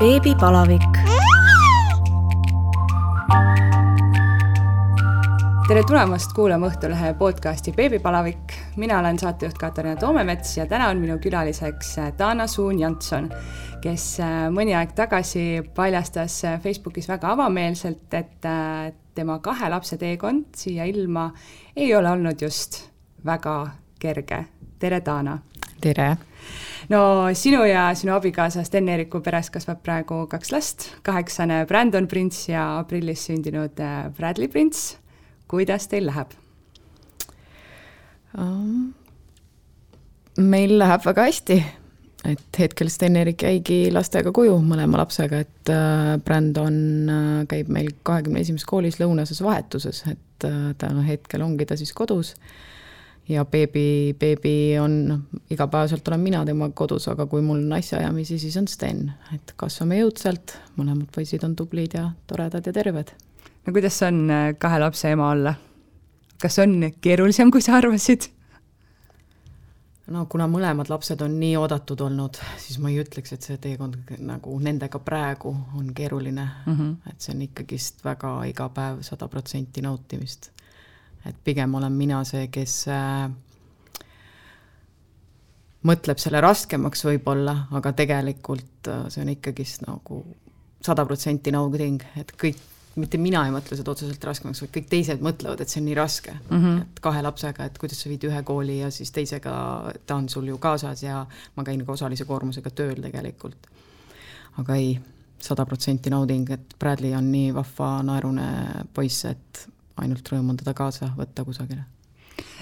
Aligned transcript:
beebipalavik. 0.00 0.96
tere 5.68 5.82
tulemast 5.86 6.32
kuulama 6.32 6.66
Õhtulehe 6.70 7.14
podcasti 7.18 7.72
Beebipalavik. 7.76 8.54
mina 8.76 8.98
olen 8.98 9.18
saatejuht 9.18 9.58
Katariina 9.58 9.96
Toomemets 9.96 10.56
ja 10.56 10.66
täna 10.66 10.88
on 10.88 10.96
minu 10.96 11.18
külaliseks 11.18 11.96
Dana 12.18 12.46
Suun-Jantson, 12.46 13.28
kes 13.82 14.06
äh, 14.20 14.48
mõni 14.48 14.72
aeg 14.72 14.96
tagasi 14.96 15.60
paljastas 15.74 16.40
Facebookis 16.62 17.08
väga 17.08 17.36
avameelselt, 17.36 18.08
et 18.14 18.48
äh, 18.48 18.92
tema 19.14 19.38
kahe 19.38 19.68
lapse 19.68 20.00
teekond 20.00 20.56
siia 20.56 20.88
ilma 20.88 21.30
ei 21.76 21.94
ole 21.94 22.10
olnud 22.10 22.40
just 22.40 22.88
väga 23.24 23.70
kerge. 24.00 24.44
tere, 24.78 25.04
Dana! 25.04 25.38
tere! 25.80 26.31
No 26.92 27.02
sinu 27.34 27.64
ja 27.68 27.90
sinu 27.98 28.14
abikaasa 28.16 28.64
Sten-Eeriku 28.66 29.22
peres 29.24 29.50
kasvab 29.52 29.82
praegu 29.84 30.24
kaks 30.30 30.52
last, 30.54 30.88
kaheksane 31.06 31.64
Brandon 31.68 32.08
Prints 32.08 32.46
ja 32.48 32.78
aprillis 32.80 33.26
sündinud 33.28 33.80
äh, 33.80 34.08
Bradley 34.16 34.48
Prints. 34.48 34.96
kuidas 35.48 35.88
teil 35.88 36.06
läheb 36.08 36.32
um,? 38.38 38.92
meil 40.40 40.78
läheb 40.80 41.04
väga 41.04 41.26
hästi, 41.28 41.56
et 42.30 42.58
hetkel 42.58 42.88
Sten-Erik 42.88 43.42
jäigi 43.44 43.78
lastega 43.92 44.32
koju 44.32 44.54
mõlema 44.64 45.02
lapsega, 45.02 45.42
et 45.44 45.72
äh, 45.72 46.16
Brandon 46.24 46.76
äh, 47.12 47.38
käib 47.50 47.68
meil 47.72 47.92
kahekümne 48.02 48.40
esimeses 48.40 48.68
koolis 48.68 48.96
lõunases 49.02 49.42
vahetuses, 49.44 50.04
et 50.08 50.18
ta 50.42 50.88
hetkel 51.06 51.44
ongi 51.44 51.68
ta 51.68 51.76
siis 51.78 51.92
kodus 51.94 52.32
ja 53.32 53.44
beebi, 53.48 54.14
beebi 54.18 54.54
on, 54.80 54.96
noh, 55.08 55.42
igapäevaselt 55.50 56.08
olen 56.08 56.20
mina 56.20 56.44
temaga 56.46 56.74
kodus, 56.76 57.08
aga 57.12 57.26
kui 57.30 57.42
mul 57.44 57.62
on 57.64 57.76
asjaajamisi, 57.78 58.38
siis 58.38 58.56
on 58.60 58.68
Sten, 58.70 59.06
et 59.34 59.54
kasvame 59.56 60.00
jõudsalt, 60.02 60.56
mõlemad 60.78 61.10
poisid 61.14 61.44
on 61.46 61.56
tublid 61.58 61.96
ja 61.98 62.10
toredad 62.30 62.66
ja 62.66 62.74
terved. 62.76 63.14
no 63.66 63.72
kuidas 63.72 64.02
on 64.02 64.24
äh, 64.30 64.52
kahe 64.58 64.78
lapse 64.82 65.10
ema 65.10 65.30
olla? 65.30 65.54
kas 66.42 66.58
on 66.58 66.78
keerulisem, 67.00 67.50
kui 67.50 67.62
sa 67.62 67.76
arvasid? 67.78 68.28
no 70.12 70.26
kuna 70.26 70.48
mõlemad 70.50 70.90
lapsed 70.90 71.20
on 71.24 71.36
nii 71.40 71.56
oodatud 71.56 72.00
olnud, 72.00 72.40
siis 72.60 72.78
ma 72.82 72.90
ei 72.90 73.00
ütleks, 73.02 73.32
et 73.32 73.46
see 73.46 73.58
teekond 73.62 74.16
nagu 74.20 74.56
nendega 74.60 74.98
praegu 74.98 75.54
on 75.78 75.92
keeruline 75.94 76.48
mm. 76.66 76.74
-hmm. 76.78 76.96
et 77.10 77.20
see 77.20 77.34
on 77.34 77.42
ikkagist 77.42 78.04
väga 78.04 78.34
iga 78.50 78.68
päev 78.68 79.02
sada 79.06 79.28
protsenti 79.28 79.82
nautimist 79.82 80.50
et 81.26 81.36
pigem 81.44 81.74
olen 81.74 81.92
mina 81.92 82.22
see, 82.28 82.48
kes 82.52 82.76
äh, 82.90 83.30
mõtleb 85.88 86.20
selle 86.22 86.42
raskemaks 86.42 87.06
võib-olla, 87.06 87.56
aga 87.78 87.94
tegelikult 87.98 88.90
äh, 88.90 89.06
see 89.12 89.24
on 89.24 89.32
ikkagist 89.34 89.86
nagu 89.86 90.22
sada 90.82 91.04
protsenti 91.06 91.52
nauding, 91.54 92.02
et 92.18 92.32
kõik, 92.38 92.58
mitte 92.98 93.18
mina 93.22 93.44
ei 93.46 93.54
mõtle 93.54 93.78
seda 93.78 93.94
otseselt 93.94 94.24
raskemaks, 94.26 94.64
vaid 94.64 94.72
kõik 94.74 94.88
teised 94.90 95.22
mõtlevad, 95.24 95.62
et 95.62 95.72
see 95.72 95.80
on 95.80 95.86
nii 95.88 95.96
raske 95.96 96.34
mm. 96.34 96.58
-hmm. 96.58 96.82
et 96.82 97.00
kahe 97.06 97.22
lapsega, 97.24 97.64
et 97.64 97.78
kuidas 97.78 98.02
sa 98.02 98.10
viid 98.10 98.26
ühe 98.28 98.42
kooli 98.46 98.80
ja 98.80 98.90
siis 98.90 99.10
teisega, 99.14 99.54
ta 100.06 100.18
on 100.18 100.28
sul 100.28 100.50
ju 100.50 100.58
kaasas 100.58 101.02
ja 101.02 101.24
ma 101.56 101.64
käin 101.64 101.86
ka 101.86 101.92
osalise 101.92 102.24
koormusega 102.24 102.70
tööl 102.70 103.02
tegelikult. 103.02 103.70
aga 104.58 104.74
ei, 104.74 105.00
sada 105.42 105.64
protsenti 105.66 106.10
nauding, 106.10 106.50
et 106.50 106.74
Bradley 106.78 107.14
on 107.16 107.30
nii 107.32 107.54
vahva 107.54 108.02
naerune 108.02 108.48
poiss, 108.94 109.24
et 109.24 109.68
ainult 110.00 110.28
rõõm 110.32 110.52
on 110.52 110.60
teda 110.60 110.74
kaasa 110.76 111.12
võtta 111.16 111.44
kusagile 111.44 111.84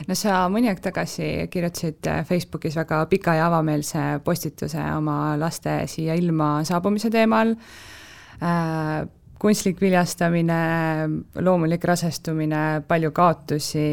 no 0.08 0.16
sa 0.18 0.42
mõni 0.52 0.70
aeg 0.70 0.82
tagasi 0.82 1.30
kirjutasid 1.52 2.10
äh, 2.10 2.24
Facebookis 2.26 2.76
väga 2.80 3.04
pika 3.10 3.36
ja 3.38 3.46
avameelse 3.50 4.20
postituse 4.24 4.82
oma 4.96 5.36
laste 5.40 5.82
siia 5.90 6.16
ilma 6.18 6.60
saabumise 6.66 7.10
teemal 7.12 7.54
äh,. 7.54 9.08
kunstlik 9.40 9.78
viljastamine, 9.80 10.56
loomulik 11.40 11.84
rasestumine, 11.88 12.82
palju 12.84 13.08
kaotusi 13.16 13.84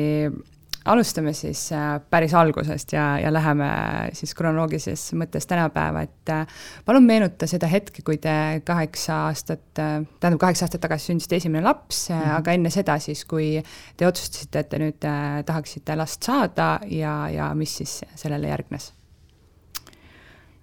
alustame 0.87 1.33
siis 1.33 1.71
äh, 1.75 1.99
päris 2.09 2.33
algusest 2.33 2.93
ja, 2.93 3.19
ja 3.19 3.31
läheme 3.33 3.67
siis 4.15 4.33
kronoloogilises 4.35 5.11
mõttes 5.19 5.47
tänapäeva, 5.49 6.03
et 6.07 6.31
äh, 6.33 6.59
palun 6.85 7.05
meenuta 7.07 7.47
seda 7.49 7.69
hetke, 7.71 8.03
kui 8.05 8.19
te 8.23 8.33
kaheksa 8.65 9.21
aastat, 9.27 9.65
äh, 9.83 10.01
tähendab 10.19 10.41
kaheksa 10.45 10.67
aastat 10.67 10.83
tagasi 10.85 11.11
sündisite 11.11 11.41
esimene 11.41 11.63
laps 11.65 12.09
mm, 12.09 12.19
-hmm. 12.19 12.35
aga 12.39 12.57
enne 12.57 12.69
seda 12.73 12.99
siis, 12.99 13.25
kui 13.25 13.63
te 13.97 14.07
otsustasite, 14.07 14.59
et 14.59 14.69
te 14.69 14.79
nüüd 14.79 14.99
tahaksite 15.45 15.95
last 15.95 16.23
saada 16.23 16.79
ja, 16.85 17.29
ja 17.29 17.53
mis 17.55 17.77
siis 17.77 18.01
sellele 18.15 18.47
järgnes? 18.47 18.93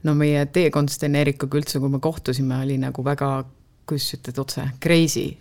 no 0.03 0.15
meie 0.15 0.47
teekond 0.47 0.89
Sten 0.89 1.15
Eerikuga 1.17 1.59
üldse, 1.59 1.81
kui 1.81 1.89
me 1.89 1.99
kohtusime, 2.01 2.59
oli 2.65 2.79
nagu 2.79 3.05
väga, 3.05 3.45
kuidas 3.87 4.15
ütled 4.19 4.41
otse, 4.41 4.69
crazy 4.81 5.37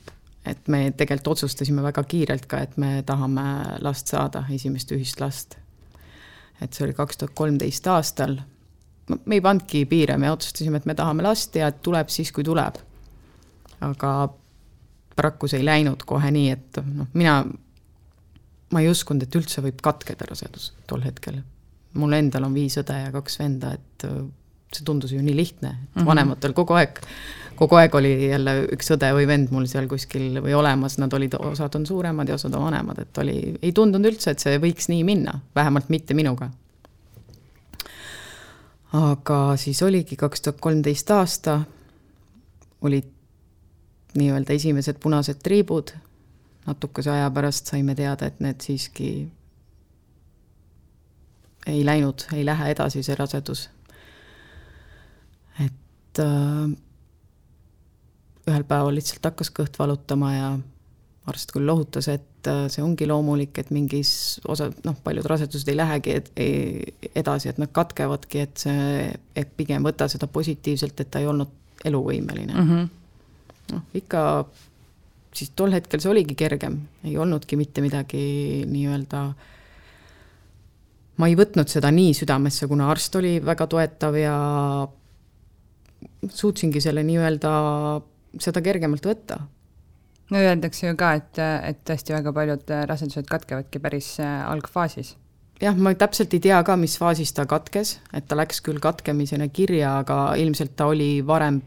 et 0.45 0.67
me 0.67 0.91
tegelikult 0.91 1.33
otsustasime 1.37 1.83
väga 1.83 2.03
kiirelt 2.03 2.47
ka, 2.51 2.59
et 2.65 2.77
me 2.77 3.01
tahame 3.05 3.43
last 3.81 4.11
saada, 4.11 4.43
esimest 4.51 4.91
ühist 4.91 5.21
last. 5.23 5.57
et 6.61 6.73
see 6.73 6.85
oli 6.85 6.93
kaks 6.93 7.17
tuhat 7.17 7.33
kolmteist 7.35 7.87
aastal. 7.87 8.37
me 9.25 9.35
ei 9.35 9.41
pannudki 9.41 9.85
piire, 9.85 10.17
me 10.17 10.31
otsustasime, 10.31 10.77
et 10.77 10.85
me 10.85 10.95
tahame 10.95 11.23
last 11.23 11.55
ja 11.55 11.71
tuleb 11.71 12.09
siis, 12.09 12.31
kui 12.31 12.43
tuleb. 12.43 12.79
aga 13.81 14.13
paraku 15.15 15.47
see 15.47 15.59
ei 15.61 15.65
läinud 15.65 16.03
kohe 16.05 16.31
nii, 16.31 16.51
et 16.51 16.79
noh, 16.85 17.07
mina, 17.13 17.41
ma 18.71 18.81
ei 18.81 18.89
uskunud, 18.89 19.23
et 19.23 19.35
üldse 19.35 19.63
võib 19.63 19.81
katkeda 19.83 20.27
rasedus 20.29 20.71
tol 20.87 21.03
hetkel. 21.05 21.41
mul 21.93 22.13
endal 22.13 22.49
on 22.49 22.53
viis 22.53 22.77
õde 22.81 22.99
ja 23.05 23.11
kaks 23.13 23.39
venda, 23.39 23.73
et 23.77 24.07
see 24.75 24.85
tundus 24.85 25.13
ju 25.13 25.22
nii 25.22 25.35
lihtne, 25.35 25.69
et 25.69 25.79
mm 25.79 26.01
-hmm. 26.01 26.06
vanematel 26.06 26.53
kogu 26.53 26.73
aeg 26.79 27.00
kogu 27.56 27.75
aeg 27.75 27.95
oli 27.95 28.11
jälle 28.29 28.56
üks 28.73 28.91
õde 28.95 29.09
või 29.16 29.28
vend 29.28 29.51
mul 29.53 29.66
seal 29.69 29.88
kuskil 29.88 30.41
või 30.41 30.56
olemas, 30.57 30.97
nad 30.97 31.13
olid, 31.13 31.35
osad 31.39 31.75
on 31.75 31.85
suuremad 31.85 32.29
ja 32.29 32.35
osad 32.35 32.53
on 32.57 32.66
vanemad, 32.67 33.00
et 33.00 33.17
oli, 33.17 33.38
ei 33.62 33.72
tundunud 33.72 34.09
üldse, 34.12 34.33
et 34.33 34.39
see 34.39 34.57
võiks 34.62 34.89
nii 34.89 35.03
minna, 35.07 35.39
vähemalt 35.56 35.89
mitte 35.89 36.13
minuga. 36.13 36.50
aga 38.94 39.57
siis 39.57 39.81
oligi 39.81 40.16
kaks 40.16 40.41
tuhat 40.41 40.59
kolmteist 40.62 41.12
aasta, 41.12 41.62
olid 42.81 43.09
nii-öelda 44.17 44.53
esimesed 44.53 45.00
punased 45.01 45.39
triibud, 45.44 45.94
natukese 46.67 47.12
aja 47.12 47.31
pärast 47.33 47.72
saime 47.72 47.95
teada, 47.95 48.29
et 48.29 48.39
need 48.39 48.62
siiski 48.62 49.09
ei 51.67 51.85
läinud, 51.85 52.28
ei 52.33 52.45
lähe 52.45 52.69
edasi, 52.72 53.03
see 53.03 53.16
rasedus. 53.16 53.69
Et 56.13 56.22
äh, 56.22 56.69
ühel 58.50 58.63
päeval 58.68 58.96
lihtsalt 58.97 59.25
hakkas 59.25 59.50
kõht 59.56 59.79
valutama 59.79 60.34
ja 60.35 60.50
arst 61.31 61.53
küll 61.56 61.66
lohutas, 61.66 62.09
et 62.12 62.50
äh, 62.51 62.66
see 62.72 62.84
ongi 62.84 63.07
loomulik, 63.07 63.57
et 63.62 63.72
mingis 63.72 64.41
osa, 64.50 64.69
noh, 64.84 64.97
paljud 65.06 65.28
rasedused 65.31 65.69
ei 65.72 65.79
lähegi 65.79 66.18
et, 66.19 66.29
ei, 66.35 66.94
edasi, 67.16 67.50
et 67.50 67.62
nad 67.62 67.72
katkevadki, 67.72 68.44
et 68.44 68.66
see, 68.66 69.07
et 69.40 69.56
pigem 69.57 69.85
võta 69.88 70.09
seda 70.12 70.28
positiivselt, 70.28 71.00
et 71.00 71.12
ta 71.12 71.24
ei 71.24 71.29
olnud 71.31 71.81
eluvõimeline 71.88 72.53
mm. 72.53 72.69
-hmm. 72.69 73.74
noh, 73.74 73.88
ikka 73.95 74.45
siis 75.34 75.53
tol 75.56 75.74
hetkel 75.74 76.03
see 76.03 76.12
oligi 76.12 76.35
kergem, 76.35 76.78
ei 77.07 77.18
olnudki 77.18 77.57
mitte 77.57 77.81
midagi 77.81 78.66
nii-öelda 78.69 79.24
ma 81.18 81.30
ei 81.30 81.38
võtnud 81.38 81.69
seda 81.69 81.91
nii 81.94 82.13
südamesse, 82.18 82.68
kuna 82.68 82.90
arst 82.91 83.16
oli 83.16 83.38
väga 83.45 83.68
toetav 83.72 84.18
ja 84.18 84.35
suutsingi 86.29 86.81
selle 86.84 87.03
nii-öelda 87.07 87.51
seda 88.41 88.61
kergemalt 88.66 89.06
võtta. 89.06 89.39
no 90.31 90.39
öeldakse 90.39 90.88
ju 90.88 90.95
ka, 91.00 91.13
et, 91.19 91.41
et 91.41 91.84
tõesti 91.88 92.16
väga 92.16 92.34
paljud 92.34 92.73
rasedused 92.89 93.28
katkevadki 93.29 93.81
päris 93.84 94.16
äh, 94.23 94.39
algfaasis. 94.50 95.16
jah, 95.62 95.75
ma 95.78 95.94
täpselt 95.97 96.33
ei 96.33 96.44
tea 96.44 96.62
ka, 96.63 96.78
mis 96.79 96.97
faasis 97.00 97.33
ta 97.33 97.45
katkes, 97.50 97.97
et 98.13 98.28
ta 98.28 98.39
läks 98.39 98.62
küll 98.66 98.81
katkemisena 98.83 99.50
kirja, 99.53 99.97
aga 100.03 100.36
ilmselt 100.39 100.75
ta 100.75 100.89
oli 100.92 101.15
varem 101.25 101.62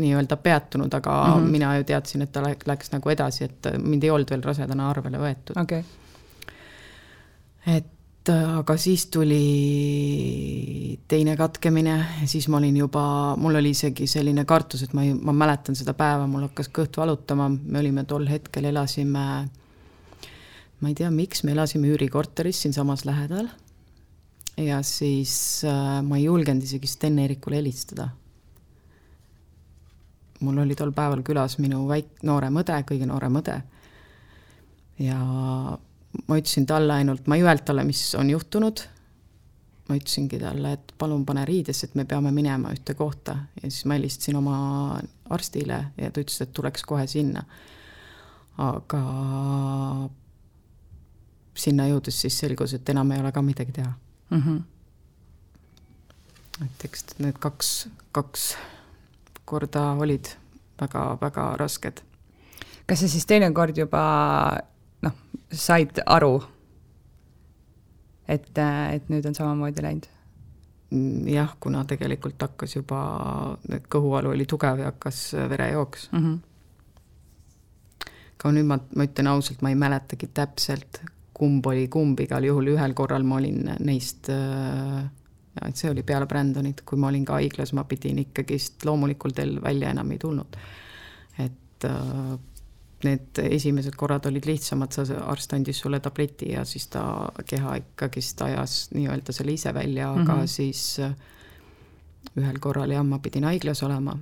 nii-öelda 0.00 0.36
peatunud, 0.36 0.92
aga 0.94 1.14
mm 1.26 1.32
-hmm. 1.40 1.50
mina 1.50 1.76
ju 1.76 1.84
teadsin, 1.84 2.22
et 2.22 2.32
ta 2.32 2.42
läks 2.44 2.92
nagu 2.92 3.10
edasi, 3.10 3.44
et 3.44 3.72
mind 3.78 4.04
ei 4.04 4.10
olnud 4.10 4.30
veel 4.30 4.42
rasedana 4.42 4.90
arvele 4.90 5.18
võetud 5.18 5.58
okay.. 5.60 5.82
et 7.66 7.84
Äh, 7.86 7.99
aga 8.28 8.76
siis 8.76 9.06
tuli 9.08 10.98
teine 11.08 11.36
katkemine 11.36 11.94
siis 12.28 12.48
ma 12.52 12.58
olin 12.58 12.76
juba, 12.76 13.02
mul 13.40 13.56
oli 13.58 13.72
isegi 13.72 14.06
selline 14.10 14.44
kartus, 14.44 14.84
et 14.84 14.92
ma 14.92 15.06
ei, 15.06 15.14
ma 15.14 15.32
mäletan 15.32 15.78
seda 15.78 15.94
päeva, 15.96 16.26
mul 16.28 16.44
hakkas 16.48 16.68
kõht 16.74 16.98
valutama, 17.00 17.48
me 17.48 17.80
olime 17.80 18.04
tol 18.04 18.28
hetkel, 18.28 18.68
elasime, 18.68 19.24
ma 20.80 20.92
ei 20.92 20.96
tea, 20.98 21.10
miks, 21.14 21.44
me 21.48 21.56
elasime 21.56 21.88
üürikorteris 21.94 22.60
siinsamas 22.62 23.06
lähedal. 23.08 23.48
ja 24.60 24.82
siis 24.84 25.64
äh, 25.64 26.02
ma 26.04 26.18
ei 26.18 26.24
julgenud 26.24 26.62
isegi 26.62 26.86
Sten-Eerikule 26.86 27.56
helistada. 27.56 28.10
mul 30.40 30.58
oli 30.58 30.76
tol 30.76 30.92
päeval 30.92 31.22
külas 31.24 31.58
minu 31.58 31.86
väik-, 31.88 32.20
noorem 32.22 32.60
õde, 32.60 32.82
kõige 32.84 33.08
noorem 33.08 33.40
õde. 33.40 33.62
ja 34.98 35.20
ma 36.26 36.38
ütlesin 36.38 36.66
talle 36.66 36.92
ainult, 36.92 37.26
ma 37.26 37.36
ei 37.38 37.44
öelnud 37.44 37.64
talle, 37.66 37.84
mis 37.84 38.14
on 38.18 38.30
juhtunud. 38.30 38.86
ma 39.90 39.96
ütlesingi 39.98 40.38
talle, 40.38 40.72
et 40.76 40.92
palun 40.98 41.24
pane 41.26 41.42
riidesse, 41.44 41.88
et 41.88 41.96
me 41.98 42.04
peame 42.06 42.30
minema 42.30 42.70
ühte 42.70 42.94
kohta 42.94 43.32
ja 43.58 43.70
siis 43.70 43.84
ma 43.90 43.96
helistasin 43.98 44.36
oma 44.38 44.56
arstile 45.34 45.78
ja 45.98 46.10
ta 46.14 46.22
ütles, 46.22 46.38
et 46.44 46.52
tuleks 46.54 46.84
kohe 46.86 47.06
sinna. 47.10 47.42
aga 48.58 49.00
sinna 51.56 51.86
jõudes 51.88 52.20
siis 52.22 52.38
selgus, 52.38 52.74
et 52.76 52.88
enam 52.88 53.10
ei 53.10 53.20
ole 53.20 53.32
ka 53.32 53.42
midagi 53.42 53.72
teha 53.72 53.92
mm. 54.30 54.42
-hmm. 54.42 54.62
et 56.66 56.84
eks 56.84 57.04
need 57.18 57.38
kaks, 57.38 57.88
kaks 58.12 58.56
korda 59.44 59.92
olid 59.98 60.26
väga-väga 60.80 61.56
rasked. 61.56 62.02
kas 62.86 63.00
sa 63.00 63.08
siis 63.08 63.26
teinekord 63.26 63.76
juba 63.76 64.02
noh, 65.02 65.12
said 65.52 66.00
aru, 66.06 66.40
et, 68.28 68.50
et 68.58 69.12
nüüd 69.12 69.26
on 69.26 69.36
samamoodi 69.36 69.84
läinud? 69.84 70.08
Mm, 70.90 71.28
jah, 71.30 71.54
kuna 71.62 71.84
tegelikult 71.86 72.40
hakkas 72.42 72.74
juba, 72.76 73.00
kõhuvalu 73.92 74.32
oli 74.34 74.46
tugev 74.50 74.82
ja 74.82 74.90
hakkas 74.90 75.22
verejooks 75.52 76.08
mm. 76.10 76.24
-hmm. 76.24 78.10
aga 78.40 78.52
nüüd 78.56 78.66
ma, 78.66 78.78
ma 78.96 79.06
ütlen 79.06 79.30
ausalt, 79.30 79.62
ma 79.62 79.70
ei 79.70 79.78
mäletagi 79.78 80.30
täpselt, 80.34 81.02
kumb 81.32 81.66
oli 81.66 81.86
kumb, 81.88 82.20
igal 82.20 82.44
juhul 82.44 82.74
ühel 82.74 82.94
korral 82.94 83.22
ma 83.22 83.38
olin 83.38 83.70
neist 83.78 84.28
äh, 84.34 85.06
et 85.68 85.76
see 85.76 85.90
oli 85.90 86.02
peale 86.06 86.26
Brandonit, 86.30 86.82
kui 86.86 86.98
ma 87.00 87.10
olin 87.10 87.24
ka 87.26 87.38
haiglas, 87.40 87.72
ma 87.76 87.84
pidin 87.88 88.20
ikkagist 88.22 88.84
loomulikul 88.86 89.34
teel 89.36 89.58
välja 89.62 89.90
enam 89.94 90.10
ei 90.10 90.18
tulnud. 90.18 90.56
et 91.38 91.84
äh, 91.84 92.38
need 93.04 93.40
esimesed 93.42 93.96
korrad 93.96 94.26
olid 94.28 94.46
lihtsamad, 94.48 94.92
sa, 94.92 95.04
arst 95.32 95.54
andis 95.56 95.80
sulle 95.80 96.00
tableti 96.04 96.52
ja 96.54 96.64
siis 96.68 96.88
ta 96.92 97.02
keha 97.48 97.76
ikkagist 97.80 98.42
ajas 98.44 98.80
nii-öelda 98.94 99.34
selle 99.36 99.54
ise 99.56 99.74
välja, 99.74 100.10
aga 100.10 100.34
mm 100.34 100.40
-hmm. 100.40 100.46
siis 100.46 100.98
äh, 101.00 101.14
ühel 102.36 102.58
korral 102.60 102.90
jah, 102.90 103.04
ma 103.04 103.18
pidin 103.18 103.44
haiglas 103.44 103.82
olema. 103.82 104.18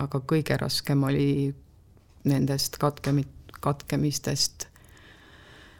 aga 0.00 0.20
kõige 0.20 0.56
raskem 0.60 1.02
oli 1.02 1.54
nendest 2.24 2.76
katkemi-, 2.76 3.24
katkemistest 3.60 4.66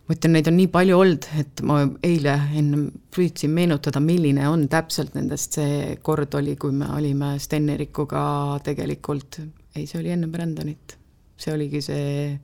ma 0.07 0.15
ütlen, 0.15 0.33
neid 0.33 0.49
on 0.49 0.57
nii 0.57 0.69
palju 0.73 0.99
olnud, 0.99 1.27
et 1.39 1.61
ma 1.63 1.81
eile 2.03 2.41
ennem 2.55 2.91
püüdsin 3.15 3.51
meenutada, 3.51 4.01
milline 4.01 4.49
on 4.49 4.69
täpselt 4.69 5.15
nendest 5.15 5.53
see 5.59 5.97
kord 6.03 6.35
oli, 6.35 6.57
kui 6.57 6.73
me 6.73 6.87
olime 6.97 7.39
Sten-Erikuga 7.39 8.61
tegelikult, 8.65 9.41
ei, 9.75 9.87
see 9.87 10.01
oli 10.01 10.15
enne 10.15 10.27
Brandonit 10.27 10.97
see 11.37 11.55
oligi 11.55 11.83
see 11.85 12.39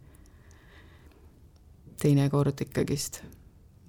teine 2.02 2.28
kord 2.30 2.60
ikkagist. 2.60 3.22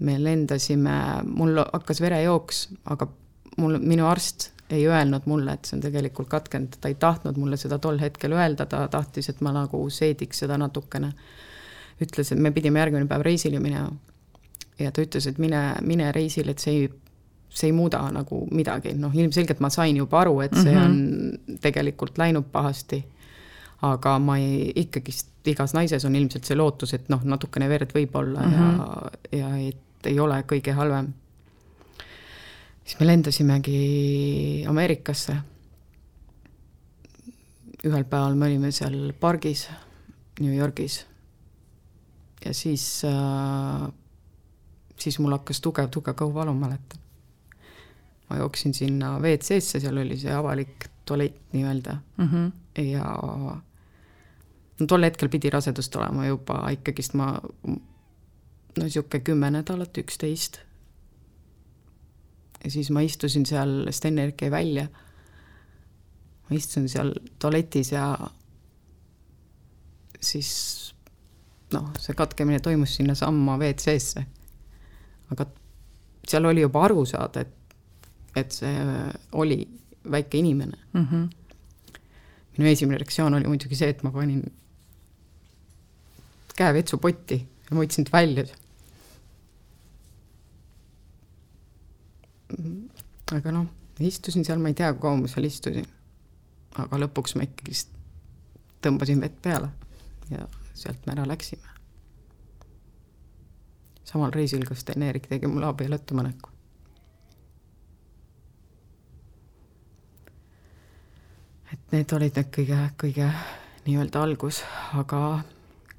me 0.03 0.17
lendasime, 0.19 0.94
mul 1.23 1.59
hakkas 1.61 2.01
verejooks, 2.03 2.63
aga 2.91 3.07
mul, 3.61 3.77
minu 3.79 4.07
arst 4.09 4.50
ei 4.73 4.88
öelnud 4.89 5.27
mulle, 5.29 5.53
et 5.53 5.69
see 5.69 5.77
on 5.77 5.83
tegelikult 5.83 6.27
katkenud, 6.31 6.75
ta 6.81 6.89
ei 6.91 6.97
tahtnud 7.00 7.38
mulle 7.39 7.59
seda 7.61 7.77
tol 7.79 8.00
hetkel 8.01 8.33
öelda, 8.35 8.65
ta 8.67 8.81
tahtis, 8.91 9.29
et 9.31 9.39
ma 9.45 9.53
nagu 9.55 9.79
seediks 9.89 10.44
seda 10.44 10.57
natukene. 10.59 11.13
ütles, 12.01 12.31
et 12.33 12.41
me 12.41 12.51
pidime 12.51 12.81
järgmine 12.81 13.07
päev 13.07 13.21
reisile 13.23 13.59
minema. 13.63 13.94
ja 14.79 14.91
ta 14.91 15.05
ütles, 15.05 15.27
et 15.29 15.38
mine, 15.38 15.61
mine 15.81 16.11
reisile, 16.11 16.51
et 16.51 16.59
see 16.59 16.73
ei, 16.81 16.89
see 17.50 17.69
ei 17.69 17.75
muuda 17.77 18.01
nagu 18.11 18.44
midagi, 18.51 18.95
noh, 18.97 19.13
ilmselgelt 19.13 19.61
ma 19.61 19.69
sain 19.69 19.97
juba 19.97 20.23
aru, 20.25 20.39
et 20.41 20.57
see 20.57 20.73
mhm. 20.73 20.83
on 20.83 21.59
tegelikult 21.61 22.17
läinud 22.17 22.50
pahasti 22.51 23.03
aga 23.83 24.18
ma 24.19 24.38
ei, 24.39 24.71
ikkagist 24.83 25.47
igas 25.51 25.74
naises 25.75 26.06
on 26.07 26.15
ilmselt 26.15 26.47
see 26.47 26.56
lootus, 26.57 26.94
et 26.95 27.09
noh, 27.12 27.24
natukene 27.27 27.68
verd 27.71 27.91
võib 27.95 28.15
olla 28.15 28.45
mm 28.45 28.53
-hmm. 28.53 29.18
ja, 29.31 29.50
ja 29.50 29.69
et 29.69 30.07
ei 30.07 30.19
ole 30.19 30.44
kõige 30.47 30.75
halvem. 30.75 31.13
siis 32.83 33.00
me 33.00 33.07
lendasimegi 33.07 34.65
Ameerikasse. 34.68 35.38
ühel 37.83 38.03
päeval 38.03 38.35
me 38.35 38.45
olime 38.45 38.71
seal 38.71 39.13
pargis 39.19 39.68
New 40.39 40.56
Yorgis 40.56 41.06
ja 42.45 42.53
siis 42.53 43.03
äh,, 43.06 43.91
siis 45.00 45.19
mul 45.19 45.31
hakkas 45.31 45.62
tugev, 45.62 45.89
tugev 45.89 46.15
kõhuvalu, 46.15 46.53
mäletan. 46.53 47.00
ma 48.29 48.38
jooksin 48.38 48.74
sinna 48.74 49.19
WC-sse, 49.19 49.79
seal 49.79 49.97
oli 49.97 50.18
see 50.18 50.33
avalik 50.33 50.88
tualett 51.06 51.53
nii-öelda 51.53 51.97
mm 52.18 52.27
-hmm. 52.27 52.51
ja 52.81 53.15
no 54.83 54.89
tol 54.89 55.07
hetkel 55.07 55.31
pidi 55.31 55.51
rasedust 55.53 55.95
olema 55.95 56.27
juba 56.27 56.59
ikkagist 56.75 57.15
ma 57.15 57.31
no 58.77 58.83
niisugune 58.83 59.24
kümme 59.24 59.50
nädalat, 59.53 59.97
üksteist. 59.97 60.59
ja 62.63 62.71
siis 62.71 62.89
ma 62.91 63.01
istusin 63.01 63.45
seal, 63.45 63.88
Sten-Erik 63.91 64.41
jäi 64.41 64.51
välja. 64.51 64.88
ma 66.50 66.56
istusin 66.56 66.89
seal 66.89 67.13
tualetis 67.39 67.91
ja 67.91 68.18
siis 70.21 70.94
noh, 71.74 71.91
see 72.00 72.15
katkemine 72.15 72.59
toimus 72.59 72.95
sinnasamma 72.95 73.57
WC-sse. 73.57 74.25
aga 75.31 75.45
seal 76.27 76.45
oli 76.45 76.62
juba 76.62 76.86
aru 76.88 77.06
saada, 77.06 77.41
et, 77.41 77.77
et 78.36 78.51
see 78.51 78.74
oli 79.31 79.62
väike 80.12 80.38
inimene 80.38 80.77
mm. 80.94 81.07
-hmm. 81.12 81.29
minu 82.57 82.69
esimene 82.69 82.97
reaktsioon 82.97 83.33
oli 83.33 83.47
muidugi 83.47 83.75
see, 83.75 83.89
et 83.89 84.03
ma 84.03 84.12
panin 84.12 84.44
käe 86.57 86.73
vetsupotti 86.73 87.39
ja 87.39 87.75
ma 87.75 87.81
võtsin 87.81 88.05
ta 88.07 88.17
välja. 88.17 88.45
aga 93.33 93.51
noh, 93.51 93.65
istusin 94.00 94.45
seal, 94.45 94.59
ma 94.61 94.69
ei 94.69 94.77
tea, 94.77 94.91
kui 94.94 95.01
kaua 95.07 95.17
ma 95.17 95.29
seal 95.31 95.47
istusin. 95.50 95.88
aga 96.77 97.00
lõpuks 97.01 97.35
ma 97.38 97.45
ikkagist 97.47 97.89
tõmbasin 98.83 99.21
vett 99.21 99.41
peale 99.41 99.69
ja 100.29 100.47
sealt 100.73 101.05
me 101.05 101.13
ära 101.15 101.27
läksime. 101.27 101.67
samal 104.03 104.33
reisil, 104.33 104.65
kus 104.67 104.83
Sten-Erik 104.83 105.27
tegi 105.29 105.47
mulle 105.47 105.65
abieluettepaneku. 105.71 106.50
et 111.73 111.91
need 111.91 112.11
olid 112.13 112.35
need 112.38 112.50
kõige, 112.53 112.79
kõige 113.01 113.27
nii-öelda 113.88 114.21
algus, 114.21 114.61
aga 114.94 115.41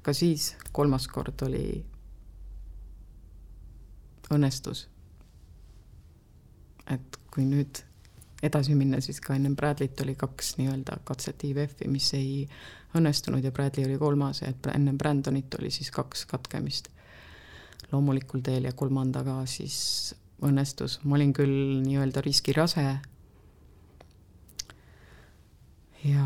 ka 0.05 0.13
siis 0.13 0.53
kolmas 0.75 1.07
kord 1.09 1.41
oli 1.47 1.65
õnnestus. 4.33 4.87
et 6.89 7.17
kui 7.33 7.45
nüüd 7.49 7.81
edasi 8.45 8.75
minna, 8.77 8.99
siis 9.01 9.17
ka 9.23 9.33
ennem 9.33 9.55
Bradley't 9.57 10.01
oli 10.03 10.13
kaks 10.15 10.55
nii-öelda 10.59 10.99
katset 11.03 11.43
IVF-i, 11.47 11.87
mis 11.89 12.11
ei 12.13 12.45
õnnestunud 12.95 13.43
ja 13.43 13.51
Bradley 13.51 13.87
oli 13.87 13.97
kolmas 13.97 14.43
et 14.45 14.69
enne 14.73 14.93
Brandonit 14.93 15.57
oli 15.59 15.71
siis 15.73 15.89
kaks 15.91 16.25
katkemist 16.29 16.91
loomulikul 17.91 18.43
teel 18.45 18.69
ja 18.69 18.73
kolmandaga 18.77 19.39
siis 19.49 20.13
õnnestus, 20.45 20.99
ma 21.03 21.17
olin 21.17 21.33
küll 21.33 21.81
nii-öelda 21.85 22.21
riskirase 22.21 22.85
ja 26.05 26.25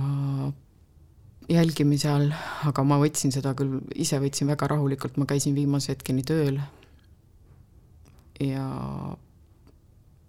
jälgimise 1.49 2.09
all, 2.11 2.29
aga 2.69 2.83
ma 2.85 2.99
võtsin 3.01 3.33
seda 3.33 3.55
küll, 3.57 3.79
ise 3.97 4.19
võtsin 4.21 4.49
väga 4.51 4.69
rahulikult, 4.69 5.17
ma 5.17 5.25
käisin 5.29 5.55
viimase 5.57 5.93
hetkeni 5.93 6.23
tööl. 6.27 6.59
ja 8.39 8.65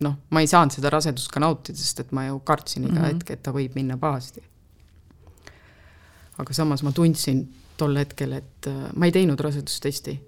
noh, 0.00 0.16
ma 0.30 0.42
ei 0.42 0.48
saanud 0.50 0.74
seda 0.74 0.90
rasedust 0.90 1.30
ka 1.32 1.42
nautida, 1.42 1.78
sest 1.78 2.00
et 2.04 2.14
ma 2.16 2.26
ju 2.26 2.40
kartsin 2.40 2.84
iga 2.84 2.92
mm 2.92 2.98
-hmm. 2.98 3.14
hetk, 3.14 3.30
et 3.30 3.42
ta 3.42 3.52
võib 3.52 3.74
minna 3.74 3.98
pahasti. 3.98 4.42
aga 6.38 6.52
samas 6.52 6.82
ma 6.82 6.92
tundsin 6.92 7.48
tol 7.76 7.96
hetkel, 7.96 8.32
et 8.32 8.66
äh, 8.66 8.90
ma 8.96 9.06
ei 9.06 9.12
teinud 9.12 9.40
rasedustesti. 9.40 10.20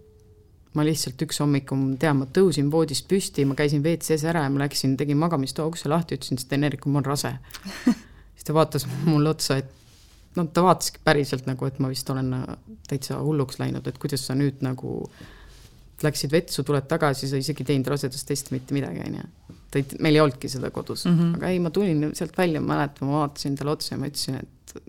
ma 0.74 0.84
lihtsalt 0.84 1.22
üks 1.22 1.40
hommik, 1.40 1.68
tean, 1.98 2.16
ma 2.16 2.24
tõusin 2.24 2.70
voodist 2.72 3.08
püsti, 3.08 3.44
ma 3.44 3.54
käisin 3.54 3.82
WC-s 3.82 4.24
ära 4.24 4.42
ja 4.42 4.50
ma 4.50 4.58
läksin, 4.58 4.96
tegin 4.96 5.16
magamistoa 5.16 5.66
ukse 5.66 5.88
lahti, 5.88 6.14
ütlesin, 6.14 6.38
et 6.38 6.40
Sten-Erik, 6.40 6.86
ma 6.86 6.98
olen 6.98 7.04
rase 7.04 7.32
siis 8.34 8.44
ta 8.44 8.54
vaatas 8.54 8.86
mulle 9.04 9.28
otsa, 9.28 9.56
et 9.56 9.81
no 10.36 10.46
ta 10.46 10.64
vaataski 10.64 11.02
päriselt 11.04 11.46
nagu, 11.48 11.66
et 11.68 11.78
ma 11.82 11.90
vist 11.92 12.10
olen 12.10 12.32
äh, 12.36 12.56
täitsa 12.88 13.20
hulluks 13.22 13.60
läinud, 13.60 13.86
et 13.88 13.98
kuidas 14.02 14.26
sa 14.26 14.36
nüüd 14.38 14.62
nagu 14.64 14.96
läksid 16.02 16.32
vetsu, 16.32 16.64
tuled 16.66 16.88
tagasi, 16.90 17.28
sa 17.30 17.38
isegi 17.38 17.62
ei 17.62 17.72
teinud 17.72 17.90
rasedustesti 17.92 18.54
mitte 18.56 18.74
midagi, 18.74 19.04
on 19.06 19.18
ju. 19.20 19.56
ta 19.70 19.80
ei, 19.80 19.86
meil 20.04 20.18
ei 20.18 20.24
olnudki 20.24 20.50
seda 20.50 20.70
kodus 20.74 21.04
mm, 21.06 21.18
-hmm. 21.18 21.36
aga 21.36 21.48
ei, 21.48 21.60
ma 21.62 21.70
tulin 21.70 22.10
sealt 22.14 22.38
välja, 22.38 22.60
ma 22.60 22.74
mäletan, 22.74 23.08
ma 23.08 23.22
vaatasin 23.22 23.56
talle 23.56 23.70
otsa 23.76 23.94
ja 23.94 23.98
ma 23.98 24.10
ütlesin, 24.10 24.40
et 24.42 24.82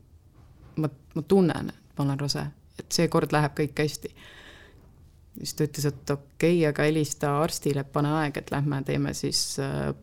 ma, 0.76 0.90
ma 1.16 1.22
tunnen, 1.22 1.70
et 1.70 1.98
ma 1.98 2.06
olen 2.06 2.20
rase, 2.20 2.46
et 2.80 2.92
seekord 2.92 3.36
läheb 3.36 3.54
kõik 3.60 3.84
hästi. 3.84 4.16
siis 5.38 5.54
ta 5.54 5.68
ütles, 5.68 5.86
et 5.86 6.10
okei 6.10 6.58
okay,, 6.58 6.70
aga 6.70 6.88
helista 6.90 7.38
arstile, 7.42 7.84
pane 7.84 8.10
aeg, 8.22 8.38
et 8.38 8.52
lähme 8.52 8.82
teeme 8.84 9.14
siis 9.14 9.60
äh, 9.60 9.94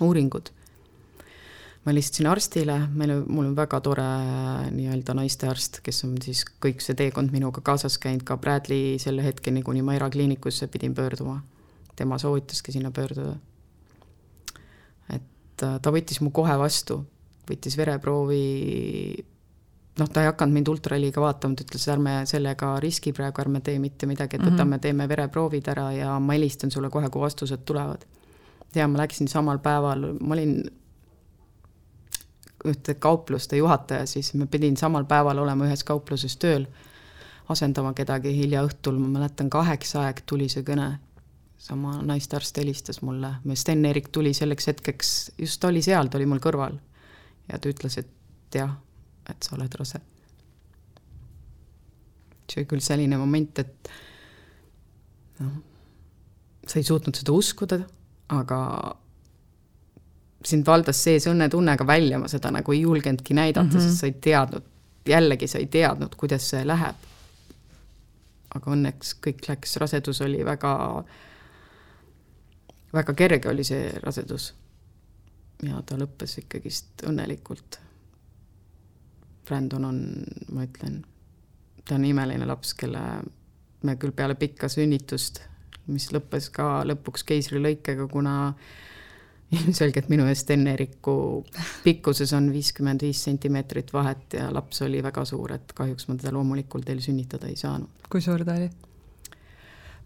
uuringud 0.00 0.50
ma 1.80 1.94
helistasin 1.94 2.28
arstile, 2.28 2.76
meil, 2.92 3.14
mul 3.24 3.48
on 3.48 3.54
väga 3.56 3.80
tore 3.84 4.06
nii-öelda 4.74 5.14
naistearst, 5.16 5.80
kes 5.84 6.02
on 6.04 6.18
siis 6.20 6.42
kõik 6.60 6.84
see 6.84 6.96
teekond 6.98 7.32
minuga 7.32 7.62
kaasas 7.64 7.96
käinud, 8.02 8.24
ka 8.28 8.36
Bradley 8.40 8.98
selle 9.00 9.24
hetkeni, 9.24 9.62
kuni 9.64 9.84
ma 9.84 9.96
erakliinikusse 9.96 10.68
pidin 10.68 10.94
pöörduma. 10.94 11.40
tema 11.96 12.18
soovitaski 12.18 12.72
sinna 12.72 12.90
pöörduda. 12.90 13.36
ta 15.56 15.92
võttis 15.92 16.20
mu 16.20 16.30
kohe 16.30 16.56
vastu, 16.58 17.04
võttis 17.48 17.76
vereproovi, 17.76 19.24
noh, 19.98 20.08
ta 20.08 20.22
ei 20.22 20.28
hakanud 20.30 20.54
mind 20.54 20.68
ultraheliga 20.72 21.20
vaatama, 21.20 21.56
ta 21.56 21.64
ütles, 21.64 21.86
ärme 21.92 22.14
sellega 22.26 22.74
riski 22.80 23.12
praegu, 23.12 23.40
ärme 23.42 23.60
tee 23.60 23.78
mitte 23.78 24.08
midagi, 24.08 24.36
et 24.36 24.44
võtame 24.44 24.64
mm, 24.64 24.72
-hmm. 24.72 24.80
teeme 24.80 25.08
vereproovid 25.08 25.68
ära 25.68 25.92
ja 25.92 26.18
ma 26.18 26.36
helistan 26.36 26.70
sulle 26.70 26.90
kohe, 26.90 27.08
kui 27.08 27.20
vastused 27.20 27.64
tulevad. 27.64 28.04
ja 28.74 28.88
ma 28.88 28.98
läksin 28.98 29.28
samal 29.28 29.58
päeval, 29.58 30.12
ma 30.20 30.34
olin 30.34 30.60
ühte 32.68 32.94
kaupluste 32.94 33.56
juhataja, 33.56 34.06
siis 34.06 34.34
ma 34.34 34.46
pidin 34.50 34.76
samal 34.76 35.06
päeval 35.08 35.38
olema 35.38 35.66
ühes 35.68 35.84
kaupluses 35.86 36.36
tööl, 36.40 36.66
asendama 37.50 37.92
kedagi 37.96 38.32
hilja 38.36 38.64
õhtul, 38.66 38.98
ma 39.00 39.08
mäletan, 39.18 39.50
kaheksa 39.50 40.04
aeg 40.06 40.22
tuli 40.28 40.48
see 40.52 40.64
kõne 40.66 40.92
sama 41.60 41.98
naistearst 42.06 42.56
helistas 42.56 43.02
mulle, 43.04 43.34
Sten-Erik 43.54 44.08
tuli 44.12 44.32
selleks 44.36 44.70
hetkeks, 44.70 45.10
just 45.38 45.60
ta 45.60 45.68
oli 45.68 45.82
seal, 45.84 46.08
ta 46.08 46.16
oli 46.20 46.28
mul 46.28 46.40
kõrval. 46.40 46.78
ja 47.50 47.58
ta 47.58 47.68
ütles, 47.68 47.98
et 47.98 48.54
jah, 48.54 48.76
et 49.28 49.42
sa 49.42 49.56
oled 49.56 49.74
rase. 49.78 50.00
see 52.50 52.62
oli 52.62 52.70
küll 52.70 52.82
selline 52.82 53.18
moment, 53.18 53.58
et 53.58 53.90
noh, 55.40 55.52
sa 56.66 56.78
ei 56.78 56.86
suutnud 56.86 57.16
seda 57.16 57.32
uskuda, 57.32 57.80
aga 58.30 58.60
sind 60.44 60.66
valdas 60.66 61.02
sees 61.04 61.26
õnnetunne, 61.28 61.76
aga 61.76 61.86
välja 61.86 62.18
ma 62.18 62.28
seda 62.28 62.50
nagu 62.50 62.72
ei 62.72 62.80
julgenudki 62.80 63.34
näidata 63.34 63.66
mm, 63.66 63.76
-hmm. 63.76 63.88
sest 63.88 64.00
sa 64.00 64.06
ei 64.06 64.12
teadnud, 64.12 64.68
jällegi 65.08 65.46
sa 65.46 65.58
ei 65.58 65.66
teadnud, 65.66 66.14
kuidas 66.16 66.48
see 66.50 66.66
läheb. 66.66 67.08
aga 68.54 68.70
õnneks 68.70 69.14
kõik 69.26 69.44
läks, 69.48 69.76
rasedus 69.76 70.20
oli 70.20 70.44
väga 70.44 70.72
äh, 70.98 71.18
väga 72.92 73.14
kerge 73.14 73.48
oli 73.48 73.64
see 73.64 73.90
rasedus. 74.02 74.54
ja 75.62 75.82
ta 75.84 75.98
lõppes 76.00 76.38
ikkagist 76.40 77.02
õnnelikult. 77.04 77.76
Brandon 79.44 79.84
on, 79.84 79.98
ma 80.54 80.64
ütlen, 80.64 81.02
ta 81.84 81.98
on 81.98 82.06
imeline 82.08 82.46
laps, 82.48 82.72
kelle 82.78 83.02
me 83.84 83.96
küll 84.00 84.14
peale 84.16 84.38
pikka 84.40 84.70
sünnitust, 84.72 85.42
mis 85.92 86.08
lõppes 86.14 86.48
ka 86.54 86.80
lõpuks 86.88 87.26
keisrilõikega, 87.28 88.06
kuna 88.08 88.54
ilmselgelt 89.58 90.10
minu 90.12 90.26
ja 90.28 90.34
Sten-Eeriku 90.36 91.14
pikkuses 91.84 92.32
on 92.36 92.50
viiskümmend 92.54 93.02
viis 93.02 93.22
sentimeetrit 93.26 93.92
vahet 93.92 94.38
ja 94.38 94.50
laps 94.54 94.82
oli 94.86 95.02
väga 95.02 95.24
suur, 95.28 95.56
et 95.56 95.74
kahjuks 95.76 96.06
ma 96.08 96.16
teda 96.18 96.34
loomulikult 96.36 96.86
veel 96.86 97.02
sünnitada 97.04 97.50
ei 97.50 97.58
saanud. 97.58 98.06
kui 98.10 98.22
suur 98.22 98.44
ta 98.46 98.58
oli? 98.58 98.70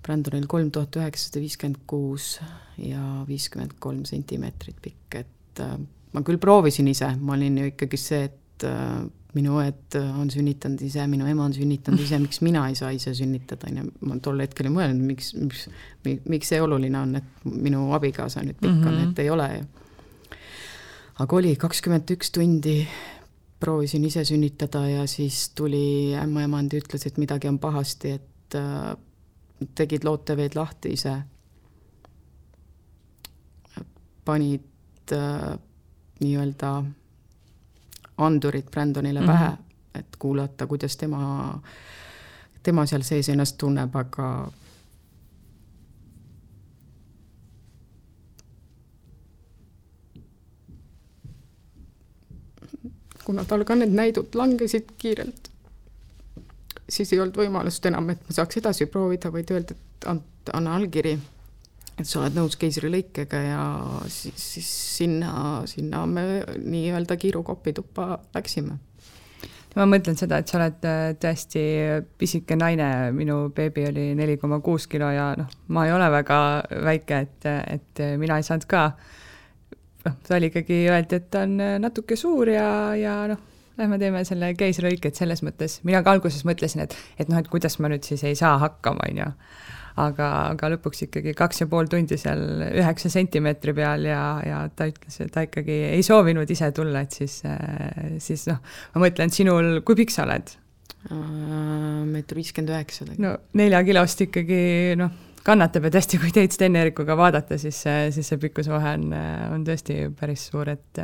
Brandonil 0.05 0.47
kolm 0.51 0.71
tuhat 0.73 0.97
üheksasada 1.01 1.41
viiskümmend 1.41 1.85
kuus 1.89 2.39
ja 2.81 3.03
viiskümmend 3.29 3.77
kolm 3.81 4.05
sentimeetrit 4.09 4.81
pikk, 4.85 5.21
et 5.21 5.63
äh, 5.65 5.77
ma 6.13 6.25
küll 6.25 6.41
proovisin 6.41 6.89
ise, 6.93 7.15
ma 7.21 7.37
olin 7.37 7.61
ju 7.61 7.71
ikkagi 7.73 8.01
see, 8.01 8.25
et 8.29 8.69
äh, 8.69 9.05
minu 9.35 9.59
õed 9.59 9.97
on 9.99 10.31
sünnitanud 10.31 10.83
ise, 10.87 11.07
minu 11.11 11.27
ema 11.31 11.47
on 11.49 11.55
sünnitanud 11.57 12.03
ise, 12.05 12.19
miks 12.23 12.41
mina 12.45 12.67
ei 12.71 12.77
saa 12.79 12.93
ise 12.95 13.15
sünnitada, 13.17 13.71
on 13.71 13.81
ju, 13.81 13.87
ma 14.09 14.19
tol 14.23 14.43
hetkel 14.45 14.69
ei 14.71 14.75
mõelnud, 14.75 15.03
miks, 15.09 15.33
miks, 15.39 15.67
miks 16.05 16.53
see 16.53 16.61
oluline 16.63 17.01
on, 17.01 17.17
et 17.19 17.49
minu 17.51 17.89
abikaasa 17.97 18.45
nüüd 18.47 18.61
pikk 18.61 18.71
on 18.71 18.93
mm, 18.93 19.01
-hmm. 19.01 19.11
et 19.11 19.25
ei 19.25 19.31
ole 19.31 19.49
ju. 19.57 19.65
aga 21.25 21.37
oli 21.37 21.57
kakskümmend 21.57 22.11
üks 22.15 22.31
tundi, 22.35 22.77
proovisin 23.61 24.05
ise 24.05 24.25
sünnitada 24.25 24.87
ja 24.89 25.07
siis 25.07 25.49
tuli 25.55 26.15
ämmaemand 26.15 26.73
ja 26.73 26.81
ütles, 26.83 27.07
et 27.07 27.19
midagi 27.19 27.49
on 27.49 27.59
pahasti, 27.59 28.11
et 28.11 28.55
äh, 28.55 28.97
tegid 29.75 30.05
looteveed 30.05 30.55
lahti 30.55 30.93
ise. 30.93 31.23
panid 34.25 35.13
äh, 35.13 35.59
nii-öelda 36.21 36.85
andurid 38.19 38.71
Brandonile 38.71 39.21
mm 39.21 39.27
-hmm. 39.27 39.33
pähe, 39.33 39.51
et 39.95 40.17
kuulata, 40.19 40.67
kuidas 40.67 40.97
tema, 40.97 41.61
tema 42.63 42.87
seal 42.87 43.03
sees 43.03 43.29
ennast 43.29 43.59
tunneb, 43.59 43.97
aga 43.97 44.51
kuna 53.25 53.45
tal 53.45 53.65
ka 53.65 53.75
need 53.75 53.91
näidud 53.91 54.35
langesid 54.35 54.85
kiirelt 54.99 55.55
siis 56.89 57.13
ei 57.13 57.21
olnud 57.21 57.37
võimalust 57.39 57.87
enam, 57.89 58.11
et 58.13 58.23
ma 58.29 58.37
saaks 58.37 58.61
edasi 58.61 58.87
proovida, 58.87 59.33
vaid 59.33 59.51
öeldi, 59.55 59.77
et 60.11 60.53
anna 60.53 60.75
allkiri, 60.77 61.15
et 61.99 62.09
sa 62.09 62.23
oled 62.23 62.35
nõus 62.39 62.57
keisrilõikega 62.61 63.43
ja 63.45 63.61
siis, 64.11 64.35
siis 64.57 64.73
sinna, 64.99 65.63
sinna 65.71 66.05
me 66.11 66.43
nii-öelda 66.59 67.17
kiirukoppi 67.21 67.75
tuppa 67.77 68.19
läksime. 68.35 68.79
Ma 69.75 69.89
mõtlen 69.91 70.15
seda, 70.15 70.39
et 70.39 70.51
sa 70.51 70.61
oled 70.61 70.85
äh, 70.87 71.17
tõesti 71.19 71.63
pisike 72.19 72.55
naine, 72.59 73.11
minu 73.15 73.49
beebi 73.55 73.89
oli 73.89 74.05
neli 74.15 74.37
koma 74.39 74.61
kuus 74.63 74.87
kilo 74.91 75.09
ja 75.11 75.33
noh, 75.39 75.51
ma 75.75 75.89
ei 75.89 75.95
ole 75.95 76.07
väga 76.15 76.39
väike, 76.87 77.19
et, 77.27 77.49
et 77.75 78.05
mina 78.21 78.39
ei 78.39 78.47
saanud 78.47 78.69
ka, 78.71 78.85
noh, 80.05 80.21
ta 80.29 80.39
oli 80.39 80.53
ikkagi, 80.53 80.85
öeldi, 80.93 81.19
et 81.19 81.27
ta 81.35 81.43
on 81.49 81.59
natuke 81.83 82.19
suur 82.19 82.55
ja, 82.55 82.69
ja 82.99 83.17
noh, 83.33 83.43
lähme 83.79 83.99
teeme 83.99 84.23
selle 84.27 84.53
keisrilõike, 84.59 85.11
et 85.11 85.19
selles 85.19 85.43
mõttes, 85.47 85.81
mina 85.87 86.03
ka 86.07 86.15
alguses 86.15 86.45
mõtlesin, 86.47 86.85
et, 86.87 86.95
et 87.19 87.31
noh, 87.31 87.41
et 87.41 87.51
kuidas 87.51 87.81
ma 87.83 87.91
nüüd 87.91 88.07
siis 88.07 88.23
ei 88.27 88.39
saa 88.39 88.57
hakkama, 88.63 89.09
on 89.11 89.23
ju. 89.25 89.31
Aga, 90.01 90.29
aga 90.55 90.71
lõpuks 90.75 91.07
ikkagi 91.07 91.35
kaks 91.39 91.63
ja 91.63 91.69
pool 91.71 91.89
tundi 91.91 92.19
seal 92.21 92.43
üheksa 92.67 93.11
sentimeetri 93.13 93.75
peal 93.77 94.09
ja, 94.09 94.25
ja 94.47 94.65
ta 94.75 94.89
ütles, 94.91 95.21
et 95.23 95.33
ta 95.35 95.45
ikkagi 95.47 95.79
ei 95.93 96.03
soovinud 96.07 96.51
ise 96.51 96.71
tulla, 96.75 97.05
et 97.05 97.15
siis, 97.15 97.41
siis 98.25 98.49
noh, 98.51 98.61
ma 98.95 99.05
mõtlen, 99.07 99.33
sinul, 99.35 99.81
kui 99.87 99.99
pikk 100.03 100.15
sa 100.15 100.27
oled? 100.29 100.59
meeter 101.05 102.39
viiskümmend 102.39 102.71
üheksa. 102.73 103.05
no 103.21 103.35
neljakilost 103.61 104.23
ikkagi 104.25 104.61
noh, 104.97 105.13
kannatab 105.45 105.85
ja 105.89 105.93
tõesti, 105.99 106.21
kui 106.21 106.33
teid 106.33 106.55
Sten-Erikuga 106.55 107.17
vaadata, 107.19 107.59
siis, 107.61 107.83
siis 107.85 108.31
see 108.31 108.41
pikkusvahe 108.41 108.95
on, 108.97 109.11
on 109.53 109.67
tõesti 109.69 110.07
päris 110.17 110.49
suur, 110.49 110.73
et 110.73 111.03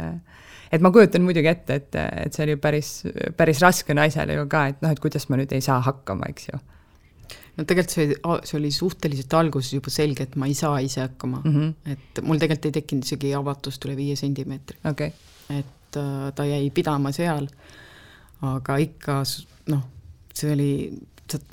et 0.71 0.83
ma 0.83 0.93
kujutan 0.95 1.25
muidugi 1.27 1.51
ette, 1.51 1.81
et, 1.83 1.99
et 2.25 2.37
see 2.37 2.47
oli 2.47 2.57
päris, 2.63 2.91
päris 3.37 3.61
raske 3.63 3.95
naisele 3.97 4.39
ju 4.39 4.47
ka, 4.51 4.67
et 4.71 4.85
noh, 4.85 4.93
et 4.95 5.03
kuidas 5.03 5.27
ma 5.29 5.41
nüüd 5.41 5.53
ei 5.53 5.65
saa 5.65 5.81
hakkama, 5.85 6.31
eks 6.31 6.49
ju. 6.53 6.61
No 7.61 7.67
tegelikult 7.69 7.95
see, 7.95 8.17
see 8.49 8.59
oli 8.59 8.71
suhteliselt 8.75 9.37
alguses 9.37 9.75
juba 9.77 9.93
selge, 9.93 10.27
et 10.29 10.39
ma 10.41 10.49
ei 10.49 10.57
saa 10.59 10.81
ise 10.85 11.05
hakkama 11.05 11.43
mm, 11.45 11.57
-hmm. 11.57 11.95
et 11.95 12.23
mul 12.25 12.41
tegelikult 12.41 12.71
ei 12.71 12.79
tekkinud 12.81 13.09
isegi 13.09 13.35
avatust 13.37 13.85
üle 13.87 13.99
viie 13.99 14.17
sentimeetri 14.17 14.81
okay.. 14.91 15.13
et 15.49 16.01
äh, 16.01 16.27
ta 16.35 16.49
jäi 16.49 16.71
pidama 16.75 17.13
seal, 17.13 17.49
aga 18.47 18.77
ikka 18.81 19.23
noh, 19.71 19.83
see 20.35 20.53
oli, 20.55 20.71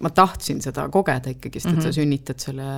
ma 0.02 0.10
tahtsin 0.10 0.62
seda 0.64 0.88
kogeda 0.94 1.34
ikkagist, 1.34 1.66
et 1.66 1.72
mm 1.72 1.78
-hmm. 1.78 1.82
sa 1.82 1.90
mhm. 1.90 1.96
sünnitad 2.00 2.40
selle, 2.40 2.70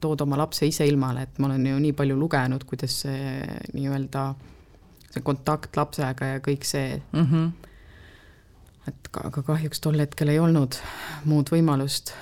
tood 0.00 0.20
oma 0.20 0.38
lapse 0.38 0.66
ise 0.66 0.86
ilmale, 0.86 1.22
et 1.22 1.38
ma 1.38 1.46
olen 1.46 1.66
ju 1.66 1.78
nii 1.78 1.92
palju 1.92 2.16
lugenud, 2.18 2.64
kuidas 2.64 3.00
see 3.04 3.44
nii-öelda 3.74 4.34
see 5.10 5.22
kontakt 5.26 5.76
lapsega 5.76 6.34
ja 6.34 6.40
kõik 6.44 6.64
see 6.66 7.02
mm. 7.12 7.26
-hmm. 7.26 7.50
et 8.88 9.10
aga 9.24 9.42
kahjuks 9.42 9.80
tol 9.80 9.98
hetkel 9.98 10.28
ei 10.28 10.38
olnud 10.38 10.78
muud 11.24 11.50
võimalust, 11.50 12.14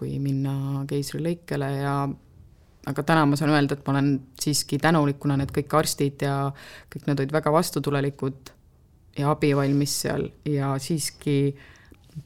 kui 0.00 0.16
minna 0.22 0.84
keisrilõikele 0.88 1.70
ja 1.76 1.94
aga 2.88 3.04
täna 3.04 3.26
ma 3.28 3.36
saan 3.36 3.52
öelda, 3.52 3.76
et 3.76 3.84
ma 3.86 3.92
olen 3.94 4.14
siiski 4.40 4.78
tänulik, 4.80 5.18
kuna 5.20 5.36
need 5.36 5.52
kõik 5.52 5.76
arstid 5.76 6.24
ja 6.24 6.48
kõik 6.92 7.06
nad 7.10 7.20
olid 7.20 7.34
väga 7.36 7.52
vastutulelikud 7.52 8.54
ja 9.18 9.30
abivalmis 9.34 9.98
seal 10.06 10.26
ja 10.48 10.72
siiski 10.80 11.36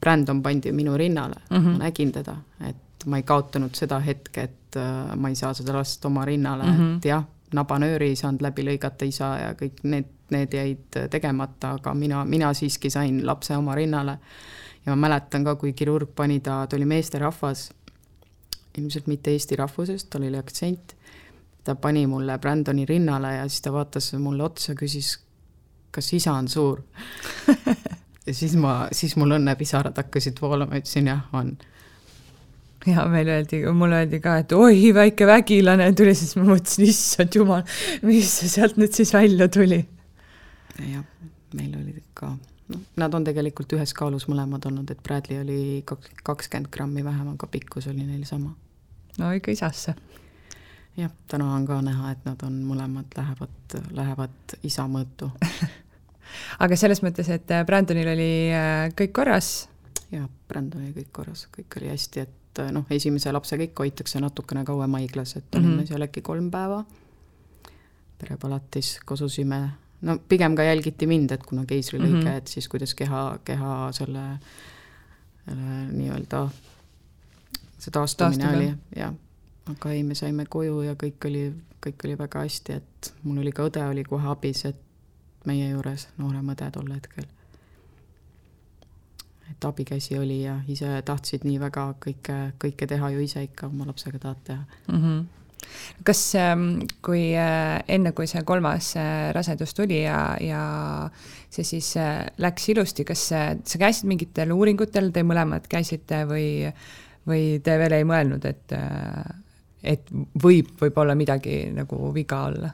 Brandon 0.00 0.40
pandi 0.43 0.73
minu 0.73 0.97
rinnale 0.97 1.43
mm, 1.50 1.57
-hmm. 1.57 1.78
ma 1.78 1.85
nägin 1.85 2.12
teda, 2.12 2.37
et 2.69 3.07
ma 3.07 3.16
ei 3.16 3.23
kaotanud 3.23 3.75
seda 3.75 3.99
hetke, 4.00 4.43
et 4.43 4.76
äh, 4.76 5.16
ma 5.16 5.28
ei 5.28 5.35
saa 5.35 5.54
seda 5.54 5.73
last 5.76 6.04
oma 6.04 6.25
rinnale 6.25 6.64
mm, 6.64 6.78
-hmm. 6.78 6.97
et 6.97 7.04
jah, 7.04 7.25
nabanööri 7.52 8.09
ei 8.12 8.16
saanud 8.16 8.43
läbi 8.43 8.64
lõigata 8.66 9.07
isa 9.09 9.37
ja 9.38 9.52
kõik 9.59 9.83
need, 9.83 10.11
need 10.31 10.54
jäid 10.54 11.00
tegemata, 11.11 11.75
aga 11.78 11.95
mina, 11.95 12.25
mina 12.25 12.52
siiski 12.54 12.90
sain 12.90 13.26
lapse 13.26 13.57
oma 13.57 13.75
rinnale. 13.75 14.19
Ja 14.85 14.93
ma 14.93 15.09
mäletan 15.09 15.45
ka, 15.45 15.57
kui 15.61 15.73
kirurg 15.73 16.12
pani 16.17 16.41
ta, 16.45 16.64
ta 16.67 16.76
oli 16.76 16.87
meesterahvas, 16.88 17.71
ilmselt 18.79 19.07
mitte 19.11 19.33
eesti 19.33 19.57
rahvusest, 19.57 20.11
tal 20.11 20.26
oli 20.26 20.38
aktsent, 20.38 20.97
ta 21.64 21.75
pani 21.75 22.07
mulle 22.11 22.38
Brandoni 22.38 22.85
rinnale 22.88 23.37
ja 23.38 23.49
siis 23.49 23.64
ta 23.64 23.73
vaatas 23.73 24.12
mulle 24.21 24.45
otsa, 24.45 24.75
küsis, 24.79 25.17
kas 25.95 26.12
isa 26.12 26.35
on 26.35 26.49
suur 26.49 26.83
ja 28.26 28.35
siis 28.35 28.57
ma, 28.61 28.85
siis 28.93 29.17
mul 29.21 29.38
õnnepisarad 29.38 29.97
hakkasid 30.03 30.43
voolama, 30.43 30.81
ütlesin 30.81 31.09
jah, 31.12 31.25
on 31.33 31.55
ja 32.87 33.07
meil 33.09 33.29
öeldi, 33.33 33.62
mulle 33.73 34.03
öeldi 34.03 34.21
ka, 34.21 34.38
et 34.43 34.53
oi, 34.53 34.93
väike 34.95 35.26
vägilane 35.29 35.91
tuli, 35.97 36.14
siis 36.19 36.35
ma 36.37 36.49
mõtlesin, 36.50 36.88
issand 36.91 37.38
jumal, 37.38 37.64
mis 38.05 38.33
sealt 38.53 38.76
nüüd 38.81 38.93
siis 38.97 39.14
välja 39.14 39.49
tuli. 39.49 39.81
jah, 40.81 41.05
meil 41.55 41.73
olid 41.79 42.03
ka, 42.19 42.35
nad 42.97 43.14
on 43.14 43.25
tegelikult 43.25 43.73
ühes 43.76 43.92
kaalus 43.97 44.28
mõlemad 44.30 44.64
olnud, 44.68 44.90
et 44.90 45.02
Bradley 45.04 45.40
oli 45.42 45.83
kaks, 45.87 46.11
kakskümmend 46.25 46.71
grammi 46.73 47.04
vähem, 47.04 47.35
aga 47.35 47.49
pikkus 47.50 47.88
oli 47.92 48.06
neil 48.06 48.25
sama. 48.28 48.54
no 49.18 49.33
ikka 49.33 49.52
isasse. 49.52 49.94
jah, 50.97 51.11
täna 51.28 51.52
on 51.54 51.66
ka 51.66 51.80
näha, 51.83 52.12
et 52.12 52.25
nad 52.25 52.42
on 52.47 52.62
mõlemad 52.64 53.16
lähevad, 53.16 53.78
lähevad 53.90 54.56
isa 54.62 54.88
mõõtu 54.88 55.30
aga 56.64 56.76
selles 56.76 57.02
mõttes, 57.04 57.28
et 57.28 57.50
äh, 57.50 57.66
Brandonil 57.66 58.09
oli 58.14 58.33
äh, 58.54 58.88
kõik 58.97 59.12
korras? 59.21 59.68
jah, 60.12 60.28
Brandon 60.49 60.83
oli 60.83 60.94
kõik 60.97 61.12
korras, 61.12 61.47
kõik 61.52 61.78
oli 61.80 61.92
hästi, 61.92 62.26
et 62.26 62.64
äh, 62.64 62.73
noh, 62.75 62.87
esimese 62.90 63.33
lapsega 63.33 63.68
ikka 63.68 63.87
hoitakse 63.87 64.21
natukene 64.23 64.64
kauem 64.64 65.00
haiglas, 65.00 65.37
et 65.37 65.54
olime 65.54 65.75
mm 65.75 65.80
-hmm. 65.80 65.88
seal 65.88 66.09
äkki 66.09 66.23
kolm 66.23 66.50
päeva 66.50 66.85
perepalatis, 68.18 68.99
kosusime, 69.04 69.61
no 70.03 70.19
pigem 70.29 70.57
ka 70.57 70.63
jälgiti 70.63 71.07
mind, 71.07 71.31
et 71.31 71.43
kuna 71.43 71.65
keisrilõige 71.67 72.15
mm, 72.15 72.23
-hmm. 72.23 72.37
et 72.37 72.49
siis 72.49 72.69
kuidas 72.69 72.95
keha, 72.95 73.39
keha 73.45 73.93
selle, 73.93 74.25
nii-öelda 75.93 76.49
see 77.85 77.91
taastumine 77.91 78.45
Taastumine. 78.45 78.67
oli, 78.67 78.75
jah. 78.97 79.15
aga 79.71 79.91
ei, 79.91 80.03
me 80.03 80.15
saime 80.15 80.47
koju 80.47 80.81
ja 80.83 80.95
kõik 80.95 81.29
oli, 81.29 81.45
kõik 81.87 82.05
oli 82.05 82.19
väga 82.19 82.45
hästi, 82.47 82.73
et 82.73 83.15
mul 83.23 83.39
oli 83.45 83.53
ka 83.53 83.69
õde 83.69 83.85
oli 83.89 84.05
kohe 84.05 84.29
abis, 84.29 84.65
et 84.65 84.81
meie 85.45 85.69
juures, 85.69 86.09
noorem 86.19 86.53
õde 86.55 86.71
tol 86.73 86.93
hetkel. 86.93 87.27
et 89.51 89.65
abikäsi 89.65 90.19
oli 90.19 90.43
ja 90.43 90.59
ise 90.69 90.89
tahtsid 91.05 91.45
nii 91.45 91.61
väga 91.61 91.95
kõike, 92.07 92.37
kõike 92.59 92.87
teha 92.89 93.11
ju 93.11 93.21
ise 93.21 93.43
ikka 93.45 93.67
oma 93.67 93.87
lapsega 93.87 94.19
tahad 94.19 94.45
teha 94.45 94.65
mm. 94.89 95.01
-hmm 95.03 95.25
kas 96.06 96.21
ähm, 96.38 96.85
kui 97.04 97.33
äh, 97.38 97.78
enne, 97.88 98.12
kui 98.16 98.28
see 98.30 98.42
kolmas 98.47 98.92
äh, 99.00 99.30
rasedus 99.37 99.75
tuli 99.76 100.02
ja, 100.02 100.37
ja 100.42 100.61
see 101.52 101.66
siis 101.66 101.94
äh, 102.00 102.25
läks 102.42 102.68
ilusti, 102.75 103.06
kas 103.09 103.26
sa 103.30 103.80
käisid 103.80 104.09
mingitel 104.11 104.52
uuringutel, 104.54 105.11
te 105.14 105.25
mõlemad 105.26 105.68
käisite 105.71 106.25
või, 106.28 106.47
või 107.28 107.59
te 107.64 107.78
veel 107.80 107.99
ei 107.99 108.06
mõelnud, 108.09 108.47
et, 108.50 108.76
et 109.94 110.14
võib 110.42 110.75
võib-olla 110.80 111.16
midagi 111.18 111.64
nagu 111.75 112.12
viga 112.14 112.44
olla? 112.50 112.73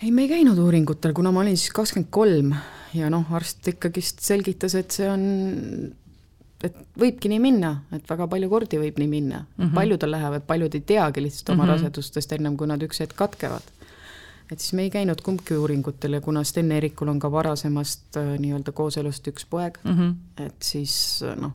ei, 0.00 0.10
me 0.10 0.24
ei 0.24 0.32
käinud 0.32 0.58
uuringutel, 0.58 1.12
kuna 1.16 1.32
ma 1.34 1.44
olin 1.44 1.58
siis 1.60 1.74
kakskümmend 1.76 2.10
kolm 2.14 2.54
ja 2.96 3.10
noh, 3.12 3.28
arst 3.36 3.68
ikkagist 3.74 4.22
selgitas, 4.24 4.74
et 4.78 4.94
see 4.94 5.08
on, 5.10 5.24
et 6.64 6.76
võibki 7.00 7.30
nii 7.32 7.40
minna, 7.42 7.72
et 7.94 8.06
väga 8.08 8.26
palju 8.30 8.48
kordi 8.52 8.80
võib 8.80 8.98
nii 9.00 9.08
minna 9.08 9.40
mm. 9.40 9.64
-hmm. 9.64 9.74
paljudel 9.74 10.10
lähevad, 10.10 10.46
paljud 10.46 10.74
ei 10.74 10.80
teagi 10.86 11.22
lihtsalt 11.22 11.54
oma 11.54 11.64
mm 11.64 11.68
-hmm. 11.68 11.72
rasedustest 11.72 12.32
ennem, 12.36 12.56
kui 12.56 12.66
nad 12.66 12.82
üks 12.82 13.00
hetk 13.00 13.16
katkevad. 13.16 13.62
et 14.52 14.58
siis 14.58 14.72
me 14.72 14.82
ei 14.82 14.90
käinud 14.90 15.20
kumbki 15.22 15.54
uuringutel 15.54 16.12
ja 16.12 16.20
kuna 16.20 16.44
Sten 16.44 16.72
Eerikul 16.72 17.08
on 17.08 17.18
ka 17.18 17.32
varasemast 17.32 18.16
äh, 18.16 18.38
nii-öelda 18.38 18.72
kooselust 18.72 19.28
üks 19.28 19.46
poeg 19.50 19.78
mm, 19.84 19.90
-hmm. 19.90 20.44
et 20.46 20.62
siis 20.62 21.22
äh, 21.22 21.36
noh, 21.36 21.52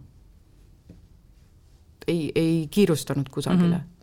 ei, 2.08 2.32
ei 2.36 2.68
kiirustanud 2.72 3.30
kusagile 3.30 3.76
mm. 3.76 3.82
-hmm 3.82 3.96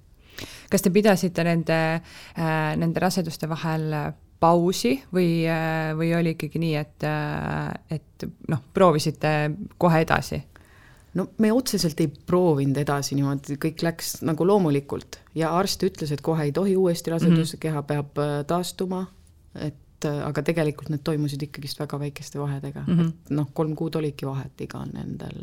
kas 0.71 0.83
te 0.83 0.91
pidasite 0.91 1.45
nende 1.45 1.95
äh,, 2.39 2.77
nende 2.77 3.01
raseduste 3.01 3.49
vahel 3.49 3.95
pausi 4.41 4.97
või, 5.15 5.47
või 5.97 6.15
oli 6.19 6.35
ikkagi 6.35 6.59
nii, 6.59 6.75
et, 6.75 7.05
et 7.91 8.25
noh, 8.49 8.63
proovisite 8.75 9.51
kohe 9.79 10.01
edasi? 10.03 10.43
No 11.14 11.26
me 11.38 11.52
otseselt 11.52 12.00
ei 12.00 12.09
proovinud 12.09 12.78
edasi 12.83 13.16
niimoodi, 13.19 13.59
kõik 13.61 13.85
läks 13.85 14.21
nagu 14.26 14.47
loomulikult 14.49 15.21
ja 15.38 15.52
arst 15.59 15.85
ütles, 15.87 16.12
et 16.14 16.25
kohe 16.25 16.49
ei 16.49 16.52
tohi 16.52 16.76
uuesti 16.76 17.12
rasedus 17.12 17.37
mm, 17.37 17.57
-hmm. 17.57 17.62
keha 17.66 17.83
peab 17.83 18.23
äh, 18.23 18.38
taastuma, 18.47 19.07
et 19.54 19.78
aga 20.02 20.42
tegelikult 20.42 20.88
need 20.90 21.04
toimusid 21.07 21.42
ikkagist 21.47 21.78
väga 21.78 21.99
väikeste 21.99 22.40
vahedega 22.40 22.85
mm, 22.87 22.99
-hmm. 22.99 23.09
et 23.09 23.31
noh, 23.31 23.50
kolm 23.54 23.76
kuud 23.76 23.95
olidki 24.00 24.26
vahet 24.26 24.61
iga 24.61 24.85
nendel 24.92 25.38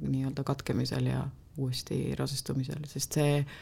nii-öelda 0.00 0.44
katkemisel 0.44 1.06
ja 1.06 1.26
uuesti 1.58 2.14
rasestumisel, 2.16 2.84
sest 2.86 3.18
see 3.18 3.38
äh, 3.38 3.52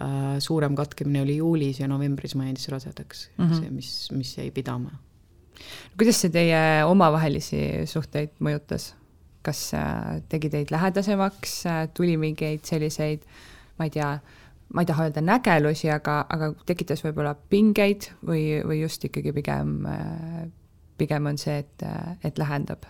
Äh, 0.00 0.38
suurem 0.38 0.76
katkemine 0.78 1.20
oli 1.22 1.34
juulis 1.36 1.80
ja 1.80 1.88
novembris 1.88 2.32
ma 2.38 2.46
jäin 2.46 2.56
siis 2.56 2.68
rasedaks 2.72 3.30
mm, 3.36 3.44
-hmm. 3.44 3.58
see, 3.60 3.70
mis, 3.70 4.08
mis 4.12 4.38
jäi 4.38 4.50
pidama. 4.50 4.90
kuidas 5.98 6.20
see 6.20 6.30
teie 6.30 6.84
omavahelisi 6.84 7.58
suhteid 7.84 8.30
mõjutas? 8.40 8.94
Kas 9.46 9.62
äh, 9.74 10.20
tegi 10.28 10.50
teid 10.52 10.70
lähedasemaks, 10.74 11.56
äh, 11.66 11.82
tuli 11.94 12.16
mingeid 12.20 12.64
selliseid, 12.68 13.24
ma 13.78 13.88
ei 13.88 13.94
tea, 13.94 14.12
ma 14.74 14.84
ei 14.84 14.88
taha 14.90 15.08
öelda 15.08 15.24
nägelusi, 15.24 15.90
aga, 15.92 16.20
aga 16.28 16.52
tekitas 16.66 17.04
võib-olla 17.04 17.34
pingeid 17.34 18.10
või, 18.26 18.60
või 18.66 18.82
just 18.82 19.04
ikkagi 19.08 19.32
pigem, 19.36 19.76
pigem 21.00 21.30
on 21.32 21.40
see, 21.40 21.58
et, 21.64 21.86
et 22.24 22.38
lähendab 22.38 22.84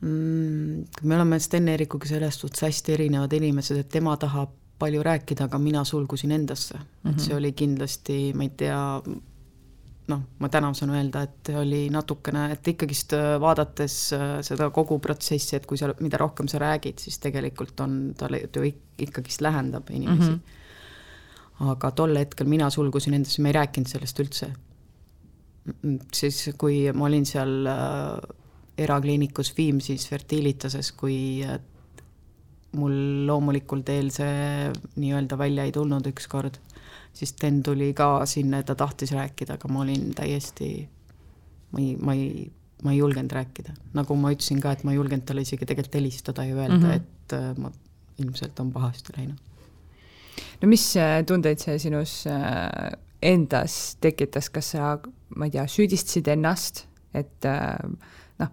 mm,? 0.00 0.84
me 1.02 1.16
oleme 1.16 1.40
Sten 1.40 1.68
Eerikuga 1.72 2.08
selles 2.08 2.38
suhtes 2.40 2.62
hästi 2.66 2.94
erinevad 2.98 3.32
inimesed, 3.36 3.80
et 3.80 3.90
tema 3.92 4.16
tahab 4.20 4.52
palju 4.78 5.02
rääkida, 5.02 5.48
aga 5.48 5.58
mina 5.58 5.84
sulgusin 5.84 6.32
endasse 6.32 6.74
mm, 6.74 6.84
-hmm. 6.84 7.10
et 7.10 7.20
see 7.20 7.32
mhm. 7.32 7.38
oli 7.38 7.52
kindlasti, 7.52 8.32
ma 8.34 8.42
ei 8.42 8.50
tea, 8.56 9.02
noh, 10.10 10.22
ma 10.38 10.50
täna 10.52 10.70
saan 10.76 10.92
öelda, 10.94 11.24
et 11.26 11.50
oli 11.58 11.86
natukene, 11.92 12.46
et 12.54 12.70
ikkagist 12.72 13.14
äh, 13.16 13.34
vaadates 13.42 13.96
äh, 14.14 14.26
seda 14.46 14.68
kogu 14.74 15.00
protsessi, 15.02 15.56
et 15.58 15.66
kui 15.66 15.78
sa, 15.80 15.90
mida 16.02 16.20
rohkem 16.22 16.48
sa 16.50 16.60
räägid, 16.62 17.02
siis 17.02 17.18
tegelikult 17.22 17.80
on, 17.84 17.98
ta 18.18 18.30
ju 18.30 18.66
ikkagist 19.02 19.42
lähendab 19.44 19.90
inimesi 19.90 20.30
mm. 20.30 20.38
-hmm. 20.38 21.70
aga 21.72 21.90
tol 21.90 22.16
hetkel 22.16 22.46
mina 22.46 22.70
sulgusin 22.70 23.18
endasse, 23.18 23.42
ma 23.42 23.50
ei 23.50 23.58
rääkinud 23.58 23.90
sellest 23.90 24.20
üldse. 24.20 24.52
siis, 26.12 26.50
kui 26.58 26.92
ma 26.92 27.04
olin 27.04 27.26
seal 27.26 27.66
äh, 27.66 28.20
erakliinikus 28.78 29.56
Viimsis 29.56 30.08
Fertilitases, 30.08 30.92
kui 30.92 31.42
mul 32.76 33.26
loomulikul 33.26 33.82
teel 33.82 34.10
see 34.10 34.70
nii-öelda 35.00 35.38
välja 35.38 35.64
ei 35.64 35.72
tulnud 35.72 36.06
ükskord, 36.06 36.58
siis 37.16 37.32
Sten 37.32 37.62
tuli 37.64 37.92
ka 37.96 38.26
sinna, 38.28 38.62
ta 38.66 38.76
tahtis 38.78 39.12
rääkida, 39.16 39.56
aga 39.56 39.70
ma 39.72 39.82
olin 39.84 40.10
täiesti, 40.16 40.70
ma 41.72 41.80
ei, 41.82 41.96
ma 41.96 42.14
ei, 42.16 42.46
ma 42.84 42.92
ei 42.92 43.00
julgenud 43.00 43.32
rääkida. 43.32 43.74
nagu 43.96 44.16
ma 44.20 44.32
ütlesin 44.34 44.60
ka, 44.60 44.74
et 44.76 44.84
ma 44.84 44.92
ei 44.92 45.00
julgenud 45.00 45.24
talle 45.28 45.46
isegi 45.46 45.66
tegelikult 45.66 45.98
helistada 46.00 46.44
ja 46.44 46.56
öelda 46.56 46.76
mm, 46.76 46.90
-hmm. 46.90 46.94
et 46.96 47.32
äh, 47.32 47.56
ma 47.56 47.72
ilmselt 48.18 48.60
on 48.60 48.72
pahasti 48.72 49.16
läinud. 49.16 49.38
no 50.62 50.68
mis 50.68 50.86
äh, 50.96 51.24
tundeid 51.26 51.58
see 51.58 51.78
sinus 51.78 52.26
äh, 52.26 52.92
endas 53.22 53.96
tekitas, 54.00 54.50
kas 54.50 54.70
sa, 54.76 54.98
ma 55.36 55.48
ei 55.48 55.50
tea, 55.50 55.66
süüdistasid 55.66 56.28
ennast, 56.28 56.84
et 57.16 57.46
noh, 58.38 58.50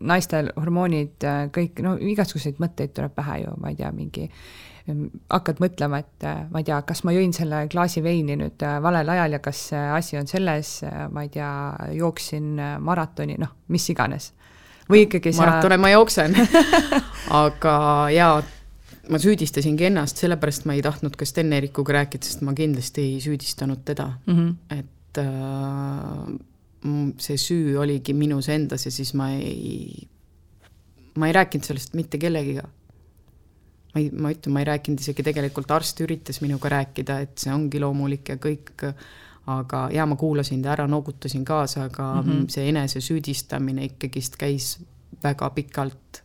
naistel 0.00 0.50
hormoonid, 0.56 1.16
äh, 1.24 1.44
kõik, 1.54 1.80
no 1.84 1.96
igasuguseid 2.00 2.60
mõtteid 2.62 2.94
tuleb 2.96 3.14
pähe 3.16 3.42
ju, 3.42 3.54
ma 3.62 3.72
ei 3.72 3.78
tea, 3.78 3.90
mingi 3.94 4.26
mm, 4.28 4.67
hakkad 5.30 5.62
mõtlema, 5.62 6.00
et 6.02 6.26
äh, 6.26 6.42
ma 6.52 6.62
ei 6.62 6.68
tea, 6.68 6.80
kas 6.88 7.04
ma 7.04 7.14
jõin 7.16 7.32
selle 7.36 7.64
klaasi 7.72 8.02
veini 8.04 8.36
nüüd 8.40 8.64
äh, 8.66 8.78
valel 8.82 9.08
ajal 9.14 9.38
ja 9.38 9.40
kas 9.44 9.62
asi 9.76 10.18
on 10.20 10.28
selles, 10.30 10.80
ma 11.12 11.24
ei 11.26 11.32
tea, 11.32 11.52
jooksin 11.98 12.56
maratoni, 12.84 13.38
noh, 13.40 13.54
mis 13.68 13.88
iganes. 13.92 14.32
või 14.88 15.04
ikkagi 15.04 15.34
sa 15.36 15.44
maratone 15.44 15.76
ma 15.76 15.90
jooksen 15.92 16.36
aga 17.44 17.74
jaa, 18.14 18.38
ma 19.12 19.20
süüdistasingi 19.20 19.88
ennast, 19.88 20.20
sellepärast 20.20 20.66
ma 20.68 20.76
ei 20.76 20.84
tahtnud 20.84 21.16
ka 21.18 21.26
Sten 21.28 21.52
Eerikuga 21.56 21.98
rääkida, 22.00 22.24
sest 22.24 22.44
ma 22.46 22.54
kindlasti 22.56 23.04
ei 23.04 23.18
süüdistanud 23.24 23.84
teda 23.88 24.10
mm, 24.26 24.34
-hmm. 24.34 24.78
et 24.78 25.20
äh, 25.22 26.38
see 27.18 27.36
süü 27.40 27.76
oligi 27.78 28.14
minus 28.14 28.48
endas 28.48 28.86
ja 28.86 28.92
siis 28.94 29.14
ma 29.14 29.30
ei, 29.34 30.08
ma 31.18 31.26
ei 31.26 31.32
rääkinud 31.32 31.64
sellest 31.64 31.94
mitte 31.94 32.18
kellegiga. 32.18 32.68
Ma 33.98 34.04
ei, 34.04 34.10
ma 34.14 34.32
ütlen, 34.34 34.54
ma 34.54 34.62
ei 34.62 34.68
rääkinud 34.68 35.02
isegi 35.02 35.24
tegelikult, 35.26 35.70
arst 35.74 36.00
üritas 36.04 36.42
minuga 36.44 36.70
rääkida, 36.72 37.18
et 37.24 37.42
see 37.42 37.52
ongi 37.54 37.80
loomulik 37.82 38.30
ja 38.32 38.38
kõik, 38.42 38.86
aga 39.48 39.82
jaa, 39.94 40.06
ma 40.06 40.18
kuulasin 40.20 40.62
ta 40.64 40.74
ära, 40.76 40.86
noogutasin 40.90 41.44
kaasa, 41.48 41.88
aga 41.88 42.06
mm 42.20 42.30
-hmm. 42.30 42.46
see 42.52 42.68
enesesüüdistamine 42.68 43.84
ikkagist 43.90 44.36
käis 44.36 44.78
väga 45.24 45.50
pikalt. 45.50 46.22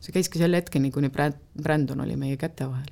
see 0.00 0.12
käiski 0.12 0.38
selle 0.38 0.56
hetkeni, 0.56 0.90
kuni 0.90 1.10
Brandon 1.62 2.00
oli 2.00 2.16
meie 2.16 2.36
käte 2.36 2.68
vahel. 2.68 2.90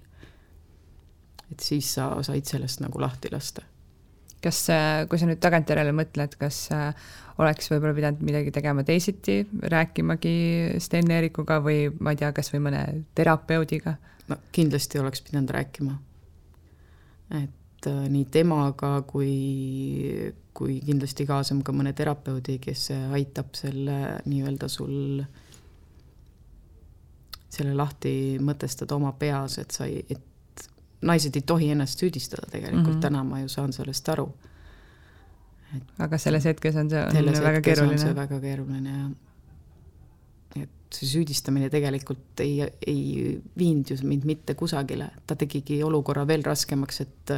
et 1.52 1.60
siis 1.60 1.94
sa 1.94 2.22
said 2.22 2.44
sellest 2.44 2.80
nagu 2.80 3.00
lahti 3.00 3.28
lasta 3.32 3.62
kas, 4.42 4.66
kui 5.08 5.20
sa 5.20 5.26
nüüd 5.28 5.40
tagantjärele 5.42 5.92
mõtled, 5.92 6.34
kas 6.40 6.64
äh, 6.74 6.94
oleks 7.42 7.70
võib-olla 7.70 7.94
pidanud 7.96 8.22
midagi 8.26 8.52
tegema 8.54 8.84
teisiti, 8.86 9.42
rääkimagi 9.72 10.34
Sten 10.82 11.10
Eerikuga 11.10 11.60
või 11.64 11.86
ma 12.00 12.14
ei 12.14 12.20
tea, 12.20 12.32
kas 12.36 12.52
või 12.54 12.66
mõne 12.68 12.82
terapeudiga? 13.18 13.96
No 14.28 14.36
kindlasti 14.52 14.98
oleks 14.98 15.22
pidanud 15.22 15.50
rääkima. 15.50 15.98
et 17.42 17.86
äh, 17.86 18.08
nii 18.08 18.24
temaga 18.30 19.02
kui, 19.08 20.32
kui 20.54 20.80
kindlasti 20.84 21.26
kaasama 21.26 21.64
ka 21.64 21.72
mõne 21.72 21.92
terapeudi, 21.96 22.58
kes 22.62 22.90
aitab 23.12 23.54
selle 23.56 23.98
nii-öelda 24.26 24.68
sul 24.68 25.24
selle 27.52 27.74
lahti 27.76 28.38
mõtestada 28.40 28.96
oma 28.96 29.12
peas, 29.18 29.58
et 29.60 29.74
sa 29.74 29.86
ei, 29.88 30.04
et 30.08 30.68
naised 31.04 31.36
ei 31.36 31.44
tohi 31.46 31.72
ennast 31.74 32.00
süüdistada 32.00 32.48
tegelikult 32.50 32.86
mm, 32.86 32.94
-hmm. 32.96 33.02
täna 33.02 33.24
ma 33.24 33.40
ju 33.40 33.48
saan 33.48 33.72
sellest 33.72 34.08
aru. 34.08 34.32
aga 35.98 36.18
selles 36.18 36.44
hetkes 36.44 36.76
on 36.76 36.90
see, 36.90 37.02
on 37.02 37.42
väga 37.42 37.60
keeruline. 37.60 38.14
väga 38.14 38.40
keeruline 38.40 38.90
ja 38.90 39.06
et 39.06 39.31
see 40.96 41.08
süüdistamine 41.08 41.70
tegelikult 41.72 42.40
ei, 42.44 42.60
ei 42.86 43.40
viinud 43.58 43.90
ju 43.90 43.96
mind 44.06 44.26
mitte 44.28 44.54
kusagile, 44.58 45.10
ta 45.26 45.36
tegigi 45.38 45.82
olukorra 45.82 46.26
veel 46.28 46.44
raskemaks, 46.46 47.00
et 47.04 47.34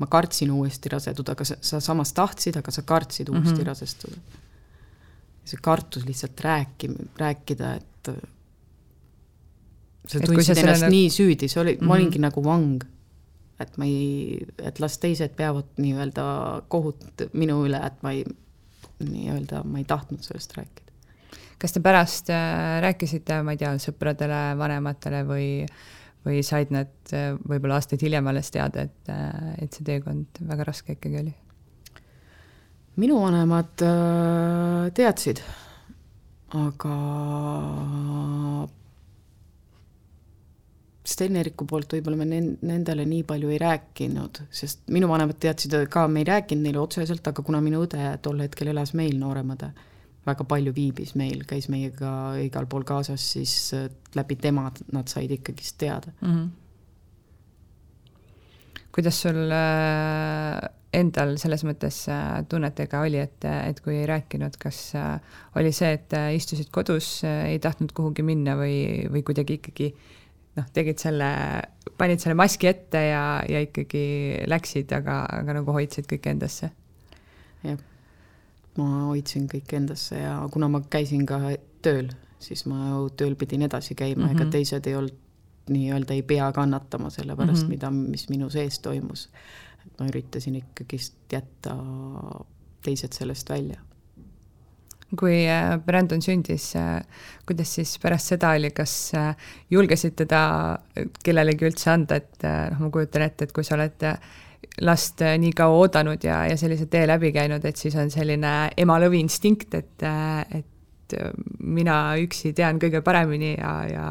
ma 0.00 0.08
kartsin 0.10 0.52
uuesti 0.54 0.92
raseduda, 0.92 1.34
aga 1.36 1.46
sa, 1.48 1.56
sa 1.60 1.80
samas 1.84 2.12
tahtsid, 2.16 2.56
aga 2.60 2.72
sa 2.74 2.82
kartsid 2.82 3.28
uuesti 3.28 3.54
mm 3.54 3.58
-hmm. 3.58 3.66
rasestuda. 3.66 4.16
see 5.44 5.58
kartus 5.62 6.04
lihtsalt 6.06 6.40
rääki-, 6.40 6.94
rääkida, 7.18 7.74
et 7.74 8.10
sa 10.06 10.20
tundsid 10.20 10.58
ennast 10.58 10.80
selle... 10.80 10.90
nii 10.90 11.10
süüdi, 11.10 11.48
see 11.48 11.60
oli 11.62 11.72
mm, 11.74 11.80
-hmm. 11.80 11.86
ma 11.88 11.94
olingi 11.94 12.18
nagu 12.18 12.44
vang. 12.44 12.84
et 13.60 13.76
ma 13.76 13.84
ei, 13.84 14.46
et 14.58 14.80
las 14.80 14.98
teised 14.98 15.34
peavad 15.36 15.66
nii-öelda 15.76 16.22
kohut 16.68 17.26
minu 17.32 17.58
üle, 17.66 17.80
et 17.86 17.98
ma 18.02 18.12
ei, 18.16 18.24
nii-öelda 19.04 19.64
ma 19.64 19.78
ei 19.78 19.84
tahtnud 19.84 20.22
sellest 20.24 20.56
rääkida. 20.56 20.89
Kas 21.60 21.76
te 21.76 21.82
pärast 21.84 22.30
äh, 22.32 22.80
rääkisite, 22.84 23.42
ma 23.44 23.54
ei 23.54 23.60
tea, 23.60 23.74
sõpradele, 23.82 24.42
vanematele 24.60 25.24
või 25.28 25.48
või 26.20 26.42
said 26.44 26.72
nad 26.72 27.12
äh, 27.16 27.32
võib-olla 27.48 27.78
aastaid 27.80 28.02
hiljem 28.04 28.26
alles 28.28 28.50
teada, 28.52 28.84
et, 28.88 29.12
äh, 29.12 29.54
et 29.64 29.76
see 29.76 29.86
teekond 29.86 30.42
väga 30.48 30.68
raske 30.68 30.96
ikkagi 30.96 31.22
oli? 31.22 31.36
minu 33.00 33.16
vanemad 33.22 33.80
teadsid, 34.92 35.38
aga 36.58 36.96
Steneriku 41.10 41.64
poolt 41.70 41.94
võib-olla 41.96 42.18
me 42.20 42.26
nendele 42.28 43.06
nii 43.08 43.22
palju 43.30 43.54
ei 43.54 43.60
rääkinud, 43.62 44.42
sest 44.52 44.82
minu 44.92 45.08
vanemad 45.08 45.38
teadsid 45.40 45.78
ka, 45.90 46.04
me 46.12 46.20
ei 46.20 46.28
rääkinud 46.28 46.66
neile 46.66 46.82
otseselt, 46.82 47.24
aga 47.30 47.46
kuna 47.46 47.62
minu 47.64 47.86
õde 47.86 48.10
tol 48.20 48.44
hetkel 48.44 48.74
elas 48.74 48.92
meil, 48.98 49.16
noorem 49.22 49.54
õde 49.56 49.70
väga 50.26 50.44
palju 50.48 50.72
viibis 50.76 51.14
meil, 51.18 51.44
käis 51.48 51.68
meiega 51.72 52.10
igal 52.42 52.66
pool 52.70 52.84
kaasas, 52.88 53.24
siis 53.34 53.54
äh, 53.76 53.88
läbi 54.16 54.36
tema 54.40 54.68
nad 54.92 55.08
said 55.08 55.32
ikkagist 55.32 55.78
teada 55.80 56.12
mm. 56.20 56.34
-hmm. 56.34 56.50
kuidas 58.92 59.22
sul 59.22 59.40
äh, 59.56 60.60
endal 60.92 61.36
selles 61.38 61.64
mõttes 61.64 62.02
äh, 62.10 62.44
tunnetega 62.48 63.00
oli, 63.00 63.18
et, 63.18 63.44
et 63.44 63.80
kui 63.80 63.96
ei 63.96 64.06
rääkinud, 64.06 64.56
kas 64.58 64.92
oli 65.56 65.72
see, 65.72 65.92
et 65.92 66.12
istusid 66.34 66.70
kodus, 66.70 67.24
ei 67.24 67.58
tahtnud 67.58 67.92
kuhugi 67.92 68.22
minna 68.22 68.56
või, 68.58 69.06
või 69.12 69.22
kuidagi 69.22 69.60
ikkagi 69.60 69.94
noh, 70.56 70.66
tegid 70.72 70.98
selle, 70.98 71.30
panid 71.96 72.20
selle 72.20 72.34
maski 72.34 72.66
ette 72.66 73.06
ja, 73.08 73.42
ja 73.48 73.60
ikkagi 73.60 74.42
läksid, 74.46 74.92
aga, 74.92 75.22
aga 75.40 75.60
nagu 75.62 75.72
hoidsid 75.72 76.10
kõike 76.10 76.34
endasse? 76.34 76.70
jah 77.62 77.89
ma 78.78 78.88
hoidsin 79.08 79.48
kõik 79.50 79.72
endasse 79.76 80.18
ja 80.20 80.36
kuna 80.52 80.68
ma 80.68 80.82
käisin 80.90 81.26
ka 81.26 81.40
tööl, 81.82 82.12
siis 82.38 82.66
ma 82.70 82.92
ju 82.92 83.08
tööl 83.16 83.34
pidin 83.40 83.66
edasi 83.66 83.94
käima 83.94 84.22
mm, 84.22 84.28
-hmm. 84.28 84.36
ega 84.36 84.44
mhm. 84.44 84.50
teised 84.50 84.86
ei 84.86 84.96
olnud 84.96 85.18
nii-öelda 85.70 86.14
ei 86.16 86.22
pea 86.22 86.52
kannatama 86.52 87.10
selle 87.10 87.36
pärast 87.36 87.62
mm, 87.62 87.66
-hmm. 87.66 87.68
mida, 87.68 87.90
mis 87.90 88.28
minu 88.28 88.50
sees 88.50 88.78
toimus. 88.78 89.28
et 89.86 90.00
ma 90.00 90.06
üritasin 90.06 90.56
ikkagist 90.56 91.14
jätta 91.32 91.76
teised 92.84 93.12
sellest 93.12 93.50
välja. 93.50 93.80
kui 95.18 95.48
äh, 95.48 95.78
Brandon 95.86 96.22
sündis, 96.22 96.76
äh, 96.76 97.02
kuidas 97.46 97.74
siis 97.74 97.98
pärast 97.98 98.26
seda 98.26 98.50
oli, 98.50 98.70
kas 98.70 99.12
äh, 99.14 99.36
julgesid 99.70 100.14
teda 100.16 100.78
kellelegi 101.24 101.66
üldse 101.66 101.90
anda, 101.90 102.14
et 102.16 102.44
noh, 102.70 102.84
ma 102.84 102.90
kujutan 102.90 103.22
ette, 103.22 103.44
et 103.44 103.52
kui 103.52 103.64
sa 103.64 103.74
oled 103.74 104.06
last 104.80 105.22
äh, 105.22 105.36
nii 105.38 105.52
kaua 105.56 105.84
oodanud 105.84 106.24
ja, 106.24 106.44
ja 106.48 106.56
sellise 106.56 106.86
tee 106.90 107.06
läbi 107.08 107.32
käinud, 107.32 107.64
et 107.64 107.76
siis 107.80 107.96
on 108.00 108.10
selline 108.12 108.70
ema 108.80 108.98
lõviinstinkt, 109.02 109.76
et, 109.76 110.06
äh, 110.06 110.40
et 110.60 111.16
äh, 111.18 111.30
mina 111.60 112.00
üksi 112.20 112.54
tean 112.56 112.80
kõige 112.82 113.02
paremini 113.04 113.54
ja, 113.58 113.74
ja 113.90 114.08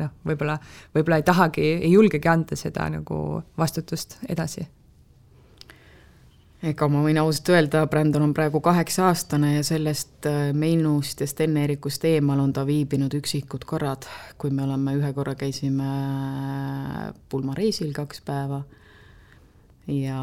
noh, 0.00 0.14
võib-olla, 0.26 0.58
võib-olla 0.94 1.20
ei 1.20 1.26
tahagi, 1.26 1.68
ei 1.82 1.92
julgegi 1.92 2.30
anda 2.30 2.58
seda 2.58 2.88
nagu 2.92 3.42
vastutust 3.58 4.20
edasi. 4.28 4.66
Ega 6.66 6.86
ma 6.88 7.02
võin 7.04 7.18
ausalt 7.20 7.50
öelda, 7.52 7.82
Brandon 7.90 8.24
on 8.24 8.32
praegu 8.34 8.62
kaheksa-aastane 8.64 9.52
ja 9.58 9.66
sellest 9.66 10.26
meinust 10.56 11.20
ja 11.20 11.28
Sten-Eerikust 11.28 12.06
eemal 12.08 12.40
on 12.42 12.54
ta 12.56 12.64
viibinud 12.66 13.12
üksikud 13.14 13.66
korrad, 13.68 14.08
kui 14.40 14.50
me 14.50 14.64
oleme, 14.64 14.96
ühe 14.96 15.12
korra 15.14 15.36
käisime 15.38 15.90
pulmareisil 17.28 17.92
kaks 17.94 18.24
päeva 18.24 18.64
ja 19.88 20.20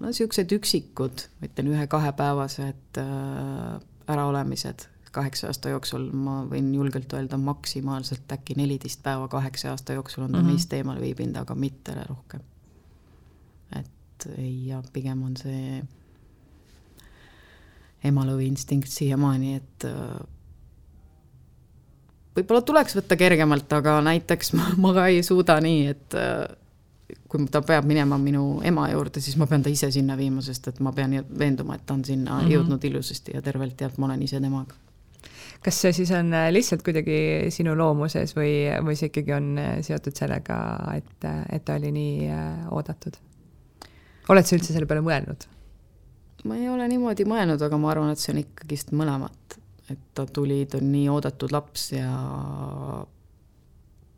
no 0.00 0.06
niisugused 0.06 0.52
üksikud, 0.52 1.26
ma 1.40 1.48
ütlen 1.48 1.70
ühe-kahepäevased 1.72 3.00
äh, 3.00 3.80
äraolemised 4.10 4.88
kaheksa 5.10 5.48
aasta 5.50 5.72
jooksul, 5.72 6.06
ma 6.14 6.40
võin 6.50 6.70
julgelt 6.74 7.12
öelda 7.16 7.38
maksimaalselt 7.40 8.30
äkki 8.32 8.54
neliteist 8.58 9.02
päeva 9.02 9.28
kaheksa 9.28 9.72
aasta 9.72 9.96
jooksul 9.96 10.26
on 10.26 10.32
ta 10.32 10.38
mm 10.38 10.44
-hmm. 10.44 10.52
meist 10.52 10.72
eemal 10.72 11.00
viibinud, 11.00 11.36
aga 11.36 11.54
mitte 11.54 11.94
rohkem. 12.08 12.40
et 13.78 14.28
ja 14.66 14.82
pigem 14.92 15.22
on 15.22 15.36
see 15.36 15.82
emalõvi 18.04 18.46
instinkt 18.46 18.88
siiamaani, 18.88 19.54
et 19.54 19.84
äh, 19.84 20.20
võib-olla 22.36 22.62
tuleks 22.62 22.96
võtta 22.96 23.16
kergemalt, 23.16 23.72
aga 23.72 24.00
näiteks 24.00 24.52
ma, 24.52 24.70
ma 24.76 24.92
ka 24.96 25.06
ei 25.06 25.22
suuda 25.22 25.60
nii, 25.60 25.86
et 25.86 26.14
äh, 26.14 26.44
kui 27.28 27.46
ta 27.52 27.62
peab 27.66 27.86
minema 27.88 28.18
minu 28.20 28.60
ema 28.66 28.86
juurde, 28.90 29.22
siis 29.22 29.36
ma 29.40 29.48
pean 29.50 29.64
ta 29.64 29.72
ise 29.72 29.90
sinna 29.94 30.16
viima, 30.18 30.42
sest 30.44 30.68
et 30.70 30.80
ma 30.84 30.92
pean 30.96 31.14
veenduma, 31.38 31.76
et 31.76 31.86
ta 31.86 31.94
on 31.94 32.04
sinna 32.04 32.38
mm 32.38 32.46
-hmm. 32.46 32.52
jõudnud 32.54 32.84
ilusasti 32.84 33.34
ja 33.34 33.42
tervelt 33.42 33.80
ja 33.80 33.86
et 33.86 33.98
ma 33.98 34.06
olen 34.06 34.22
ise 34.22 34.40
temaga. 34.40 34.74
kas 35.64 35.80
see 35.80 35.92
siis 35.92 36.10
on 36.10 36.32
äh, 36.34 36.52
lihtsalt 36.52 36.82
kuidagi 36.82 37.50
sinu 37.50 37.76
loomuses 37.76 38.36
või, 38.36 38.52
või 38.84 38.96
see 38.96 39.06
ikkagi 39.06 39.32
on 39.32 39.58
äh, 39.58 39.82
seotud 39.82 40.16
sellega, 40.16 40.56
et, 40.96 41.24
äh, 41.24 41.44
et 41.52 41.64
ta 41.64 41.74
oli 41.74 41.92
nii 41.92 42.30
oodatud? 42.70 43.16
oled 44.28 44.46
sa 44.46 44.56
üldse 44.56 44.72
selle 44.72 44.86
peale 44.86 45.02
mõelnud? 45.02 45.46
ma 46.44 46.56
ei 46.56 46.68
ole 46.68 46.88
niimoodi 46.88 47.24
mõelnud, 47.24 47.62
aga 47.62 47.78
ma 47.78 47.90
arvan, 47.90 48.10
et 48.10 48.18
see 48.18 48.32
on 48.32 48.38
ikkagist 48.38 48.92
mõlemat, 48.92 49.58
et 49.90 49.98
ta 50.14 50.26
tuli, 50.26 50.66
ta 50.66 50.78
on 50.78 50.92
nii 50.92 51.08
oodatud 51.08 51.52
laps 51.52 51.92
ja 51.92 52.10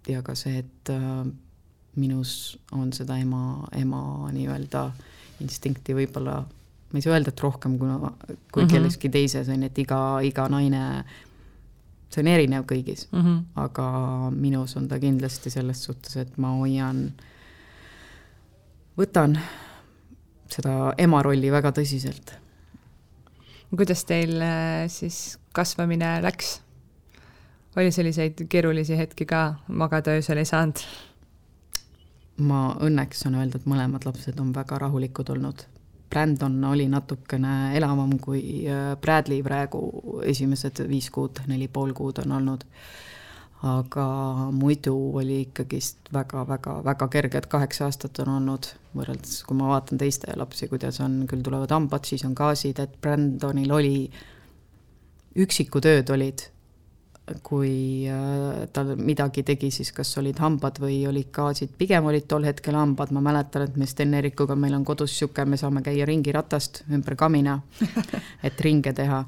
ja 0.09 0.23
ka 0.23 0.35
see, 0.35 0.59
et 0.59 0.91
minus 1.97 2.59
on 2.73 2.93
seda 2.97 3.19
ema, 3.21 3.67
ema 3.77 4.31
nii-öelda 4.33 4.87
instinkti 5.45 5.97
võib-olla, 5.97 6.39
ma 6.93 6.99
ei 6.99 7.05
saa 7.05 7.17
öelda, 7.17 7.33
et 7.33 7.43
rohkem 7.45 7.77
kui, 7.79 7.89
kui 7.89 7.99
mm 7.99 8.39
-hmm. 8.55 8.71
kelleski 8.73 9.09
teises 9.09 9.49
on 9.49 9.63
ju, 9.63 9.71
et 9.71 9.79
iga, 9.79 10.21
iga 10.25 10.49
naine, 10.49 11.05
see 12.13 12.23
on 12.23 12.29
erinev 12.29 12.65
kõigis 12.69 13.07
mm, 13.11 13.21
-hmm. 13.21 13.43
aga 13.55 14.31
minus 14.31 14.77
on 14.77 14.89
ta 14.89 14.99
kindlasti 15.01 15.51
selles 15.51 15.85
suhtes, 15.85 16.17
et 16.17 16.39
ma 16.39 16.55
hoian, 16.57 17.13
võtan 18.99 19.39
seda 20.53 20.95
ema 20.99 21.23
rolli 21.23 21.53
väga 21.53 21.73
tõsiselt. 21.73 22.35
kuidas 23.77 24.05
teil 24.05 24.41
äh, 24.41 24.89
siis 24.89 25.39
kasvamine 25.53 26.21
läks? 26.23 26.61
oli 27.77 27.93
selliseid 27.93 28.45
keerulisi 28.49 28.99
hetki 28.99 29.25
ka, 29.25 29.55
magada 29.69 30.11
öösel 30.11 30.37
ei 30.37 30.45
saanud? 30.45 30.85
Ma 32.41 32.73
õnneks 32.81 33.25
saan 33.25 33.37
öelda, 33.37 33.61
et 33.61 33.69
mõlemad 33.69 34.07
lapsed 34.07 34.41
on 34.41 34.53
väga 34.55 34.79
rahulikud 34.83 35.31
olnud. 35.35 35.65
Brandon 36.13 36.59
oli 36.69 36.89
natukene 36.93 37.73
elavam 37.77 38.19
kui 38.21 38.67
äh, 38.69 38.93
Bradley 39.01 39.43
praegu, 39.45 39.81
esimesed 40.29 40.83
viis 40.89 41.09
kuud, 41.13 41.41
neli 41.49 41.69
pool 41.73 41.95
kuud 41.97 42.23
on 42.25 42.39
olnud. 42.41 42.69
aga 43.63 44.05
muidu 44.51 44.93
oli 45.21 45.37
ikkagist 45.45 46.09
väga-väga-väga 46.13 47.07
kerge, 47.09 47.39
et 47.39 47.47
kaheksa 47.47 47.85
aastat 47.87 48.19
on 48.25 48.33
olnud, 48.33 48.67
võrreldes, 48.99 49.37
kui 49.47 49.55
ma 49.55 49.69
vaatan 49.71 50.01
teiste 50.01 50.35
lapsi, 50.35 50.67
kuidas 50.67 50.99
on, 51.01 51.21
küll 51.31 51.45
tulevad 51.47 51.71
hambad, 51.71 52.03
siis 52.03 52.25
on 52.27 52.35
gaasid, 52.35 52.81
et 52.83 52.97
Brandonil 53.01 53.71
oli, 53.71 53.95
üksikud 55.39 55.87
ööd 55.87 56.11
olid 56.11 56.43
kui 57.43 58.09
äh, 58.11 58.67
tal 58.75 58.97
midagi 58.99 59.45
tegi, 59.47 59.71
siis 59.71 59.93
kas 59.95 60.11
olid 60.19 60.41
hambad 60.43 60.81
või 60.83 60.99
olid 61.07 61.31
gaasid, 61.35 61.71
pigem 61.79 62.09
olid 62.11 62.27
tol 62.29 62.45
hetkel 62.47 62.75
hambad, 62.75 63.13
ma 63.15 63.23
mäletan, 63.23 63.69
et 63.69 63.77
me 63.79 63.87
Sten-Erikuga, 63.87 64.57
meil 64.59 64.75
on 64.75 64.85
kodus 64.85 65.13
niisugune, 65.15 65.53
me 65.55 65.61
saame 65.61 65.85
käia 65.87 66.07
ringiratast 66.09 66.83
ümber 66.91 67.17
kamina, 67.21 67.61
et 68.47 68.63
ringe 68.67 68.95
teha 68.97 69.21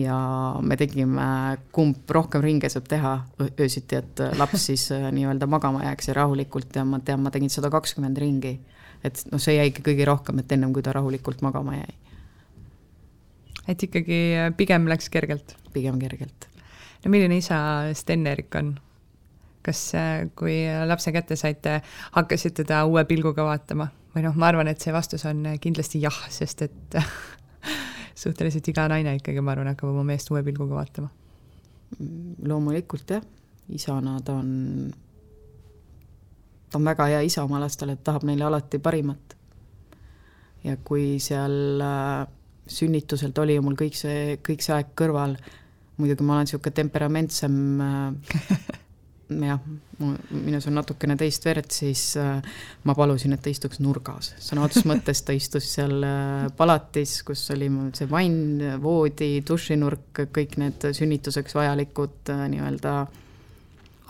ja 0.00 0.16
me 0.64 0.78
tegime, 0.80 1.26
kumb 1.74 2.08
rohkem 2.16 2.42
ringe 2.42 2.70
saab 2.72 2.88
teha 2.90 3.12
öösiti, 3.52 4.00
et 4.00 4.24
laps 4.40 4.70
siis 4.70 4.86
äh, 4.96 5.10
nii-öelda 5.12 5.48
magama 5.50 5.84
jääks 5.84 6.08
ja 6.10 6.16
rahulikult 6.22 6.80
ja 6.80 6.86
ma 6.88 7.02
tean, 7.04 7.20
ma 7.26 7.34
tegin 7.34 7.52
sada 7.52 7.70
kakskümmend 7.74 8.18
ringi. 8.24 8.56
et 9.04 9.20
noh, 9.28 9.42
see 9.42 9.58
jäigi 9.58 9.84
kõige 9.84 10.08
rohkem, 10.08 10.40
et 10.40 10.56
ennem 10.56 10.72
kui 10.72 10.82
ta 10.82 10.96
rahulikult 10.96 11.44
magama 11.44 11.76
jäi. 11.76 11.92
et 13.68 13.86
ikkagi 13.90 14.24
pigem 14.56 14.88
läks 14.88 15.12
kergelt? 15.12 15.58
pigem 15.76 16.00
kergelt 16.00 16.53
no 17.04 17.12
milline 17.12 17.36
isa 17.38 17.58
Sten-Erik 17.92 18.54
on? 18.60 18.74
kas 19.64 19.80
äh, 19.96 20.26
kui 20.36 20.62
lapse 20.86 21.12
kätte 21.12 21.36
saite, 21.40 21.78
hakkasite 22.12 22.62
teda 22.62 22.84
uue 22.84 23.04
pilguga 23.08 23.46
vaatama 23.46 23.88
või 24.14 24.24
noh, 24.26 24.36
ma 24.38 24.48
arvan, 24.50 24.70
et 24.70 24.82
see 24.82 24.94
vastus 24.94 25.24
on 25.26 25.42
kindlasti 25.60 26.00
jah, 26.02 26.16
sest 26.30 26.62
et 26.68 26.98
suhteliselt 28.22 28.68
iga 28.70 28.86
naine 28.90 29.16
ikkagi, 29.18 29.42
ma 29.42 29.54
arvan, 29.54 29.72
hakkab 29.72 29.90
oma 29.90 30.04
meest 30.06 30.30
uue 30.30 30.42
pilguga 30.46 30.78
vaatama. 30.78 31.10
loomulikult 32.44 33.10
jah, 33.10 33.24
isana 33.74 34.18
ta 34.24 34.36
on, 34.38 34.92
ta 36.70 36.78
on 36.78 36.86
väga 36.92 37.08
hea 37.10 37.24
isa 37.26 37.44
oma 37.44 37.60
lastele, 37.62 37.96
tahab 37.96 38.24
neile 38.28 38.46
alati 38.46 38.78
parimat. 38.78 39.36
ja 40.64 40.76
kui 40.76 41.18
seal 41.20 41.80
äh, 41.82 42.26
sünnituselt 42.66 43.38
oli 43.38 43.58
mul 43.60 43.74
kõik 43.76 43.98
see, 43.98 44.38
kõik 44.46 44.62
see 44.64 44.74
aeg 44.76 44.94
kõrval, 44.96 45.36
muidugi 45.96 46.26
ma 46.26 46.38
olen 46.38 46.48
niisugune 46.48 46.74
temperamentsem 46.74 47.58
äh, 47.80 48.74
jah, 49.48 49.60
minus 50.30 50.66
on 50.68 50.76
natukene 50.78 51.16
teist 51.18 51.46
verd, 51.46 51.70
siis 51.72 52.02
äh, 52.20 52.38
ma 52.84 52.94
palusin, 52.96 53.34
et 53.36 53.42
ta 53.44 53.52
istuks 53.52 53.80
nurgas. 53.84 54.34
sõna 54.42 54.66
otseses 54.66 54.88
mõttes 54.90 55.24
ta 55.24 55.36
istus 55.36 55.70
seal 55.76 56.04
äh, 56.04 56.46
palatis, 56.56 57.20
kus 57.26 57.46
oli 57.54 57.70
see 57.96 58.08
vann, 58.10 58.62
voodi, 58.82 59.36
dušinurk, 59.46 60.24
kõik 60.34 60.58
need 60.62 60.88
sünnituseks 60.96 61.56
vajalikud 61.56 62.34
nii-öelda 62.54 62.96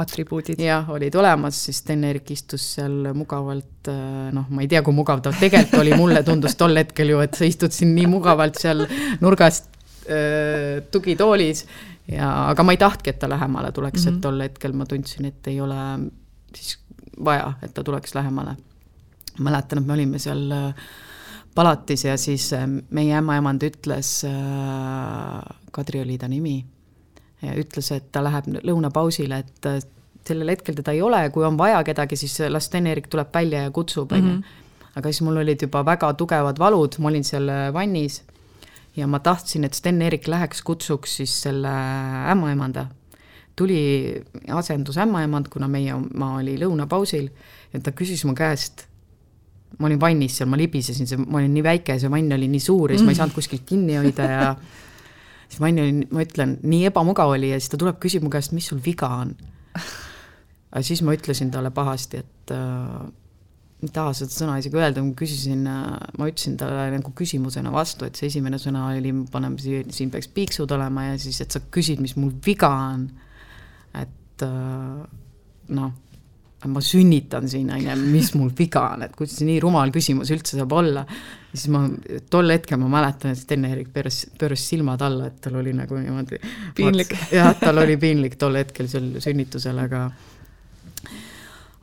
atribuudid. 0.02 0.58
jah, 0.58 0.88
olid 0.90 1.14
olemas, 1.14 1.60
siis 1.68 1.78
Sten-Erik 1.84 2.32
istus 2.34 2.64
seal 2.78 3.12
mugavalt, 3.14 3.92
noh, 4.34 4.48
ma 4.50 4.64
ei 4.64 4.70
tea, 4.72 4.82
kui 4.82 4.96
mugav 4.96 5.22
ta 5.22 5.30
tegelikult 5.36 5.84
oli, 5.84 5.94
mulle 5.94 6.24
tundus 6.26 6.56
tol 6.58 6.74
hetkel 6.80 7.12
ju, 7.12 7.20
et 7.22 7.38
sa 7.38 7.46
istud 7.46 7.74
siin 7.74 7.94
nii 7.94 8.08
mugavalt 8.10 8.58
seal 8.58 8.82
nurgas 9.22 9.62
äh, 9.62 9.73
tugitoolis 10.90 11.64
ja, 12.08 12.50
aga 12.50 12.64
ma 12.66 12.74
ei 12.74 12.80
tahtki, 12.80 13.10
et 13.10 13.18
ta 13.18 13.28
lähemale 13.28 13.72
tuleks 13.72 14.00
mm, 14.00 14.04
-hmm. 14.04 14.08
et 14.08 14.14
mhm. 14.14 14.20
tol 14.20 14.40
hetkel 14.40 14.72
ma 14.72 14.86
tundsin, 14.86 15.24
et 15.24 15.46
ei 15.46 15.60
ole 15.60 15.76
siis 16.54 16.78
vaja, 17.24 17.52
et 17.62 17.74
ta 17.74 17.84
tuleks 17.84 18.14
lähemale. 18.14 18.56
mäletan, 19.38 19.78
et 19.78 19.86
me 19.86 19.92
olime 19.92 20.18
seal 20.18 20.50
äh, 20.52 20.74
palatis 21.54 22.04
ja 22.04 22.16
siis 22.16 22.52
äh, 22.52 22.68
meie 22.90 23.16
ämmaemand 23.18 23.62
ütles, 23.62 24.24
äh, 24.24 25.56
Kadri 25.72 26.00
oli 26.00 26.18
ta 26.18 26.28
nimi, 26.28 26.64
ütles, 27.42 27.90
et 27.92 28.12
ta 28.12 28.22
läheb 28.22 28.46
lõunapausile, 28.62 29.38
et 29.38 29.66
sellel 30.26 30.48
hetkel 30.48 30.74
teda 30.74 30.92
ei 30.94 31.02
ole, 31.02 31.30
kui 31.30 31.44
on 31.44 31.58
vaja 31.58 31.82
kedagi, 31.84 32.16
siis 32.16 32.38
las 32.48 32.70
Sten-Erik 32.70 33.10
tuleb 33.10 33.34
välja 33.34 33.62
ja 33.66 33.70
kutsub, 33.70 34.12
on 34.12 34.18
ju. 34.18 34.36
Mhm. 34.36 34.62
aga 34.94 35.10
siis 35.10 35.22
mul 35.26 35.36
olid 35.36 35.62
juba 35.62 35.82
väga 35.84 36.12
tugevad 36.14 36.58
valud, 36.58 36.94
ma 36.98 37.08
olin 37.08 37.24
seal 37.24 37.50
vannis 37.74 38.22
ja 38.96 39.06
ma 39.10 39.20
tahtsin, 39.20 39.66
et 39.66 39.74
Sten-Erik 39.74 40.28
läheks, 40.30 40.62
kutsuks 40.62 41.16
siis 41.20 41.34
selle 41.46 41.72
ämmaemanda. 42.30 42.86
tuli 43.56 44.22
asendus 44.50 44.96
ämmaemand, 44.98 45.46
kuna 45.48 45.68
meie 45.70 45.94
oma 45.94 46.32
oli 46.40 46.56
lõunapausil 46.58 47.28
ja 47.72 47.80
ta 47.80 47.92
küsis 47.94 48.24
mu 48.26 48.34
käest, 48.34 48.86
ma 49.78 49.86
olin 49.86 50.00
vannis 50.00 50.38
seal, 50.38 50.48
ma 50.50 50.58
libisesin, 50.58 51.06
see, 51.06 51.18
ma 51.18 51.38
olin 51.38 51.54
nii 51.54 51.62
väike, 51.62 51.98
see 52.02 52.10
vann 52.10 52.34
oli 52.34 52.48
nii 52.50 52.62
suur 52.62 52.90
ja 52.90 52.98
siis 52.98 53.06
ma 53.06 53.12
ei 53.12 53.14
mm. 53.14 53.20
saanud 53.20 53.36
kuskilt 53.36 53.62
kinni 53.66 53.98
hoida 53.98 54.26
ja 54.30 54.48
siis 55.48 55.60
vann 55.62 55.78
oli, 55.82 56.06
ma 56.10 56.24
ütlen, 56.26 56.56
nii 56.66 56.88
ebamugav 56.90 57.34
oli 57.36 57.52
ja 57.52 57.60
siis 57.60 57.70
ta 57.70 57.78
tuleb, 57.78 58.00
küsib 58.02 58.26
mu 58.26 58.32
käest, 58.34 58.54
mis 58.56 58.66
sul 58.70 58.82
viga 58.82 59.10
on. 59.22 59.34
aga 60.74 60.82
siis 60.82 61.02
ma 61.06 61.14
ütlesin 61.14 61.54
talle 61.54 61.70
pahasti, 61.74 62.24
et 62.26 62.54
äh, 62.54 63.06
ei 63.82 63.90
taha 63.92 64.12
seda 64.16 64.32
sõna 64.32 64.58
isegi 64.60 64.78
öelda, 64.78 65.02
ma 65.04 65.16
küsisin, 65.18 65.66
ma 65.66 66.28
ütlesin 66.30 66.54
talle 66.60 66.86
nagu 66.94 67.10
küsimusena 67.16 67.72
vastu, 67.74 68.06
et 68.08 68.16
see 68.16 68.30
esimene 68.30 68.60
sõna 68.60 68.86
oli, 68.92 69.12
paneme 69.32 69.60
siin, 69.60 69.90
siin 69.94 70.12
peaks 70.14 70.30
piiksud 70.34 70.70
olema 70.76 71.10
ja 71.10 71.18
siis, 71.20 71.42
et 71.44 71.54
sa 71.54 71.60
küsid, 71.74 72.00
mis 72.04 72.16
mul 72.16 72.32
viga 72.44 72.70
on. 72.94 73.08
et 73.94 74.42
äh, 74.42 75.04
noh, 75.74 75.92
ma 76.70 76.80
sünnitan 76.80 77.48
siin, 77.50 77.70
on 77.72 77.82
ju, 77.82 77.94
mis 78.08 78.30
mul 78.38 78.52
viga 78.56 78.86
on, 78.94 79.04
et 79.06 79.16
kuidas 79.16 79.40
nii 79.44 79.58
rumal 79.62 79.92
küsimus 79.94 80.32
üldse 80.34 80.56
saab 80.58 80.72
olla. 80.72 81.04
siis 81.52 81.68
ma, 81.70 81.84
tol 82.30 82.50
hetkel 82.50 82.80
ma 82.80 82.88
mäletan, 82.96 83.34
et 83.34 83.42
Sten-Erik 83.42 83.92
pööras, 83.94 84.24
pööras 84.40 84.64
silmad 84.70 85.02
alla, 85.04 85.28
et 85.28 85.42
tal 85.44 85.58
oli 85.60 85.74
nagu 85.76 85.98
niimoodi. 85.98 86.40
piinlik. 86.76 87.12
jah, 87.34 87.52
tal 87.60 87.82
oli 87.84 87.98
piinlik 88.00 88.38
tol 88.40 88.56
hetkel 88.58 88.88
seal 88.90 89.12
sünnitusel, 89.22 89.78
aga 89.84 90.08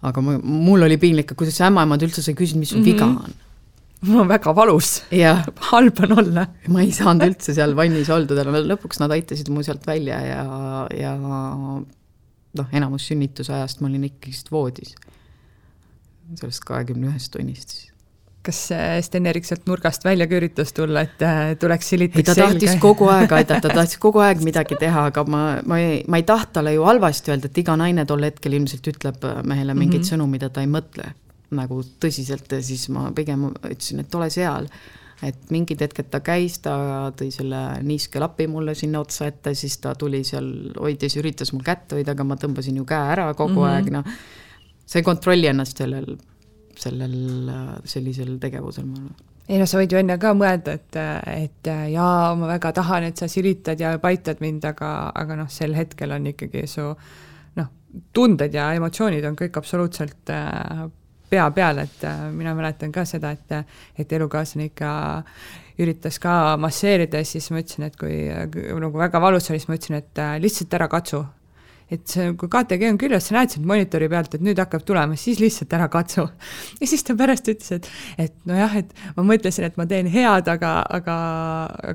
aga 0.10 0.24
ma, 0.26 0.36
mul 0.42 0.88
oli 0.88 0.98
piinlik, 1.02 1.34
kuidas 1.38 1.60
ämmaemand 1.66 2.04
üldse 2.08 2.24
sai 2.26 2.36
küsida, 2.38 2.62
mis 2.62 2.74
sul 2.74 2.82
mm 2.82 2.86
-hmm. 2.86 2.94
viga 2.94 3.06
on. 3.06 3.34
mul 4.10 4.22
on 4.24 4.28
väga 4.28 4.56
valus. 4.56 5.04
halb 5.72 6.04
on 6.04 6.18
olla. 6.20 6.48
ma 6.68 6.82
ei 6.82 6.92
saanud 6.92 7.28
üldse 7.30 7.54
seal 7.54 7.76
vannis 7.76 8.10
olduda, 8.10 8.44
lõpuks 8.46 9.00
nad 9.00 9.12
aitasid 9.12 9.50
mu 9.50 9.64
sealt 9.64 9.88
välja 9.88 10.20
ja, 10.26 10.42
ja 10.98 11.16
noh, 11.18 12.68
enamus 12.72 13.08
sünnituse 13.08 13.54
ajast 13.54 13.82
ma 13.82 13.88
olin 13.88 14.04
ikkagist 14.10 14.52
voodis. 14.52 14.96
sellest 16.36 16.64
kahekümne 16.64 17.12
ühest 17.12 17.32
tunnist 17.32 17.70
siis 17.70 17.91
kas 18.46 18.60
Sten-Erik 19.06 19.46
sealt 19.46 19.68
nurgast 19.70 20.06
välja 20.06 20.26
ka 20.30 20.38
üritas 20.40 20.74
tulla, 20.74 21.04
et 21.06 21.22
äh, 21.26 21.54
tuleks 21.62 21.92
silitaks 21.94 22.32
selga? 22.34 22.48
ta 22.48 22.54
tahtis 22.54 22.78
kogu 22.82 23.10
aeg 23.14 23.36
aidata, 23.38 23.62
ta 23.68 23.76
tahtis 23.82 24.00
kogu 24.02 24.22
aeg 24.26 24.42
midagi 24.46 24.78
teha, 24.82 25.08
aga 25.12 25.24
ma, 25.30 25.42
ma 25.66 25.78
ei, 25.82 26.00
ma 26.10 26.22
ei 26.22 26.26
taht 26.28 26.54
talle 26.58 26.74
ju 26.74 26.86
halvasti 26.88 27.34
öelda, 27.34 27.52
et 27.52 27.60
iga 27.62 27.76
naine 27.78 28.06
tol 28.10 28.26
hetkel 28.26 28.58
ilmselt 28.58 28.90
ütleb 28.94 29.28
mehele 29.46 29.76
mingeid 29.78 30.02
mm 30.02 30.08
-hmm. 30.08 30.14
sõnu, 30.16 30.30
mida 30.32 30.50
ta 30.50 30.66
ei 30.66 30.72
mõtle 30.72 31.12
nagu 31.56 31.84
tõsiselt 32.02 32.52
ja 32.52 32.62
siis 32.64 32.88
ma 32.94 33.10
pigem 33.16 33.50
ütlesin, 33.52 34.02
et 34.02 34.16
ole 34.16 34.30
seal. 34.34 34.68
et 35.22 35.52
mingid 35.54 35.78
hetked 35.84 36.08
ta 36.10 36.20
käis, 36.26 36.56
ta 36.66 37.12
tõi 37.14 37.30
selle 37.30 37.58
niiskelapi 37.86 38.48
mulle 38.50 38.74
sinna 38.74 39.04
otsa 39.04 39.28
ette, 39.30 39.54
siis 39.54 39.78
ta 39.78 39.94
tuli 39.94 40.24
seal, 40.26 40.72
hoidis, 40.80 41.16
üritas 41.22 41.54
mul 41.54 41.62
kätt 41.62 41.94
hoida, 41.94 42.16
aga 42.16 42.24
ma 42.26 42.40
tõmbasin 42.42 42.80
ju 42.82 42.86
käe 42.90 43.12
ära 43.14 43.34
kogu 43.34 43.60
mm 43.60 43.68
-hmm. 43.68 43.76
aeg, 43.76 43.92
noh. 43.92 44.04
sa 44.86 44.98
ei 44.98 45.04
kontrolli 45.06 45.48
ennast 45.48 45.78
sellel 45.78 46.18
sellel, 46.84 47.52
sellisel 47.88 48.38
tegevusel, 48.42 48.88
ma 48.88 49.02
arvan. 49.02 49.28
Ei 49.52 49.58
no 49.60 49.66
sa 49.68 49.82
võid 49.82 49.92
ju 49.92 50.00
enne 50.00 50.16
ka 50.22 50.32
mõelda, 50.38 50.78
et, 50.78 50.98
et 51.28 51.70
jaa, 51.92 52.32
ma 52.40 52.48
väga 52.54 52.72
tahan, 52.78 53.10
et 53.10 53.20
sa 53.20 53.28
silitad 53.28 53.82
ja 53.82 53.98
paitad 54.00 54.40
mind, 54.40 54.64
aga, 54.70 55.12
aga 55.18 55.42
noh, 55.42 55.50
sel 55.52 55.76
hetkel 55.76 56.14
on 56.16 56.30
ikkagi 56.32 56.64
su 56.70 56.86
noh, 57.58 57.68
tunded 58.16 58.56
ja 58.56 58.70
emotsioonid 58.78 59.26
on 59.28 59.36
kõik 59.40 59.58
absoluutselt 59.60 60.32
äh, 60.32 60.86
pea 61.32 61.50
peal, 61.56 61.82
et 61.84 62.06
äh, 62.08 62.24
mina 62.32 62.54
mäletan 62.56 62.94
ka 62.96 63.04
seda, 63.10 63.34
et, 63.36 63.76
et 64.00 64.16
elukaaslane 64.16 64.70
ikka 64.70 64.94
üritas 65.82 66.22
ka 66.22 66.56
masseerida 66.62 67.20
ja 67.20 67.28
siis 67.28 67.50
ma 67.52 67.64
ütlesin, 67.64 67.90
et 67.90 68.00
kui 68.00 68.18
nagu 68.86 69.04
väga 69.04 69.22
valus 69.24 69.50
oli, 69.50 69.60
siis 69.60 69.72
ma 69.72 69.80
ütlesin, 69.80 70.00
et 70.00 70.22
äh, 70.22 70.36
lihtsalt 70.44 70.80
ära 70.80 70.88
katsu, 70.92 71.26
et 71.92 72.06
see, 72.08 72.30
kui 72.40 72.52
KTG 72.52 72.92
on 72.92 73.00
küljes, 73.02 73.28
sa 73.28 73.38
näed 73.38 73.54
sealt 73.54 73.68
monitori 73.68 74.08
pealt, 74.12 74.38
et 74.38 74.46
nüüd 74.46 74.60
hakkab 74.62 74.86
tulema, 74.88 75.18
siis 75.20 75.42
lihtsalt 75.44 75.74
ära 75.76 75.90
katsu. 75.92 76.28
ja 76.82 76.88
siis 76.88 77.04
ta 77.08 77.18
pärast 77.20 77.50
ütles, 77.52 77.74
et, 77.78 77.90
et 78.28 78.38
nojah, 78.50 78.78
et 78.84 78.96
ma 79.18 79.28
mõtlesin, 79.34 79.68
et 79.68 79.82
ma 79.82 79.88
teen 79.90 80.10
head, 80.12 80.48
aga, 80.52 80.78
aga, 81.00 81.18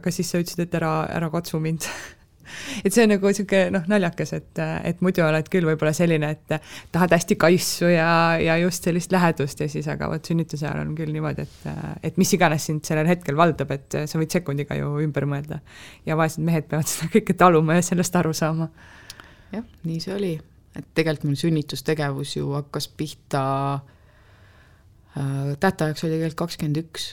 aga 0.00 0.12
siis 0.14 0.32
sa 0.32 0.42
ütlesid, 0.42 0.66
et 0.66 0.76
ära, 0.80 0.92
ära 1.16 1.32
katsu 1.32 1.62
mind 1.62 1.88
et 2.84 2.94
see 2.94 3.04
on 3.06 3.10
nagu 3.10 3.30
niisugune 3.30 3.72
noh, 3.74 3.86
naljakas, 3.90 4.32
et, 4.36 4.60
et 4.86 5.00
muidu 5.04 5.24
oled 5.24 5.48
küll 5.52 5.66
võib-olla 5.66 5.92
selline, 5.96 6.30
et 6.36 6.56
tahad 6.94 7.14
hästi 7.16 7.38
kaisu 7.40 7.90
ja, 7.90 8.08
ja 8.42 8.58
just 8.62 8.86
sellist 8.86 9.14
lähedust 9.14 9.64
ja 9.64 9.68
siis, 9.72 9.88
aga 9.92 10.10
vot 10.12 10.28
sünnituse 10.28 10.68
ajal 10.68 10.84
on 10.84 10.92
küll 10.98 11.14
niimoodi, 11.14 11.46
et, 11.46 11.70
et 12.10 12.20
mis 12.20 12.32
iganes 12.36 12.68
sind 12.68 12.84
sellel 12.86 13.08
hetkel 13.10 13.38
valdab, 13.38 13.72
et 13.74 13.98
sa 14.04 14.20
võid 14.20 14.36
sekundiga 14.38 14.78
ju 14.78 14.92
ümber 15.04 15.28
mõelda. 15.30 15.60
ja 16.06 16.18
vaesed 16.18 16.44
mehed 16.44 16.68
peavad 16.70 16.88
seda 16.90 17.10
kõike 17.16 17.36
taluma 17.38 17.80
ja 17.80 17.88
sellest 17.88 18.20
aru 18.20 18.34
saama 18.36 18.70
jah, 19.56 19.66
nii 19.86 20.00
see 20.02 20.14
oli, 20.16 20.32
et 20.76 20.88
tegelikult 20.96 21.30
mul 21.30 21.40
sünnitustegevus 21.40 22.36
ju 22.36 22.50
hakkas 22.56 22.88
pihta 22.88 23.44
äh,, 25.16 25.54
tähtajaks 25.60 26.04
oli 26.04 26.16
tegelikult 26.16 26.42
kakskümmend 26.44 26.82
üks 26.84 27.08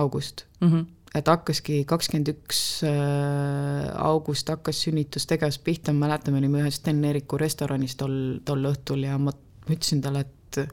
august 0.00 0.44
mm. 0.60 0.68
-hmm. 0.68 0.86
et 1.14 1.28
hakkaski 1.28 1.84
kakskümmend 1.88 2.32
üks 2.34 2.62
äh, 2.88 3.90
august 3.94 4.48
hakkas 4.48 4.82
sünnitustegevus 4.86 5.58
pihta, 5.58 5.92
ma 5.92 6.06
mäletan, 6.06 6.34
me 6.34 6.42
olime 6.42 6.64
ühes 6.64 6.80
Sten-Eeriku 6.82 7.38
restoranis 7.40 7.96
tol, 7.96 8.40
tol 8.44 8.72
õhtul 8.72 9.06
ja 9.08 9.18
ma, 9.18 9.32
ütlesin 9.68 10.02
talle, 10.04 10.26
et 10.26 10.66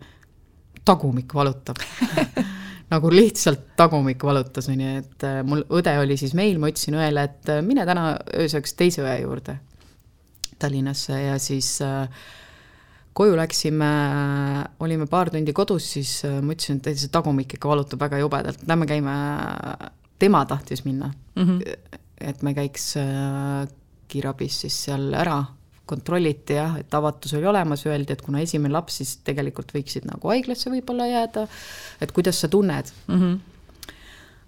tagumik 0.86 1.34
valutab 1.34 1.80
nagu 2.92 3.12
lihtsalt 3.12 3.72
tagumik 3.80 4.24
valutas, 4.24 4.68
on 4.70 4.82
ju, 4.82 4.94
et 5.02 5.28
äh, 5.28 5.42
mul 5.48 5.64
õde 5.72 5.94
oli 6.02 6.18
siis 6.20 6.34
meil, 6.38 6.60
ma 6.60 6.72
ütlesin 6.72 6.98
õele, 7.00 7.28
et 7.30 7.52
äh, 7.52 7.62
mine 7.66 7.86
täna 7.88 8.16
ööseks 8.36 8.76
teise 8.80 9.06
õe 9.06 9.22
juurde 9.24 9.58
Tallinnasse 10.62 11.17
ja 11.17 11.39
siis 11.41 11.74
äh, 11.86 12.08
koju 13.13 13.36
läksime, 13.36 13.91
olime 14.80 15.08
paar 15.10 15.30
tundi 15.32 15.54
kodus, 15.54 15.88
siis 15.97 16.13
äh, 16.28 16.39
ma 16.43 16.56
ütlesin, 16.56 16.80
et 16.80 17.00
see 17.00 17.12
tagumik 17.12 17.58
ikka 17.58 17.69
valutab 17.71 18.02
väga 18.02 18.21
jubedalt, 18.21 18.63
lähme 18.67 18.88
käime, 18.89 19.15
tema 20.21 20.45
tahtis 20.45 20.86
minna 20.86 21.12
mm. 21.36 21.43
-hmm. 21.43 21.97
et 22.21 22.41
me 22.41 22.54
käiks 22.54 22.93
äh, 22.97 23.67
kiirabis 24.08 24.62
siis 24.62 24.84
seal 24.86 25.13
ära, 25.13 25.43
kontrolliti 25.86 26.56
jah, 26.56 26.78
et 26.80 26.93
avatus 26.93 27.34
oli 27.34 27.47
olemas, 27.47 27.86
öeldi, 27.86 28.13
et 28.13 28.21
kuna 28.21 28.39
esimene 28.39 28.74
laps, 28.74 28.97
siis 29.02 29.17
tegelikult 29.28 29.74
võiksid 29.76 30.08
nagu 30.08 30.32
haiglasse 30.32 30.71
võib-olla 30.71 31.08
jääda, 31.08 31.47
et 32.02 32.12
kuidas 32.12 32.41
sa 32.41 32.47
tunned 32.47 32.91
mm. 33.08 33.19
-hmm. 33.19 33.39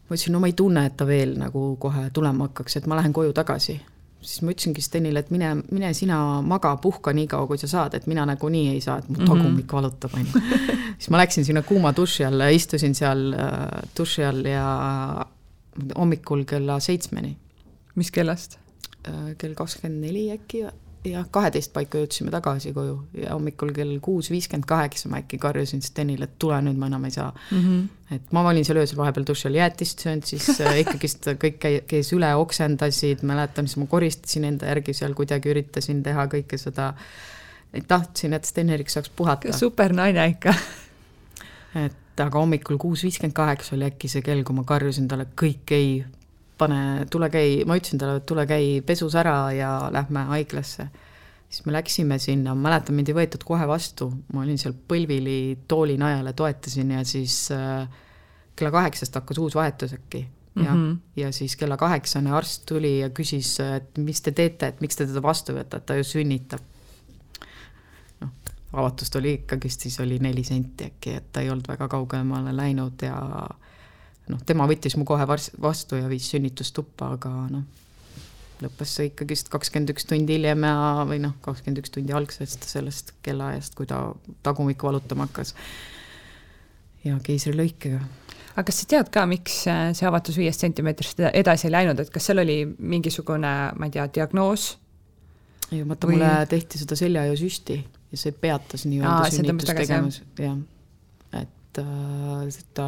ma 0.09 0.15
ütlesin, 0.15 0.31
no 0.31 0.39
ma 0.39 0.47
ei 0.47 0.53
tunne, 0.53 0.85
et 0.85 0.97
ta 0.97 1.07
veel 1.07 1.35
nagu 1.39 1.75
kohe 1.79 2.09
tulema 2.13 2.47
hakkaks, 2.47 2.77
et 2.77 2.87
ma 2.87 2.95
lähen 2.95 3.13
koju 3.13 3.33
tagasi 3.33 3.81
siis 4.23 4.41
ma 4.43 4.53
ütlesingi 4.53 4.81
Stenile, 4.83 5.23
et 5.23 5.31
mine, 5.33 5.51
mine 5.71 5.91
sina 5.97 6.17
maga, 6.45 6.73
puhka 6.81 7.13
nii 7.15 7.27
kaua, 7.31 7.47
kui 7.49 7.61
sa 7.61 7.69
saad, 7.71 7.97
et 7.97 8.07
mina 8.09 8.25
nagunii 8.29 8.73
ei 8.73 8.81
saa, 8.83 8.97
et 9.01 9.09
mu 9.09 9.19
tagumik 9.21 9.43
mm 9.45 9.59
-hmm. 9.59 9.73
valutab, 9.73 10.13
on 10.13 10.25
ju. 10.25 10.41
siis 10.97 11.09
ma 11.09 11.17
läksin 11.17 11.45
sinna 11.45 11.61
kuuma 11.61 11.93
duši 11.95 12.25
alla, 12.25 12.49
istusin 12.49 12.95
seal 12.95 13.33
äh, 13.33 13.83
duši 13.97 14.23
all 14.23 14.45
ja 14.45 15.25
hommikul 15.97 16.43
kella 16.43 16.79
seitsmeni. 16.79 17.37
mis 17.95 18.11
kellast? 18.11 18.57
äh, 19.07 19.35
kell 19.37 19.53
kakskümmend 19.53 20.01
neli 20.01 20.31
äkki 20.31 20.65
jah, 21.07 21.25
kaheteist 21.31 21.73
paiku 21.75 22.01
jõudsime 22.01 22.31
tagasi 22.33 22.73
koju 22.75 22.95
ja 23.17 23.33
hommikul 23.33 23.73
kell 23.75 23.97
kuus 24.03 24.29
viiskümmend 24.31 24.67
kaheksa 24.69 25.11
ma 25.11 25.19
äkki 25.23 25.39
karjusin 25.41 25.83
Stenile, 25.83 26.29
et 26.29 26.37
tule 26.39 26.59
nüüd, 26.63 26.79
ma 26.79 26.87
enam 26.91 27.07
ei 27.07 27.15
saa 27.15 27.29
mm. 27.31 27.59
-hmm. 27.59 28.15
et 28.15 28.31
ma 28.35 28.45
olin 28.49 28.65
seal 28.65 28.79
öösel 28.81 28.99
vahepeal 28.99 29.27
duši 29.27 29.47
all 29.49 29.59
jäätist 29.59 30.05
söönud, 30.05 30.27
siis 30.29 30.61
äh, 30.61 30.79
ikkagist 30.83 31.27
kõik 31.43 31.59
käi-, 31.65 31.81
käis 31.87 32.13
üle, 32.15 32.33
oksendasid, 32.35 33.23
mäletan, 33.23 33.67
siis 33.67 33.81
ma 33.83 33.89
koristasin 33.91 34.47
enda 34.51 34.71
järgi 34.71 34.93
seal 34.93 35.13
kuidagi, 35.13 35.51
üritasin 35.51 36.03
teha 36.03 36.27
kõike 36.31 36.57
seda, 36.57 36.93
et 37.73 37.87
tahtsin, 37.87 38.33
et 38.33 38.45
Sten-Erik 38.45 38.89
saaks 38.89 39.09
puhata. 39.09 39.53
super 39.57 39.93
naine 39.93 40.27
ikka 40.35 40.55
et 41.85 42.21
aga 42.21 42.39
hommikul 42.39 42.77
kuus 42.77 43.03
viiskümmend 43.03 43.33
kaheksa 43.33 43.75
oli 43.75 43.89
äkki 43.89 44.07
see 44.07 44.21
kell, 44.21 44.43
kui 44.43 44.55
ma 44.55 44.63
karjusin 44.67 45.07
talle, 45.07 45.27
kõik 45.39 45.73
ei 45.73 46.03
pane, 46.57 47.05
tule 47.11 47.29
käi, 47.33 47.63
ma 47.67 47.77
ütlesin 47.79 48.01
talle, 48.01 48.21
et 48.21 48.27
tule 48.29 48.45
käi 48.49 48.77
pesus 48.85 49.15
ära 49.19 49.37
ja 49.55 49.71
lähme 49.93 50.27
haiglasse. 50.29 50.87
siis 51.49 51.65
me 51.65 51.73
läksime 51.73 52.19
sinna, 52.19 52.55
ma 52.55 52.69
mäletan, 52.69 52.95
mind 52.95 53.09
ei 53.09 53.17
võetud 53.17 53.43
kohe 53.45 53.67
vastu, 53.69 54.09
ma 54.33 54.41
olin 54.41 54.57
seal 54.57 54.73
põlvili 54.73 55.65
tooli 55.67 55.97
najal 56.01 56.25
ja 56.25 56.33
toetasin 56.33 56.91
ja 56.91 57.03
siis 57.05 57.51
äh, 57.51 57.87
kella 58.55 58.71
kaheksast 58.71 59.15
hakkas 59.15 59.37
uus 59.37 59.55
vahetus 59.55 59.93
äkki 59.93 60.27
ja 60.55 60.73
mm, 60.73 60.93
-hmm. 60.93 60.97
ja 61.15 61.31
siis 61.31 61.55
kella 61.55 61.77
kaheksane 61.77 62.31
arst 62.31 62.65
tuli 62.65 62.99
ja 62.99 63.09
küsis, 63.09 63.59
et 63.75 63.97
mis 63.97 64.21
te 64.21 64.31
teete, 64.31 64.67
et 64.67 64.81
miks 64.81 64.95
te 64.95 65.07
teda 65.07 65.21
vastu 65.21 65.53
võtate, 65.53 65.85
ta 65.85 65.95
ju 65.95 66.03
sünnitab. 66.03 66.59
noh, 68.21 68.29
avatust 68.73 69.15
oli 69.15 69.33
ikkagist, 69.33 69.81
siis 69.81 69.99
oli 69.99 70.19
neli 70.19 70.43
senti 70.43 70.85
äkki, 70.85 71.09
et 71.09 71.31
ta 71.31 71.41
ei 71.41 71.49
olnud 71.49 71.67
väga 71.67 71.87
kaugemale 71.87 72.55
läinud 72.55 73.01
ja 73.01 73.49
noh, 74.31 74.41
tema 74.47 74.67
võttis 74.69 74.95
mu 74.99 75.05
kohe 75.07 75.25
vastu 75.27 75.99
ja 75.99 76.09
viis 76.11 76.29
sünnitustuppa, 76.31 77.13
aga 77.17 77.31
noh, 77.51 77.63
lõppes 78.63 78.95
see 78.97 79.09
ikkagist 79.09 79.49
kakskümmend 79.51 79.91
üks 79.93 80.07
tundi 80.07 80.37
hiljem 80.37 80.65
ja, 80.67 80.75
või 81.09 81.19
noh, 81.23 81.35
kakskümmend 81.43 81.81
üks 81.83 81.93
tundi 81.93 82.15
algsest 82.15 82.67
sellest 82.69 83.13
kellaajast, 83.25 83.75
kui 83.77 83.89
ta 83.89 84.05
tagumikku 84.45 84.87
valutama 84.87 85.27
hakkas. 85.27 85.55
ja 87.03 87.17
keisrilõikega. 87.23 87.99
aga 88.53 88.67
kas 88.69 88.83
sa 88.83 88.91
tead 88.95 89.09
ka, 89.13 89.25
miks 89.29 89.63
see 89.65 90.07
avatus 90.07 90.39
viiest 90.39 90.63
sentimeetrist 90.63 91.19
edasi 91.33 91.67
ei 91.67 91.75
läinud, 91.75 91.99
et 91.99 92.13
kas 92.13 92.29
seal 92.29 92.43
oli 92.45 92.61
mingisugune, 92.67 93.55
ma 93.75 93.89
ei 93.89 93.97
tea, 93.97 94.07
diagnoos? 94.19 94.77
ei, 95.71 95.83
vaata 95.87 96.07
või... 96.07 96.19
mulle 96.19 96.35
tehti 96.51 96.79
seda 96.79 96.99
seljaajasüsti 96.99 97.81
ja 98.13 98.21
see 98.21 98.37
peatas 98.37 98.87
nii-öelda 98.87 99.33
sünnitustegemus, 99.33 100.21
jah 100.39 100.61
et 101.73 102.51
äh, 102.51 102.63
ta 102.73 102.87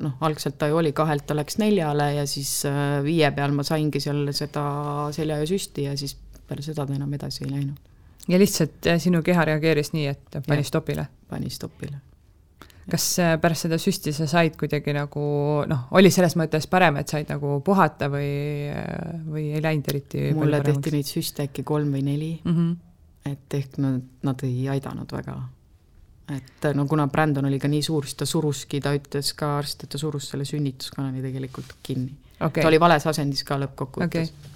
noh, 0.00 0.14
algselt 0.20 0.58
ta 0.58 0.68
ju 0.68 0.78
oli 0.78 0.92
kahelt, 0.92 1.26
ta 1.26 1.34
läks 1.34 1.58
neljale 1.58 2.12
ja 2.14 2.26
siis 2.26 2.64
äh, 2.68 3.02
viie 3.04 3.30
peal 3.34 3.52
ma 3.52 3.64
saingi 3.66 4.00
seal 4.00 4.28
seda 4.32 5.10
selja 5.14 5.40
ja 5.40 5.46
süsti 5.48 5.88
ja 5.88 5.96
siis 5.96 6.16
peale 6.46 6.62
seda 6.62 6.86
ta 6.86 6.94
enam 6.94 7.12
edasi 7.14 7.44
ei 7.44 7.50
läinud. 7.50 7.76
ja 8.28 8.38
lihtsalt 8.38 8.86
äh, 8.86 8.98
sinu 9.02 9.22
keha 9.22 9.44
reageeris 9.50 9.92
nii, 9.92 10.06
et 10.06 10.42
pani 10.46 10.62
ja, 10.62 10.70
stopile? 10.70 11.06
pani 11.28 11.50
stopile. 11.50 11.98
kas 12.90 13.08
pärast 13.40 13.66
seda 13.66 13.78
süsti 13.80 14.12
sa 14.12 14.28
said 14.30 14.56
kuidagi 14.60 14.94
nagu 14.94 15.26
noh, 15.66 15.88
oli 15.98 16.12
selles 16.14 16.36
mõttes 16.38 16.68
parem, 16.70 17.00
et 17.00 17.10
said 17.10 17.30
nagu 17.32 17.58
puhata 17.64 18.10
või, 18.12 18.70
või 19.26 19.50
ei 19.56 19.64
läinud 19.64 19.90
eriti 19.90 20.30
mulle 20.36 20.62
tehti 20.62 20.94
neid 20.94 21.10
süste 21.10 21.48
äkki 21.48 21.66
kolm 21.66 21.90
või 21.96 22.06
neli 22.06 22.32
mm, 22.44 22.56
-hmm. 22.56 23.32
et 23.32 23.60
ehk 23.60 23.78
nad, 23.82 24.00
nad 24.22 24.46
ei 24.46 24.68
aidanud 24.76 25.18
väga 25.18 25.38
et 26.32 26.66
no 26.74 26.86
kuna 26.88 27.06
Brandon 27.12 27.44
oli 27.44 27.58
ka 27.60 27.68
nii 27.68 27.82
suur, 27.84 28.06
siis 28.08 28.16
ta 28.16 28.26
suruski, 28.28 28.80
ta 28.80 28.94
ütles 28.96 29.34
ka 29.36 29.58
arst, 29.58 29.84
et 29.84 29.92
ta 29.92 30.00
surus 30.00 30.30
selle 30.32 30.46
sünnituskanali 30.48 31.22
tegelikult 31.24 31.76
kinni 31.84 32.14
okay.. 32.40 32.62
ta 32.62 32.68
oli 32.70 32.80
vales 32.80 33.06
asendis 33.10 33.44
ka 33.44 33.58
lõppkokkuvõttes 33.60 34.30
okay. 34.32 34.52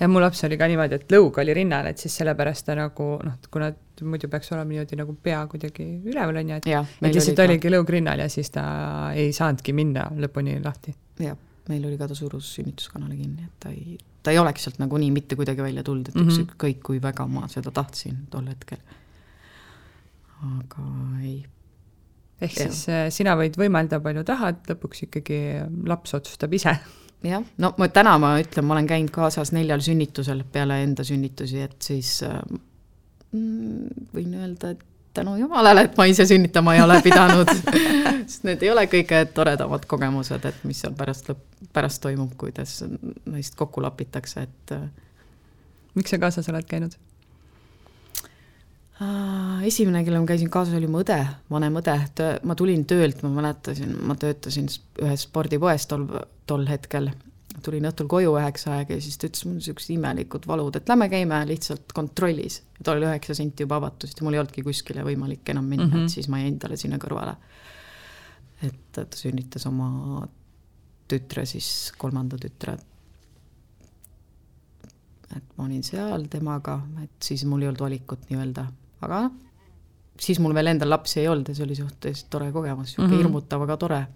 ja 0.00 0.08
mu 0.10 0.22
laps 0.22 0.42
oli 0.48 0.58
ka 0.58 0.68
niimoodi, 0.70 0.98
et 0.98 1.14
lõug 1.14 1.38
oli 1.42 1.54
rinnal, 1.54 1.86
et 1.92 2.02
siis 2.02 2.16
sellepärast 2.22 2.66
ta 2.66 2.76
nagu 2.78 3.08
noh, 3.22 3.38
kuna 3.52 3.70
muidu 4.02 4.30
peaks 4.32 4.50
olema 4.52 4.68
niimoodi 4.72 4.98
nagu 4.98 5.14
pea 5.22 5.44
kuidagi 5.50 5.86
üleval, 6.10 6.42
on 6.42 6.52
ju, 6.52 6.60
et 6.60 6.68
et 6.74 7.14
lihtsalt 7.14 7.44
oli 7.46 7.54
oligi 7.54 7.74
lõug 7.76 7.94
rinnal 7.96 8.26
ja 8.26 8.28
siis 8.32 8.50
ta 8.54 8.66
ei 9.14 9.30
saanudki 9.36 9.76
minna 9.76 10.10
lõpuni 10.26 10.58
lahti. 10.64 10.94
jah, 11.22 11.38
meil 11.70 11.86
oli 11.86 12.02
ka 12.02 12.10
ta 12.10 12.18
surus 12.18 12.50
sünnituskanali 12.58 13.22
kinni, 13.22 13.46
et 13.46 13.62
ta 13.62 13.70
ei, 13.70 13.96
ta 14.26 14.34
ei 14.34 14.42
oleks 14.42 14.66
sealt 14.66 14.82
nagunii 14.82 15.14
mitte 15.14 15.38
kuidagi 15.38 15.62
välja 15.62 15.86
tulnud, 15.86 16.10
et 16.10 16.18
mm 16.18 16.28
-hmm. 16.28 16.46
ükskõik 16.50 16.82
kui 16.82 17.02
väga 17.02 17.30
ma 17.30 17.46
seda 17.48 17.70
tahtsin 17.70 18.26
tol 18.30 18.50
hetkel 18.50 18.82
aga 20.44 20.86
ei. 21.22 21.38
ehk 22.40 22.58
ja. 22.60 22.66
siis 22.68 22.84
äh, 22.92 23.06
sina 23.14 23.36
võid 23.38 23.58
võimelda 23.60 24.00
palju 24.04 24.24
tahad, 24.28 24.62
lõpuks 24.68 25.06
ikkagi 25.08 25.40
laps 25.88 26.16
otsustab 26.18 26.52
ise. 26.56 26.76
jah, 27.26 27.46
no 27.62 27.72
ma 27.78 27.88
täna 27.88 28.16
ma 28.22 28.36
ütlen, 28.42 28.66
ma 28.66 28.76
olen 28.76 28.90
käinud 28.90 29.14
kaasas 29.14 29.54
neljal 29.56 29.84
sünnitusel 29.84 30.44
peale 30.52 30.82
enda 30.84 31.06
sünnitusi, 31.06 31.62
et 31.64 31.78
siis 31.82 32.18
äh, 32.26 32.40
mm, 33.32 34.10
võin 34.14 34.36
öelda, 34.42 34.76
et 34.76 34.84
tänu 35.16 35.38
jumalale, 35.40 35.86
et 35.88 35.96
ma 35.96 36.04
ise 36.10 36.26
sünnitama 36.28 36.76
ei 36.76 36.82
ole 36.84 37.00
pidanud 37.04 37.48
sest 38.26 38.46
need 38.46 38.62
ei 38.64 38.70
ole 38.72 38.86
kõige 38.90 39.22
toredamad 39.34 39.86
kogemused, 39.88 40.44
et 40.48 40.62
mis 40.66 40.80
seal 40.82 40.94
pärast 40.98 41.30
lõpp, 41.30 41.42
pärast 41.74 42.02
toimub, 42.04 42.32
kuidas 42.38 42.78
neist 43.30 43.56
kokku 43.58 43.84
lapitakse, 43.84 44.46
et. 44.46 44.74
Äh, 44.76 44.88
miks 45.96 46.12
sa 46.12 46.20
kaasas 46.22 46.48
oled 46.52 46.66
käinud? 46.68 46.96
Esimene, 49.66 50.00
kellega 50.04 50.22
ma 50.22 50.28
käisin 50.30 50.50
kaasas, 50.52 50.76
oli 50.78 50.88
mu 50.88 51.02
õde, 51.02 51.18
vanem 51.52 51.74
õde, 51.82 51.96
ma 52.48 52.56
tulin 52.56 52.86
töölt, 52.88 53.20
ma 53.26 53.32
mäletasin, 53.34 53.92
ma 54.08 54.16
töötasin 54.16 54.70
ühes 55.04 55.26
spordipoes 55.26 55.84
tol, 55.90 56.06
tol 56.48 56.64
hetkel, 56.70 57.10
tulin 57.64 57.88
õhtul 57.90 58.08
koju 58.08 58.32
üheksa 58.38 58.72
aega 58.78 58.96
ja 58.96 59.04
siis 59.04 59.18
ta 59.20 59.28
ütles, 59.28 59.44
mul 59.44 59.56
on 59.56 59.60
niisugused 59.60 59.92
imelikud 59.92 60.48
valud, 60.48 60.78
et 60.78 60.88
lähme 60.88 61.10
käime 61.12 61.42
lihtsalt 61.48 61.92
kontrollis. 61.96 62.62
tol 62.80 62.96
oli 62.96 63.08
üheksa 63.10 63.36
senti 63.36 63.66
juba 63.66 63.76
avatud, 63.82 64.08
sest 64.08 64.24
mul 64.24 64.36
ei 64.36 64.40
olnudki 64.40 64.64
kuskile 64.64 65.04
võimalik 65.04 65.52
enam 65.52 65.68
minna 65.68 65.86
mm, 65.86 65.92
-hmm. 65.92 66.08
et 66.08 66.16
siis 66.16 66.28
ma 66.32 66.40
jäin 66.40 66.58
talle 66.58 66.80
sinna 66.80 66.96
kõrvale. 67.02 67.36
et 68.62 68.80
ta 68.92 69.04
sünnitas 69.12 69.66
oma 69.66 70.26
tütre 71.08 71.44
siis, 71.44 71.92
kolmanda 71.98 72.36
tütre 72.40 72.78
et 75.36 75.56
ma 75.56 75.64
olin 75.64 75.82
seal 75.84 76.28
temaga, 76.32 76.80
et 77.02 77.22
siis 77.22 77.44
mul 77.44 77.62
ei 77.62 77.68
olnud 77.68 77.80
valikut 77.80 78.30
nii-öelda 78.30 78.66
aga 79.00 79.30
siis 80.20 80.40
mul 80.40 80.54
veel 80.54 80.72
endal 80.72 80.90
lapsi 80.90 81.20
ei 81.20 81.28
olnud 81.28 81.48
ja 81.48 81.54
see 81.54 81.64
oli 81.66 81.76
suhteliselt 81.76 82.30
tore 82.30 82.52
kogemus, 82.52 82.86
niisugune 82.86 83.08
mm 83.08 83.12
-hmm. 83.12 83.24
hirmutav, 83.24 83.62
aga 83.62 83.76
tore. 83.76 84.06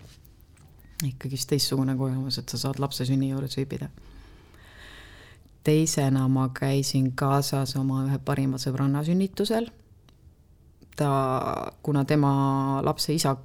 ikkagist 1.04 1.48
teistsugune 1.48 1.96
kogemus, 1.96 2.38
et 2.38 2.48
sa 2.48 2.58
saad 2.58 2.78
lapse 2.78 3.04
sünni 3.04 3.30
juures 3.30 3.56
viibida. 3.56 3.88
teisena 5.64 6.28
ma 6.28 6.48
käisin 6.48 7.12
kaasas 7.12 7.76
oma 7.76 8.04
ühe 8.06 8.18
parima 8.18 8.56
sõbranna 8.56 9.04
sünnitusel. 9.04 9.70
ta, 10.96 11.72
kuna 11.82 12.04
tema 12.04 12.80
lapse 12.82 13.14
isa 13.14 13.36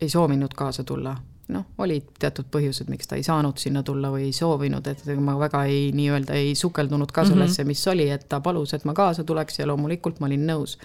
ei 0.00 0.08
soovinud 0.08 0.54
kaasa 0.54 0.84
tulla 0.84 1.16
noh, 1.50 1.64
olid 1.82 2.12
teatud 2.20 2.46
põhjused, 2.52 2.90
miks 2.92 3.08
ta 3.10 3.16
ei 3.18 3.24
saanud 3.26 3.58
sinna 3.60 3.82
tulla 3.86 4.12
või 4.12 4.28
ei 4.28 4.36
soovinud, 4.36 4.86
et 4.92 5.02
ma 5.20 5.34
väga 5.40 5.64
ei, 5.70 5.88
nii-öelda 5.96 6.36
ei 6.38 6.54
sukeldunud 6.58 7.10
ka 7.12 7.24
mhm. 7.24 7.32
sellesse, 7.32 7.66
mis 7.68 7.82
oli, 7.90 8.08
et 8.14 8.28
ta 8.30 8.40
palus, 8.44 8.74
et 8.76 8.86
ma 8.88 8.94
kaasa 8.96 9.24
tuleks 9.28 9.58
ja 9.58 9.66
loomulikult 9.70 10.20
ma 10.20 10.30
olin 10.30 10.46
nõus. 10.48 10.78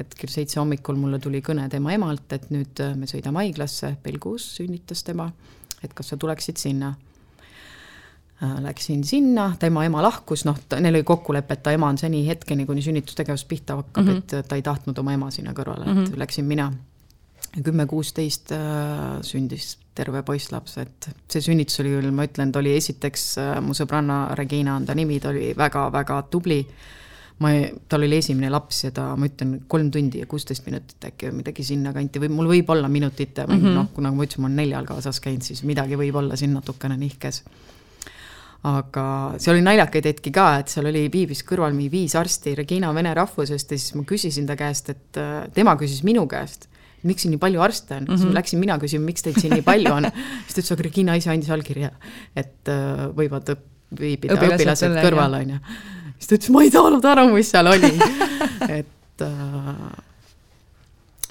et 0.00 0.14
kell 0.18 0.32
seitse 0.32 0.58
hommikul 0.58 0.96
mulle 0.98 1.18
tuli 1.22 1.42
kõne 1.44 1.68
tema 1.70 1.92
emalt, 1.94 2.26
et 2.32 2.50
nüüd 2.50 2.80
äh, 2.82 2.96
me 2.98 3.06
sõidame 3.06 3.44
haiglasse, 3.44 3.94
Belgus 4.02 4.48
sünnitas 4.56 5.04
tema, 5.06 5.28
et 5.82 5.92
kas 5.94 6.08
sa 6.10 6.16
tuleksid 6.16 6.58
sinna 6.58 6.94
äh, 8.42 8.56
Läksin 8.64 9.04
sinna, 9.06 9.52
tema 9.60 9.84
ema 9.86 10.02
lahkus, 10.02 10.46
noh, 10.48 10.58
neil 10.80 10.96
oli 10.96 11.04
kokkulepe, 11.06 11.54
et 11.58 11.62
ta 11.62 11.76
ema 11.76 11.92
on 11.92 12.00
seni 12.00 12.24
hetkeni, 12.26 12.66
kuni 12.66 12.82
sünnitustegevus 12.82 13.44
pihta 13.44 13.76
hakkab 13.78 14.04
mm, 14.04 14.10
-hmm. 14.10 14.40
et 14.40 14.48
ta 14.48 14.58
ei 14.58 14.62
tahtnud 14.66 14.98
oma 14.98 15.14
ema 15.14 15.30
sinna 15.30 15.52
kõrvale 15.52 15.86
mm, 15.86 15.92
-hmm. 15.92 16.08
et 16.08 16.24
läksin 16.24 16.48
mina 16.48 16.72
kümme, 17.62 17.86
kuusteist 17.86 18.52
äh, 18.52 19.20
sündis 19.20 19.76
terve 19.94 20.22
poisslaps, 20.24 20.78
et 20.80 21.08
see 21.30 21.44
sünnitus 21.44 21.80
oli 21.82 21.92
küll, 21.92 22.10
ma 22.14 22.26
ütlen, 22.28 22.52
ta 22.52 22.62
oli 22.62 22.72
esiteks 22.78 23.26
äh, 23.42 23.52
mu 23.64 23.76
sõbranna 23.76 24.24
Regina 24.38 24.76
on 24.78 24.86
ta 24.88 24.96
nimi, 24.96 25.18
ta 25.20 25.32
oli 25.32 25.52
väga-väga 25.58 26.22
tubli. 26.32 26.64
ma 27.42 27.48
tal 27.88 28.04
oli 28.04 28.16
esimene 28.20 28.50
laps 28.52 28.84
ja 28.84 28.90
ta, 28.94 29.06
ma 29.18 29.26
ütlen, 29.26 29.64
kolm 29.68 29.88
tundi 29.90 30.20
ja 30.20 30.26
kuusteist 30.30 30.66
minutit 30.66 31.04
äkki 31.08 31.26
või 31.26 31.40
midagi 31.40 31.64
sinnakanti 31.66 32.20
või 32.22 32.28
mul 32.30 32.50
võib 32.52 32.70
olla 32.70 32.88
minutit 32.88 33.38
mm 33.42 33.54
-hmm. 33.56 33.74
noh, 33.74 33.88
kuna 33.94 34.12
ma 34.12 34.22
ütlesin, 34.22 34.42
ma 34.42 34.46
olen 34.46 34.56
neljal 34.56 34.86
kaasas 34.86 35.18
käinud, 35.20 35.42
siis 35.42 35.62
midagi 35.66 35.98
võib 35.98 36.14
olla 36.20 36.36
siin 36.36 36.52
natukene 36.54 36.96
nihkes 36.96 37.42
aga 38.62 39.04
seal 39.42 39.56
oli 39.56 39.64
naljakaid 39.66 40.06
hetki 40.06 40.30
ka, 40.30 40.58
et 40.62 40.68
seal 40.70 40.86
oli, 40.86 41.08
viibis 41.10 41.42
kõrval 41.42 41.74
mingi 41.74 41.90
viis 41.90 42.14
arsti, 42.14 42.54
Regina 42.54 42.92
vene 42.94 43.14
rahvusest 43.14 43.74
ja 43.74 43.78
siis 43.78 43.96
ma 43.98 44.04
küsisin 44.06 44.46
ta 44.46 44.56
käest, 44.56 44.90
et 44.90 45.18
äh, 45.18 45.48
tema 45.54 45.74
küsis 45.80 46.04
minu 46.06 46.28
käest 46.30 46.68
miks 47.08 47.24
siin 47.24 47.34
nii 47.34 47.40
palju 47.42 47.62
arste 47.64 47.96
on 47.96 48.04
mm, 48.04 48.06
-hmm. 48.06 48.18
siis 48.18 48.28
mhm. 48.28 48.36
läksin 48.38 48.62
mina 48.62 48.78
küsima, 48.78 49.04
miks 49.04 49.26
teid 49.26 49.40
siin 49.40 49.54
nii 49.56 49.66
palju 49.66 49.92
on. 49.92 50.08
siis 50.46 50.54
ta 50.54 50.60
ütles, 50.60 50.72
aga 50.76 50.86
Regina 50.88 51.16
ise 51.18 51.30
andis 51.32 51.50
allkirja, 51.50 51.90
et 52.36 52.70
uh, 52.72 53.08
võivad 53.16 53.54
viibida 53.98 54.36
õpilased, 54.36 54.62
õpilased 54.62 54.96
kõrval, 55.02 55.36
on 55.40 55.54
ju. 55.56 55.60
siis 56.16 56.30
ta 56.30 56.38
ütles, 56.38 56.52
ma 56.54 56.64
ei 56.64 56.72
saanud 56.74 57.10
aru, 57.12 57.28
mis 57.34 57.52
seal 57.52 57.72
oli 57.72 57.92
et 58.78 59.26
uh, 59.26 59.90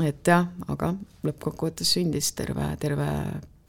et 0.02 0.28
jah, 0.28 0.48
aga 0.72 0.94
lõppkokkuvõttes 1.28 1.94
sündis 1.98 2.32
terve, 2.38 2.66
terve 2.82 3.08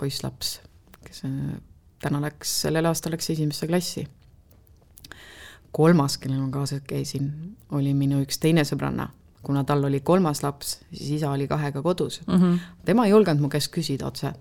poisslaps, 0.00 0.56
kes 1.04 1.24
uh, 1.28 1.54
täna 2.02 2.20
läks, 2.24 2.52
sellel 2.64 2.88
aastal 2.90 3.14
läks 3.14 3.30
esimesse 3.34 3.68
klassi. 3.70 4.06
kolmas, 5.72 6.18
kellel 6.20 6.42
ma 6.42 6.50
kaasas 6.52 6.82
käisin, 6.84 7.30
oli 7.72 7.94
minu 7.96 8.20
üks 8.20 8.36
teine 8.38 8.64
sõbranna. 8.68 9.08
Kuna 9.42 9.64
tal 9.64 9.84
oli 9.84 10.00
kolmas 10.00 10.42
laps, 10.42 10.78
siis 10.92 11.10
isa 11.18 11.30
oli 11.30 11.48
kahega 11.48 11.82
kodus 11.82 12.20
mm. 12.26 12.34
-hmm. 12.34 12.58
tema 12.84 13.06
ei 13.06 13.10
julgenud 13.10 13.42
mu 13.42 13.48
käest 13.48 13.72
küsida 13.74 14.06
otse, 14.06 14.32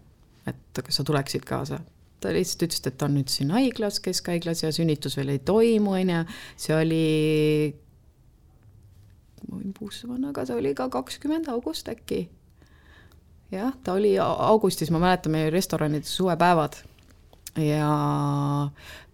et 0.47 0.83
kas 0.83 0.95
sa 0.95 1.03
tuleksid 1.03 1.45
kaasa. 1.45 1.79
ta 2.19 2.33
lihtsalt 2.33 2.69
ütles, 2.69 2.87
et 2.87 2.97
ta 2.97 3.05
on 3.05 3.15
nüüd 3.17 3.29
siin 3.33 3.51
haiglas, 3.51 3.99
keskhaiglas 3.99 4.63
ja 4.63 4.71
sünnitus 4.71 5.17
veel 5.17 5.29
ei 5.29 5.39
toimu, 5.39 5.91
on 5.91 6.09
ju, 6.09 6.25
see 6.57 6.75
oli 6.75 7.05
ma 9.49 9.57
võin 9.57 9.73
puusse 9.79 10.07
panna, 10.07 10.29
aga 10.29 10.45
see 10.45 10.55
oli 10.55 10.75
ka 10.77 10.89
kakskümmend 10.89 11.49
august 11.49 11.89
äkki. 11.89 12.29
jah, 13.51 13.73
ta 13.83 13.93
oli 13.93 14.19
augustis, 14.19 14.91
ma 14.91 14.99
mäletan, 14.99 15.31
meie 15.31 15.49
restoranides 15.49 16.15
suvepäevad 16.15 16.77
ja 17.59 17.91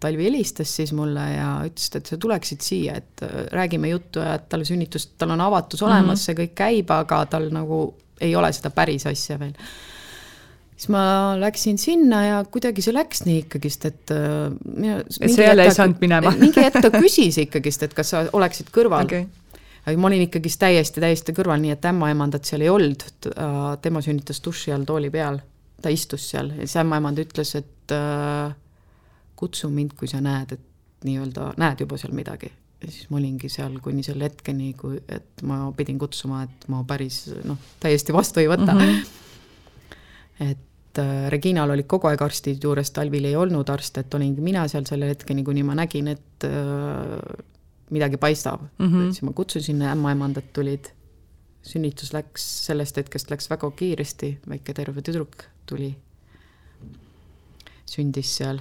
Talvi 0.00 0.28
helistas 0.28 0.70
siis 0.76 0.92
mulle 0.94 1.24
ja 1.32 1.48
ütles, 1.66 1.88
et 1.98 2.06
sa 2.06 2.18
tuleksid 2.20 2.62
siia, 2.62 2.98
et 3.00 3.22
äh, 3.26 3.46
räägime 3.50 3.90
juttu 3.90 4.22
ja 4.22 4.36
et 4.38 4.48
tal 4.48 4.62
sünnitus, 4.66 5.08
tal 5.18 5.34
on 5.34 5.40
avatus 5.42 5.82
olemas 5.82 6.04
mm, 6.04 6.12
-hmm. 6.12 6.24
see 6.24 6.38
kõik 6.38 6.54
käib, 6.54 6.92
aga 6.94 7.24
tal 7.26 7.48
nagu 7.50 7.80
ei 8.20 8.36
ole 8.36 8.52
seda 8.52 8.70
päris 8.70 9.06
asja 9.06 9.38
veel. 9.38 9.54
siis 10.76 10.88
ma 10.94 11.34
läksin 11.40 11.78
sinna 11.78 12.22
ja 12.24 12.44
kuidagi 12.44 12.82
see 12.82 12.94
läks 12.94 13.24
nii 13.26 13.38
ikkagist, 13.38 13.84
et 13.84 14.10
äh, 14.14 14.52
mina, 14.76 15.00
et 15.20 15.34
sa 15.34 15.42
jälle 15.42 15.64
ei 15.64 15.74
saanud 15.74 16.00
minema 16.00 16.30
mingi 16.44 16.62
hetk 16.62 16.80
ta 16.82 16.90
küsis 16.94 17.38
ikkagist, 17.38 17.82
et 17.82 17.94
kas 17.94 18.10
sa 18.10 18.24
oleksid 18.32 18.70
kõrval 18.70 19.04
okay 19.04 19.26
aga 19.86 19.96
ma 19.96 20.06
olin 20.10 20.26
ikkagist 20.26 20.60
täiesti, 20.60 21.00
täiesti 21.00 21.32
kõrval, 21.32 21.60
nii 21.62 21.72
et 21.72 21.84
ämmaemandat 21.84 22.44
seal 22.44 22.60
ei 22.60 22.68
olnud, 22.68 23.04
tema 23.82 24.02
sünnitas 24.04 24.42
duši 24.44 24.72
all 24.74 24.84
tooli 24.84 25.10
peal, 25.10 25.38
ta 25.82 25.92
istus 25.92 26.30
seal 26.32 26.52
ja 26.54 26.66
siis 26.66 26.78
ämmaemand 26.82 27.20
ütles, 27.22 27.54
et 27.58 27.94
äh, 27.94 28.54
kutsu 29.38 29.70
mind, 29.70 29.94
kui 29.98 30.10
sa 30.10 30.20
näed, 30.24 30.56
et 30.56 31.04
nii-öelda 31.06 31.52
näed 31.60 31.84
juba 31.84 31.98
seal 32.00 32.14
midagi. 32.16 32.50
ja 32.78 32.90
siis 32.94 33.08
ma 33.10 33.18
olingi 33.18 33.48
seal 33.50 33.80
kuni 33.82 34.04
selle 34.06 34.28
hetkeni, 34.28 34.72
kui, 34.78 35.00
et 35.10 35.42
ma 35.46 35.64
pidin 35.76 35.98
kutsuma, 35.98 36.44
et 36.46 36.68
ma 36.70 36.84
päris 36.86 37.24
noh, 37.46 37.58
täiesti 37.82 38.14
vastu 38.14 38.40
ei 38.40 38.46
võta 38.50 38.74
mm. 38.74 38.80
-hmm. 38.80 40.50
et 40.50 41.02
äh, 41.02 41.26
Reginal 41.34 41.70
olid 41.74 41.86
kogu 41.90 42.06
aeg 42.10 42.22
arstid 42.22 42.62
juures, 42.62 42.90
Talvil 42.90 43.24
ei 43.24 43.36
olnud 43.36 43.68
arste, 43.70 44.00
et 44.00 44.14
olingi 44.14 44.40
mina 44.40 44.68
seal 44.68 44.86
selle 44.86 45.10
hetkeni, 45.10 45.44
kuni 45.44 45.62
ma 45.62 45.74
nägin, 45.74 46.08
et 46.08 46.46
äh, 46.46 47.44
midagi 47.90 48.16
paistab 48.16 48.62
mm. 48.78 48.86
-hmm. 48.86 49.12
siis 49.12 49.22
ma 49.22 49.32
kutsusin, 49.32 49.82
ämmaemandad 49.82 50.50
tulid, 50.52 50.90
sünnitus 51.62 52.12
läks, 52.12 52.66
sellest 52.66 52.96
hetkest 52.96 53.30
läks 53.30 53.50
väga 53.50 53.70
kiiresti, 53.70 54.38
väike 54.48 54.74
terve 54.74 55.02
tüdruk 55.02 55.48
tuli 55.68 55.92
sündis 57.88 58.34
seal. 58.40 58.60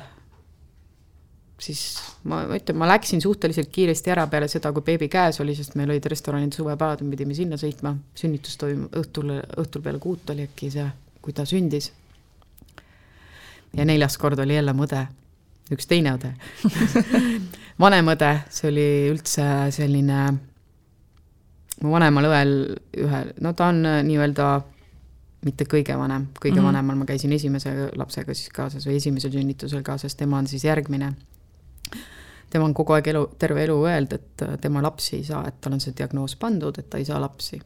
siis 1.57 1.81
ma, 2.29 2.43
ma 2.45 2.57
ütlen, 2.59 2.77
ma 2.77 2.87
läksin 2.87 3.21
suhteliselt 3.21 3.71
kiiresti 3.73 4.11
ära 4.13 4.27
peale 4.29 4.47
seda, 4.51 4.69
kui 4.73 4.85
beebi 4.85 5.07
käes 5.09 5.39
oli, 5.41 5.55
sest 5.57 5.73
meil 5.79 5.89
olid 5.89 6.05
restoranid 6.05 6.53
suvepäevad, 6.53 7.01
me 7.01 7.15
pidime 7.15 7.33
sinna 7.37 7.57
sõitma, 7.57 7.95
sünnitus 8.15 8.59
toimub 8.61 8.93
õhtul, 8.99 9.33
õhtul 9.63 9.85
peale 9.85 10.01
kuut 10.03 10.29
oli 10.33 10.45
äkki 10.45 10.69
see, 10.73 10.85
kui 11.21 11.33
ta 11.33 11.47
sündis. 11.49 11.91
ja 13.73 13.85
neljas 13.85 14.17
kord 14.21 14.39
oli 14.39 14.55
jälle 14.55 14.73
mu 14.73 14.85
õde, 14.85 15.01
üks 15.73 15.89
teine 15.89 16.13
õde 16.15 16.35
vanem 17.83 18.13
õde, 18.13 18.31
see 18.53 18.69
oli 18.69 18.87
üldse 19.15 19.49
selline 19.73 20.21
mu 21.81 21.93
vanemal 21.93 22.29
õel 22.29 22.53
ühe, 23.01 23.21
no 23.41 23.53
ta 23.57 23.71
on 23.73 23.85
äh, 23.85 24.01
nii-öelda 24.05 24.47
mitte 25.45 25.67
kõige 25.69 25.97
vanem, 25.97 26.27
kõige 26.41 26.55
mm 26.55 26.59
-hmm. 26.59 26.65
vanemal 26.71 26.95
ma 26.95 27.05
käisin 27.05 27.33
esimese 27.33 27.73
lapsega 27.95 28.33
siis 28.33 28.49
kaasas 28.53 28.87
või 28.87 28.97
esimesel 28.97 29.31
sünnitusel 29.31 29.83
kaasas, 29.83 30.15
tema 30.15 30.37
on 30.37 30.47
siis 30.47 30.63
järgmine. 30.63 31.13
tema 32.49 32.65
on 32.65 32.73
kogu 32.73 32.93
aeg 32.93 33.07
elu, 33.07 33.29
terve 33.39 33.63
elu 33.63 33.85
öelnud, 33.85 34.13
et 34.13 34.41
äh, 34.41 34.57
tema 34.61 34.81
lapsi 34.81 35.15
ei 35.15 35.23
saa, 35.23 35.47
et 35.47 35.61
tal 35.61 35.73
on 35.73 35.79
see 35.79 35.93
diagnoos 35.97 36.35
pandud, 36.35 36.77
et 36.77 36.89
ta 36.89 36.97
ei 36.97 37.05
saa 37.05 37.21
lapsi. 37.21 37.61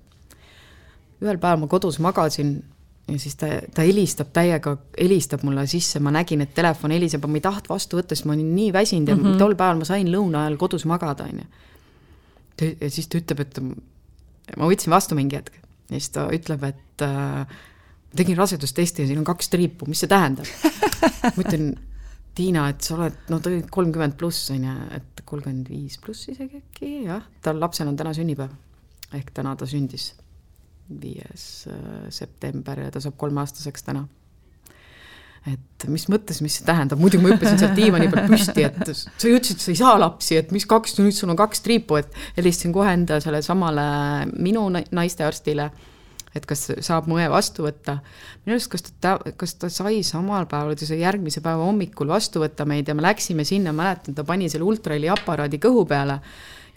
ühel 1.22 1.38
päeval 1.38 1.59
ma 1.59 1.67
kodus 1.67 1.99
magasin 1.99 2.63
ja 3.07 3.19
siis 3.19 3.36
ta, 3.36 3.47
ta 3.74 3.82
helistab 3.82 4.28
täiega, 4.34 4.78
helistab 4.99 5.43
mulle 5.43 5.65
sisse, 5.67 5.99
ma 5.99 6.11
nägin, 6.11 6.41
et 6.41 6.53
telefon 6.53 6.91
heliseb, 6.91 7.24
aga 7.24 7.32
ma 7.32 7.38
ei 7.38 7.41
tahtnud 7.41 7.69
vastu 7.69 7.97
võtta, 7.99 8.15
sest 8.15 8.26
ma 8.26 8.34
olin 8.34 8.55
nii 8.55 8.74
väsinud 8.74 9.09
ja 9.09 9.15
mm 9.15 9.24
-hmm. 9.24 9.38
tol 9.38 9.55
päeval 9.55 9.78
ma 9.78 9.86
sain 9.86 10.07
lõuna 10.07 10.45
ajal 10.45 10.57
kodus 10.57 10.86
magada, 10.86 11.24
on 11.24 11.41
ju. 11.41 12.76
ja 12.82 12.89
siis 12.89 13.07
ta 13.07 13.17
ütleb, 13.17 13.39
et 13.39 13.59
ma 14.57 14.67
võtsin 14.67 14.89
vastu 14.89 15.15
mingi 15.15 15.36
hetk 15.36 15.55
ja 15.91 15.99
siis 15.99 16.09
ta 16.09 16.28
ütleb, 16.32 16.63
et 16.63 16.76
äh, 17.06 17.45
tegin 18.16 18.38
rasedustesti 18.38 19.04
ja 19.04 19.10
siin 19.10 19.22
on 19.22 19.28
kaks 19.28 19.52
triipu, 19.54 19.88
mis 19.89 20.04
see 20.04 20.12
tähendab? 20.12 20.49
ma 21.36 21.45
ütlen, 21.45 21.74
Tiina, 22.36 22.70
et 22.72 22.86
sa 22.86 22.95
oled, 22.95 23.18
no 23.28 23.41
kolmkümmend 23.76 24.16
pluss, 24.20 24.45
on 24.54 24.64
ju, 24.64 24.76
et 24.95 25.24
kolmkümmend 25.28 25.68
viis 25.68 25.97
pluss 25.99 26.30
isegi 26.32 26.62
äkki, 26.62 26.91
jah, 27.10 27.26
tal 27.43 27.60
lapsel 27.60 27.91
on 27.91 27.99
täna 27.99 28.14
sünnipäev. 28.16 28.54
ehk 29.12 29.34
täna 29.36 29.52
ta 29.60 29.68
sündis, 29.68 30.14
viies 31.02 31.68
äh, 31.68 32.08
september 32.10 32.80
ja 32.86 32.91
ta 32.91 33.04
saab 33.04 33.18
kolmeaastaseks 33.20 33.84
täna 33.84 34.06
et 35.49 35.88
mis 35.89 36.04
mõttes, 36.12 36.38
mis 36.45 36.60
see 36.60 36.66
tähendab, 36.68 36.99
muidu 37.02 37.18
ma 37.22 37.32
hüppasin 37.32 37.58
sealt 37.58 37.74
diivani 37.78 38.10
pealt 38.12 38.30
püsti, 38.30 38.66
et 38.68 38.91
sa 38.93 39.30
ju 39.30 39.39
ütlesid, 39.39 39.58
et 39.58 39.64
sa 39.64 39.72
ei 39.74 39.80
saa 39.80 39.95
lapsi, 39.97 40.38
et 40.38 40.52
mis 40.54 40.68
kaks, 40.70 40.99
nüüd 40.99 41.16
sul 41.18 41.32
on 41.34 41.39
kaks 41.39 41.64
triipu, 41.66 41.97
et 41.97 42.14
helistasin 42.38 42.76
kohe 42.76 42.93
enda 42.93 43.18
sellele 43.24 43.45
samale 43.45 43.86
minu 44.36 44.68
naistearstile, 44.70 45.72
et 46.36 46.46
kas 46.48 46.64
saab 46.80 47.10
mu 47.12 47.18
õe 47.20 47.28
vastu 47.32 47.66
võtta. 47.66 47.98
minu 48.46 48.56
arust, 48.56 48.72
kas 48.72 48.86
ta, 49.04 49.18
kas 49.38 49.56
ta 49.60 49.70
sai 49.74 50.02
samal 50.08 50.48
päeval, 50.52 50.78
ta 50.80 50.88
sai 50.88 51.02
järgmise 51.02 51.44
päeva 51.44 51.68
hommikul 51.68 52.12
vastu 52.12 52.44
võtta 52.44 52.66
meid 52.70 52.88
ja 52.88 52.96
me 52.96 53.06
läksime 53.06 53.46
sinna, 53.48 53.76
mäletan, 53.76 54.16
ta 54.16 54.26
pani 54.28 54.50
selle 54.52 54.68
ultraheli 54.68 55.12
aparaadi 55.12 55.60
kõhu 55.62 55.86
peale 55.90 56.20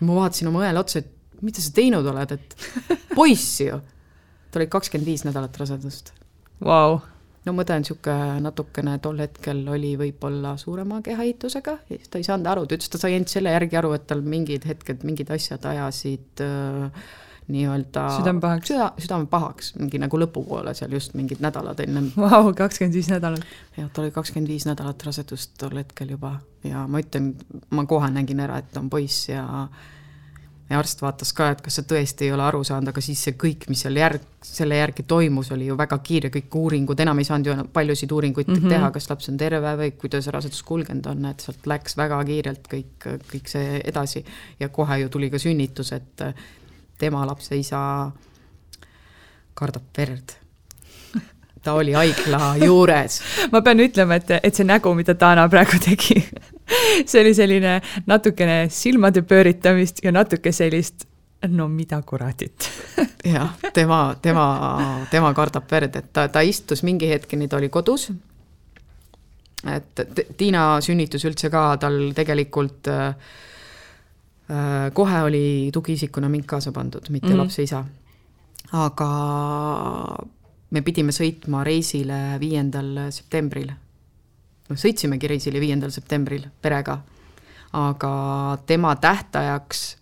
ja 0.01 0.07
ma 0.09 0.21
vaatasin 0.21 0.51
oma 0.51 0.65
õele 0.67 0.83
otsa, 0.83 1.05
et 1.05 1.43
mida 1.45 1.63
sa 1.63 1.75
teinud 1.75 2.07
oled, 2.11 2.37
et 2.37 2.57
poiss 3.19 3.61
ju. 3.63 3.81
ta 4.51 4.61
oli 4.61 4.71
kakskümmend 4.71 5.11
viis 5.11 5.27
nädalat 5.27 5.59
rasedust 5.61 6.15
wow 6.65 7.01
no 7.45 7.53
ma 7.53 7.65
tean, 7.69 7.85
niisugune 7.85 8.41
natukene 8.45 8.97
tol 9.05 9.19
hetkel 9.21 9.63
oli 9.71 9.95
võib-olla 10.01 10.55
suurema 10.61 11.01
kehaehitusega, 11.05 11.77
ta 12.11 12.21
ei 12.21 12.27
saanud 12.27 12.49
aru, 12.51 12.65
ta 12.67 12.79
ütles, 12.79 12.91
ta 12.91 13.01
sai 13.01 13.17
ainult 13.17 13.33
selle 13.33 13.53
järgi 13.53 13.79
aru, 13.81 13.93
et 13.97 14.07
tal 14.09 14.25
mingid 14.25 14.65
hetked, 14.69 15.05
mingid 15.07 15.31
asjad 15.35 15.67
ajasid 15.69 16.45
äh, 16.45 17.13
nii-öelda 17.53 18.07
südame 18.17 18.41
pahaks 18.41 18.71
süda,, 18.71 18.91
südame 18.99 19.27
pahaks, 19.31 19.75
mingi 19.77 20.01
nagu 20.01 20.21
lõpupoole 20.21 20.73
seal 20.77 20.95
just 20.97 21.17
mingid 21.19 21.43
nädalad 21.45 21.81
ennem. 21.85 22.11
Vau, 22.17 22.55
kakskümmend 22.57 22.97
viis 22.97 23.11
nädalat. 23.13 23.45
jah, 23.77 23.91
ta 23.93 24.03
oli 24.03 24.15
kakskümmend 24.15 24.49
viis 24.49 24.65
nädalat 24.69 25.05
rasedust 25.05 25.57
tol 25.61 25.77
hetkel 25.77 26.15
juba 26.17 26.39
ja 26.65 26.87
ma 26.89 27.03
ütlen, 27.05 27.35
ma 27.71 27.85
kohe 27.89 28.09
nägin 28.15 28.41
ära, 28.41 28.63
et 28.63 28.81
on 28.81 28.89
poiss 28.93 29.29
ja 29.29 29.45
ja 30.71 30.79
arst 30.81 31.03
vaatas 31.05 31.33
ka, 31.37 31.51
et 31.53 31.61
kas 31.65 31.77
sa 31.79 31.85
tõesti 31.85 32.25
ei 32.25 32.33
ole 32.33 32.45
aru 32.47 32.63
saanud, 32.65 32.89
aga 32.89 33.03
siis 33.05 33.21
see 33.27 33.37
kõik, 33.41 33.67
mis 33.69 33.83
seal 33.85 33.99
järg, 34.01 34.25
selle 34.45 34.79
järgi 34.79 35.05
toimus, 35.09 35.51
oli 35.53 35.69
ju 35.69 35.77
väga 35.77 35.99
kiire, 36.07 36.31
kõik 36.33 36.57
uuringud, 36.61 37.01
enam 37.05 37.21
ei 37.21 37.29
saanud 37.29 37.51
ju 37.51 37.57
paljusid 37.75 38.13
uuringuid 38.17 38.49
mm 38.49 38.57
-hmm. 38.57 38.73
teha, 38.73 38.91
kas 38.95 39.11
laps 39.11 39.29
on 39.29 39.37
terve 39.41 39.77
või 39.83 39.93
kuidas 40.01 40.27
rasedus 40.33 40.63
kulgenud 40.63 41.07
on, 41.13 41.25
et 41.29 41.45
sealt 41.45 41.67
läks 41.69 41.97
väga 42.01 42.25
kiirelt 42.25 42.69
kõik, 42.73 43.09
kõik 43.33 43.53
see 43.53 43.81
edasi 43.85 44.25
ja 44.61 44.69
kohe 44.69 44.99
ju 45.05 45.09
tuli 45.09 45.31
ka 45.31 45.39
sünnitus, 45.39 45.93
et 45.93 46.25
tema 46.99 47.25
lapse 47.27 47.57
isa 47.59 47.81
kardab 49.55 49.87
verd 49.97 50.37
ta 51.65 51.73
oli 51.73 51.95
haigla 51.97 52.55
juures. 52.61 53.21
ma 53.53 53.63
pean 53.65 53.81
ütlema, 53.81 54.19
et, 54.21 54.37
et 54.43 54.55
see 54.55 54.67
nägu, 54.69 54.93
mida 54.97 55.17
Dana 55.19 55.47
praegu 55.49 55.81
tegi 55.83 56.21
see 57.09 57.23
oli 57.23 57.33
selline 57.37 57.79
natukene 58.07 58.65
silmade 58.73 59.25
pööritamist 59.25 60.05
ja 60.05 60.13
natuke 60.13 60.53
sellist 60.53 61.09
no 61.49 61.69
mida 61.69 62.01
kuradit 62.03 62.69
jah, 63.35 63.57
tema, 63.73 64.17
tema, 64.23 64.47
tema 65.11 65.33
kardab 65.37 65.71
verd, 65.71 65.97
et 65.97 66.13
ta, 66.13 66.29
ta 66.29 66.45
istus 66.45 66.85
mingi 66.85 67.09
hetkeni, 67.09 67.49
ta 67.49 67.59
oli 67.61 67.71
kodus. 67.73 68.11
et 69.73 70.05
Tiina 70.37 70.81
sünnitus 70.85 71.25
üldse 71.25 71.51
ka 71.53 71.67
tal 71.81 72.13
tegelikult 72.17 72.93
äh, 72.93 73.41
kohe 74.95 75.23
oli 75.25 75.71
tugiisikuna 75.73 76.29
mind 76.29 76.45
kaasa 76.45 76.73
pandud, 76.73 77.07
mitte 77.09 77.27
mm 77.29 77.33
-hmm. 77.33 77.39
lapse 77.39 77.63
isa. 77.63 77.85
aga 78.73 79.09
me 80.71 80.83
pidime 80.83 81.13
sõitma 81.13 81.65
reisile 81.65 82.37
viiendal 82.41 83.11
septembril. 83.11 83.73
noh, 84.69 84.77
sõitsimegi 84.77 85.29
reisile 85.29 85.61
viiendal 85.61 85.91
septembril 85.91 86.47
perega, 86.63 86.99
aga 87.73 88.59
tema 88.67 88.97
tähtajaks 88.97 89.97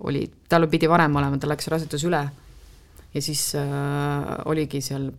oli, 0.00 0.30
tal 0.48 0.66
pidi 0.68 0.88
varem 0.88 1.16
olema, 1.16 1.38
tal 1.38 1.50
läks 1.50 1.68
rasedus 1.68 2.04
üle 2.04 2.30
ja 3.14 3.22
siis 3.22 3.54
äh, 3.54 3.64
oligi 4.44 4.80
seal 4.80 5.10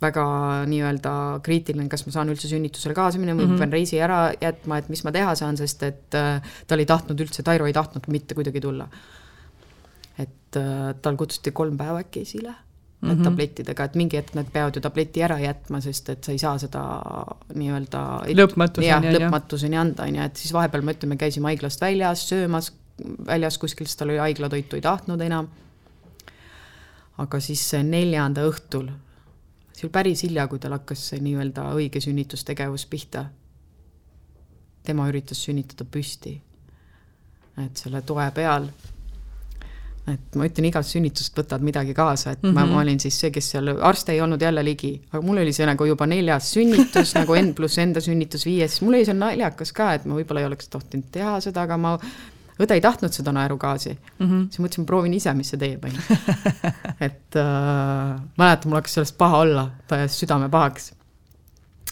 väga 0.00 0.24
nii-öelda 0.70 1.12
kriitiline, 1.44 1.88
kas 1.92 2.06
ma 2.06 2.14
saan 2.14 2.32
üldse 2.32 2.48
sünnitusele 2.48 2.94
kaasa 2.96 3.20
minna 3.20 3.34
või 3.34 3.44
mm 3.44 3.52
-hmm. 3.52 3.58
pean 3.58 3.72
reisi 3.72 4.00
ära 4.00 4.20
jätma, 4.40 4.78
et 4.80 4.88
mis 4.88 5.04
ma 5.04 5.12
teha 5.12 5.34
saan, 5.34 5.56
sest 5.60 5.82
et 5.82 6.16
äh, 6.16 6.40
tal 6.66 6.78
ei 6.78 6.88
tahtnud 6.88 7.20
üldse, 7.20 7.42
Tairo 7.42 7.66
ei 7.66 7.76
tahtnud 7.76 8.08
mitte 8.08 8.34
kuidagi 8.34 8.60
tulla. 8.60 8.88
et 10.18 10.56
äh, 10.56 10.94
tal 11.02 11.16
kutsuti 11.16 11.52
kolm 11.52 11.76
päeva 11.76 12.00
äkki 12.00 12.20
esile 12.20 12.54
mm 13.00 13.10
-hmm. 13.10 13.24
tablettidega, 13.24 13.84
et 13.84 13.94
mingi 13.94 14.16
hetk 14.16 14.34
nad 14.34 14.46
peavad 14.52 14.76
ju 14.76 14.80
tableti 14.80 15.22
ära 15.22 15.38
jätma, 15.40 15.80
sest 15.80 16.08
et 16.08 16.24
sa 16.24 16.32
ei 16.32 16.38
saa 16.38 16.58
seda 16.58 16.82
nii-öelda 17.54 18.02
lõpmatuseni, 18.36 19.14
lõpmatuseni 19.16 19.76
anda, 19.80 20.02
on 20.02 20.16
ju, 20.16 20.22
et 20.22 20.36
siis 20.36 20.52
vahepeal 20.52 20.82
me 20.82 20.92
ütleme, 20.92 21.16
käisime 21.16 21.48
haiglast 21.48 21.80
väljas 21.80 22.28
söömas, 22.28 22.72
väljas 23.26 23.58
kuskil, 23.58 23.86
sest 23.86 23.98
tal 23.98 24.12
oli 24.12 24.18
haiglatoitu 24.18 24.76
ei 24.76 24.82
tahtnud 24.82 25.20
enam. 25.20 25.48
aga 27.20 27.40
siis 27.40 27.72
neljanda 27.84 28.46
õhtul, 28.48 28.88
see 29.80 29.88
oli 29.88 29.92
päris 29.96 30.22
hilja, 30.26 30.46
kui 30.48 30.60
tal 30.60 30.76
hakkas 30.76 31.06
see 31.10 31.20
nii-öelda 31.24 31.70
õige 31.72 32.02
sünnitustegevus 32.04 32.86
pihta. 32.86 33.24
tema 34.84 35.08
üritas 35.08 35.40
sünnitada 35.44 35.84
püsti. 35.84 36.40
et 37.64 37.76
selle 37.76 38.02
toe 38.02 38.30
peal 38.34 38.68
et 40.08 40.36
ma 40.38 40.46
ütlen, 40.48 40.66
igast 40.70 40.94
sünnitust 40.94 41.36
võtad 41.36 41.62
midagi 41.64 41.94
kaasa, 41.94 42.32
et 42.32 42.42
mm 42.42 42.48
-hmm. 42.48 42.54
ma, 42.54 42.60
ma 42.60 42.66
mhm. 42.66 42.80
olin 42.80 43.00
siis 43.00 43.20
see, 43.20 43.30
kes 43.30 43.50
seal, 43.50 43.68
arst 43.80 44.08
ei 44.08 44.20
olnud 44.20 44.42
jälle 44.42 44.64
ligi, 44.64 45.00
aga 45.12 45.22
mul 45.22 45.42
oli 45.42 45.52
see 45.52 45.66
nagu 45.66 45.84
juba 45.84 46.06
neljas 46.06 46.52
sünnitus 46.54 47.14
nagu 47.14 47.36
N 47.36 47.54
pluss 47.54 47.78
enda 47.78 48.00
sünnitus 48.00 48.46
viies, 48.46 48.80
mul 48.82 48.94
oli 48.94 49.04
see 49.04 49.14
naljakas 49.14 49.72
ka, 49.72 49.94
et 49.94 50.04
ma 50.04 50.14
võib-olla 50.14 50.40
ei 50.40 50.46
oleks 50.46 50.68
tohtinud 50.68 51.10
teha 51.12 51.40
seda, 51.40 51.62
aga 51.62 51.76
ma, 51.76 51.98
õde 52.60 52.76
ei 52.76 52.84
tahtnud 52.84 53.14
seda 53.14 53.32
naerugaasi 53.36 53.92
mm. 53.92 54.26
-hmm. 54.26 54.46
siis 54.52 54.62
mõtlesin, 54.64 54.86
proovin 54.88 55.14
ise, 55.16 55.34
mis 55.34 55.52
see 55.52 55.60
teeb, 55.60 55.84
on 55.84 55.96
ju. 55.96 56.20
et 57.08 57.40
äh, 57.40 58.16
mäletan, 58.36 58.70
mul 58.70 58.80
hakkas 58.80 58.98
sellest 58.98 59.18
paha 59.18 59.44
olla, 59.46 59.68
ta 59.88 60.00
ajas 60.00 60.18
südame 60.20 60.50
pahaks 60.52 60.92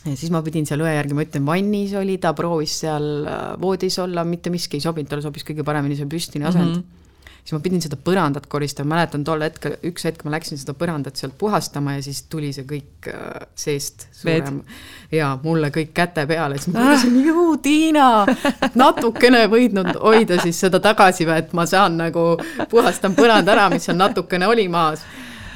ja 0.04 0.14
siis 0.16 0.30
ma 0.30 0.42
pidin 0.46 0.66
seal 0.68 0.84
õe 0.84 0.94
järgi, 0.94 1.16
ma 1.16 1.24
ütlen, 1.26 1.46
vannis 1.46 1.92
oli, 1.98 2.18
ta 2.22 2.32
proovis 2.36 2.78
seal 2.84 3.26
äh, 3.26 3.50
voodis 3.60 3.98
olla, 3.98 4.24
mitte 4.24 4.52
miski 4.54 4.78
ei 4.78 4.84
sobinud, 4.84 5.10
talle 5.10 5.24
sobis 5.24 5.46
kõige 5.46 5.66
paremini 5.66 5.98
see 5.98 6.06
püstine 6.10 6.48
asend 6.48 6.74
mm. 6.76 6.80
-hmm 6.80 7.06
siis 7.49 7.57
ma 7.57 7.62
pidin 7.64 7.80
seda 7.80 7.96
põrandat 7.96 8.44
koristama, 8.53 8.90
mäletan 8.92 9.22
tol 9.24 9.40
hetkel, 9.40 9.78
üks 9.88 10.05
hetk 10.05 10.20
ma 10.26 10.34
läksin 10.34 10.59
seda 10.61 10.74
põrandat 10.76 11.16
sealt 11.16 11.32
puhastama 11.40 11.94
ja 11.94 12.03
siis 12.05 12.26
tuli 12.28 12.51
see 12.53 12.66
kõik 12.68 13.09
äh, 13.09 13.46
seest 13.57 14.05
suurem 14.12 14.59
ja 15.14 15.30
mulle 15.40 15.70
kõik 15.72 15.94
käte 15.96 16.26
peale, 16.28 16.59
siis 16.61 16.74
ma 16.74 16.82
mõtlesin 16.90 17.16
ah., 17.16 17.30
ju 17.30 17.46
Tiina, 17.64 18.09
natukene 18.82 19.46
võidnud 19.49 19.96
hoida 20.03 20.36
siis 20.42 20.61
seda 20.61 20.82
tagasi 20.84 21.24
et 21.38 21.57
ma 21.57 21.64
saan 21.66 21.96
nagu, 22.03 22.26
puhastan 22.68 23.16
põranda 23.16 23.57
ära, 23.57 23.70
mis 23.72 23.88
seal 23.88 23.96
natukene 23.96 24.44
oli 24.46 24.68
maas. 24.68 25.01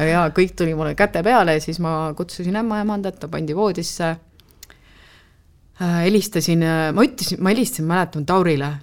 ja 0.01 0.24
kõik 0.32 0.57
tuli 0.57 0.72
mulle 0.74 0.95
käte 0.97 1.20
peale 1.22 1.61
ja 1.61 1.61
siis 1.61 1.76
ma 1.78 2.14
kutsusin 2.16 2.57
ämma-emandat, 2.57 3.20
ta 3.20 3.28
pandi 3.28 3.53
voodisse 3.57 4.16
äh,. 5.76 6.03
helistasin, 6.09 6.62
äh, 6.64 6.88
ma 6.97 7.05
ütlesin, 7.05 7.36
ma 7.45 7.53
helistasin, 7.53 7.84
mäletan 7.84 8.26
Taurile. 8.26 8.76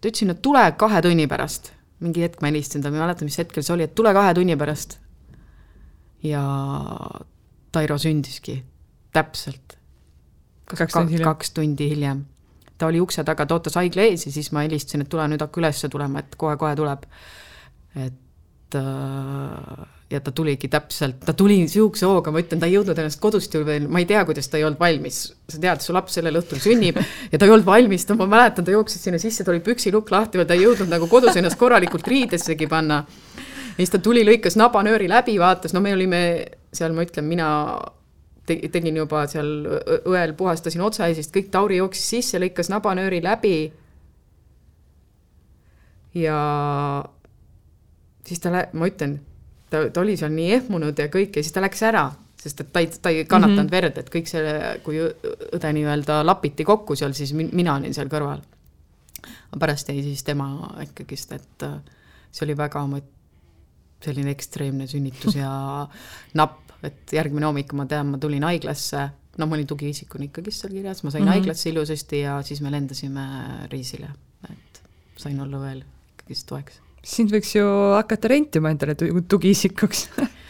ta 0.00 0.08
ütlesin, 0.08 0.30
et 0.30 0.42
tule 0.42 0.68
kahe 0.78 1.02
tunni 1.02 1.26
pärast 1.26 1.71
mingi 2.02 2.24
hetk 2.24 2.42
ma 2.42 2.50
helistasin 2.50 2.82
talle, 2.82 2.96
ma 2.96 3.02
ei 3.02 3.06
mäleta, 3.06 3.28
mis 3.28 3.38
hetkel 3.40 3.64
see 3.64 3.76
oli, 3.76 3.86
et 3.88 3.94
tule 3.98 4.12
kahe 4.16 4.34
tunni 4.38 4.56
pärast. 4.58 4.98
ja 6.22 6.42
Tairo 7.72 7.96
sündiski 7.98 8.58
täpselt 9.12 9.78
kaks, 10.76 10.92
kaks, 10.92 11.22
kaks 11.24 11.50
tundi 11.56 11.88
hiljem. 11.90 12.24
ta 12.78 12.86
oli 12.86 13.00
ukse 13.00 13.24
taga, 13.24 13.46
ta 13.46 13.54
ootas 13.54 13.76
haigla 13.78 14.08
ees 14.08 14.26
ja 14.26 14.32
siis 14.34 14.50
ma 14.52 14.64
helistasin, 14.66 15.04
et 15.04 15.10
tule 15.10 15.26
nüüd 15.30 15.42
hakka 15.44 15.62
ülesse 15.62 15.90
tulema, 15.92 16.22
et 16.22 16.36
kohe-kohe 16.38 16.76
tuleb. 16.78 17.06
et 17.94 18.78
äh, 18.78 19.86
ja 20.12 20.20
ta 20.20 20.32
tuligi 20.34 20.68
täpselt, 20.68 21.22
ta 21.24 21.32
tuli 21.36 21.56
niisuguse 21.62 22.06
hooga, 22.08 22.32
ma 22.34 22.42
ütlen, 22.42 22.60
ta 22.60 22.68
ei 22.68 22.74
jõudnud 22.76 22.98
ennast 23.00 23.20
kodust 23.22 23.54
ju 23.56 23.62
veel, 23.64 23.86
ma 23.88 24.02
ei 24.02 24.06
tea, 24.08 24.20
kuidas 24.28 24.50
ta 24.52 24.58
ei 24.60 24.66
olnud 24.66 24.80
valmis. 24.80 25.22
sa 25.48 25.60
tead, 25.60 25.80
su 25.84 25.94
laps 25.96 26.18
sellel 26.18 26.36
õhtul 26.40 26.60
sünnib 26.62 26.98
ja 27.00 27.38
ta 27.38 27.46
ei 27.46 27.52
olnud 27.54 27.66
valmis, 27.66 28.04
no 28.10 28.18
ma 28.20 28.28
mäletan, 28.34 28.66
ta 28.66 28.74
jooksis 28.74 29.06
sinna 29.06 29.20
sisse, 29.22 29.44
tal 29.44 29.56
oli 29.56 29.64
püksilukk 29.64 30.12
lahti 30.12 30.40
veel, 30.40 30.48
ta 30.48 30.58
ei 30.58 30.66
jõudnud 30.66 30.92
nagu 30.92 31.08
kodus 31.08 31.38
ennast 31.40 31.58
korralikult 31.60 32.08
riidessegi 32.12 32.68
panna. 32.68 33.02
ja 33.72 33.80
siis 33.80 33.94
ta 33.94 34.02
tuli, 34.04 34.24
lõikas 34.28 34.58
nabanööri 34.60 35.08
läbi, 35.08 35.38
vaatas, 35.40 35.72
no 35.72 35.80
me 35.80 35.94
olime 35.96 36.22
seal, 36.72 36.92
ma 36.92 37.08
ütlen, 37.08 37.28
mina 37.28 37.48
tegin 38.46 38.96
juba 38.96 39.24
seal 39.30 39.50
õel, 40.04 40.36
puhastasin 40.36 40.82
otsaeesist, 40.84 41.32
kõik, 41.32 41.48
Tauri 41.54 41.80
jooksis 41.80 42.08
sisse, 42.16 42.42
lõikas 42.42 42.68
nabanööri 42.72 43.22
läbi. 43.24 43.72
ja 46.12 46.38
siis 48.28 48.42
ta, 48.42 48.50
ma 48.76 48.88
ütlen 48.90 49.22
ta, 49.72 49.86
ta 49.90 50.02
oli 50.02 50.16
seal 50.20 50.34
nii 50.34 50.50
ehmunud 50.58 50.98
ja 50.98 51.08
kõik 51.12 51.38
ja 51.38 51.44
siis 51.44 51.54
ta 51.54 51.62
läks 51.64 51.82
ära, 51.88 52.04
sest 52.42 52.60
et 52.64 52.72
ta 52.74 52.82
ei, 52.82 52.90
ta 52.90 53.12
ei 53.12 53.24
kannatanud 53.24 53.62
mm 53.62 53.68
-hmm. 53.68 53.72
verd, 53.72 53.98
et 53.98 54.10
kõik 54.12 54.28
selle, 54.30 54.54
kui 54.84 55.00
õde 55.00 55.72
nii-öelda 55.78 56.20
lapiti 56.26 56.66
kokku 56.68 56.96
seal, 56.98 57.14
siis 57.16 57.32
mina 57.38 57.76
olin 57.76 57.94
seal 57.94 58.10
kõrval. 58.12 58.42
pärast 59.58 59.88
jäi 59.88 60.02
siis 60.02 60.22
tema 60.24 60.46
ikkagist, 60.82 61.32
et 61.32 61.62
äh, 61.62 61.80
see 62.32 62.46
oli 62.46 62.56
väga 62.56 62.86
selline 64.02 64.30
ekstreemne 64.30 64.86
sünnitus 64.86 65.36
ja 65.36 65.88
napp, 66.40 66.72
et 66.82 67.12
järgmine 67.12 67.46
hommik 67.46 67.72
ma 67.72 67.86
tean, 67.86 68.06
ma 68.06 68.18
tulin 68.18 68.42
haiglasse, 68.42 69.08
no 69.38 69.46
ma 69.46 69.54
olin 69.54 69.66
tugiisikuna 69.66 70.24
ikkagist 70.24 70.60
seal 70.60 70.72
kirjas, 70.72 71.02
ma 71.02 71.10
sain 71.10 71.22
mm 71.22 71.28
-hmm. 71.28 71.32
haiglasse 71.32 71.70
ilusasti 71.70 72.20
ja 72.20 72.42
siis 72.42 72.60
me 72.60 72.70
lendasime 72.70 73.26
reisile, 73.70 74.10
et 74.50 74.82
sain 75.16 75.40
olla 75.40 75.60
veel 75.60 75.84
ikkagist 76.16 76.46
toeks 76.46 76.80
sind 77.02 77.32
võiks 77.34 77.56
ju 77.56 77.66
hakata 77.96 78.30
rentima 78.30 78.70
endale 78.72 78.94
tugiisikuks 78.96 80.06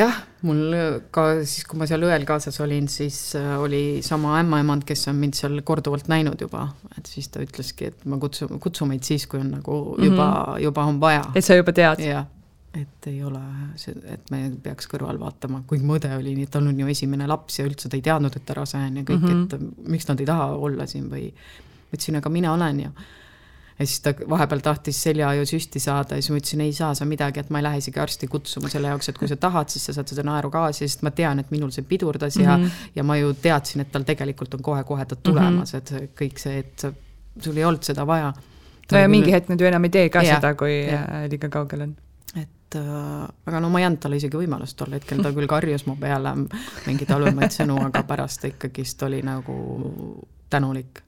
jah, 0.00 0.14
mul 0.46 0.76
ka 1.14 1.26
siis, 1.44 1.64
kui 1.68 1.78
ma 1.78 1.86
seal 1.88 2.04
õel 2.06 2.26
kaasas 2.28 2.58
olin, 2.64 2.88
siis 2.90 3.18
äh, 3.38 3.54
oli 3.62 3.82
sama 4.06 4.36
ämmaemand, 4.40 4.86
kes 4.88 5.06
on 5.12 5.18
mind 5.20 5.38
seal 5.38 5.60
korduvalt 5.66 6.10
näinud 6.12 6.40
juba, 6.42 6.68
et 6.98 7.10
siis 7.10 7.30
ta 7.32 7.42
ütleski, 7.44 7.92
et 7.92 8.06
ma 8.10 8.18
kutsun, 8.22 8.58
kutsu 8.62 8.88
meid 8.88 9.06
siis, 9.06 9.28
kui 9.30 9.40
on 9.40 9.52
nagu 9.58 9.76
juba 9.94 10.26
mm, 10.26 10.54
-hmm. 10.54 10.64
juba 10.66 10.86
on 10.92 11.00
vaja. 11.00 11.24
et 11.34 11.44
sa 11.44 11.54
juba 11.54 11.72
tead? 11.72 12.02
jah, 12.02 12.26
et 12.74 13.06
ei 13.06 13.22
ole 13.24 13.42
see, 13.76 13.94
et 14.12 14.30
me 14.30 14.50
peaks 14.62 14.90
kõrval 14.90 15.20
vaatama, 15.20 15.62
kuigi 15.66 15.84
mu 15.84 15.96
õde 15.96 16.10
oli 16.18 16.34
nii, 16.34 16.50
tal 16.50 16.66
on 16.66 16.80
ju 16.80 16.86
esimene 16.86 17.26
laps 17.26 17.60
ja 17.60 17.68
üldse 17.68 17.88
ta 17.88 17.96
ei 17.96 18.02
teadnud, 18.02 18.36
et 18.36 18.46
ta 18.46 18.54
rase 18.58 18.76
on 18.78 18.96
ja 18.96 19.02
kõik 19.02 19.22
mm, 19.22 19.46
-hmm. 19.46 19.54
et 19.54 19.88
miks 19.88 20.08
nad 20.08 20.20
ei 20.20 20.26
taha 20.26 20.50
olla 20.56 20.86
siin 20.86 21.08
või 21.10 21.30
ma 21.30 21.94
ütlesin, 21.94 22.18
aga 22.18 22.28
mina 22.28 22.52
olen 22.52 22.80
ja 22.80 22.90
ja 23.78 23.86
siis 23.86 24.00
ta 24.00 24.12
vahepeal 24.28 24.62
tahtis 24.64 25.02
seljaaju 25.04 25.46
süsti 25.46 25.80
saada 25.82 26.16
ja 26.16 26.24
siis 26.24 26.32
ma 26.32 26.40
ütlesin, 26.40 26.62
ei 26.64 26.72
saa 26.72 26.94
sa 26.96 27.04
midagi, 27.08 27.42
et 27.42 27.50
ma 27.52 27.60
ei 27.60 27.66
lähe 27.66 27.80
isegi 27.82 28.00
arsti 28.00 28.28
kutsuma 28.32 28.70
selle 28.72 28.88
jaoks, 28.92 29.10
et 29.12 29.18
kui 29.20 29.28
sa 29.28 29.36
tahad, 29.40 29.68
siis 29.72 29.84
sa 29.88 29.96
saad 29.98 30.12
seda 30.12 30.24
naerugaasi, 30.26 30.88
sest 30.88 31.04
ma 31.06 31.12
tean, 31.16 31.42
et 31.42 31.50
minul 31.52 31.72
see 31.74 31.84
pidurdas 31.84 32.38
ja 32.40 32.56
mm, 32.56 32.64
-hmm. 32.64 32.92
ja 32.96 33.04
ma 33.04 33.16
ju 33.20 33.34
teadsin, 33.42 33.84
et 33.84 33.92
tal 33.92 34.06
tegelikult 34.08 34.54
on 34.54 34.62
kohe-kohe 34.62 35.04
ta 35.04 35.16
tulemas 35.16 35.72
mm, 35.72 35.78
-hmm. 35.78 36.02
et 36.04 36.20
kõik 36.20 36.38
see, 36.40 36.58
et 36.58 36.86
sul 37.40 37.56
ei 37.56 37.64
olnud 37.64 37.82
seda 37.82 38.06
vaja. 38.06 38.32
no 38.92 38.98
ja 38.98 39.08
mingi 39.08 39.32
hetk 39.32 39.48
nad 39.48 39.60
ju 39.60 39.66
enam 39.66 39.84
ei 39.84 39.90
tee 39.90 40.08
ka 40.08 40.22
ja, 40.22 40.34
seda, 40.34 40.54
kui 40.54 40.86
ja. 40.86 41.02
Äh, 41.02 41.30
liiga 41.30 41.48
kaugel 41.48 41.80
on 41.80 41.96
et 42.36 42.74
äh, 42.74 43.28
aga 43.46 43.60
no 43.60 43.68
ma 43.68 43.78
ei 43.78 43.84
andnud 43.84 44.00
talle 44.00 44.16
isegi 44.16 44.36
võimalust 44.36 44.76
tol 44.76 44.92
hetkel, 44.92 45.22
ta 45.22 45.32
küll 45.32 45.46
karjus 45.46 45.86
mu 45.86 45.96
peale 45.96 46.32
mingeid 46.86 47.10
halvemaid 47.10 47.52
sõnu, 47.52 47.76
aga 47.86 48.02
pärast 48.02 48.40
ta 48.40 48.48
ikkagist 48.48 49.02
oli 49.02 49.20
nagu 49.22 49.58
tänulik. 50.50 51.02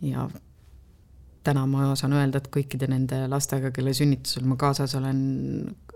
ja 0.00 0.28
täna 1.44 1.64
ma 1.66 1.94
saan 1.96 2.14
öelda, 2.16 2.40
et 2.40 2.50
kõikide 2.52 2.88
nende 2.90 3.22
lastega, 3.30 3.70
kelle 3.74 3.94
sünnitusel 3.96 4.44
ma 4.48 4.58
kaasas 4.60 4.94
olen 4.98 5.20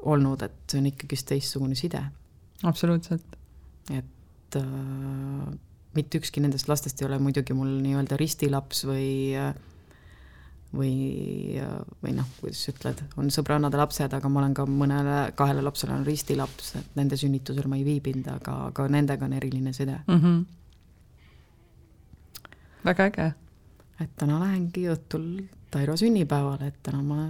olnud, 0.04 0.42
et 0.46 0.56
see 0.70 0.80
on 0.80 0.88
ikkagist 0.88 1.28
teistsugune 1.32 1.76
side. 1.78 2.00
absoluutselt. 2.62 3.36
et 3.92 4.56
äh, 4.56 5.54
mitte 5.94 6.18
ükski 6.18 6.40
nendest 6.40 6.68
lastest 6.68 7.02
ei 7.02 7.08
ole 7.08 7.18
muidugi 7.20 7.54
mul 7.56 7.78
nii-öelda 7.84 8.16
ristilaps 8.20 8.84
või 8.88 9.10
või, 10.74 11.60
või 12.02 12.16
noh, 12.16 12.26
kuidas 12.40 12.64
sa 12.64 12.72
ütled, 12.72 13.04
on 13.20 13.28
sõbrannade 13.30 13.78
lapsed, 13.78 14.10
aga 14.16 14.30
ma 14.32 14.40
olen 14.40 14.56
ka 14.56 14.64
mõnele, 14.66 15.18
kahele 15.38 15.62
lapsele 15.62 15.94
on 15.94 16.06
ristilaps, 16.06 16.72
et 16.80 16.98
nende 16.98 17.18
sünnitusel 17.20 17.68
ma 17.70 17.78
ei 17.78 17.84
viibinud, 17.86 18.26
aga, 18.32 18.56
aga 18.72 18.88
nendega 18.90 19.28
on 19.28 19.36
eriline 19.38 19.72
side 19.76 20.00
mm. 20.06 20.20
-hmm. 20.20 20.44
väga 22.84 23.10
äge 23.12 23.32
et 24.00 24.10
täna 24.18 24.40
lähengi 24.42 24.88
õhtul 24.92 25.26
Tairo 25.70 25.96
sünnipäevale, 25.98 26.70
et 26.70 26.80
täna 26.86 27.02
ma 27.02 27.28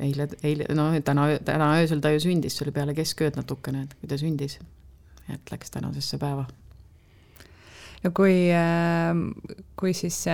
eile, 0.00 0.28
eile, 0.42 0.66
no 0.74 0.88
täna, 1.04 1.26
täna 1.44 1.72
öösel 1.80 2.02
ta 2.02 2.12
ju 2.14 2.20
sündis, 2.22 2.56
see 2.56 2.66
oli 2.66 2.74
peale 2.74 2.94
keskööd 2.96 3.38
natukene, 3.38 3.86
et 3.86 3.94
kui 3.98 4.10
ta 4.10 4.18
sündis. 4.20 4.58
et 5.30 5.50
läks 5.50 5.70
tänasesse 5.70 6.18
päeva. 6.18 6.46
no 8.04 8.10
kui, 8.10 8.50
ähm, 8.52 9.28
kui 9.76 9.94
siis 9.94 10.24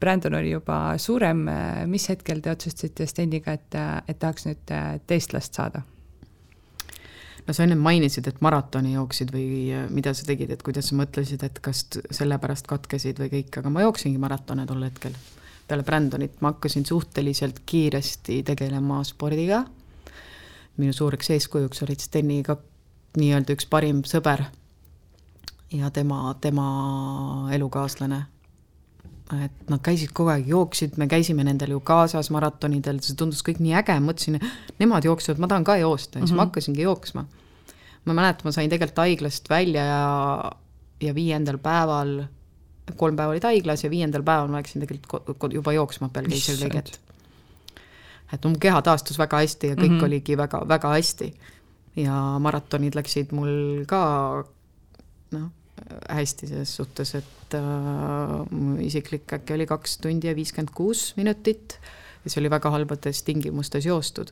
Brandon 0.00 0.34
oli 0.34 0.50
juba 0.50 0.98
suurem, 0.98 1.48
äh, 1.48 1.86
mis 1.86 2.08
hetkel 2.08 2.40
te 2.40 2.50
otsustasite 2.50 3.06
Steniga, 3.06 3.52
et, 3.52 3.74
et 4.08 4.18
tahaks 4.18 4.46
nüüd 4.46 4.74
äh, 4.74 5.00
teist 5.06 5.34
last 5.36 5.54
saada? 5.54 5.82
No 7.46 7.54
sa 7.56 7.64
ennem 7.64 7.80
mainisid, 7.82 8.28
et 8.28 8.40
maratoni 8.44 8.94
jooksid 8.94 9.32
või 9.34 9.50
äh, 9.74 9.84
mida 9.92 10.14
sa 10.16 10.26
tegid, 10.28 10.52
et 10.54 10.64
kuidas 10.66 10.90
sa 10.90 10.98
mõtlesid, 10.98 11.42
et 11.46 11.60
kas 11.64 11.84
sellepärast 12.10 12.68
katkesid 12.70 13.20
või 13.22 13.30
kõik, 13.36 13.60
aga 13.60 13.72
ma 13.72 13.84
jooksingi 13.86 14.20
maratone 14.22 14.66
tol 14.68 14.82
hetkel. 14.86 15.16
peale 15.70 15.86
Brandonit 15.86 16.40
ma 16.40 16.52
hakkasin 16.54 16.86
suhteliselt 16.86 17.62
kiiresti 17.66 18.42
tegelema 18.42 19.04
spordiga. 19.04 19.64
minu 20.76 20.92
suureks 20.92 21.30
eeskujuks 21.30 21.82
olid 21.82 22.00
Steni 22.00 22.42
ka 22.42 22.56
nii-öelda 23.18 23.52
üks 23.52 23.66
parim 23.66 24.02
sõber 24.06 24.44
ja 25.72 25.90
tema, 25.90 26.34
tema 26.40 27.48
elukaaslane 27.52 28.24
et 29.38 29.70
nad 29.70 29.82
käisid 29.84 30.12
kogu 30.16 30.32
aeg, 30.32 30.48
jooksid, 30.50 30.96
me 30.98 31.06
käisime 31.10 31.44
nendel 31.46 31.76
ju 31.76 31.80
kaasas 31.86 32.30
maratonidel, 32.34 32.98
see 33.04 33.18
tundus 33.18 33.44
kõik 33.46 33.60
nii 33.62 33.76
äge, 33.78 33.96
mõtlesin, 34.02 34.40
nemad 34.80 35.06
jooksevad, 35.06 35.42
ma 35.42 35.50
tahan 35.50 35.66
ka 35.66 35.76
joosta 35.80 36.18
ja 36.18 36.24
siis 36.24 36.30
mm 36.30 36.34
-hmm. 36.34 36.36
ma 36.36 36.42
mhm. 36.42 36.48
hakkasingi 36.48 36.82
jooksma. 36.82 37.24
ma 38.04 38.14
mäletan, 38.14 38.44
ma 38.44 38.52
sain 38.52 38.70
tegelikult 38.70 38.98
haiglast 38.98 39.50
välja 39.50 39.84
ja, 39.84 40.52
ja 41.00 41.14
viiendal 41.14 41.58
päeval, 41.58 42.24
kolm 42.96 43.16
päeva 43.16 43.30
olid 43.30 43.44
haiglas 43.44 43.84
ja 43.84 43.90
viiendal 43.90 44.22
päeval 44.22 44.48
ma 44.48 44.58
läksin 44.58 44.82
tegelikult 44.82 45.52
juba 45.52 45.72
jooksma 45.72 46.08
peale 46.08 46.28
keisrilõiget. 46.28 47.00
et 48.32 48.44
mu 48.44 48.58
keha 48.58 48.82
taastus 48.82 49.18
väga 49.18 49.36
hästi 49.36 49.66
ja 49.66 49.74
kõik 49.74 49.90
mm 49.90 49.98
-hmm. 49.98 50.04
oligi 50.04 50.36
väga, 50.36 50.68
väga 50.68 50.88
hästi. 50.88 51.34
ja 51.96 52.38
maratonid 52.38 52.94
läksid 52.94 53.32
mul 53.32 53.84
ka 53.86 54.44
noh, 55.30 55.50
hästi 56.08 56.46
selles 56.50 56.74
suhtes, 56.76 57.14
et 57.14 57.56
äh, 57.58 58.34
mu 58.50 58.76
isiklik 58.82 59.32
äkki 59.32 59.56
oli 59.56 59.66
kaks 59.66 59.98
tundi 60.04 60.30
ja 60.30 60.36
viiskümmend 60.36 60.72
kuus 60.74 61.10
minutit 61.16 61.78
ja 62.24 62.30
see 62.30 62.42
oli 62.42 62.50
väga 62.52 62.70
halbades 62.70 63.22
tingimustes 63.22 63.86
joostud. 63.86 64.30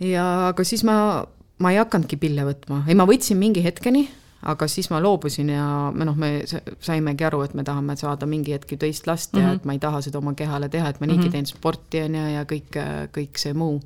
ja 0.00 0.48
aga 0.48 0.64
siis 0.64 0.84
ma, 0.84 1.24
ma 1.58 1.72
ei 1.72 1.78
hakanudki 1.78 2.18
pille 2.20 2.44
võtma, 2.46 2.82
ei 2.88 2.98
ma 2.98 3.06
võtsin 3.08 3.38
mingi 3.40 3.62
hetkeni, 3.64 4.04
aga 4.50 4.68
siis 4.68 4.90
ma 4.92 5.00
loobusin 5.02 5.52
ja 5.54 5.66
me 5.94 6.08
noh, 6.08 6.18
me 6.18 6.32
saimegi 6.82 7.24
aru, 7.24 7.44
et 7.46 7.54
me 7.54 7.64
tahame 7.64 7.96
saada 7.96 8.26
mingi 8.28 8.56
hetk 8.56 8.74
ju 8.74 8.80
teist 8.80 9.06
last 9.06 9.32
mm 9.32 9.38
-hmm. 9.38 9.42
ja 9.42 9.48
mhm. 9.48 9.56
et 9.56 9.64
ma 9.64 9.72
ei 9.72 9.78
taha 9.78 10.00
seda 10.00 10.18
oma 10.18 10.34
kehale 10.34 10.68
teha, 10.68 10.88
et 10.88 11.00
ma 11.00 11.06
niigi 11.06 11.20
mm 11.20 11.28
-hmm. 11.28 11.32
teen 11.32 11.46
sporti 11.46 12.02
on 12.02 12.14
ju 12.14 12.26
ja 12.34 12.44
kõik, 12.44 12.80
kõik 13.18 13.38
see 13.38 13.54
muu. 13.54 13.80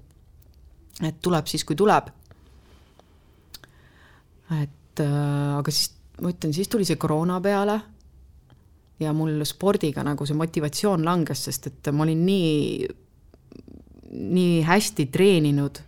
et 1.03 1.21
tuleb 1.23 1.47
siis, 1.47 1.64
kui 1.64 1.77
tuleb. 1.77 2.09
et 4.62 4.71
et 4.99 5.07
äh, 5.07 5.59
aga 5.59 5.72
siis 5.74 5.92
ma 6.22 6.32
ütlen, 6.32 6.55
siis 6.55 6.68
tuli 6.70 6.86
see 6.86 6.99
koroona 6.99 7.38
peale 7.40 7.78
ja 8.99 9.12
mul 9.14 9.44
spordiga 9.46 10.03
nagu 10.07 10.26
see 10.26 10.38
motivatsioon 10.38 11.05
langes, 11.07 11.44
sest 11.46 11.70
et 11.70 11.90
ma 11.94 12.03
olin 12.07 12.24
nii, 12.26 12.88
nii 14.11 14.57
hästi 14.66 15.07
treeninud. 15.14 15.84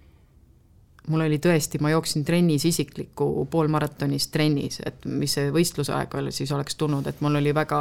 mul 1.10 1.24
oli 1.24 1.40
tõesti, 1.42 1.80
ma 1.82 1.90
jooksin 1.90 2.22
trennis 2.24 2.64
isiklikku 2.68 3.48
poolmaratonis 3.50 4.28
trennis, 4.30 4.78
et 4.86 5.06
mis 5.10 5.32
see 5.34 5.48
võistlusaeg 5.50 6.12
siis 6.30 6.52
oleks 6.54 6.76
tulnud, 6.78 7.06
et 7.06 7.20
mul 7.20 7.40
oli 7.40 7.54
väga 7.54 7.80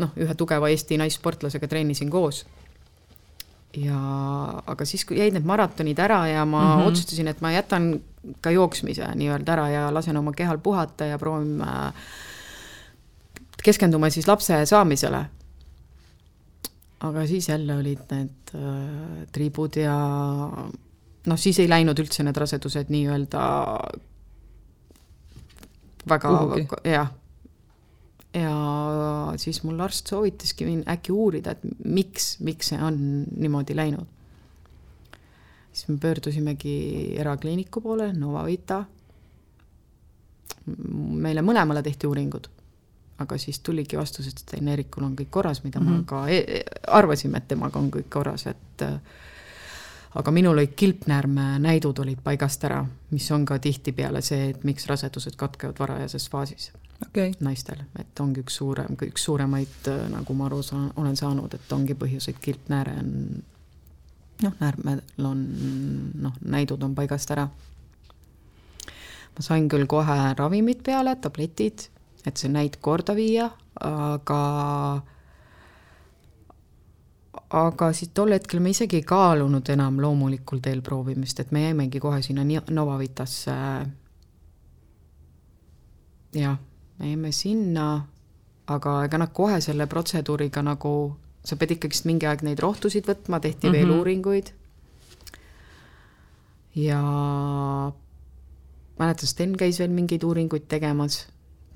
noh, 0.00 0.14
ühe 0.16 0.34
tugeva 0.34 0.70
Eesti 0.72 0.96
naissportlasega 0.96 1.68
treenisin 1.68 2.08
koos 2.10 2.46
ja 3.76 3.98
aga 4.64 4.86
siis, 4.88 5.04
kui 5.04 5.18
jäid 5.18 5.36
need 5.36 5.44
maratonid 5.44 5.98
ära 6.00 6.22
ja 6.30 6.44
ma 6.44 6.62
mm 6.62 6.80
-hmm. 6.80 6.88
otsustasin, 6.88 7.28
et 7.28 7.40
ma 7.40 7.52
jätan 7.52 8.00
ka 8.40 8.50
jooksmise 8.54 9.08
nii-öelda 9.18 9.54
ära 9.54 9.68
ja 9.72 9.86
lasen 9.94 10.16
oma 10.20 10.32
kehal 10.36 10.60
puhata 10.62 11.08
ja 11.10 11.18
proovime 11.18 11.92
keskendume 13.62 14.10
siis 14.10 14.28
lapse 14.28 14.60
saamisele. 14.66 15.24
aga 17.00 17.26
siis 17.26 17.48
jälle 17.48 17.76
olid 17.76 18.10
need 18.10 18.54
äh, 18.54 19.26
tribud 19.32 19.76
ja 19.76 19.96
noh, 21.26 21.38
siis 21.38 21.58
ei 21.58 21.68
läinud 21.68 21.98
üldse 21.98 22.26
need 22.26 22.36
rasedused 22.36 22.90
nii-öelda 22.90 23.42
väga, 26.08 26.32
jah 26.84 27.12
ja 28.34 29.32
siis 29.36 29.62
mul 29.64 29.80
arst 29.80 30.10
soovitaski 30.10 30.66
äkki 30.88 31.12
uurida, 31.12 31.54
et 31.56 31.84
miks, 31.84 32.36
miks 32.44 32.72
see 32.72 32.80
on 32.82 32.98
niimoodi 33.36 33.76
läinud. 33.76 34.17
Siis 35.72 35.88
me 35.88 35.96
pöördusimegi 36.00 37.14
erakliiniku 37.18 37.80
poole, 37.80 38.12
Novavita. 38.12 38.84
meile 41.24 41.40
mõlemale 41.40 41.82
tehti 41.82 42.06
uuringud, 42.06 42.48
aga 43.18 43.38
siis 43.38 43.60
tuligi 43.64 43.96
vastus, 43.96 44.26
et 44.28 44.42
Sten-Eerikul 44.42 45.06
on 45.06 45.14
kõik 45.16 45.30
korras, 45.30 45.62
mida 45.64 45.80
mm 45.80 45.86
-hmm. 45.86 45.98
me 45.98 46.04
ka 46.06 46.28
e 46.28 46.38
e 46.38 46.62
arvasime, 46.86 47.38
et 47.38 47.48
temaga 47.48 47.78
on 47.78 47.90
kõik 47.90 48.08
korras, 48.10 48.46
et 48.46 48.84
aga 50.14 50.30
minul 50.30 50.52
olid 50.52 50.74
kilpnäärme 50.76 51.58
näidud 51.58 51.98
olid 51.98 52.18
paigast 52.24 52.64
ära, 52.64 52.86
mis 53.10 53.30
on 53.30 53.44
ka 53.44 53.58
tihtipeale 53.58 54.20
see, 54.22 54.50
et 54.50 54.64
miks 54.64 54.86
rasedused 54.86 55.36
katkevad 55.36 55.78
varajases 55.78 56.28
faasis 56.30 56.72
okay. 57.06 57.32
naistel, 57.40 57.82
et 57.98 58.20
ongi 58.20 58.42
üks 58.44 58.58
suurem, 58.60 58.96
üks 59.08 59.24
suuremaid, 59.28 59.78
äh, 59.90 60.08
nagu 60.12 60.34
ma 60.34 60.48
aru 60.48 60.62
saan, 60.62 60.90
olen 60.96 61.16
saanud, 61.16 61.54
et 61.54 61.72
ongi 61.72 61.96
põhjuseid, 61.98 62.40
kilpnääre 62.42 62.96
on 63.00 63.14
noh, 64.42 64.54
näärmel 64.60 65.02
on 65.24 65.44
noh, 66.22 66.34
näidud 66.44 66.82
on 66.82 66.94
paigast 66.94 67.30
ära. 67.34 67.48
ma 69.36 69.44
sain 69.44 69.68
küll 69.68 69.86
kohe 69.86 70.34
ravimid 70.38 70.82
peale, 70.82 71.14
tabletid, 71.16 71.88
et 72.26 72.36
see 72.36 72.50
näid 72.50 72.80
korda 72.82 73.14
viia, 73.14 73.50
aga 73.80 74.42
aga 77.54 77.92
siis 77.96 78.10
tol 78.14 78.34
hetkel 78.34 78.60
me 78.60 78.74
isegi 78.74 78.98
ei 78.98 79.06
kaalunud 79.06 79.68
enam 79.72 80.00
loomulikul 80.02 80.60
teel 80.60 80.82
proovimist, 80.82 81.40
et 81.40 81.52
me 81.52 81.62
jäimegi 81.68 82.00
kohe 82.00 82.22
sinna 82.22 82.44
Novavitasse 82.70 83.54
jah 86.34 86.58
me 86.98 87.06
jäime 87.06 87.32
sinna, 87.32 88.06
aga 88.66 89.04
ega 89.04 89.18
nad 89.18 89.32
kohe 89.32 89.60
selle 89.60 89.86
protseduuriga 89.86 90.62
nagu, 90.62 90.92
sa 91.48 91.56
pead 91.56 91.76
ikkagist 91.76 92.04
mingi 92.08 92.28
aeg 92.28 92.44
neid 92.44 92.60
rohtusid 92.60 93.08
võtma, 93.08 93.40
tehti 93.40 93.66
mm 93.66 93.72
-hmm. 93.72 93.76
veel 93.76 93.88
mhm. 93.88 93.98
uuringuid. 93.98 94.52
ja 96.74 97.00
mäletan, 98.98 99.26
Sten 99.26 99.56
käis 99.56 99.78
veel 99.78 99.90
mingeid 99.90 100.22
uuringuid 100.24 100.68
tegemas, 100.68 101.26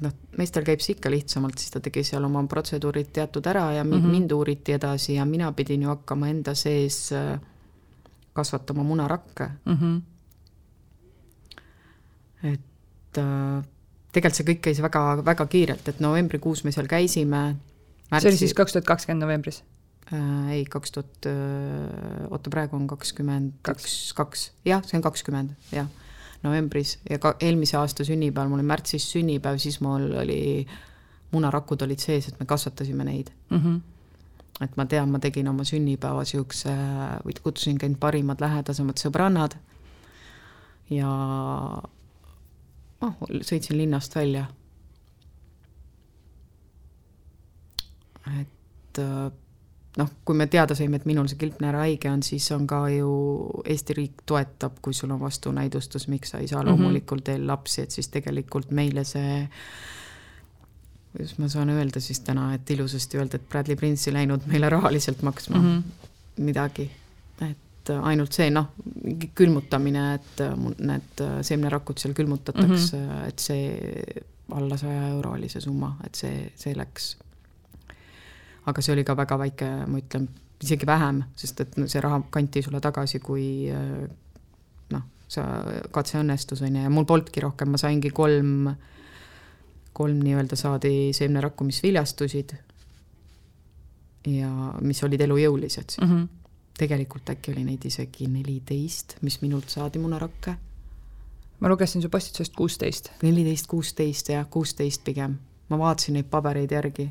noh, 0.04 0.12
meestel 0.38 0.66
käib 0.66 0.80
see 0.84 0.96
ikka 0.96 1.10
lihtsamalt, 1.10 1.58
siis 1.58 1.70
ta 1.74 1.80
tegi 1.80 2.04
seal 2.06 2.24
oma 2.24 2.44
protseduurid 2.50 3.12
teatud 3.12 3.46
ära 3.46 3.72
ja 3.72 3.84
mm 3.84 3.92
-hmm. 3.92 4.10
mind 4.10 4.32
uuriti 4.32 4.72
edasi 4.72 5.14
ja 5.14 5.24
mina 5.24 5.52
pidin 5.52 5.82
ju 5.82 5.88
hakkama 5.88 6.28
enda 6.28 6.54
sees 6.54 7.12
äh, 7.12 7.40
kasvatama 8.32 8.82
munarakke 8.82 9.50
mm. 9.64 9.76
-hmm. 9.76 10.00
et 12.52 13.18
äh, 13.18 13.64
tegelikult 14.12 14.36
see 14.36 14.48
kõik 14.48 14.60
käis 14.60 14.82
väga, 14.82 15.02
väga 15.24 15.46
kiirelt, 15.46 15.88
et 15.88 16.00
novembrikuus 16.00 16.64
me 16.64 16.72
seal 16.72 16.86
käisime. 16.90 17.56
See 18.20 18.32
oli 18.32 18.40
siis 18.40 18.54
kaks 18.56 18.76
tuhat 18.76 18.88
kakskümmend 18.88 19.24
novembris 19.24 19.62
äh,? 20.12 20.52
ei, 20.58 20.64
kaks 20.70 20.94
tuhat 20.94 21.28
äh,, 21.30 22.26
oota, 22.30 22.52
praegu 22.52 22.76
on 22.76 22.86
kakskümmend 22.90 23.58
kaks, 23.66 24.12
kaks, 24.18 24.50
jah, 24.68 24.84
see 24.86 24.98
on 24.98 25.04
kakskümmend, 25.04 25.54
jah, 25.74 25.88
novembris 26.42 26.98
ja 27.10 27.20
ka 27.22 27.36
eelmise 27.40 27.78
aasta 27.80 28.06
sünnipäeval, 28.08 28.50
mul 28.50 28.62
oli 28.62 28.72
märtsis 28.72 29.08
sünnipäev, 29.14 29.60
siis 29.62 29.80
mul 29.84 30.10
oli, 30.24 30.42
munarakud 31.32 31.86
olid 31.86 32.02
sees, 32.02 32.28
et 32.28 32.40
me 32.40 32.48
kasvatasime 32.48 33.08
neid 33.08 33.32
mm. 33.50 33.58
-hmm 33.58 33.80
et 34.62 34.76
ma 34.76 34.84
tean, 34.86 35.10
ma 35.10 35.18
tegin 35.18 35.48
oma 35.48 35.64
sünnipäeva 35.66 36.22
niisuguse, 36.22 36.72
või 37.24 37.34
kutsusin 37.42 37.78
ka 37.80 37.86
end 37.88 37.98
parimad 37.98 38.42
lähedasemad 38.42 39.00
sõbrannad 39.00 39.56
ja 40.92 41.08
noh, 43.02 43.22
sõitsin 43.42 43.78
linnast 43.80 44.14
välja. 44.16 44.46
Et 48.40 48.98
äh, 48.98 49.30
noh, 49.98 50.10
kui 50.24 50.36
me 50.38 50.46
teada 50.46 50.76
saime, 50.78 51.00
et 51.00 51.08
minul 51.08 51.28
see 51.30 51.40
kilpnäärahaige 51.40 52.10
on, 52.10 52.22
siis 52.22 52.50
on 52.54 52.66
ka 52.66 52.84
ju 52.92 53.12
Eesti 53.64 53.96
riik 53.98 54.22
toetab, 54.26 54.78
kui 54.82 54.94
sul 54.94 55.10
on 55.10 55.20
vastunäidustus, 55.20 56.08
miks 56.12 56.34
sa 56.34 56.42
ei 56.42 56.48
saa 56.48 56.62
mhm. 56.62 56.70
loomulikul 56.70 57.24
teel 57.24 57.46
lapsi, 57.46 57.82
et 57.82 57.90
siis 57.90 58.08
tegelikult 58.12 58.70
meile 58.70 59.04
see 59.08 59.42
kuidas 61.12 61.36
ma 61.38 61.48
saan 61.52 61.68
öelda 61.68 62.00
siis 62.00 62.22
täna, 62.24 62.54
et 62.54 62.70
ilusasti 62.70 63.18
öelda, 63.20 63.36
et 63.36 63.48
Bradley 63.48 63.76
Prince 63.76 64.08
ei 64.08 64.14
läinud 64.16 64.46
meile 64.48 64.70
rahaliselt 64.72 65.22
maksma 65.22 65.58
mm 65.58 65.68
-hmm. 65.68 66.08
midagi, 66.44 66.90
et 67.40 67.58
et 67.82 67.90
ainult 67.98 68.36
see 68.36 68.50
noh, 68.54 68.70
külmutamine, 69.34 70.04
et 70.14 70.42
need 70.86 71.22
seemnerakud 71.46 71.98
seal 71.98 72.14
külmutatakse 72.14 72.98
mm, 72.98 73.08
-hmm. 73.08 73.28
et 73.28 73.38
see 73.38 74.22
alla 74.54 74.76
saja 74.76 75.08
euro 75.08 75.32
oli 75.38 75.48
see 75.48 75.60
summa, 75.64 75.96
et 76.06 76.14
see, 76.14 76.52
see 76.56 76.76
läks. 76.78 77.16
Aga 78.66 78.82
see 78.84 78.94
oli 78.94 79.04
ka 79.04 79.16
väga 79.18 79.38
väike, 79.40 79.70
ma 79.90 80.00
ütlen, 80.00 80.28
isegi 80.62 80.86
vähem, 80.86 81.22
sest 81.36 81.60
et 81.64 81.78
see 81.86 82.02
raha 82.02 82.20
kanti 82.30 82.62
sulle 82.62 82.80
tagasi, 82.82 83.18
kui 83.24 83.46
noh, 84.92 85.06
sa, 85.26 85.46
katse 85.94 86.20
õnnestus, 86.20 86.62
on 86.62 86.76
ju, 86.76 86.84
ja 86.84 86.92
mul 86.92 87.08
polnudki 87.08 87.42
rohkem, 87.42 87.72
ma 87.74 87.80
saingi 87.80 88.12
kolm, 88.14 88.68
kolm 89.92 90.20
nii-öelda 90.22 90.56
saadi 90.56 91.10
seemnerakku, 91.16 91.66
mis 91.66 91.82
viljastusid 91.82 92.54
ja 94.30 94.52
mis 94.80 95.02
olid 95.02 95.26
elujõulised 95.26 95.98
mm. 95.98 96.08
-hmm 96.12 96.30
tegelikult 96.78 97.30
äkki 97.30 97.52
oli 97.52 97.64
neid 97.66 97.84
isegi 97.86 98.26
neliteist, 98.30 99.18
mis 99.22 99.40
minult 99.42 99.70
saadi 99.70 100.00
munarakke. 100.02 100.54
ma 101.60 101.68
lugesin 101.68 102.02
su 102.02 102.08
postitusest 102.10 102.56
kuusteist. 102.56 103.10
neliteist, 103.22 103.66
kuusteist 103.66 104.28
jah, 104.28 104.46
kuusteist 104.50 105.04
pigem. 105.04 105.38
ma 105.68 105.78
vaatasin 105.78 106.18
neid 106.18 106.30
pabereid 106.30 106.72
järgi. 106.72 107.10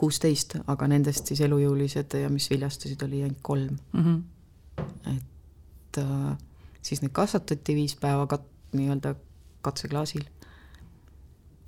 Kuusteist, 0.00 0.56
aga 0.72 0.88
nendest 0.88 1.30
siis 1.30 1.42
elujõulised 1.44 2.16
ja 2.22 2.30
mis 2.32 2.48
viljastasid, 2.50 3.02
oli 3.04 3.22
ainult 3.24 3.42
kolm 3.42 3.76
mm. 3.92 4.04
-hmm. 4.04 5.16
et 5.16 5.98
äh, 5.98 6.38
siis 6.82 7.02
neid 7.02 7.12
kasvatati 7.12 7.74
viis 7.76 7.96
päeva 8.00 8.26
kat-, 8.26 8.48
nii-öelda 8.72 9.14
katseklaasil. 9.62 10.24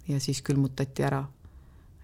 ja 0.09 0.21
siis 0.21 0.43
külmutati 0.43 1.05
ära 1.05 1.25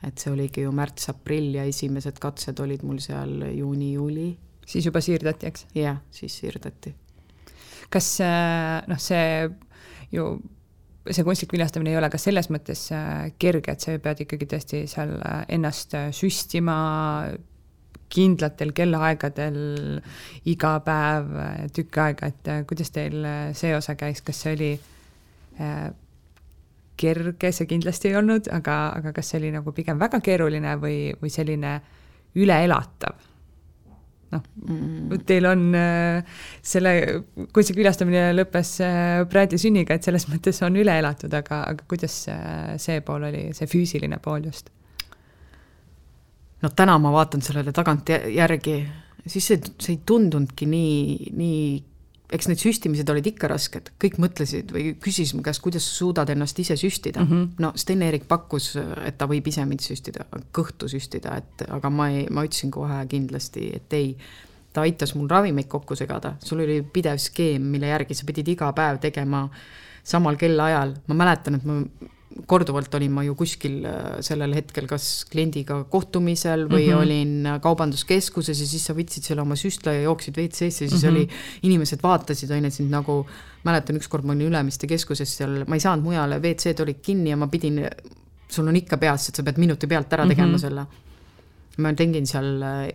et 0.06 0.20
see 0.20 0.32
oligi 0.32 0.62
ju 0.62 0.72
märts-aprill 0.74 1.56
ja 1.58 1.64
esimesed 1.66 2.20
katsed 2.22 2.60
olid 2.62 2.84
mul 2.86 3.00
seal 3.02 3.42
juuni-juuli. 3.50 4.28
siis 4.66 4.86
juba 4.86 5.00
siirdati, 5.00 5.46
eks? 5.46 5.66
jah, 5.74 5.98
siis 6.10 6.38
siirdati. 6.38 6.94
kas 7.90 8.18
noh, 8.86 9.00
see 9.02 9.50
ju 10.12 10.28
see 11.14 11.24
kunstlik 11.26 11.52
viljastamine 11.54 11.92
ei 11.92 11.98
ole 12.00 12.10
ka 12.12 12.20
selles 12.20 12.48
mõttes 12.52 12.88
äh, 12.94 13.28
kerge, 13.40 13.74
et 13.74 13.84
sa 13.84 13.94
pead 14.02 14.24
ikkagi 14.24 14.48
tõesti 14.50 14.82
seal 14.90 15.14
äh, 15.18 15.44
ennast 15.58 15.94
äh, 15.98 16.10
süstima 16.16 16.78
kindlatel 18.08 18.72
kellaaegadel 18.72 19.58
iga 20.48 20.72
päev 20.84 21.26
tükk 21.76 21.98
aega, 22.00 22.30
et 22.32 22.50
kuidas 22.68 22.88
teil 22.94 23.26
see 23.52 23.74
osa 23.76 23.98
käis, 24.00 24.22
kas 24.24 24.40
see 24.46 24.54
oli 24.56 24.70
kerge, 26.98 27.50
see 27.52 27.68
kindlasti 27.68 28.08
ei 28.08 28.16
olnud, 28.16 28.48
aga, 28.54 28.78
aga 28.96 29.12
kas 29.12 29.28
see 29.28 29.42
oli 29.42 29.52
nagu 29.52 29.76
pigem 29.76 30.00
väga 30.00 30.22
keeruline 30.24 30.78
või, 30.80 30.98
või 31.20 31.34
selline 31.34 31.74
üleelatav? 32.40 33.27
Noh 34.34 34.42
mm., 34.66 35.22
teil 35.28 35.46
on 35.48 35.62
äh, 35.76 36.40
selle 36.64 36.94
kunstlik 37.54 37.80
külastamine 37.80 38.28
lõppes 38.36 38.74
äh, 38.84 39.22
Bradley 39.30 39.60
sünniga, 39.60 39.96
et 39.96 40.06
selles 40.06 40.28
mõttes 40.32 40.60
on 40.66 40.76
üle 40.80 40.98
elatud, 41.00 41.32
aga, 41.34 41.62
aga 41.72 41.88
kuidas 41.90 42.20
äh, 42.32 42.74
see 42.80 43.00
pool 43.04 43.28
oli, 43.30 43.48
see 43.56 43.70
füüsiline 43.70 44.20
pool 44.24 44.48
just? 44.50 44.72
no 46.62 46.72
täna 46.74 46.98
ma 47.00 47.12
vaatan 47.14 47.44
sellele 47.44 47.72
tagantjärgi, 47.74 48.78
siis 49.26 49.52
see, 49.52 49.60
see 49.78 49.94
ei 49.94 50.02
tundunudki 50.06 50.66
nii, 50.66 51.32
nii 51.38 51.62
eks 52.32 52.48
need 52.50 52.60
süstimised 52.60 53.08
olid 53.08 53.30
ikka 53.30 53.48
rasked, 53.48 53.92
kõik 54.02 54.18
mõtlesid 54.20 54.72
või 54.74 54.90
küsisid 55.00 55.38
mu 55.38 55.44
käest, 55.46 55.62
kuidas 55.64 55.86
sa 55.88 55.94
suudad 56.02 56.28
ennast 56.32 56.58
ise 56.60 56.76
süstida 56.76 57.22
mm. 57.24 57.30
-hmm. 57.30 57.62
no 57.64 57.72
Sten-Erik 57.76 58.28
pakkus, 58.28 58.74
et 59.04 59.16
ta 59.18 59.28
võib 59.30 59.48
ise 59.48 59.64
mind 59.64 59.84
süstida, 59.84 60.26
kõhtu 60.52 60.90
süstida, 60.92 61.38
et 61.40 61.64
aga 61.68 61.90
ma 61.90 62.10
ei, 62.12 62.26
ma 62.30 62.44
ütlesin 62.44 62.70
kohe 62.74 63.00
kindlasti, 63.08 63.70
et 63.80 63.92
ei. 63.92 64.16
ta 64.72 64.84
aitas 64.84 65.14
mul 65.14 65.28
ravimeid 65.28 65.66
kokku 65.66 65.96
segada, 65.96 66.34
sul 66.44 66.60
oli 66.60 66.82
pidev 66.82 67.16
skeem, 67.18 67.62
mille 67.62 67.88
järgi 67.88 68.14
sa 68.14 68.26
pidid 68.28 68.48
iga 68.48 68.68
päev 68.72 68.98
tegema 69.00 69.48
samal 70.04 70.36
kellaajal, 70.36 70.94
ma 71.08 71.14
mäletan, 71.14 71.54
et 71.54 71.64
ma 71.64 71.80
korduvalt 72.48 72.94
olin 72.94 73.12
ma 73.12 73.22
ju 73.24 73.34
kuskil 73.38 73.80
äh, 73.88 74.18
sellel 74.24 74.52
hetkel 74.56 74.86
kas 74.88 75.24
kliendiga 75.30 75.80
kohtumisel 75.90 76.66
või 76.68 76.84
mm 76.84 76.92
-hmm. 76.92 77.02
olin 77.02 77.46
äh, 77.46 77.60
kaubanduskeskuses 77.64 78.60
ja 78.60 78.66
siis 78.68 78.84
sa 78.84 78.94
võtsid 78.96 79.24
selle 79.24 79.42
oma 79.42 79.56
süstla 79.56 79.94
ja 79.96 80.02
jooksid 80.02 80.36
WC-sse 80.36 80.84
ja 80.84 80.90
siis 80.90 81.02
mm 81.02 81.08
-hmm. 81.08 81.16
oli, 81.16 81.28
inimesed 81.62 82.02
vaatasid, 82.02 82.50
on 82.50 82.64
ju, 82.64 82.70
sind 82.70 82.92
nagu, 82.92 83.26
mäletan, 83.64 83.96
ükskord 83.96 84.24
ma 84.24 84.32
olin 84.32 84.52
Ülemiste 84.52 84.86
keskuses 84.86 85.36
seal, 85.36 85.64
ma 85.66 85.76
ei 85.76 85.80
saanud 85.80 86.04
mujale, 86.04 86.38
WC-d 86.38 86.84
olid 86.84 87.00
kinni 87.02 87.30
ja 87.30 87.36
ma 87.36 87.46
pidin, 87.46 87.86
sul 88.48 88.68
on 88.68 88.76
ikka 88.76 88.96
peas, 88.96 89.28
et 89.28 89.34
sa 89.34 89.42
pead 89.42 89.58
minuti 89.58 89.86
pealt 89.86 90.12
ära 90.12 90.26
tegema 90.26 90.48
mm 90.48 90.54
-hmm. 90.54 90.60
selle. 90.60 90.86
ma 91.78 91.92
tegin 91.94 92.26
seal 92.26 92.62
äh, 92.62 92.88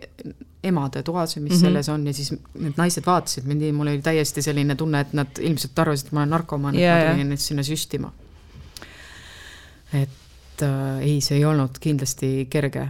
emade 0.62 1.02
toas, 1.02 1.36
mis 1.36 1.42
mm 1.42 1.56
-hmm. 1.56 1.60
selles 1.60 1.88
on 1.88 2.06
ja 2.06 2.12
siis 2.12 2.34
need 2.54 2.74
naised 2.76 3.06
vaatasid 3.06 3.44
mind, 3.44 3.72
mul 3.72 3.86
oli 3.86 4.02
täiesti 4.02 4.42
selline 4.42 4.74
tunne, 4.74 5.00
et 5.00 5.12
nad 5.12 5.28
ilmselt 5.40 5.78
arvasid, 5.78 6.06
et 6.06 6.12
ma 6.12 6.20
olen 6.20 6.30
narkomaan 6.30 6.74
yeah,, 6.74 7.00
et 7.00 7.06
ma 7.08 7.12
tulin 7.12 7.28
neid 7.28 7.38
sinna 7.38 7.62
süstima 7.62 8.12
et 9.94 10.62
äh, 10.62 11.00
ei, 11.04 11.16
see 11.24 11.38
ei 11.38 11.48
olnud 11.48 11.80
kindlasti 11.82 12.46
kerge. 12.50 12.88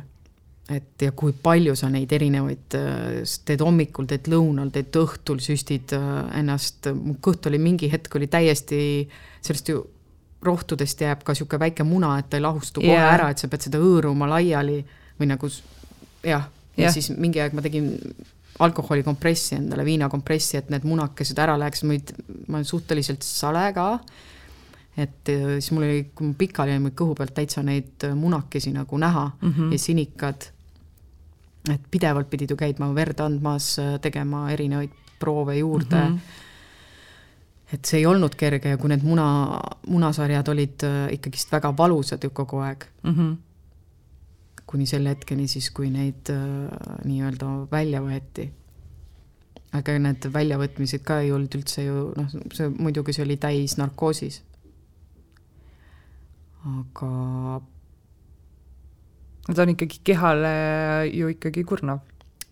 et 0.64 1.02
ja 1.02 1.12
kui 1.12 1.34
palju 1.36 1.74
sa 1.76 1.90
neid 1.92 2.12
erinevaid 2.16 2.74
äh, 2.78 3.34
teed 3.44 3.60
hommikul, 3.60 4.06
teed 4.08 4.30
lõunal, 4.32 4.70
teed 4.72 4.96
õhtul, 4.96 5.42
süstid 5.44 5.92
äh, 5.92 6.38
ennast, 6.40 6.88
mu 6.96 7.18
kõht 7.20 7.50
oli 7.50 7.60
mingi 7.60 7.90
hetk 7.92 8.16
oli 8.16 8.30
täiesti, 8.32 8.78
sellest 9.44 9.68
ju 9.68 9.82
rohtudest 10.44 11.00
jääb 11.00 11.24
ka 11.24 11.32
niisugune 11.32 11.66
väike 11.66 11.84
muna, 11.88 12.14
et 12.20 12.30
ta 12.32 12.40
ei 12.40 12.44
lahustu 12.44 12.80
kohe 12.80 12.96
yeah. 12.96 13.12
ära, 13.12 13.30
et 13.32 13.40
sa 13.40 13.48
pead 13.52 13.66
seda 13.66 13.80
hõõruma 13.80 14.28
laiali 14.28 14.78
või 15.20 15.28
nagu 15.30 15.48
jah, 15.50 16.48
ja 16.76 16.86
yeah. 16.86 16.92
siis 16.92 17.10
mingi 17.12 17.40
aeg 17.44 17.56
ma 17.56 17.64
tegin 17.64 17.92
alkoholikompressi 18.64 19.58
endale, 19.58 19.84
viinakompressi, 19.84 20.58
et 20.60 20.70
need 20.72 20.84
munakesed 20.86 21.38
ära 21.42 21.56
läheks, 21.60 21.84
ma 21.84 21.96
olen 21.96 22.68
suhteliselt 22.68 23.24
sale 23.26 23.66
ka 23.76 23.88
et 24.96 25.28
äh, 25.28 25.58
siis 25.58 25.72
mul 25.74 25.86
oli, 25.86 26.02
kui 26.14 26.28
ma 26.28 26.36
pikali 26.38 26.74
olin, 26.74 26.92
kõhu 26.94 27.16
pealt 27.18 27.34
täitsa 27.34 27.64
neid 27.66 28.06
äh, 28.06 28.14
munakesi 28.18 28.72
nagu 28.74 28.98
näha 28.98 29.30
mm 29.40 29.52
-hmm. 29.52 29.72
ja 29.72 29.78
sinikad. 29.78 30.50
et 31.74 31.80
pidevalt 31.90 32.30
pidid 32.30 32.50
ju 32.50 32.56
käima 32.56 32.94
verd 32.94 33.20
andmas, 33.20 33.78
äh, 33.78 34.00
tegema 34.00 34.50
erinevaid 34.50 34.90
proove 35.18 35.56
juurde 35.56 35.96
mm. 35.96 36.16
-hmm. 36.16 37.74
et 37.74 37.84
see 37.84 37.98
ei 37.98 38.06
olnud 38.06 38.34
kerge 38.34 38.68
ja 38.68 38.76
kui 38.76 38.88
need 38.88 39.02
muna, 39.02 39.60
munasarjad 39.86 40.48
olid 40.48 40.82
ikkagist 41.10 41.52
väga 41.52 41.76
valusad 41.76 42.24
ju 42.24 42.30
kogu 42.30 42.58
aeg 42.58 42.84
mm. 43.02 43.14
-hmm. 43.14 43.36
kuni 44.66 44.86
selle 44.86 45.08
hetkeni 45.08 45.48
siis, 45.48 45.70
kui 45.70 45.90
neid 45.90 46.30
nii-öelda 47.04 47.46
välja 47.72 48.00
võeti 48.00 48.50
aga 49.72 49.98
need 49.98 50.26
väljavõtmised 50.32 51.02
ka 51.02 51.20
ei 51.20 51.32
olnud 51.32 51.54
üldse 51.54 51.84
ju 51.84 52.12
noh, 52.16 52.28
see 52.52 52.68
muidugi 52.68 53.12
see 53.12 53.24
oli 53.24 53.36
täis 53.36 53.76
narkoosis 53.76 54.42
aga. 56.64 57.60
ta 59.54 59.62
on 59.62 59.74
ikkagi 59.74 60.00
kehale 60.04 60.52
ju 61.12 61.28
ikkagi 61.28 61.64
kurnav. 61.64 62.00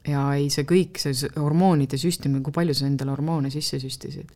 ja 0.08 0.26
ei, 0.34 0.50
see 0.50 0.66
kõik, 0.68 0.98
see 0.98 1.30
hormoonide 1.36 1.98
süstimine, 2.00 2.42
kui 2.42 2.54
palju 2.54 2.74
sa 2.74 2.88
endale 2.88 3.14
hormoone 3.14 3.50
sisse 3.50 3.80
süstisid. 3.80 4.34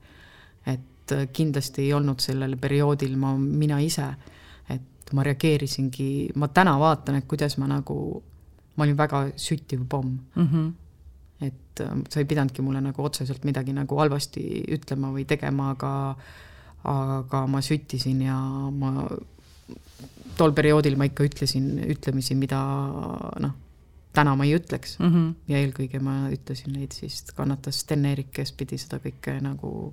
et 0.67 1.13
äh, 1.13 1.29
kindlasti 1.33 1.87
ei 1.87 1.93
olnud 1.93 2.23
sellel 2.23 2.57
perioodil 2.57 3.17
ma, 3.21 3.35
mina 3.37 3.81
ise, 3.83 4.09
et 4.71 5.13
ma 5.13 5.23
reageerisingi, 5.27 6.33
ma 6.35 6.49
täna 6.49 6.79
vaatan, 6.81 7.21
et 7.21 7.29
kuidas 7.29 7.59
ma 7.59 7.69
nagu, 7.71 8.23
ma 8.77 8.85
olin 8.85 8.99
väga 8.99 9.29
süttiv 9.37 9.87
pomm 9.89 10.19
mm. 10.35 10.51
-hmm 10.51 10.75
et 11.41 11.81
äh, 11.81 11.93
sa 12.09 12.21
ei 12.21 12.25
pidanudki 12.25 12.63
mulle 12.63 12.81
nagu 12.81 13.05
otseselt 13.05 13.45
midagi 13.45 13.73
nagu 13.77 13.99
halvasti 14.01 14.65
ütlema 14.73 15.11
või 15.13 15.27
tegema, 15.29 15.71
aga 15.75 16.17
aga 16.87 17.47
ma 17.51 17.61
süttisin 17.61 18.23
ja 18.23 18.37
ma 18.71 19.09
tol 20.37 20.53
perioodil 20.57 20.97
ma 20.99 21.09
ikka 21.09 21.25
ütlesin 21.27 21.71
ütlemisi, 21.87 22.37
mida 22.39 22.61
noh, 23.43 23.55
täna 24.17 24.37
ma 24.37 24.47
ei 24.47 24.55
ütleks 24.57 24.99
mm. 24.99 25.11
-hmm. 25.11 25.35
ja 25.53 25.59
eelkõige 25.63 26.01
ma 26.01 26.17
ütlesin 26.33 26.77
neid 26.77 26.97
siis, 26.97 27.23
kannatas 27.37 27.83
Sten-Erik, 27.85 28.33
kes 28.33 28.53
pidi 28.53 28.79
seda 28.81 29.01
kõike 29.03 29.39
nagu 29.45 29.93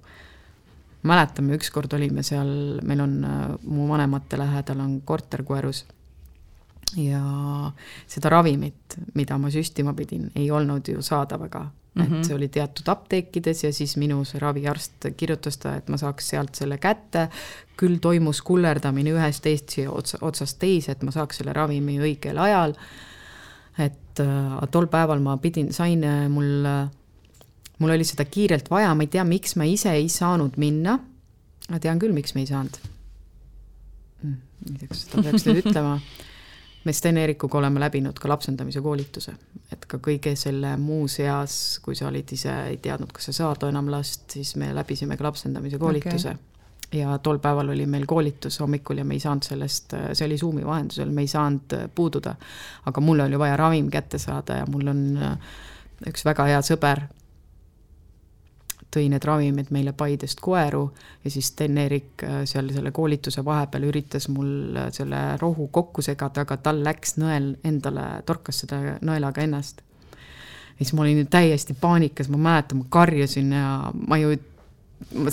mäletame, 1.04 1.58
ükskord 1.60 1.94
olime 1.94 2.24
seal, 2.24 2.80
meil 2.84 3.04
on, 3.04 3.20
mu 3.68 3.90
vanemate 3.90 4.40
lähedal 4.40 4.80
on 4.80 5.02
korter 5.06 5.44
Koerus 5.44 5.84
ja 6.96 7.24
seda 8.08 8.30
ravimit, 8.30 8.98
mida 9.16 9.38
ma 9.38 9.52
süstima 9.52 9.94
pidin, 9.94 10.30
ei 10.36 10.52
olnud 10.52 10.88
ju 10.88 11.02
saada 11.02 11.40
väga 11.40 11.70
Mm 11.94 12.02
-hmm. 12.02 12.06
et 12.06 12.12
mhm. 12.12 12.24
see 12.24 12.36
oli 12.36 12.48
teatud 12.48 12.88
apteekides 12.88 13.64
ja 13.64 13.74
siis 13.74 13.98
minu 13.98 14.26
see 14.26 14.40
raviarst 14.40 15.06
kirjutas 15.18 15.58
ta, 15.58 15.76
et 15.76 15.90
ma 15.90 15.98
saaks 15.98 16.30
sealt 16.30 16.56
selle 16.56 16.78
kätte. 16.78 17.30
Küll 17.80 18.00
toimus 18.02 18.42
kullerdamine 18.46 19.14
ühest 19.16 19.44
teist 19.46 19.76
otsa, 19.88 20.20
otsast 20.22 20.60
teise, 20.62 20.94
et 20.94 21.04
ma 21.06 21.14
saaks 21.14 21.42
selle 21.42 21.54
ravimi 21.56 21.98
õigel 22.02 22.40
ajal. 22.42 22.76
et 23.82 24.22
äh, 24.22 24.58
tol 24.72 24.88
päeval 24.88 25.24
ma 25.24 25.38
pidin, 25.42 25.72
sain 25.74 26.04
äh, 26.06 26.28
mul 26.30 26.68
äh,, 26.70 26.92
mul 27.80 27.96
oli 27.96 28.06
seda 28.06 28.26
kiirelt 28.30 28.70
vaja, 28.70 28.94
ma 28.94 29.04
ei 29.04 29.10
tea, 29.10 29.24
miks 29.26 29.58
ma 29.58 29.66
ise 29.66 29.96
ei 29.98 30.10
saanud 30.10 30.60
minna. 30.62 31.00
ma 31.70 31.80
tean 31.80 32.00
küll, 32.00 32.14
miks 32.14 32.36
me 32.36 32.44
ei 32.46 32.52
saanud 32.52 32.78
mm,. 34.22 34.38
ei 34.70 34.78
tea, 34.78 34.92
kas 34.92 35.08
seda 35.08 35.26
peaks 35.26 35.50
nüüd 35.50 35.64
ütlema 35.66 35.98
me 36.84 36.92
Sten-Eerikuga 36.94 37.58
oleme 37.58 37.80
läbinud 37.80 38.18
ka 38.20 38.28
lapsendamise 38.28 38.82
koolituse, 38.84 39.32
et 39.72 39.86
ka 39.88 39.98
kõige 40.04 40.36
selle 40.36 40.76
muu 40.78 41.08
seas, 41.08 41.80
kui 41.82 41.96
sa 41.96 42.10
olid 42.10 42.36
ise, 42.36 42.52
ei 42.70 42.78
teadnud, 42.84 43.14
kas 43.16 43.32
sa 43.32 43.38
saad 43.38 43.64
enam 43.70 43.88
last, 43.90 44.28
siis 44.36 44.58
me 44.60 44.74
läbisime 44.76 45.18
ka 45.18 45.32
lapsendamise 45.32 45.80
koolituse 45.80 46.36
okay 46.36 46.53
ja 46.94 47.18
tol 47.18 47.40
päeval 47.42 47.74
oli 47.74 47.86
meil 47.90 48.06
koolitus 48.06 48.60
hommikul 48.60 49.02
ja 49.02 49.06
me 49.06 49.18
ei 49.18 49.24
saanud 49.24 49.46
sellest, 49.48 49.96
see 50.14 50.28
oli 50.28 50.38
Zoomi 50.38 50.66
vahendusel, 50.66 51.10
me 51.10 51.26
ei 51.26 51.28
saanud 51.28 51.76
puududa. 51.96 52.36
aga 52.86 53.02
mul 53.02 53.20
oli 53.26 53.40
vaja 53.40 53.58
ravim 53.58 53.90
kätte 53.90 54.18
saada 54.18 54.62
ja 54.62 54.66
mul 54.70 54.88
on 54.88 55.04
üks 56.08 56.26
väga 56.26 56.46
hea 56.52 56.62
sõber, 56.66 57.06
tõi 58.94 59.10
need 59.12 59.26
ravimid 59.26 59.72
meile 59.74 59.94
Paidest 59.98 60.42
koeru 60.44 60.84
ja 61.24 61.32
siis 61.34 61.50
Sten-Erik 61.54 62.24
äh, 62.26 62.42
seal 62.50 62.70
selle 62.74 62.92
koolituse 62.96 63.44
vahepeal 63.46 63.88
üritas 63.90 64.30
mul 64.30 64.78
äh, 64.78 64.90
selle 64.94 65.22
rohu 65.42 65.68
kokku 65.74 66.04
segada, 66.06 66.46
aga 66.46 66.58
tal 66.62 66.84
läks 66.86 67.18
nõel 67.22 67.54
endale, 67.66 68.06
torkas 68.28 68.64
seda 68.64 68.98
nõelaga 69.02 69.46
ennast. 69.46 69.82
ja 70.78 70.86
siis 70.86 70.94
ma 70.94 71.06
olin 71.06 71.28
täiesti 71.28 71.76
paanikas, 71.80 72.30
ma 72.30 72.38
mäletan, 72.50 72.84
ma 72.84 72.90
karjusin 72.90 73.52
ja 73.58 73.70
ma 73.94 74.20
ju 74.22 74.36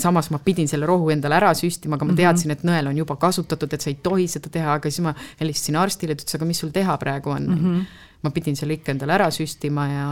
samas 0.01 0.29
ma 0.33 0.39
pidin 0.43 0.69
selle 0.69 0.85
rohu 0.89 1.09
endale 1.13 1.37
ära 1.37 1.51
süstima, 1.57 1.97
aga 1.97 2.07
ma 2.07 2.13
mhm. 2.13 2.21
teadsin, 2.21 2.53
et 2.55 2.63
nõel 2.67 2.91
on 2.91 3.01
juba 3.01 3.17
kasutatud, 3.21 3.73
et 3.73 3.83
sa 3.83 3.91
ei 3.91 3.99
tohi 4.03 4.27
seda 4.31 4.51
teha, 4.53 4.77
aga 4.79 4.91
siis 4.91 5.03
ma 5.05 5.13
helistasin 5.41 5.79
arstile, 5.81 6.15
ta 6.15 6.25
ütles, 6.25 6.39
aga 6.39 6.49
mis 6.49 6.63
sul 6.63 6.73
teha 6.75 6.97
praegu 7.01 7.35
on 7.35 7.47
mm. 7.49 7.59
-hmm. 7.59 7.85
ma 8.23 8.31
pidin 8.31 8.55
selle 8.55 8.79
ikka 8.79 8.95
endale 8.95 9.13
ära 9.17 9.29
süstima 9.31 9.87
ja 9.87 10.07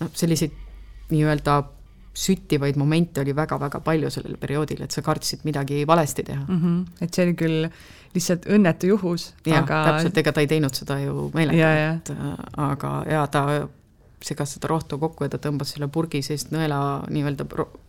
noh, 0.00 0.10
selliseid 0.12 0.52
nii-öelda 1.10 1.62
süttivaid 2.14 2.76
momente 2.78 3.20
oli 3.20 3.34
väga-väga 3.36 3.80
palju 3.80 4.10
sellel 4.10 4.36
perioodil, 4.40 4.82
et 4.84 4.90
sa 4.94 5.02
kartsid 5.02 5.42
midagi 5.44 5.86
valesti 5.86 6.22
teha 6.22 6.44
mm. 6.48 6.60
-hmm. 6.60 7.04
et 7.04 7.14
see 7.14 7.24
oli 7.26 7.34
küll 7.34 7.68
lihtsalt 8.14 8.46
õnnetu 8.46 8.86
juhus, 8.86 9.32
aga 9.50 9.80
täpselt, 9.88 10.18
ega 10.18 10.32
ta 10.32 10.40
ei 10.40 10.46
teinud 10.46 10.74
seda 10.74 10.98
ju 11.02 11.30
meelega, 11.34 11.70
et 11.94 12.10
äh, 12.10 12.36
aga 12.68 12.92
jaa, 13.10 13.26
ta 13.26 13.42
segas 14.24 14.56
seda 14.56 14.68
rohtu 14.72 14.98
kokku 14.98 15.26
ja 15.26 15.32
ta 15.32 15.38
tõmbas 15.38 15.74
selle 15.74 15.88
purgi 15.92 16.22
seest 16.22 16.52
nõela 16.54 16.78
nii-öelda 17.10 17.46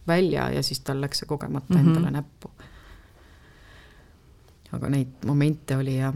välja 0.08 0.50
ja 0.56 0.64
siis 0.64 0.80
tal 0.86 1.02
läks 1.02 1.24
see 1.24 1.30
kogemata 1.30 1.74
mm 1.74 1.80
-hmm. 1.80 1.88
endale 1.88 2.12
näppu. 2.12 2.52
aga 4.72 4.90
neid 4.90 5.26
momente 5.26 5.78
oli 5.78 5.98
jah, 5.98 6.16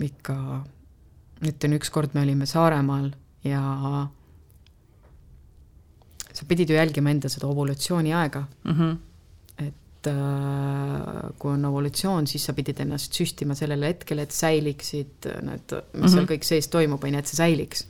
ikka, 0.00 0.64
ütlen, 1.46 1.72
ükskord 1.78 2.14
me 2.14 2.22
olime 2.22 2.46
Saaremaal 2.46 3.12
ja 3.44 3.62
sa 6.32 6.44
pidid 6.48 6.70
ju 6.70 6.76
jälgima 6.76 7.10
enda 7.10 7.28
seda 7.28 7.46
ovulatsiooniaega 7.46 8.44
mm. 8.64 8.72
-hmm. 8.72 8.96
et 9.58 10.06
äh, 10.06 11.30
kui 11.38 11.52
on 11.52 11.64
ovulatsioon, 11.64 12.26
siis 12.26 12.44
sa 12.44 12.52
pidid 12.52 12.80
ennast 12.80 13.12
süstima 13.12 13.54
sellele 13.54 13.86
hetkele, 13.86 14.22
et 14.22 14.30
säiliksid 14.30 15.28
need, 15.42 15.60
mis 15.60 15.72
mm 15.72 16.02
-hmm. 16.02 16.08
seal 16.14 16.26
kõik 16.26 16.42
sees 16.42 16.68
toimub, 16.68 17.04
on 17.04 17.12
ju, 17.12 17.18
et 17.18 17.26
see 17.26 17.36
säiliks. 17.36 17.86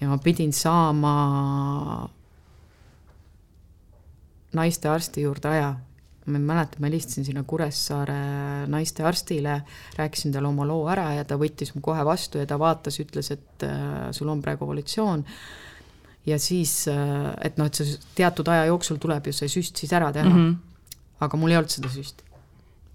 Ja 0.00 0.08
ma 0.08 0.18
pidin 0.18 0.52
saama 0.52 1.14
naistearsti 4.56 5.22
juurde 5.22 5.48
aja. 5.48 5.74
ma 6.26 6.40
ei 6.40 6.42
mäleta, 6.42 6.80
ma 6.82 6.88
helistasin 6.88 7.24
sinna 7.24 7.44
Kuressaare 7.46 8.66
naistearstile, 8.66 9.60
rääkisin 9.96 10.32
talle 10.34 10.48
oma 10.48 10.64
loo 10.66 10.88
ära 10.90 11.12
ja 11.14 11.22
ta 11.24 11.36
võttis 11.38 11.70
mu 11.76 11.80
kohe 11.86 12.02
vastu 12.04 12.40
ja 12.40 12.46
ta 12.50 12.58
vaatas, 12.58 12.98
ütles, 12.98 13.30
et 13.30 13.62
äh, 13.62 14.08
sul 14.10 14.32
on 14.32 14.42
praegu 14.42 14.66
ovulatsioon 14.66 15.22
ja 16.26 16.38
siis, 16.42 16.88
äh, 16.90 17.30
et 17.46 17.60
noh, 17.60 17.70
et 17.70 17.78
see 17.78 17.94
teatud 18.18 18.50
aja 18.50 18.66
jooksul 18.72 18.98
tuleb 18.98 19.30
ju 19.30 19.36
see 19.38 19.52
süst 19.54 19.78
siis 19.78 19.92
ära 19.94 20.10
teha 20.12 20.26
mm. 20.26 20.34
-hmm. 20.34 20.90
aga 21.20 21.38
mul 21.38 21.54
ei 21.54 21.60
olnud 21.60 21.70
seda 21.70 21.92
süsti. 21.94 22.24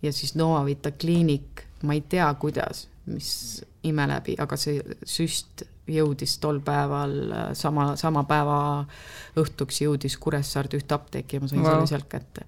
ja 0.02 0.12
siis 0.14 0.36
Novavita 0.36 0.92
kliinik, 0.92 1.64
ma 1.84 1.94
ei 1.94 2.02
tea, 2.02 2.34
kuidas, 2.34 2.88
mis 3.06 3.64
ime 3.84 4.08
läbi, 4.08 4.36
aga 4.40 4.58
see 4.58 4.82
süst 5.06 5.64
jõudis 5.92 6.38
tol 6.44 6.62
päeval 6.66 7.16
äh, 7.32 7.48
sama, 7.58 7.92
sama 8.00 8.24
päeva 8.30 8.58
õhtuks 9.40 9.82
jõudis 9.84 10.18
Kuressaarde 10.22 10.80
ühte 10.82 10.98
apteeki 10.98 11.38
ja 11.38 11.44
ma 11.44 11.52
sain 11.52 11.64
wow. 11.64 11.72
selle 11.74 11.92
sealt 11.94 12.10
kätte. 12.12 12.46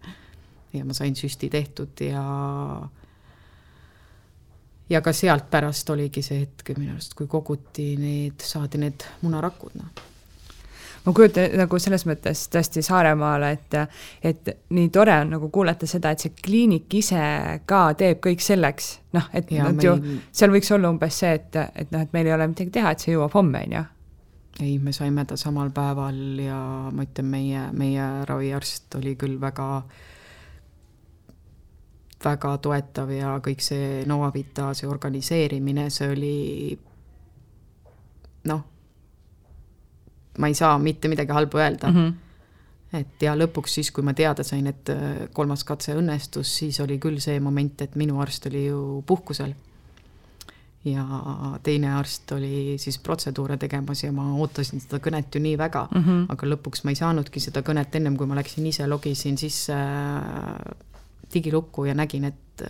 ja 0.73 0.85
ma 0.85 0.93
sain 0.97 1.15
süsti 1.15 1.49
tehtud 1.53 2.05
ja 2.05 2.23
ja 4.89 5.01
ka 5.01 5.13
sealt 5.13 5.49
pärast 5.51 5.89
oligi 5.89 6.21
see 6.25 6.43
hetk 6.45 6.75
minu 6.77 6.95
arust, 6.95 7.13
kui 7.17 7.27
koguti 7.27 7.93
need, 7.97 8.41
saadi 8.43 8.81
need 8.81 9.05
munarakud, 9.21 9.77
noh 9.79 10.09
ma 11.05 11.13
kujutan 11.13 11.55
nagu 11.59 11.79
selles 11.81 12.05
mõttes 12.07 12.45
tõesti 12.53 12.83
Saaremaale, 12.85 13.49
et, 13.57 13.75
et 14.23 14.51
nii 14.75 14.91
tore 14.93 15.15
on 15.23 15.33
nagu 15.35 15.49
kuulata 15.53 15.87
seda, 15.89 16.13
et 16.13 16.23
see 16.23 16.35
kliinik 16.43 16.93
ise 16.99 17.23
ka 17.69 17.81
teeb 17.99 18.21
kõik 18.23 18.43
selleks, 18.43 18.93
noh, 19.17 19.27
et 19.35 19.51
ja, 19.51 19.67
nad 19.67 19.83
ju, 19.83 19.97
seal 20.31 20.53
võiks 20.53 20.71
olla 20.75 20.93
umbes 20.93 21.19
see, 21.23 21.33
et, 21.39 21.59
et 21.75 21.91
noh, 21.93 22.05
et 22.05 22.15
meil 22.15 22.29
ei 22.29 22.37
ole 22.37 22.47
midagi 22.53 22.73
teha, 22.79 22.93
et 22.93 23.03
see 23.03 23.15
jõuab 23.15 23.35
homme, 23.35 23.65
on 23.67 23.77
ju. 23.79 23.83
Ei, 24.61 24.77
me 24.77 24.93
saime 24.93 25.25
ta 25.25 25.35
samal 25.39 25.71
päeval 25.73 26.17
ja 26.37 26.57
ma 26.93 27.05
ütlen, 27.07 27.29
meie, 27.29 27.67
meie 27.73 28.09
raviarst 28.29 28.95
oli 28.99 29.15
küll 29.17 29.39
väga, 29.41 29.67
väga 32.23 32.51
toetav 32.61 33.09
ja 33.11 33.33
kõik 33.43 33.65
see 33.65 34.03
Novavita, 34.07 34.69
see 34.77 34.87
organiseerimine, 34.87 35.87
see 35.91 36.11
oli 36.13 36.37
noh, 38.51 38.61
ma 40.37 40.47
ei 40.47 40.53
saa 40.57 40.77
mitte 40.79 41.07
midagi 41.07 41.31
halba 41.31 41.59
öelda 41.59 41.91
mm. 41.91 41.97
-hmm 41.97 42.23
et 42.93 43.25
ja 43.25 43.33
lõpuks 43.37 43.79
siis, 43.79 43.91
kui 43.93 44.05
ma 44.05 44.13
teada 44.17 44.45
sain, 44.45 44.67
et 44.69 44.89
äh, 44.93 45.27
kolmas 45.33 45.65
katse 45.67 45.95
õnnestus, 45.97 46.49
siis 46.59 46.79
oli 46.83 46.99
küll 47.01 47.21
see 47.23 47.39
moment, 47.43 47.81
et 47.85 47.95
minu 47.99 48.19
arst 48.21 48.49
oli 48.51 48.67
ju 48.67 49.03
puhkusel. 49.07 49.53
ja 50.83 51.03
teine 51.63 51.93
arst 51.95 52.31
oli 52.35 52.75
siis 52.77 52.97
protseduure 52.99 53.55
tegemas 53.57 54.01
ja 54.03 54.11
ma 54.11 54.25
ootasin 54.35 54.81
seda 54.83 54.97
kõnet 54.99 55.31
ju 55.31 55.39
nii 55.39 55.57
väga 55.57 55.87
mm, 55.87 56.01
-hmm. 56.03 56.25
aga 56.33 56.47
lõpuks 56.47 56.83
ma 56.83 56.91
ei 56.91 56.99
saanudki 56.99 57.39
seda 57.39 57.61
kõnet 57.63 57.95
ennem, 57.95 58.17
kui 58.17 58.27
ma 58.27 58.35
läksin 58.35 58.65
ise, 58.67 58.87
logisin 58.87 59.37
sisse 59.37 59.73
äh, 59.73 60.75
digilukku 61.33 61.85
ja 61.85 61.93
nägin, 61.95 62.25
et 62.25 62.65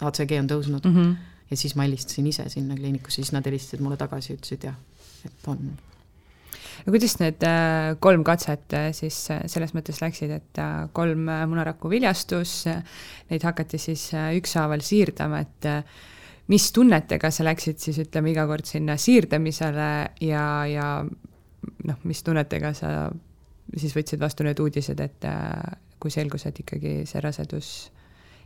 HCG 0.00 0.32
äh, 0.32 0.40
on 0.40 0.48
tõusnud 0.48 0.86
mm. 0.86 0.96
-hmm. 0.96 1.16
ja 1.50 1.56
siis 1.56 1.74
ma 1.74 1.82
helistasin 1.82 2.26
ise 2.26 2.48
sinna 2.48 2.76
kliinikusse, 2.76 3.16
siis 3.16 3.32
nad 3.32 3.46
helistasid 3.46 3.80
mulle 3.80 3.96
tagasi, 3.96 4.34
ütlesid 4.38 4.64
jah, 4.64 4.78
et 5.26 5.48
on 5.48 5.58
no 6.84 6.94
kuidas 6.94 7.16
need 7.20 7.44
äh, 7.46 7.94
kolm 8.02 8.24
katset 8.26 8.74
äh, 8.76 8.90
siis 8.96 9.18
äh, 9.32 9.42
selles 9.50 9.74
mõttes 9.76 10.00
läksid, 10.02 10.32
et 10.34 10.62
kolm 10.96 11.28
munaraku 11.50 11.90
viljastus, 11.92 12.64
neid 13.30 13.46
hakati 13.46 13.80
siis 13.80 14.08
ükshaaval 14.38 14.82
siirdama, 14.84 15.42
et 15.44 15.70
mis 16.50 16.70
tunnetega 16.74 17.30
sa 17.30 17.46
läksid 17.46 17.78
siis 17.82 18.00
ütleme 18.02 18.32
iga 18.32 18.46
kord 18.50 18.66
sinna 18.68 18.96
siirdamisele 18.98 19.90
ja, 20.26 20.46
ja 20.66 20.88
noh, 21.04 22.02
mis 22.08 22.24
tunnetega 22.26 22.74
sa 22.74 22.90
siis 23.76 23.94
võtsid 23.94 24.20
vastu 24.22 24.46
need 24.46 24.58
uudised, 24.60 25.00
et 25.00 25.30
kui 26.00 26.10
selgus, 26.10 26.48
et 26.48 26.58
ikkagi 26.64 27.00
see 27.06 27.22
rasedus 27.22 27.70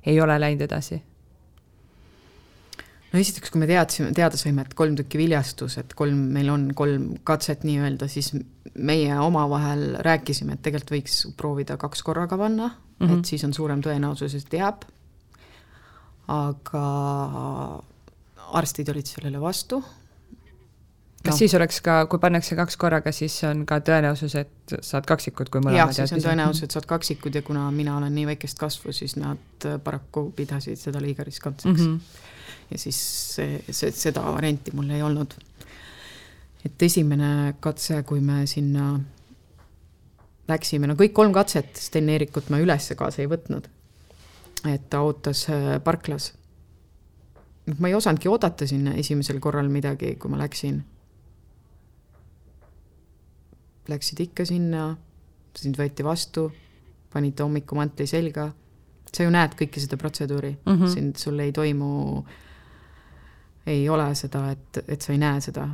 ei 0.05 0.20
ole 0.20 0.37
läinud 0.37 0.66
edasi 0.66 1.01
no 3.14 3.22
esiteks, 3.22 3.52
kui 3.54 3.62
me 3.62 3.68
teadsime, 3.70 4.10
teada 4.16 4.38
saime, 4.38 4.64
et 4.66 4.74
kolm 4.76 4.96
tükki 4.98 5.20
viljastus, 5.20 5.78
et 5.78 5.94
kolm, 5.96 6.18
meil 6.34 6.50
on 6.50 6.66
kolm 6.76 7.12
katset 7.26 7.62
nii-öelda, 7.66 8.08
siis 8.10 8.32
meie 8.74 9.14
omavahel 9.22 10.00
rääkisime, 10.04 10.56
et 10.56 10.64
tegelikult 10.66 10.96
võiks 10.96 11.20
proovida 11.38 11.78
kaks 11.80 12.02
korraga 12.06 12.38
panna 12.40 12.68
mm, 12.68 12.74
-hmm. 12.74 13.12
et 13.12 13.18
mhm. 13.20 13.26
siis 13.30 13.44
on 13.46 13.54
suurem 13.54 13.82
tõenäosus, 13.84 14.34
et 14.34 14.58
jääb. 14.58 14.86
aga 16.28 16.86
arstid 18.58 18.88
olid 18.88 19.06
sellele 19.06 19.40
vastu. 19.40 19.84
kas 21.24 21.34
no. 21.34 21.38
siis 21.38 21.54
oleks 21.54 21.80
ka, 21.80 22.06
kui 22.06 22.18
pannakse 22.18 22.56
kaks 22.56 22.76
korraga, 22.76 23.12
siis 23.12 23.44
on 23.44 23.66
ka 23.66 23.78
tõenäosus, 23.78 24.34
et 24.40 24.76
saad 24.80 25.06
kaksikud, 25.06 25.48
kui 25.48 25.60
mõlemad 25.60 25.78
jah, 25.78 25.94
siis 25.94 26.12
on 26.12 26.24
tõenäosus, 26.26 26.64
et 26.64 26.70
saad 26.70 26.86
kaksikud 26.86 27.34
ja 27.34 27.42
kuna 27.42 27.70
mina 27.70 27.96
olen 27.96 28.14
nii 28.14 28.26
väikest 28.26 28.58
kasvu, 28.58 28.92
siis 28.92 29.16
nad 29.16 29.68
paraku 29.84 30.32
pidasid 30.36 30.76
seda 30.76 31.00
liiga 31.00 31.24
riskantseks 31.24 31.80
mm. 31.80 31.96
-hmm 31.96 32.32
ja 32.70 32.78
siis 32.78 32.98
see, 33.34 33.58
see, 33.70 33.92
seda 33.94 34.24
varianti 34.32 34.72
mul 34.74 34.90
ei 34.94 35.02
olnud. 35.02 35.34
et 36.64 36.82
esimene 36.82 37.54
katse, 37.60 38.02
kui 38.08 38.20
me 38.24 38.46
sinna 38.48 38.94
läksime, 40.48 40.88
no 40.88 40.96
kõik 40.96 41.12
kolm 41.16 41.32
katset, 41.36 41.76
Sten 41.76 42.08
Eerikut 42.08 42.48
ma 42.52 42.60
üles 42.60 42.88
kaasa 42.96 43.22
ei 43.22 43.28
võtnud. 43.28 43.68
et 44.70 44.88
ta 44.90 45.02
ootas 45.04 45.46
äh, 45.52 45.76
parklas. 45.84 46.32
ma 47.78 47.88
ei 47.88 47.94
osanudki 47.94 48.28
oodata 48.28 48.66
sinna 48.66 48.94
esimesel 48.94 49.40
korral 49.40 49.68
midagi, 49.68 50.16
kui 50.16 50.30
ma 50.30 50.40
läksin. 50.40 50.82
Läksid 53.88 54.20
ikka 54.20 54.44
sinna, 54.48 54.94
sind 55.54 55.76
võeti 55.76 56.04
vastu, 56.04 56.50
panid 57.12 57.40
hommikumantli 57.40 58.06
selga 58.08 58.50
sa 59.14 59.26
ju 59.26 59.32
näed 59.34 59.54
kõike 59.58 59.82
seda 59.82 59.98
protseduuri 60.00 60.52
mm, 60.56 60.74
-hmm. 60.74 60.92
sind, 60.94 61.16
sul 61.20 61.38
ei 61.40 61.52
toimu 61.52 62.24
ei 63.66 63.88
ole 63.88 64.10
seda, 64.18 64.48
et, 64.52 64.82
et 64.88 65.02
sa 65.02 65.12
ei 65.14 65.20
näe 65.20 65.40
seda. 65.44 65.68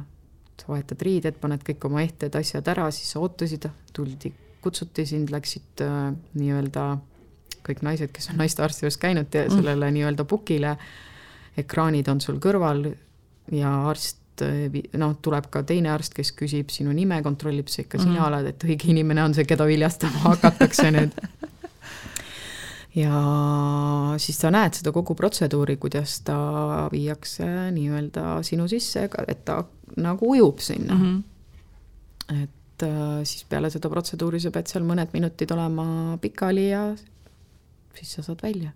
sa 0.61 0.69
vahetad 0.69 1.01
riided, 1.01 1.39
paned 1.41 1.63
kõik 1.65 1.85
oma 1.89 2.03
ehted 2.05 2.35
asjad 2.37 2.67
ära, 2.69 2.91
siis 2.93 3.15
sa 3.15 3.21
ootasid, 3.25 3.65
tuldi, 3.97 4.29
kutsuti 4.61 5.07
sind, 5.09 5.31
läksid 5.33 5.81
äh, 5.87 6.11
nii-öelda 6.37 6.85
kõik 7.65 7.81
naised, 7.85 8.13
kes 8.13 8.29
on 8.33 8.41
naistearsti 8.41 8.85
juures 8.85 8.99
käinud, 9.01 9.31
mm. 9.33 9.55
sellele 9.57 9.89
mm. 9.89 9.97
nii-öelda 9.97 10.27
pukile, 10.29 10.75
ekraanid 11.61 12.09
on 12.13 12.21
sul 12.21 12.37
kõrval 12.45 12.85
ja 13.57 13.73
arst 13.89 14.45
äh, 14.45 14.69
noh, 15.01 15.17
tuleb 15.25 15.49
ka 15.53 15.65
teine 15.65 15.95
arst, 15.95 16.13
kes 16.17 16.35
küsib 16.37 16.73
sinu 16.75 16.93
nime, 16.93 17.23
kontrollib 17.25 17.73
see, 17.73 17.87
ikka 17.89 17.97
mm. 17.99 18.07
sina 18.07 18.27
oled, 18.29 18.53
et 18.53 18.69
õige 18.69 18.93
inimene 18.93 19.25
on 19.25 19.37
see, 19.37 19.49
keda 19.49 19.65
viljastama 19.69 20.27
hakatakse 20.29 20.91
nüüd 20.93 21.17
ja 22.95 24.15
siis 24.19 24.39
sa 24.41 24.51
näed 24.51 24.75
seda 24.79 24.93
kogu 24.95 25.15
protseduuri, 25.19 25.77
kuidas 25.81 26.17
ta 26.27 26.39
viiakse 26.93 27.47
nii-öelda 27.75 28.41
sinu 28.47 28.67
sisse, 28.71 29.07
et 29.29 29.45
ta 29.45 29.63
nagu 30.01 30.33
ujub 30.35 30.59
sinna 30.59 30.95
mm. 30.95 31.05
-hmm. 31.05 32.43
et 32.43 32.83
äh, 32.83 33.23
siis 33.25 33.45
peale 33.49 33.71
seda 33.71 33.91
protseduuri 33.91 34.41
sa 34.41 34.51
pead 34.51 34.67
seal 34.67 34.85
mõned 34.85 35.13
minutid 35.13 35.51
olema 35.51 36.19
pikali 36.21 36.69
ja 36.71 36.97
siis 37.95 38.13
sa 38.13 38.23
saad 38.23 38.43
välja. 38.43 38.71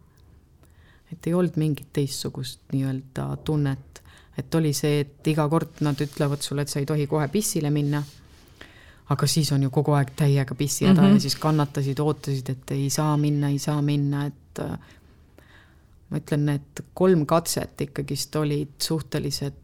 et 1.13 1.27
ei 1.27 1.35
olnud 1.35 1.57
mingit 1.57 1.89
teistsugust 1.93 2.61
nii-öelda 2.73 3.37
tunnet, 3.45 4.03
et 4.39 4.55
oli 4.55 4.73
see, 4.73 5.01
et 5.01 5.27
iga 5.27 5.49
kord 5.49 5.81
nad 5.81 6.01
ütlevad 6.01 6.43
sulle, 6.43 6.63
et 6.63 6.69
sa 6.69 6.81
ei 6.81 6.87
tohi 6.87 7.07
kohe 7.07 7.29
pissile 7.29 7.71
minna 7.71 8.03
aga 9.13 9.27
siis 9.29 9.53
on 9.53 9.63
ju 9.63 9.71
kogu 9.71 9.93
aeg 9.93 10.15
täiega 10.17 10.55
pissihäda 10.55 11.01
mm 11.01 11.09
-hmm. 11.09 11.15
ja 11.15 11.21
siis 11.21 11.37
kannatasid, 11.37 11.99
ootasid, 11.99 12.49
et 12.49 12.71
ei 12.71 12.91
saa 12.91 13.17
minna, 13.17 13.49
ei 13.49 13.59
saa 13.59 13.83
minna, 13.83 14.27
et 14.27 14.59
äh, 14.61 14.79
ma 16.11 16.19
ütlen, 16.21 16.47
need 16.47 16.85
kolm 16.95 17.27
katset 17.27 17.81
ikkagist 17.81 18.37
olid 18.37 18.75
suhteliselt 18.83 19.55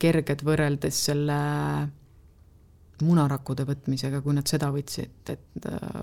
kerged 0.00 0.44
võrreldes 0.44 1.04
selle 1.10 1.36
munarakkude 3.04 3.64
võtmisega, 3.68 4.20
kui 4.24 4.34
nad 4.36 4.48
seda 4.48 4.70
võtsid, 4.72 5.32
et 5.32 5.68
äh, 5.68 6.02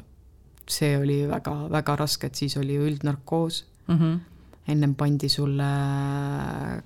see 0.67 0.97
oli 0.99 1.21
väga-väga 1.29 1.95
raske, 1.95 2.27
et 2.27 2.35
siis 2.35 2.57
oli 2.59 2.75
ju 2.75 2.87
üldnarkoos 2.89 3.63
mm. 3.87 3.95
-hmm. 3.97 4.19
ennem 4.67 4.95
pandi 4.95 5.29
sulle 5.29 5.69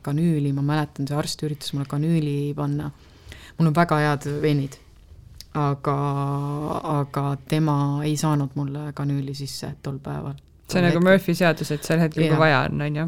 kanüüli, 0.02 0.54
ma 0.54 0.62
mäletan, 0.62 1.08
see 1.08 1.18
arst 1.18 1.44
üritas 1.44 1.74
mulle 1.74 1.90
kanüüli 1.90 2.54
panna. 2.56 2.92
mul 3.58 3.68
on 3.68 3.76
väga 3.76 3.98
head 3.98 4.28
veenid, 4.42 4.78
aga, 5.54 5.98
aga 7.00 7.38
tema 7.48 8.04
ei 8.06 8.16
saanud 8.18 8.56
mulle 8.56 8.92
kanüüli 8.94 9.34
sisse 9.36 9.74
tol 9.84 10.00
päeval. 10.00 10.38
see 10.72 10.80
on 10.80 10.88
nagu 10.88 11.02
Murphy 11.04 11.36
seadus, 11.36 11.72
et 11.72 11.84
sel 11.84 12.00
hetkel, 12.00 12.30
kui 12.30 12.40
vaja 12.40 12.62
on, 12.70 12.82
on 12.82 12.96
ju 12.96 13.08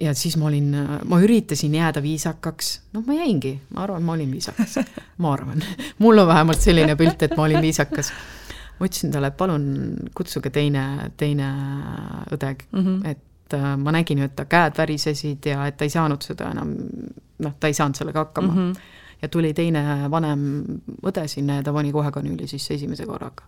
ja 0.00 0.14
siis 0.14 0.36
ma 0.36 0.46
olin, 0.46 0.76
ma 1.04 1.20
üritasin 1.20 1.74
jääda 1.74 2.02
viisakaks, 2.02 2.72
noh, 2.92 3.04
ma 3.06 3.16
jäingi, 3.16 3.54
ma 3.74 3.84
arvan, 3.86 4.02
ma 4.02 4.12
olin 4.12 4.32
viisakas, 4.32 4.78
ma 5.22 5.32
arvan, 5.32 5.62
mul 5.98 6.18
on 6.18 6.28
vähemalt 6.28 6.60
selline 6.60 6.96
pilt, 6.96 7.22
et 7.22 7.36
ma 7.36 7.46
olin 7.48 7.62
viisakas. 7.64 8.12
ma 8.76 8.86
ütlesin 8.86 9.12
talle, 9.12 9.30
et 9.32 9.36
palun 9.36 9.62
kutsuge 10.14 10.50
teine, 10.52 11.10
teine 11.16 11.46
õde 12.34 12.50
mm, 12.72 12.82
-hmm. 12.82 13.08
et 13.08 13.54
äh, 13.54 13.76
ma 13.80 13.92
nägin 13.92 14.18
ju, 14.18 14.24
et 14.24 14.36
ta 14.36 14.44
käed 14.44 14.76
värisesid 14.78 15.46
ja 15.46 15.66
et 15.66 15.76
ta 15.76 15.84
ei 15.84 15.90
saanud 15.90 16.22
seda 16.22 16.50
enam, 16.50 16.74
noh, 17.38 17.54
ta 17.60 17.66
ei 17.66 17.74
saanud 17.74 17.96
sellega 17.96 18.18
hakkama 18.18 18.52
mm. 18.52 18.72
-hmm. 18.72 18.80
Ja 19.22 19.28
tuli 19.28 19.52
teine 19.56 20.10
vanem 20.10 20.40
õde 21.06 21.26
sinna 21.30 21.60
ja 21.60 21.66
ta 21.66 21.72
pani 21.72 21.92
kohe 21.92 22.10
kanüüli 22.12 22.48
sisse 22.50 22.74
esimese 22.74 23.06
korraga. 23.08 23.44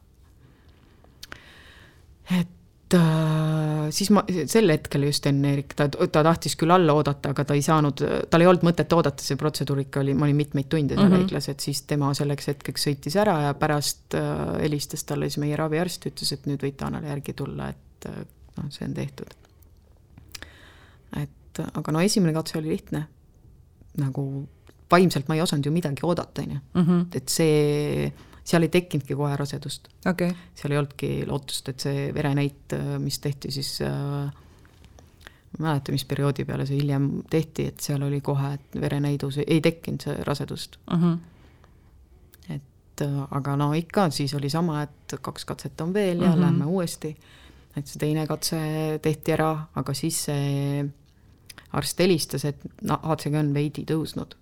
et 2.38 2.94
äh, 2.94 3.88
siis 3.90 4.10
ma, 4.12 4.22
sel 4.48 4.70
hetkel 4.72 5.06
just 5.08 5.26
enne 5.28 5.52
Erik, 5.56 5.74
ta, 5.76 5.88
ta 5.88 6.22
tahtis 6.24 6.56
küll 6.60 6.72
alla 6.72 6.94
oodata, 6.96 7.32
aga 7.32 7.44
ta 7.48 7.56
ei 7.56 7.62
saanud, 7.64 8.02
tal 8.30 8.44
ei 8.44 8.50
olnud 8.50 8.66
mõtet 8.68 8.92
oodata, 8.96 9.24
see 9.24 9.38
protseduur 9.40 9.82
ikka 9.84 10.02
oli, 10.02 10.14
ma 10.16 10.26
olin 10.28 10.36
mitmeid 10.42 10.68
tunde 10.72 10.96
seal 10.96 11.06
mm 11.06 11.14
-hmm. 11.14 11.24
haiglas, 11.24 11.48
et 11.48 11.64
siis 11.64 11.82
tema 11.88 12.12
selleks 12.14 12.52
hetkeks 12.52 12.88
sõitis 12.88 13.16
ära 13.20 13.38
ja 13.46 13.54
pärast 13.54 14.16
äh, 14.16 14.60
helistas 14.62 15.04
talle 15.04 15.28
siis 15.28 15.40
meie 15.44 15.56
raviarst, 15.56 16.06
ütles, 16.10 16.32
et 16.32 16.46
nüüd 16.46 16.64
võite 16.64 16.84
Annale 16.88 17.08
järgi 17.08 17.32
tulla, 17.32 17.68
et 17.68 18.08
äh, 18.08 18.24
noh, 18.56 18.70
see 18.70 18.88
on 18.88 18.94
tehtud. 18.94 19.34
et 21.16 21.60
aga 21.74 21.92
no 21.92 22.00
esimene 22.00 22.32
katse 22.32 22.58
oli 22.58 22.68
lihtne, 22.68 23.06
nagu 23.96 24.48
vaimselt 24.90 25.28
ma 25.28 25.36
ei 25.36 25.42
osanud 25.44 25.66
ju 25.66 25.72
midagi 25.72 26.04
oodata, 26.06 26.42
on 26.42 26.56
ju, 26.56 26.60
mhm. 26.80 27.06
et 27.14 27.28
see 27.28 28.12
seal 28.48 28.64
ei 28.64 28.72
tekkinudki 28.72 29.16
kohe 29.16 29.36
rasedust 29.36 29.88
okay.. 30.08 30.32
seal 30.56 30.72
ei 30.72 30.80
olnudki 30.80 31.10
lootust, 31.28 31.68
et 31.72 31.88
see 31.88 32.04
verenäit, 32.16 32.76
mis 33.02 33.18
tehti 33.24 33.52
siis 33.52 33.74
äh, 33.84 34.30
ma 35.58 35.58
ei 35.58 35.64
mäleta, 35.66 35.92
mis 35.92 36.06
perioodi 36.08 36.46
peale 36.48 36.66
see 36.68 36.80
hiljem 36.80 37.10
tehti, 37.30 37.68
et 37.72 37.84
seal 37.84 38.04
oli 38.06 38.20
kohe, 38.24 38.54
et 38.58 38.80
verenäidus 38.80 39.40
ei 39.44 39.60
tekkinud 39.64 40.06
see 40.06 40.22
rasedust 40.28 40.78
uh. 40.86 40.96
Mhm. 40.96 41.12
-huh. 41.12 42.54
et 42.56 43.02
äh, 43.04 43.18
aga 43.30 43.56
no 43.56 43.72
ikka, 43.72 44.10
siis 44.10 44.34
oli 44.34 44.50
sama, 44.50 44.82
et 44.82 45.18
kaks 45.20 45.44
katset 45.44 45.80
on 45.80 45.94
veel 45.94 46.22
ja 46.22 46.30
uh 46.30 46.34
mhm. 46.34 46.38
-huh. 46.38 46.46
lähme 46.46 46.64
uuesti. 46.64 47.16
et 47.76 47.86
see 47.86 47.98
teine 47.98 48.26
katse 48.26 48.56
tehti 49.02 49.32
ära, 49.32 49.66
aga 49.74 49.94
siis 49.94 50.24
see 50.24 50.84
arst 51.72 51.98
helistas, 51.98 52.44
et 52.44 52.56
no 52.82 52.96
HCG 52.96 53.34
on 53.34 53.54
veidi 53.54 53.84
tõusnud 53.84 54.34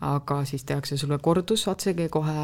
aga 0.00 0.44
siis 0.44 0.64
tehakse 0.64 0.96
sulle 0.96 1.18
kordus 1.22 1.66
ACG 1.68 2.08
kohe, 2.12 2.34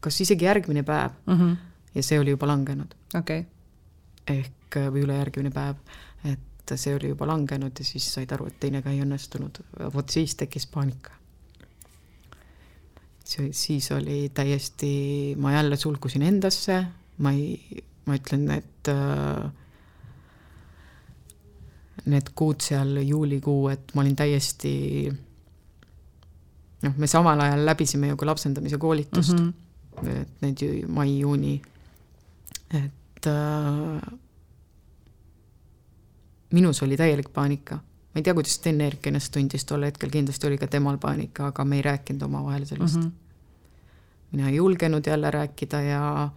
kas 0.00 0.20
isegi 0.20 0.44
järgmine 0.44 0.82
päev 0.82 1.10
mm 1.26 1.34
-hmm. 1.34 1.56
ja 1.94 2.02
see 2.02 2.20
oli 2.20 2.30
juba 2.30 2.46
langenud. 2.46 2.94
okei 3.14 3.40
okay.. 3.40 4.38
ehk, 4.38 4.76
või 4.92 5.04
ülejärgmine 5.06 5.50
päev, 5.50 5.76
et 6.24 6.74
see 6.74 6.94
oli 6.94 7.08
juba 7.08 7.26
langenud 7.26 7.78
ja 7.78 7.84
siis 7.84 8.14
said 8.14 8.32
aru, 8.32 8.46
et 8.46 8.60
teine 8.60 8.82
ka 8.82 8.90
ei 8.90 9.02
õnnestunud, 9.02 9.60
vot 9.94 10.08
siis 10.10 10.34
tekkis 10.34 10.66
paanika. 10.66 11.10
see, 13.24 13.52
siis 13.52 13.90
oli 13.92 14.30
täiesti, 14.34 15.34
ma 15.38 15.52
jälle 15.52 15.76
sulgusin 15.76 16.22
endasse, 16.22 16.84
ma 17.18 17.32
ei, 17.32 17.82
ma 18.06 18.14
ütlen, 18.14 18.50
et 18.50 18.88
äh, 18.88 19.50
need 22.06 22.30
kuud 22.34 22.60
seal, 22.60 22.96
juulikuu, 23.02 23.68
et 23.68 23.94
ma 23.94 24.02
olin 24.02 24.16
täiesti 24.16 25.10
noh, 26.82 26.92
me 26.96 27.06
samal 27.06 27.40
ajal 27.40 27.64
läbisime 27.66 28.08
ju 28.12 28.16
ka 28.16 28.26
lapsendamise 28.26 28.78
koolitust 28.78 29.38
mm, 29.38 29.52
-hmm. 30.02 30.08
et 30.20 30.42
need 30.42 30.62
ju 30.62 30.88
mai-juuni, 30.88 31.62
et 32.70 33.26
äh, 33.26 34.12
minus 36.50 36.82
oli 36.82 36.96
täielik 36.96 37.32
paanika. 37.32 37.74
ma 37.76 38.18
ei 38.20 38.22
tea, 38.22 38.34
kuidas 38.34 38.54
Sten-Erik 38.54 39.06
ennast 39.06 39.32
tundis 39.32 39.64
tol 39.64 39.82
hetkel, 39.82 40.10
kindlasti 40.10 40.46
oli 40.46 40.58
ka 40.58 40.66
temal 40.66 40.98
paanika, 40.98 41.46
aga 41.46 41.64
me 41.64 41.76
ei 41.76 41.82
rääkinud 41.82 42.22
omavahel 42.22 42.64
sellest 42.64 42.96
mm. 42.96 43.02
-hmm. 43.02 43.10
mina 44.32 44.48
ei 44.48 44.56
julgenud 44.56 45.06
jälle 45.06 45.30
rääkida 45.30 45.80
ja 45.80 46.30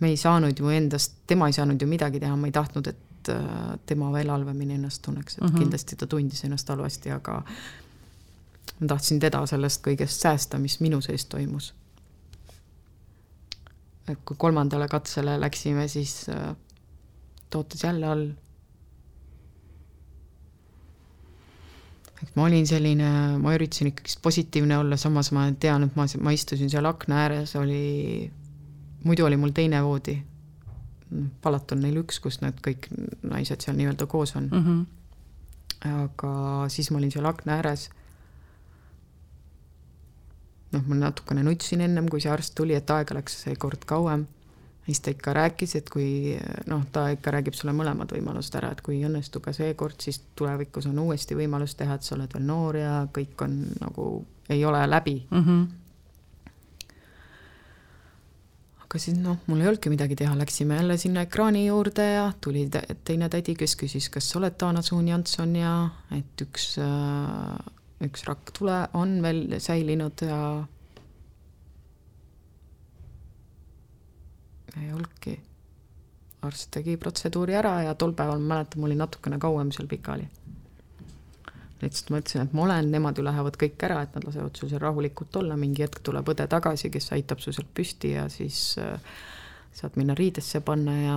me 0.00 0.08
ei 0.08 0.16
saanud 0.16 0.58
ju 0.58 0.68
endast, 0.68 1.12
tema 1.26 1.46
ei 1.46 1.52
saanud 1.52 1.80
ju 1.82 1.86
midagi 1.86 2.20
teha, 2.20 2.36
ma 2.36 2.46
ei 2.46 2.52
tahtnud, 2.52 2.86
et 2.86 3.28
äh, 3.28 3.78
tema 3.86 4.12
veel 4.12 4.30
halvemini 4.30 4.74
ennast 4.74 5.02
tunneks, 5.02 5.38
et 5.38 5.42
mm 5.42 5.48
-hmm. 5.48 5.58
kindlasti 5.58 5.96
ta 5.96 6.06
tundis 6.06 6.44
ennast 6.44 6.68
halvasti, 6.68 7.10
aga 7.10 7.42
ma 8.80 8.86
tahtsin 8.92 9.20
teda 9.20 9.42
sellest 9.48 9.82
kõigest 9.84 10.22
säästa, 10.22 10.60
mis 10.60 10.80
minu 10.84 11.00
sees 11.04 11.26
toimus. 11.32 11.74
et 14.08 14.18
kui 14.24 14.36
kolmandale 14.38 14.86
katsele 14.88 15.40
läksime, 15.40 15.88
siis 15.88 16.28
äh, 16.30 16.54
ta 17.50 17.58
ootas 17.58 17.82
jälle 17.84 18.06
all. 18.06 18.28
et 22.22 22.36
ma 22.36 22.44
olin 22.46 22.66
selline, 22.66 23.10
ma 23.38 23.54
üritasin 23.54 23.90
ikkagist 23.90 24.22
positiivne 24.22 24.78
olla, 24.78 24.96
samas 24.96 25.32
ma 25.32 25.48
tean, 25.60 25.88
et 25.88 25.96
ma, 25.96 26.06
ma 26.20 26.32
istusin 26.32 26.70
seal 26.70 26.86
akna 26.88 27.24
ääres, 27.24 27.56
oli, 27.56 28.30
muidu 29.04 29.26
oli 29.26 29.36
mul 29.36 29.52
teine 29.56 29.82
voodi. 29.84 30.22
palat 31.42 31.72
on 31.72 31.80
neil 31.80 32.00
üks, 32.02 32.20
kus 32.20 32.40
nad 32.42 32.56
kõik 32.62 32.88
naised 33.22 33.62
seal 33.62 33.76
nii-öelda 33.78 34.06
koos 34.10 34.36
on 34.36 34.48
mm. 34.52 34.64
-hmm. 34.64 35.90
aga 36.02 36.32
siis 36.68 36.90
ma 36.90 36.98
olin 36.98 37.12
seal 37.14 37.26
akna 37.26 37.60
ääres 37.60 37.90
noh, 40.72 40.86
ma 40.86 40.98
natukene 41.06 41.44
nutsin 41.46 41.84
ennem, 41.84 42.08
kui 42.10 42.22
see 42.22 42.32
arst 42.32 42.56
tuli, 42.58 42.74
et 42.76 42.90
aega 42.90 43.18
läks 43.18 43.42
seekord 43.46 43.86
kauem. 43.88 44.26
siis 44.86 45.00
ta 45.02 45.10
ikka 45.10 45.32
rääkis, 45.34 45.72
et 45.74 45.88
kui 45.90 46.36
noh, 46.70 46.84
ta 46.94 47.08
ikka 47.10 47.32
räägib 47.34 47.56
sulle 47.58 47.72
mõlemad 47.74 48.12
võimalused 48.14 48.54
ära, 48.54 48.70
et 48.70 48.82
kui 48.86 49.00
ei 49.00 49.08
õnnestu 49.08 49.40
ka 49.42 49.50
seekord, 49.52 49.98
siis 49.98 50.20
tulevikus 50.38 50.86
on 50.86 50.98
uuesti 51.02 51.34
võimalus 51.34 51.74
teha, 51.74 51.96
et 51.98 52.06
sa 52.06 52.14
oled 52.14 52.36
veel 52.36 52.46
noor 52.46 52.78
ja 52.78 52.92
kõik 53.10 53.42
on 53.42 53.56
nagu, 53.80 54.06
ei 54.48 54.64
ole 54.64 54.84
läbi 54.86 55.18
mm. 55.30 55.42
-hmm 55.42 55.66
aga 58.86 59.02
siis 59.02 59.16
noh, 59.18 59.40
mul 59.50 59.60
ei 59.60 59.66
olnudki 59.66 59.90
midagi 59.90 60.16
teha, 60.16 60.36
läksime 60.38 60.76
jälle 60.78 60.96
sinna 60.96 61.24
ekraani 61.26 61.66
juurde 61.66 62.04
ja 62.06 62.26
tuli 62.40 62.68
teine 63.04 63.28
tädi, 63.28 63.56
kes 63.58 63.74
küsis, 63.76 64.06
kas 64.14 64.30
sa 64.30 64.38
oled 64.38 64.54
Taana 64.58 64.82
Suun-Janson 64.82 65.56
ja 65.58 65.72
et 66.14 66.44
üks 66.46 66.76
äh, 66.78 67.75
üks 68.04 68.26
rakktule 68.28 68.86
on 68.94 69.20
veel 69.24 69.56
säilinud 69.62 70.24
ja 70.26 70.38
ei 74.76 74.92
olnudki. 74.92 75.40
arst 76.46 76.68
tegi 76.70 76.94
protseduuri 77.00 77.56
ära 77.58 77.80
ja 77.82 77.94
tol 77.98 78.12
päeval 78.14 78.42
ma 78.42 78.54
mäletan, 78.54 78.80
ma 78.80 78.86
olin 78.86 79.00
natukene 79.00 79.38
kauem 79.42 79.70
seal 79.72 79.88
pikali. 79.88 80.26
lihtsalt 81.80 82.10
ma 82.10 82.20
ütlesin, 82.20 82.42
et 82.44 82.52
ma 82.52 82.62
olen, 82.66 82.90
nemad 82.92 83.18
ju 83.18 83.24
lähevad 83.24 83.56
kõik 83.60 83.86
ära, 83.88 84.02
et 84.04 84.14
nad 84.14 84.24
lasevad 84.28 84.56
sul 84.56 84.68
seal 84.68 84.80
rahulikult 84.84 85.36
olla, 85.40 85.56
mingi 85.56 85.84
hetk 85.84 86.02
tuleb 86.04 86.28
õde 86.32 86.46
tagasi, 86.52 86.90
kes 86.92 87.10
aitab 87.16 87.40
su 87.40 87.52
sealt 87.52 87.72
püsti 87.74 88.12
ja 88.14 88.28
siis 88.32 88.76
äh, 88.80 89.00
saad 89.76 89.96
minna 89.96 90.14
riidesse 90.16 90.60
panna 90.60 90.96
ja 91.00 91.16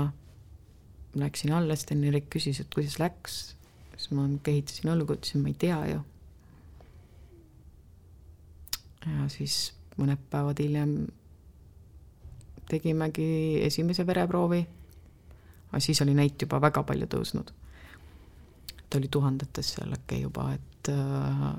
läksin 1.19 1.53
alla, 1.55 1.75
Sten-Erik 1.75 2.27
küsis, 2.31 2.59
et 2.59 2.71
kuidas 2.73 2.99
läks. 2.99 3.39
siis 3.97 4.11
ma 4.15 4.27
kehitasin 4.43 4.91
õlgu, 4.95 5.19
ütlesin, 5.19 5.43
ma 5.43 5.51
ei 5.51 5.59
tea 5.59 5.79
ju 5.93 6.03
ja 9.05 9.29
siis 9.31 9.71
mõned 9.99 10.19
päevad 10.31 10.59
hiljem 10.59 10.93
tegimegi 12.69 13.61
esimese 13.65 14.05
vereproovi. 14.07 14.59
aga 15.69 15.79
siis 15.79 16.01
oli 16.01 16.13
näit 16.17 16.41
juba 16.41 16.61
väga 16.61 16.83
palju 16.83 17.07
tõusnud. 17.07 17.51
ta 18.89 18.97
oli 18.97 19.07
tuhandetes 19.11 19.73
seal 19.75 19.93
äkki 19.93 20.21
juba, 20.21 20.53
et 20.53 20.89
äh, 20.89 21.49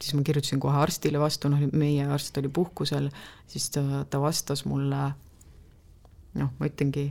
siis 0.00 0.14
ma 0.14 0.22
kirjutasin 0.22 0.60
kohe 0.60 0.78
arstile 0.80 1.20
vastu, 1.20 1.50
noh, 1.52 1.60
meie 1.72 2.06
arst 2.06 2.38
oli 2.40 2.48
puhkusel, 2.48 3.10
siis 3.46 3.68
ta, 3.70 4.04
ta 4.10 4.20
vastas 4.20 4.64
mulle, 4.64 5.02
noh, 6.40 6.50
ma 6.58 6.70
ütlengi, 6.70 7.10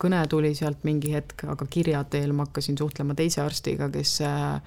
kõne 0.00 0.22
tuli 0.30 0.54
sealt 0.56 0.86
mingi 0.88 1.12
hetk, 1.12 1.44
aga 1.52 1.66
kirja 1.68 2.02
teel 2.08 2.32
ma 2.32 2.46
hakkasin 2.46 2.78
suhtlema 2.80 3.16
teise 3.18 3.42
arstiga, 3.44 3.90
kes 3.92 4.20
äh, 4.24 4.60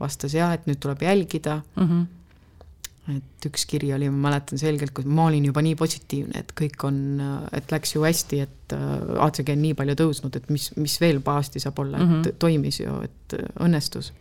vastas 0.00 0.34
jah, 0.34 0.54
et 0.56 0.66
nüüd 0.70 0.80
tuleb 0.80 1.04
jälgida 1.04 1.62
mm. 1.76 1.88
-hmm 1.88 2.23
et 3.12 3.46
üks 3.48 3.66
kiri 3.68 3.90
oli, 3.92 4.08
ma 4.08 4.30
mäletan 4.30 4.60
selgelt, 4.60 4.94
kus 4.96 5.04
ma 5.04 5.26
olin 5.28 5.44
juba 5.44 5.60
nii 5.64 5.76
positiivne, 5.76 6.40
et 6.40 6.54
kõik 6.56 6.86
on, 6.88 6.98
et 7.52 7.72
läks 7.74 7.94
ju 7.96 8.04
hästi, 8.06 8.40
et 8.46 8.74
äh, 8.76 8.94
ACG 9.26 9.52
on 9.52 9.62
nii 9.66 9.76
palju 9.76 9.96
tõusnud, 10.00 10.38
et 10.40 10.48
mis, 10.52 10.70
mis 10.80 10.96
veel 11.02 11.20
pahasti 11.24 11.60
saab 11.60 11.82
olla, 11.84 11.98
et 11.98 12.06
mm 12.06 12.14
-hmm. 12.22 12.38
toimis 12.40 12.80
ju, 12.80 13.00
et 13.04 13.36
õnnestus. 13.60 14.12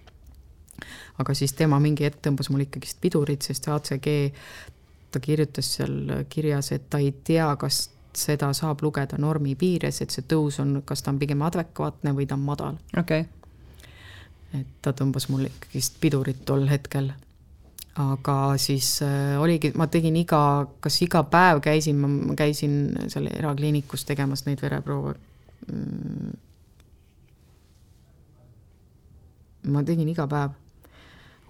aga 1.18 1.34
siis 1.34 1.54
tema 1.54 1.80
mingi 1.80 2.04
hetk 2.04 2.20
tõmbas 2.28 2.50
mul 2.50 2.66
ikkagist 2.66 2.98
pidurit, 3.02 3.42
sest 3.42 3.68
ACG, 3.68 4.34
ta 5.12 5.20
kirjutas 5.20 5.76
seal 5.76 6.26
kirjas, 6.30 6.72
et 6.72 6.90
ta 6.90 6.98
ei 6.98 7.14
tea, 7.24 7.56
kas 7.56 7.90
seda 8.18 8.54
saab 8.54 8.82
lugeda 8.82 9.18
normi 9.18 9.56
piires, 9.56 10.02
et 10.02 10.14
see 10.14 10.26
tõus 10.30 10.60
on, 10.62 10.82
kas 10.86 11.04
ta 11.04 11.12
on 11.14 11.20
pigem 11.22 11.42
adekvaatne 11.46 12.14
või 12.16 12.28
ta 12.30 12.38
on 12.38 12.46
madal. 12.46 12.80
okei 12.98 13.26
okay.. 13.26 14.62
et 14.62 14.68
ta 14.82 14.94
tõmbas 14.94 15.30
mul 15.30 15.48
ikkagist 15.50 16.00
pidurit 16.02 16.46
tol 16.46 16.68
hetkel. 16.70 17.12
Aga 18.00 18.58
siis 18.58 19.02
äh, 19.06 19.36
oligi, 19.42 19.72
ma 19.78 19.88
tegin 19.92 20.16
iga, 20.18 20.66
kas 20.82 20.98
iga 21.06 21.24
päev 21.30 21.62
käisin, 21.62 22.00
ma 22.02 22.36
käisin 22.38 22.96
seal 23.12 23.30
erakliinikus 23.30 24.06
tegemas 24.10 24.46
neid 24.48 24.62
vereproove. 24.64 25.14
Mm.. 25.70 26.34
ma 29.72 29.84
tegin 29.88 30.10
iga 30.12 30.26
päev 30.28 30.58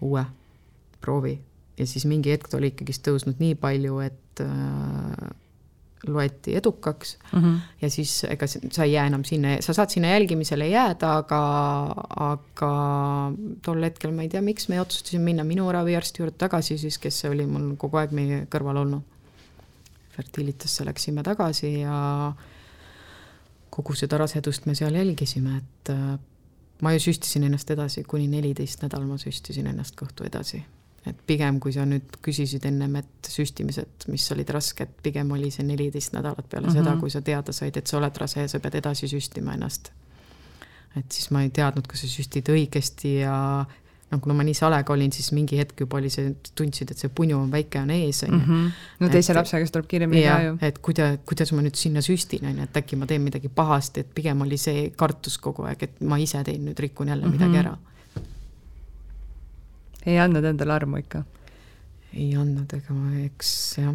uue 0.04 0.26
proovi. 1.02 1.38
Ja 1.78 1.88
siis 1.90 2.06
mingi 2.06 2.30
hetk 2.30 2.52
ta 2.52 2.60
oli 2.60 2.70
ikkagist 2.70 3.02
tõusnud 3.08 3.40
nii 3.42 3.56
palju, 3.58 3.98
et 4.06 4.44
äh, 4.44 5.32
loeti 6.08 6.56
edukaks 6.56 7.18
mm 7.34 7.40
-hmm. 7.40 7.60
ja 7.82 7.90
siis 7.90 8.24
ega 8.30 8.48
sa 8.48 8.84
ei 8.84 8.94
jää 8.94 9.08
enam 9.08 9.24
sinna, 9.24 9.58
sa 9.60 9.74
saad 9.74 9.90
sinna 9.90 10.08
jälgimisele 10.08 10.68
jääda, 10.68 11.18
aga, 11.18 11.42
aga 12.16 12.72
tol 13.62 13.84
hetkel 13.84 14.12
ma 14.12 14.22
ei 14.22 14.30
tea, 14.30 14.42
miks 14.42 14.68
me 14.70 14.82
otsustasime 14.82 15.24
minna 15.24 15.44
minu 15.44 15.72
raviarsti 15.72 16.22
juurde 16.22 16.38
tagasi 16.38 16.78
siis, 16.78 16.98
kes 16.98 17.26
oli 17.26 17.46
mul 17.46 17.76
kogu 17.76 17.98
aeg 17.98 18.12
meie 18.12 18.48
kõrval 18.56 18.78
olnud. 18.84 19.02
Fertilitasse 20.14 20.86
läksime 20.86 21.24
tagasi 21.24 21.80
ja 21.80 22.34
kogu 23.70 23.96
seda 23.96 24.18
rasedust 24.18 24.66
me 24.66 24.76
seal 24.76 24.94
jälgisime, 24.94 25.58
et 25.58 25.90
äh, 25.90 26.20
ma 26.82 26.94
ju 26.94 27.00
süstisin 27.00 27.44
ennast 27.44 27.72
edasi, 27.72 28.04
kuni 28.04 28.28
neliteist 28.28 28.82
nädal 28.82 29.08
ma 29.08 29.18
süstisin 29.18 29.68
ennast 29.68 29.96
kõhtu 29.96 30.28
edasi 30.28 30.64
et 31.08 31.20
pigem, 31.28 31.60
kui 31.60 31.74
sa 31.76 31.86
nüüd 31.88 32.18
küsisid 32.24 32.64
ennem, 32.68 32.96
et 33.02 33.30
süstimised, 33.32 34.08
mis 34.12 34.26
olid 34.36 34.50
rasked, 34.56 34.96
pigem 35.04 35.32
oli 35.36 35.52
see 35.52 35.66
neliteist 35.68 36.16
nädalat 36.16 36.48
peale 36.50 36.68
mm 36.68 36.74
-hmm. 36.74 36.86
seda, 36.86 36.96
kui 37.00 37.10
sa 37.10 37.22
teada 37.22 37.52
said, 37.52 37.78
et 37.78 37.88
sa 37.88 37.98
oled 37.98 38.18
rase 38.18 38.40
ja 38.40 38.48
sa 38.48 38.60
pead 38.60 38.76
edasi 38.76 39.08
süstima 39.08 39.54
ennast. 39.54 39.92
et 40.96 41.12
siis 41.12 41.32
ma 41.32 41.42
ei 41.42 41.50
teadnud, 41.50 41.88
kas 41.88 42.02
sa 42.02 42.08
süstid 42.08 42.50
õigesti 42.50 43.20
ja 43.20 43.66
noh, 44.12 44.22
kuna 44.22 44.34
ma 44.34 44.44
nii 44.44 44.54
salega 44.54 44.94
olin, 44.94 45.12
siis 45.12 45.32
mingi 45.32 45.58
hetk 45.58 45.80
juba 45.80 45.98
oli 45.98 46.10
see, 46.10 46.36
tundsid, 46.56 46.92
et 46.92 46.98
see 46.98 47.10
punju 47.10 47.38
on 47.38 47.52
väike, 47.52 47.80
on 47.82 47.90
ees, 47.90 48.24
on 48.24 48.34
ju. 48.34 48.40
Mhm. 48.40 48.68
no 49.00 49.10
teise 49.10 49.34
lapsega 49.34 49.66
tuleb 49.72 49.88
kiiremini 49.88 50.24
ka 50.24 50.42
ju. 50.42 50.58
et 50.62 50.80
kuida-, 50.88 51.18
kuidas 51.26 51.52
ma 51.52 51.62
nüüd 51.62 51.76
sinna 51.76 52.02
süstin, 52.02 52.46
on 52.46 52.58
ju, 52.58 52.64
et 52.64 52.78
äkki 52.78 52.96
ma 52.96 53.06
teen 53.06 53.22
midagi 53.22 53.50
pahasti, 53.50 54.00
et 54.00 54.14
pigem 54.16 54.42
oli 54.42 54.58
see 54.58 54.92
kartus 54.96 55.38
kogu 55.38 55.64
aeg, 55.64 55.84
et 55.84 56.02
ma 56.02 56.18
ise 56.18 56.44
teen 56.44 56.66
nüüd, 56.66 56.80
rikun 56.80 57.08
jälle 57.08 57.26
mm 57.26 57.32
-hmm. 57.32 57.42
midagi 57.42 57.58
ära 57.58 57.78
ei 60.06 60.18
andnud 60.20 60.46
endale 60.46 60.74
armu 60.76 61.00
ikka? 61.02 61.24
ei 62.14 62.34
andnud, 62.38 62.74
ega 62.78 62.96
ma, 62.96 63.12
eks 63.24 63.52
jah. 63.80 63.94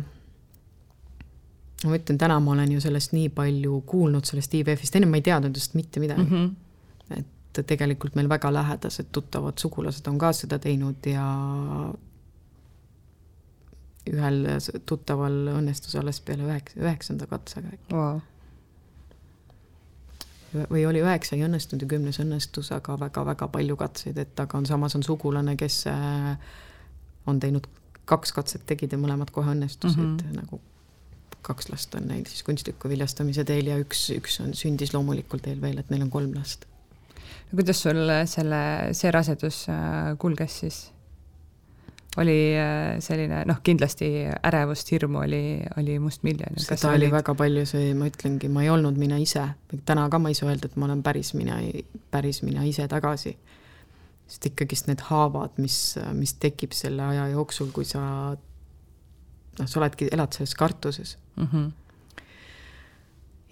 ma 1.84 1.98
ütlen, 1.98 2.18
täna 2.20 2.38
ma 2.42 2.54
olen 2.56 2.72
ju 2.74 2.82
sellest 2.82 3.14
nii 3.14 3.28
palju 3.34 3.82
kuulnud, 3.86 4.26
sellest 4.26 4.56
IVF-ist, 4.58 4.98
ennem 4.98 5.12
ma 5.14 5.20
ei 5.20 5.26
teadnud 5.28 5.54
just 5.54 5.76
mitte 5.78 6.02
midagi 6.02 6.26
mm. 6.26 6.48
-hmm. 7.10 7.20
et 7.20 7.64
tegelikult 7.66 8.14
meil 8.18 8.28
väga 8.28 8.52
lähedased 8.54 9.12
tuttavad 9.12 9.58
sugulased 9.58 10.06
on 10.06 10.18
ka 10.18 10.32
seda 10.32 10.58
teinud 10.62 11.06
ja 11.06 11.28
ühel 14.08 14.44
tuttaval 14.86 15.38
õnnestus 15.58 15.96
alles 16.00 16.20
peale 16.20 16.46
üheksa, 16.48 16.80
üheksanda 16.80 17.26
katsega 17.26 17.74
äkki 17.74 17.94
wow 17.94 18.20
või 20.54 20.84
oli 20.88 21.02
üheksa 21.04 21.36
ei 21.36 21.44
õnnestunud 21.46 21.84
ja 21.84 21.90
kümnes 21.90 22.20
õnnestus, 22.22 22.70
aga 22.74 22.96
väga-väga 23.00 23.48
palju 23.52 23.76
katseid, 23.76 24.18
et 24.18 24.40
aga 24.40 24.58
on 24.58 24.66
samas 24.68 24.96
on 24.96 25.04
sugulane, 25.04 25.56
kes 25.60 25.82
äh, 25.90 26.56
on 27.28 27.40
teinud 27.40 27.68
kaks 28.08 28.32
katset, 28.32 28.64
tegid 28.66 28.94
ja 28.94 29.00
mõlemad 29.00 29.30
kohe 29.34 29.52
õnnestusid 29.52 30.00
mm, 30.00 30.16
-hmm. 30.16 30.40
nagu 30.40 30.60
kaks 31.48 31.68
last 31.70 31.94
on 31.94 32.08
neil 32.10 32.26
siis 32.28 32.42
kunstliku 32.42 32.88
viljastamise 32.90 33.44
teel 33.48 33.70
ja 33.70 33.78
üks, 33.80 34.08
üks 34.16 34.40
on, 34.42 34.54
sündis 34.58 34.92
loomulikul 34.94 35.40
teel 35.44 35.60
veel, 35.62 35.78
et 35.78 35.90
neil 35.92 36.06
on 36.06 36.10
kolm 36.10 36.34
last. 36.34 36.66
kuidas 37.50 37.82
sul 37.82 38.00
selle, 38.26 38.60
see 38.92 39.12
rasedus 39.14 39.66
äh, 39.72 40.14
kulges 40.18 40.60
siis? 40.64 40.80
Oli 42.16 42.56
äh, 42.56 42.96
selline 43.04 43.42
noh, 43.46 43.60
kindlasti 43.64 44.08
ärevust, 44.48 44.90
hirmu 44.94 45.20
oli, 45.22 45.42
oli 45.76 45.98
mustmiljon. 46.02 46.56
seda 46.56 46.90
oli 46.90 47.04
olid... 47.04 47.14
väga 47.18 47.34
palju, 47.38 47.66
see, 47.68 47.92
ma 47.98 48.08
ütlengi, 48.10 48.50
ma 48.52 48.64
ei 48.64 48.72
olnud 48.72 48.98
mina 48.98 49.18
ise, 49.20 49.44
täna 49.86 50.08
ka 50.10 50.20
ma 50.22 50.32
ei 50.32 50.38
saa 50.38 50.50
öelda, 50.50 50.70
et 50.70 50.78
ma 50.80 50.88
olen 50.88 51.02
päris 51.04 51.34
mina, 51.38 51.60
päris 52.10 52.42
mina 52.46 52.64
ise 52.66 52.88
tagasi. 52.88 53.36
sest 54.28 54.46
ikkagist 54.50 54.88
need 54.90 55.00
haavad, 55.08 55.54
mis, 55.56 55.96
mis 56.12 56.34
tekib 56.40 56.74
selle 56.76 57.04
aja 57.04 57.28
jooksul, 57.32 57.70
kui 57.72 57.86
sa 57.88 58.02
noh, 59.58 59.66
sa 59.68 59.80
oledki, 59.80 60.10
elad 60.12 60.32
selles 60.36 60.54
kartuses 60.54 61.16
mm. 61.36 61.46
-hmm. 61.52 61.70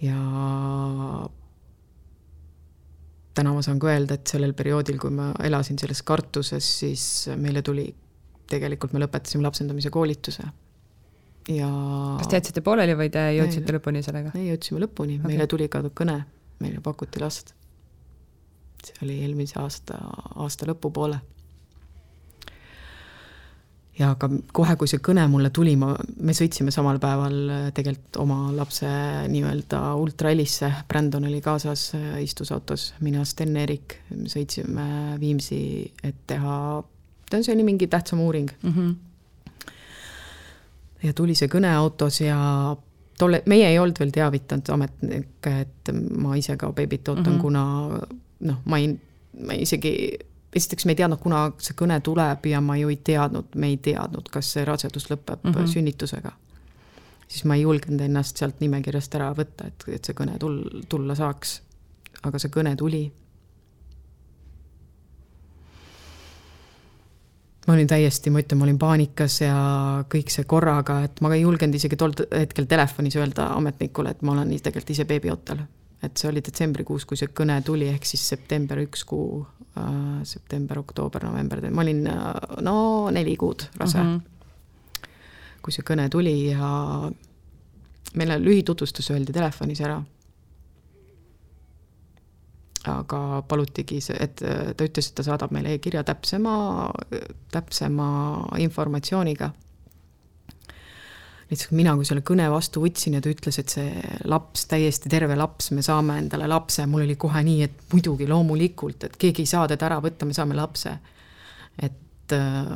ja 0.05 0.19
täna 3.37 3.53
ma 3.53 3.61
saan 3.61 3.79
ka 3.79 3.89
öelda, 3.93 4.17
et 4.17 4.27
sellel 4.27 4.53
perioodil, 4.53 4.99
kui 4.99 5.13
ma 5.13 5.31
elasin 5.43 5.79
selles 5.79 6.01
kartuses, 6.01 6.79
siis 6.79 7.29
meile 7.37 7.61
tuli 7.61 7.87
tegelikult 8.49 8.93
me 8.95 9.03
lõpetasime 9.03 9.45
lapsendamise 9.45 9.91
koolituse 9.93 10.47
ja 11.49 11.69
kas 12.19 12.27
te 12.27 12.39
jätsite 12.39 12.63
pooleli 12.65 12.95
või 12.97 13.11
te 13.13 13.23
jõudsite 13.37 13.71
ei, 13.71 13.77
lõpuni 13.77 14.03
sellega? 14.05 14.33
ei, 14.35 14.49
jõudsime 14.51 14.83
lõpuni 14.83 15.17
okay., 15.19 15.31
meile 15.31 15.47
tuli 15.49 15.69
ka 15.71 15.81
kõne, 15.95 16.19
meile 16.63 16.83
pakuti 16.83 17.23
last. 17.23 17.53
see 18.83 18.99
oli 19.05 19.21
eelmise 19.23 19.59
aasta, 19.61 19.99
aasta 20.35 20.67
lõpupoole. 20.67 21.19
ja 23.99 24.11
aga 24.15 24.29
kohe, 24.53 24.75
kui 24.75 24.91
see 24.91 24.99
kõne 25.03 25.23
mulle 25.31 25.49
tuli, 25.55 25.75
ma, 25.79 25.93
me 26.19 26.35
sõitsime 26.35 26.73
samal 26.75 26.99
päeval 27.03 27.71
tegelikult 27.77 28.19
oma 28.23 28.41
lapse 28.55 28.91
nii-öelda 29.31 29.81
ultraalisse, 30.01 30.71
Brandon 30.89 31.29
oli 31.31 31.41
kaasas, 31.41 31.89
istus 32.21 32.51
autos, 32.51 32.91
mina, 32.99 33.23
Sten-Erik, 33.25 34.01
sõitsime 34.27 35.17
Viimsi, 35.21 35.93
et 36.03 36.21
teha 36.27 36.83
see 37.31 37.53
oli 37.53 37.63
mingi 37.63 37.87
tähtsam 37.87 38.19
uuring 38.19 38.49
mm. 38.63 38.73
-hmm. 38.73 38.95
ja 41.03 41.13
tuli 41.13 41.35
see 41.35 41.47
kõne 41.47 41.73
autos 41.75 42.21
ja 42.21 42.37
tolle, 43.17 43.43
meie 43.45 43.69
ei 43.69 43.79
olnud 43.79 43.99
veel 43.99 44.11
teavitanud 44.13 44.69
ametnikke, 44.73 45.59
et 45.59 45.91
ma 46.17 46.35
ise 46.35 46.57
ka 46.57 46.71
beebit 46.73 47.07
ootan 47.07 47.25
mm, 47.25 47.37
-hmm. 47.37 47.41
kuna 47.41 47.99
noh, 48.39 48.57
ma 48.65 48.77
ei, 48.77 48.91
ma 49.45 49.53
isegi, 49.53 49.93
esiteks 50.55 50.85
me 50.85 50.91
ei 50.91 51.01
teadnud, 51.01 51.19
kuna 51.21 51.51
see 51.57 51.77
kõne 51.77 51.99
tuleb 52.01 52.45
ja 52.45 52.61
ma 52.61 52.77
ju 52.77 52.89
ei 52.93 52.99
teadnud, 53.03 53.55
me 53.55 53.71
ei 53.73 53.77
teadnud, 53.77 54.29
kas 54.31 54.51
see 54.53 54.65
rasedus 54.65 55.09
lõpeb 55.11 55.43
mm 55.43 55.51
-hmm. 55.51 55.71
sünnitusega. 55.73 56.31
siis 57.27 57.45
ma 57.45 57.55
ei 57.55 57.61
julgenud 57.61 58.01
ennast 58.01 58.37
sealt 58.37 58.59
nimekirjast 58.59 59.15
ära 59.15 59.33
võtta, 59.35 59.67
et, 59.67 59.83
et 59.87 60.05
see 60.05 60.13
kõne 60.13 60.37
tul-, 60.39 60.83
tulla 60.89 61.15
saaks. 61.15 61.61
aga 62.23 62.39
see 62.39 62.49
kõne 62.49 62.75
tuli 62.75 63.11
ma 67.67 67.73
olin 67.75 67.87
täiesti, 67.87 68.31
ma 68.31 68.39
ütlen, 68.39 68.59
ma 68.59 68.67
olin 68.67 68.79
paanikas 68.79 69.41
ja 69.41 69.55
kõik 70.11 70.31
see 70.31 70.47
korraga, 70.47 71.01
et 71.07 71.19
ma 71.23 71.33
ei 71.35 71.41
julgenud 71.43 71.75
isegi 71.75 71.99
tol 71.99 72.15
hetkel 72.31 72.67
telefonis 72.69 73.17
öelda 73.19 73.49
ametnikule, 73.57 74.13
et 74.15 74.23
ma 74.23 74.33
olen 74.37 74.53
tegelikult 74.55 74.95
ise 74.95 75.07
beebiootel. 75.09 75.65
et 76.03 76.17
see 76.17 76.29
oli 76.29 76.43
detsembrikuus, 76.45 77.07
kui 77.09 77.17
see 77.17 77.31
kõne 77.33 77.55
tuli, 77.65 77.87
ehk 77.89 78.05
siis 78.05 78.21
september 78.29 78.77
üks 78.83 79.01
kuu 79.09 79.41
äh,, 79.41 80.19
september, 80.23 80.79
oktoober, 80.79 81.25
november, 81.25 81.63
ma 81.71 81.81
olin 81.81 82.03
äh, 82.07 82.27
no 82.61 82.75
neli 83.11 83.35
kuud 83.35 83.65
rase 83.79 83.97
mm. 84.03 84.15
-hmm. 84.15 85.07
kui 85.61 85.73
see 85.73 85.83
kõne 85.83 86.09
tuli 86.09 86.51
ja 86.51 87.09
meile 88.15 88.37
lühitutvustus 88.39 89.11
öeldi 89.11 89.33
telefonis 89.33 89.81
ära 89.81 89.97
aga 92.91 93.43
palutigi, 93.47 93.99
et 94.19 94.41
ta 94.41 94.87
ütles, 94.87 95.09
et 95.09 95.15
ta 95.17 95.25
saadab 95.25 95.53
meile 95.55 95.75
e-kirja 95.75 96.03
täpsema, 96.07 96.57
täpsema 97.53 98.09
informatsiooniga. 98.63 99.51
lihtsalt 101.47 101.71
mina, 101.79 101.93
kui 101.95 102.03
selle 102.03 102.21
kõne 102.27 102.49
vastu 102.51 102.81
võtsin 102.83 103.13
ja 103.15 103.21
ta 103.23 103.31
ütles, 103.31 103.55
et 103.61 103.71
see 103.71 104.01
laps, 104.27 104.65
täiesti 104.67 105.07
terve 105.09 105.35
laps, 105.39 105.71
me 105.71 105.81
saame 105.85 106.17
endale 106.19 106.47
lapse, 106.47 106.83
mul 106.85 107.05
oli 107.05 107.15
kohe 107.15 107.43
nii, 107.43 107.61
et 107.63 107.93
muidugi 107.93 108.27
loomulikult, 108.27 109.07
et 109.07 109.15
keegi 109.15 109.45
ei 109.45 109.51
saa 109.53 109.67
teda 109.71 109.87
ära 109.87 110.01
võtta, 110.03 110.27
me 110.27 110.35
saame 110.35 110.57
lapse. 110.59 110.97
et 111.77 112.35
äh, 112.35 112.73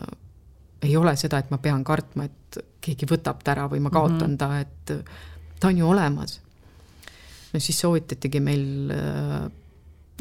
ei 0.82 0.96
ole 0.98 1.16
seda, 1.20 1.42
et 1.42 1.52
ma 1.52 1.60
pean 1.62 1.84
kartma, 1.84 2.26
et 2.26 2.62
keegi 2.82 3.10
võtab 3.10 3.44
ta 3.44 3.54
ära 3.54 3.68
või 3.70 3.82
ma 3.84 3.92
kaotan 3.94 4.32
mm 4.32 4.38
-hmm. 4.38 4.38
ta, 4.38 4.60
et 4.60 5.60
ta 5.60 5.68
on 5.68 5.78
ju 5.78 5.90
olemas. 5.90 6.40
no 7.54 7.60
siis 7.60 7.80
soovitatigi 7.80 8.40
meil 8.40 8.92
äh, 8.92 9.52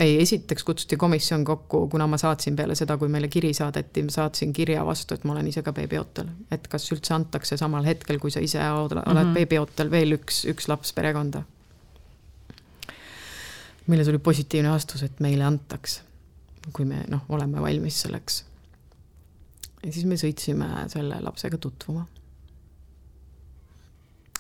ei, 0.01 0.23
esiteks 0.23 0.65
kutsuti 0.65 0.97
komisjon 0.97 1.45
kokku, 1.45 1.89
kuna 1.89 2.07
ma 2.07 2.19
saatsin 2.19 2.57
peale 2.57 2.75
seda, 2.75 2.97
kui 2.99 3.09
meile 3.13 3.29
kiri 3.29 3.53
saadeti, 3.55 4.03
ma 4.07 4.15
saatsin 4.15 4.53
kirja 4.57 4.85
vastu, 4.87 5.15
et 5.15 5.25
ma 5.29 5.35
olen 5.35 5.49
ise 5.51 5.63
ka 5.63 5.73
beebiootel. 5.77 6.29
et 6.51 6.69
kas 6.73 6.89
üldse 6.95 7.15
antakse 7.15 7.57
samal 7.61 7.85
hetkel, 7.85 8.19
kui 8.19 8.31
sa 8.31 8.41
ise 8.41 8.61
oled 8.71 8.97
mm 8.97 9.17
-hmm. 9.17 9.35
beebiootel, 9.35 9.91
veel 9.91 10.17
üks, 10.17 10.45
üks 10.53 10.69
laps 10.69 10.93
perekonda. 10.93 11.43
meile 13.87 14.05
tuli 14.05 14.19
positiivne 14.19 14.71
vastus, 14.71 15.03
et 15.03 15.21
meile 15.21 15.45
antaks, 15.45 16.03
kui 16.73 16.85
me 16.85 17.05
noh, 17.09 17.25
oleme 17.29 17.61
valmis 17.61 18.01
selleks. 18.03 18.45
ja 19.85 19.93
siis 19.93 20.05
me 20.05 20.15
sõitsime 20.15 20.89
selle 20.89 21.21
lapsega 21.21 21.59
tutvuma. 21.59 22.07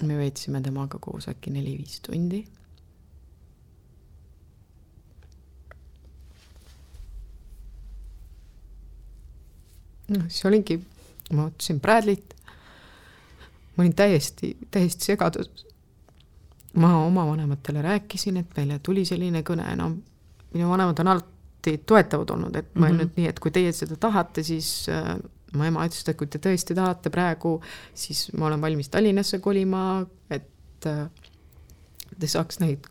me 0.02 0.16
veetsime 0.16 0.60
temaga 0.60 0.98
koos 0.98 1.28
äkki 1.28 1.50
neli-viis 1.50 2.00
tundi. 2.00 2.46
Noh, 10.10 10.28
siis 10.28 10.44
oligi, 10.48 10.78
ma 11.32 11.48
ootasin 11.48 11.80
Bradley't. 11.80 12.36
ma 13.76 13.84
olin 13.84 13.94
täiesti, 13.96 14.56
täiesti 14.70 15.12
segaduses. 15.12 15.66
ma 16.74 16.94
oma 17.04 17.26
vanematele 17.26 17.82
rääkisin, 17.82 18.36
et 18.36 18.56
meile 18.56 18.78
tuli 18.78 19.04
selline 19.04 19.42
kõne, 19.42 19.66
no 19.76 19.90
minu 20.54 20.70
vanemad 20.70 20.98
on 21.02 21.12
alati 21.14 21.76
toetavad 21.86 22.30
olnud, 22.30 22.56
et 22.56 22.74
ma 22.74 22.86
olen 22.86 22.94
mm 22.94 23.00
-hmm. 23.00 23.04
nüüd 23.04 23.16
nii, 23.16 23.28
et 23.28 23.40
kui 23.40 23.50
teie 23.50 23.72
seda 23.72 23.96
tahate, 23.96 24.42
siis 24.42 24.88
äh, 24.88 25.16
mu 25.54 25.64
ema 25.64 25.86
ütles, 25.86 26.08
et 26.08 26.16
kui 26.16 26.26
te 26.26 26.38
tõesti 26.38 26.74
tahate 26.74 27.10
praegu, 27.10 27.60
siis 27.94 28.30
ma 28.32 28.46
olen 28.46 28.60
valmis 28.60 28.88
Tallinnasse 28.88 29.38
kolima, 29.38 30.06
et 30.30 30.86
äh, 30.86 31.10
te 32.18 32.26
saaks 32.26 32.60
neid, 32.60 32.86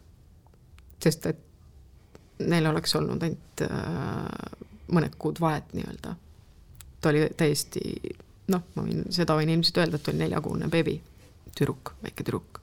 sest 1.03 1.25
et 1.25 1.39
neil 2.39 2.65
oleks 2.65 2.95
olnud 2.95 3.23
ainult 3.23 3.63
äh, 3.65 4.65
mõned 4.91 5.15
kuud 5.17 5.39
vahet 5.39 5.73
nii-öelda. 5.73 6.15
Ta 7.01 7.09
oli 7.09 7.27
täiesti 7.38 7.81
noh, 8.49 8.63
ma 8.76 8.84
võin, 8.85 9.05
seda 9.13 9.35
võin 9.38 9.51
ilmselt 9.53 9.77
öelda, 9.84 9.99
et 9.99 10.05
ta 10.05 10.11
oli 10.11 10.23
neljakuune 10.23 10.69
beebi, 10.73 10.95
tüdruk, 11.57 11.93
väike 12.03 12.23
tüdruk. 12.23 12.61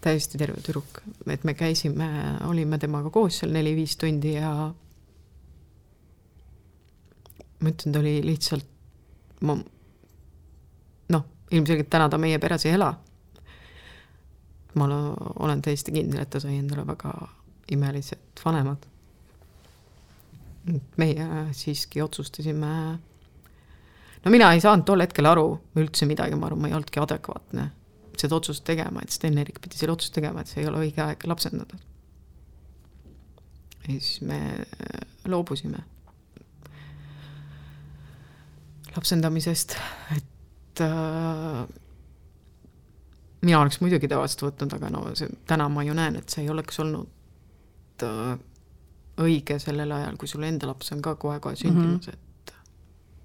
täiesti 0.00 0.38
terve 0.40 0.62
tüdruk, 0.64 1.02
et 1.28 1.44
me 1.44 1.54
käisime, 1.54 2.08
olime 2.48 2.78
temaga 2.80 3.10
koos 3.12 3.42
seal 3.42 3.52
neli-viis 3.52 3.98
tundi 4.00 4.32
ja 4.38 4.52
ma 7.60 7.68
ütlen, 7.68 7.92
ta 7.92 8.00
oli 8.00 8.14
lihtsalt 8.24 8.70
ma 9.40 9.56
noh, 11.08 11.24
ilmselgelt 11.50 11.90
täna 11.92 12.08
ta 12.08 12.18
meie 12.20 12.38
peres 12.38 12.66
ei 12.66 12.76
ela. 12.76 12.94
ma 14.74 14.86
olen 15.42 15.62
täiesti 15.62 15.92
kindel, 15.92 16.20
et 16.22 16.30
ta 16.30 16.40
sai 16.40 16.60
endale 16.60 16.84
väga 16.86 17.12
imelised 17.74 18.44
vanemad. 18.44 18.86
meie 20.96 21.26
siiski 21.56 22.02
otsustasime, 22.02 22.98
no 24.24 24.30
mina 24.30 24.52
ei 24.54 24.60
saanud 24.60 24.86
tol 24.88 25.00
hetkel 25.04 25.28
aru 25.30 25.46
üldse 25.80 26.08
midagi, 26.08 26.38
ma 26.38 26.50
arvan, 26.50 26.64
ma 26.64 26.70
ei 26.70 26.76
olnudki 26.78 27.02
adekvaatne 27.02 27.70
seda 28.20 28.36
otsust 28.36 28.64
tegema, 28.66 29.02
et 29.02 29.14
Sten-Erik 29.14 29.60
pidi 29.64 29.78
selle 29.78 29.94
otsust 29.94 30.14
tegema, 30.16 30.42
et 30.42 30.50
see 30.50 30.62
ei 30.62 30.68
ole 30.68 30.82
õige 30.84 31.02
aeg 31.04 31.24
lapsendada. 31.30 31.78
ja 33.80 33.94
siis 33.94 34.20
me 34.20 34.40
loobusime 35.28 35.80
lapsendamisest, 38.96 39.76
et 40.16 40.82
äh, 40.84 41.64
mina 43.40 43.60
oleks 43.60 43.80
muidugi 43.80 44.08
ta 44.10 44.18
vastu 44.20 44.48
võtnud, 44.48 44.74
aga 44.76 44.90
no 44.92 45.04
see, 45.16 45.30
täna 45.48 45.68
ma 45.72 45.84
ju 45.86 45.94
näen, 45.96 46.18
et 46.20 46.28
see 46.28 46.44
ei 46.44 46.50
oleks 46.52 46.80
olnud 46.82 48.04
äh, 48.04 48.34
õige 49.20 49.58
sellel 49.62 49.92
ajal, 49.96 50.18
kui 50.20 50.28
sul 50.28 50.44
enda 50.48 50.68
laps 50.68 50.92
on 50.94 51.02
ka 51.04 51.14
kohe-kohe 51.20 51.56
sündimas 51.56 52.06
mm, 52.06 52.10
-hmm. 52.10 52.18
et 52.18 52.29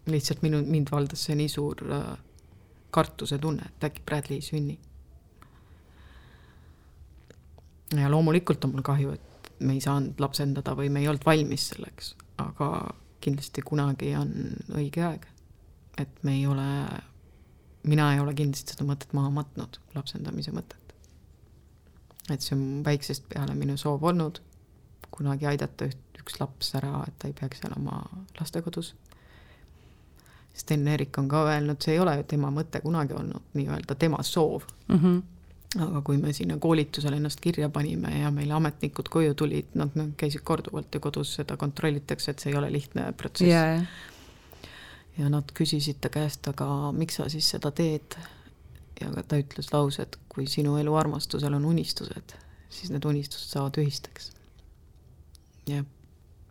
lihtsalt 0.05 0.41
minu, 0.45 0.61
mind 0.65 0.91
valdas 0.91 1.25
see 1.27 1.37
nii 1.39 1.51
suur 1.51 1.81
äh, 1.91 2.09
kartuse 2.95 3.39
tunne, 3.41 3.69
et 3.69 3.87
äkki 3.89 4.03
Bradley 4.05 4.39
ei 4.39 4.45
sünni. 4.45 4.79
ja 7.95 8.09
loomulikult 8.11 8.63
on 8.65 8.71
mul 8.73 8.83
kahju, 8.83 9.13
et 9.15 9.51
me 9.59 9.73
ei 9.77 9.81
saanud 9.81 10.19
lapsendada 10.19 10.73
või 10.75 10.89
me 10.89 11.03
ei 11.03 11.07
olnud 11.07 11.25
valmis 11.25 11.69
selleks, 11.71 12.15
aga 12.41 12.69
kindlasti 13.23 13.61
kunagi 13.65 14.11
on 14.17 14.33
õige 14.75 15.05
aeg 15.05 15.27
et 15.97 16.23
me 16.23 16.35
ei 16.35 16.47
ole, 16.47 16.67
mina 17.83 18.13
ei 18.13 18.19
ole 18.19 18.33
kindlasti 18.35 18.75
seda 18.75 18.87
mõtet 18.87 19.13
maha 19.15 19.31
matnud, 19.33 19.79
lapsendamise 19.95 20.53
mõtet. 20.55 20.81
et 22.29 22.41
see 22.41 22.55
on 22.55 22.81
väiksest 22.85 23.27
peale 23.29 23.53
minu 23.53 23.77
soov 23.77 24.03
olnud, 24.09 24.39
kunagi 25.13 25.45
aidata 25.45 25.85
üht, 25.91 25.99
üks 26.19 26.39
laps 26.41 26.73
ära, 26.79 27.03
et 27.07 27.17
ta 27.21 27.29
ei 27.29 27.35
peaks 27.37 27.61
elama 27.67 28.01
lastekodus. 28.39 28.95
Sten-Erik 30.55 31.17
on 31.19 31.27
ka 31.27 31.43
öelnud, 31.49 31.81
see 31.83 31.97
ei 31.97 31.99
ole 31.99 32.15
ju 32.17 32.23
tema 32.31 32.47
mõte 32.53 32.79
kunagi 32.81 33.13
olnud 33.13 33.55
nii-öelda 33.59 33.95
tema 33.99 34.23
soov 34.23 34.67
mm. 34.87 34.99
-hmm 34.99 35.23
aga 35.75 35.99
kui 36.07 36.15
me 36.17 36.31
sinna 36.33 36.55
koolitusele 36.57 37.17
ennast 37.19 37.41
kirja 37.43 37.67
panime 37.69 38.07
ja 38.19 38.29
meile 38.31 38.53
ametnikud 38.53 39.09
koju 39.11 39.33
tulid, 39.33 39.73
nad, 39.73 39.89
nad 39.95 40.13
käisid 40.17 40.39
korduvalt 40.47 40.93
ju 40.95 40.99
kodus, 41.03 41.33
seda 41.35 41.57
kontrollitakse, 41.57 42.31
et 42.31 42.39
see 42.39 42.51
ei 42.53 42.57
ole 42.57 42.71
lihtne 42.71 43.11
protsess 43.11 43.49
yeah 43.49 43.81
ja 45.17 45.29
nad 45.31 45.51
küsisid 45.55 45.99
ta 46.03 46.11
käest, 46.11 46.47
aga 46.51 46.91
miks 46.95 47.19
sa 47.19 47.29
siis 47.31 47.47
seda 47.55 47.71
teed. 47.75 48.17
ja 49.01 49.11
ta 49.27 49.35
ütles 49.39 49.67
lause, 49.73 50.05
et 50.05 50.17
kui 50.31 50.47
sinu 50.47 50.77
elu 50.79 50.93
armastusel 50.95 51.53
on 51.57 51.65
unistused, 51.67 52.35
siis 52.71 52.91
need 52.93 53.03
unistused 53.05 53.51
saavad 53.51 53.79
ühisteks. 53.81 54.31
ja 55.67 55.83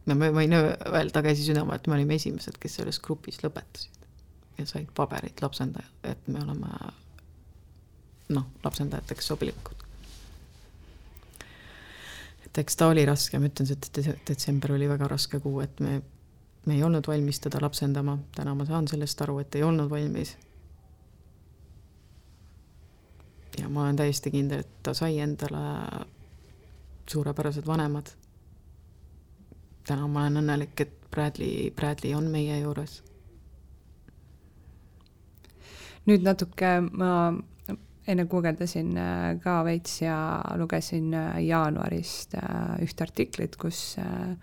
no 0.07 0.17
ma 0.19 0.31
võin 0.35 0.57
öelda 0.57 1.23
käsi 1.25 1.47
südamel, 1.47 1.79
et 1.79 1.87
me 1.89 1.99
olime 1.99 2.19
esimesed, 2.19 2.59
kes 2.61 2.81
selles 2.81 3.01
grupis 3.05 3.41
lõpetasid 3.45 4.03
ja 4.59 4.67
said 4.71 4.91
paberid 4.95 5.41
lapsendaja, 5.43 5.89
et 6.07 6.29
me 6.31 6.43
oleme 6.45 6.71
noh, 8.35 8.47
lapsendajateks 8.65 9.33
sobilikud. 9.33 9.87
et 12.47 12.59
eks 12.63 12.77
ta 12.77 12.89
oli 12.93 13.07
raske, 13.09 13.39
ma 13.39 13.51
ütlen, 13.51 13.69
see 13.69 14.19
detsember 14.29 14.77
oli 14.77 14.89
väga 14.89 15.09
raske 15.11 15.41
kuu, 15.43 15.61
et 15.65 15.81
me 15.81 16.01
me 16.67 16.75
ei 16.75 16.83
olnud 16.83 17.05
valmis 17.07 17.41
teda 17.41 17.59
lapsendama, 17.61 18.19
täna 18.35 18.55
ma 18.55 18.65
saan 18.65 18.89
sellest 18.89 19.21
aru, 19.21 19.39
et 19.39 19.55
ei 19.55 19.63
olnud 19.63 19.91
valmis. 19.91 20.37
ja 23.59 23.69
ma 23.69 23.85
olen 23.85 23.97
täiesti 23.97 24.31
kindel, 24.35 24.65
et 24.65 24.83
ta 24.83 24.95
sai 24.95 25.21
endale 25.23 25.59
suurepärased 27.11 27.67
vanemad. 27.67 28.11
Täna 29.87 30.09
ma 30.09 30.25
olen 30.25 30.43
õnnelik, 30.43 30.81
et 30.81 30.95
Bradley, 31.11 31.71
Bradley 31.77 32.15
on 32.17 32.31
meie 32.33 32.61
juures. 32.61 33.03
nüüd 36.05 36.21
natuke 36.21 36.71
ma 36.85 37.33
enne 38.07 38.27
guugeldasin 38.29 38.91
äh, 39.01 39.39
ka 39.41 39.63
veits 39.65 40.03
ja 40.03 40.17
lugesin 40.61 41.15
äh, 41.17 41.39
jaanuarist 41.47 42.35
äh, 42.37 42.75
ühte 42.85 43.07
artiklit, 43.07 43.57
kus 43.57 43.97
äh, 44.03 44.35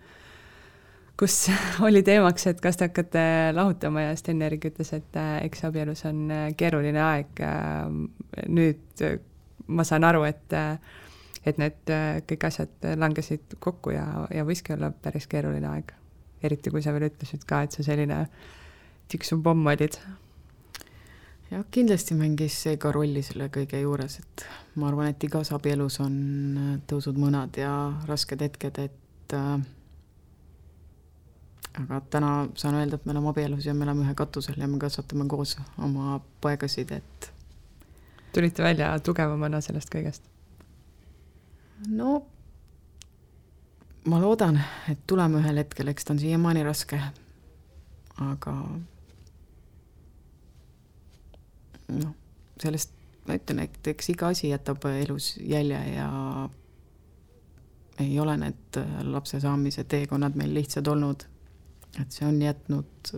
kus 1.22 1.36
oli 1.88 2.02
teemaks, 2.04 2.48
et 2.50 2.62
kas 2.64 2.80
te 2.80 2.88
hakkate 2.90 3.24
lahutama 3.54 4.08
ja 4.08 4.16
Sten-Erik 4.18 4.66
ütles, 4.72 4.90
et 4.98 5.20
äh, 5.20 5.36
eks 5.46 5.68
abielus 5.70 6.02
on 6.10 6.26
äh, 6.34 6.48
keeruline 6.58 7.02
aeg. 7.06 7.44
Äh, 7.46 8.48
nüüd 8.50 9.06
ma 9.72 9.86
saan 9.88 10.08
aru, 10.08 10.26
et, 10.28 10.56
et 11.46 11.58
need 11.58 11.94
kõik 12.30 12.48
asjad 12.48 12.90
langesid 13.02 13.58
kokku 13.60 13.96
ja, 13.96 14.06
ja 14.34 14.46
võiski 14.46 14.76
olla 14.76 14.92
päris 14.92 15.28
keeruline 15.28 15.68
aeg. 15.68 15.94
eriti 16.44 16.70
kui 16.74 16.82
sa 16.82 16.94
veel 16.94 17.10
ütlesid 17.10 17.46
ka, 17.50 17.64
et 17.64 17.72
sa 17.72 17.84
selline 17.86 18.26
tiksuv 19.12 19.42
pomm 19.44 19.68
olid. 19.68 19.98
jah, 21.52 21.66
kindlasti 21.72 22.16
mängis 22.16 22.56
see 22.64 22.78
ka 22.78 22.94
rolli 22.96 23.24
selle 23.26 23.50
kõige 23.54 23.82
juures, 23.82 24.20
et 24.22 24.46
ma 24.76 24.88
arvan, 24.88 25.12
et 25.12 25.24
igas 25.28 25.52
abielus 25.56 26.00
on 26.04 26.16
tõusud-mõnad 26.88 27.60
ja 27.60 27.74
rasked 28.08 28.42
hetked, 28.46 28.80
et 28.86 29.36
äh, 29.36 29.54
aga 31.84 32.02
täna 32.14 32.32
saan 32.56 32.80
öelda, 32.80 33.00
et 33.00 33.06
me 33.06 33.16
oleme 33.16 33.32
abielus 33.32 33.68
ja 33.68 33.76
me 33.76 33.86
elame 33.88 34.06
ühe 34.06 34.16
katusel 34.18 34.60
ja 34.60 34.68
me 34.68 34.80
kasvatame 34.80 35.28
koos 35.32 35.58
oma 35.80 36.20
poegasid, 36.42 36.92
et 36.92 37.32
tulite 38.36 38.64
välja 38.64 38.94
tugevamana 39.04 39.62
sellest 39.64 39.92
kõigest? 39.92 40.28
No. 41.88 42.22
Ma 44.06 44.18
loodan, 44.22 44.58
et 44.90 45.04
tuleme 45.08 45.38
ühel 45.44 45.62
hetkel, 45.62 45.92
eks 45.92 46.08
ta 46.08 46.14
on 46.16 46.20
siiamaani 46.20 46.64
raske, 46.66 46.98
aga 48.18 48.54
noh, 52.00 52.16
sellest 52.62 52.96
ma 53.28 53.38
ütlen, 53.38 53.62
et 53.68 53.92
eks 53.94 54.10
iga 54.14 54.32
asi 54.34 54.50
jätab 54.50 54.88
elus 54.90 55.36
jälje 55.38 55.82
ja 55.94 56.10
ei 58.02 58.20
ole 58.20 58.38
need 58.42 58.80
lapse 59.06 59.40
saamise 59.40 59.84
teekonnad 59.84 60.36
meil 60.36 60.54
lihtsad 60.54 60.88
olnud. 60.88 61.28
Et 62.02 62.12
see 62.12 62.26
on 62.26 62.42
jätnud, 62.42 63.12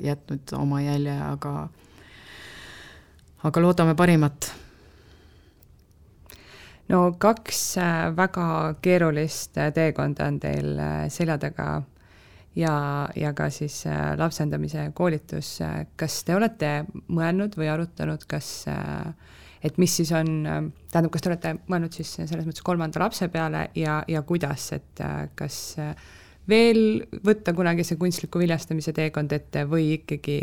jätnud 0.00 0.54
oma 0.56 0.80
jälje, 0.80 1.14
aga, 1.22 1.68
aga 3.44 3.62
loodame 3.62 3.94
parimat. 3.94 4.50
No 6.88 7.00
kaks 7.20 7.60
äh, 7.80 8.08
väga 8.16 8.48
keerulist 8.82 9.58
äh, 9.60 9.70
teekonda 9.74 10.28
on 10.28 10.40
teil 10.40 10.74
äh, 10.80 11.06
selja 11.12 11.38
taga 11.40 11.68
ja, 12.56 12.74
ja 13.16 13.32
ka 13.36 13.50
siis 13.54 13.84
lapsendamise 14.18 14.88
koolitus. 14.96 15.58
kas 15.96 16.22
te 16.24 16.34
olete 16.34 16.70
mõelnud 17.06 17.54
või 17.54 17.68
arutanud, 17.70 18.24
kas 18.26 18.66
et 19.62 19.78
mis 19.78 19.94
siis 20.00 20.10
on, 20.16 20.72
tähendab, 20.90 21.12
kas 21.12 21.22
te 21.22 21.30
olete 21.30 21.52
mõelnud 21.68 21.94
siis 21.94 22.16
selles 22.16 22.48
mõttes 22.48 22.64
kolmanda 22.66 23.04
lapse 23.04 23.28
peale 23.30 23.68
ja, 23.78 24.00
ja 24.08 24.24
kuidas, 24.26 24.72
et 24.74 25.04
kas 25.38 25.60
veel 26.48 27.04
võtta 27.22 27.54
kunagi 27.54 27.86
see 27.86 28.00
kunstliku 28.00 28.42
viljastamise 28.42 28.96
teekond 28.96 29.36
ette 29.38 29.62
või 29.68 29.92
ikkagi 30.00 30.40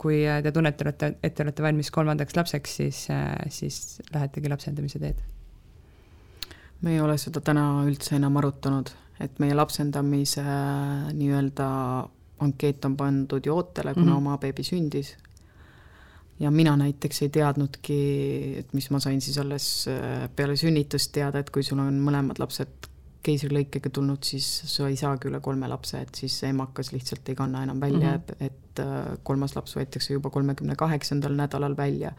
kui 0.00 0.24
te 0.24 0.54
tunnete, 0.54 0.94
et 1.20 1.36
te 1.36 1.44
olete 1.44 1.68
valmis 1.68 1.92
kolmandaks 1.92 2.38
lapseks, 2.38 2.80
siis, 2.80 3.04
siis 3.52 3.84
lähetegi 4.14 4.48
lapsendamise 4.48 5.02
teed? 5.02 5.20
Me 6.82 6.94
ei 6.94 7.00
ole 7.00 7.16
seda 7.18 7.40
täna 7.44 7.84
üldse 7.86 8.16
enam 8.18 8.36
arutanud, 8.40 8.90
et 9.22 9.38
meie 9.42 9.54
lapsendamise 9.54 10.42
nii-öelda 11.14 11.68
ankeet 12.42 12.84
on 12.88 12.96
pandud 12.98 13.46
ju 13.46 13.54
ootele, 13.54 13.94
kuna 13.94 14.06
mm 14.06 14.12
-hmm. 14.12 14.16
oma 14.16 14.38
beebi 14.38 14.62
sündis. 14.62 15.16
ja 16.40 16.50
mina 16.50 16.76
näiteks 16.76 17.22
ei 17.22 17.28
teadnudki, 17.28 17.98
et 18.58 18.72
mis 18.72 18.90
ma 18.90 18.98
sain 19.00 19.20
siis 19.20 19.38
alles 19.38 19.88
äh, 19.88 20.30
peale 20.36 20.56
sünnitust 20.56 21.12
teada, 21.12 21.38
et 21.38 21.50
kui 21.50 21.62
sul 21.62 21.78
on 21.78 22.00
mõlemad 22.00 22.38
lapsed 22.38 22.88
keisrilõikega 23.22 23.90
tulnud, 23.90 24.24
siis 24.26 24.46
sa 24.66 24.88
ei 24.88 24.96
saagi 24.98 25.28
üle 25.30 25.40
kolme 25.40 25.68
lapse, 25.68 26.00
et 26.00 26.14
siis 26.18 26.40
emakas 26.48 26.92
lihtsalt 26.92 27.28
ei 27.28 27.38
kanna 27.38 27.62
enam 27.62 27.80
välja 27.80 28.16
mm, 28.16 28.22
-hmm. 28.28 28.46
et 28.46 28.80
äh, 28.80 29.18
kolmas 29.22 29.56
laps 29.56 29.76
võetakse 29.76 30.12
juba 30.12 30.30
kolmekümne 30.30 30.76
kaheksandal 30.76 31.36
nädalal 31.36 31.76
välja. 31.76 32.12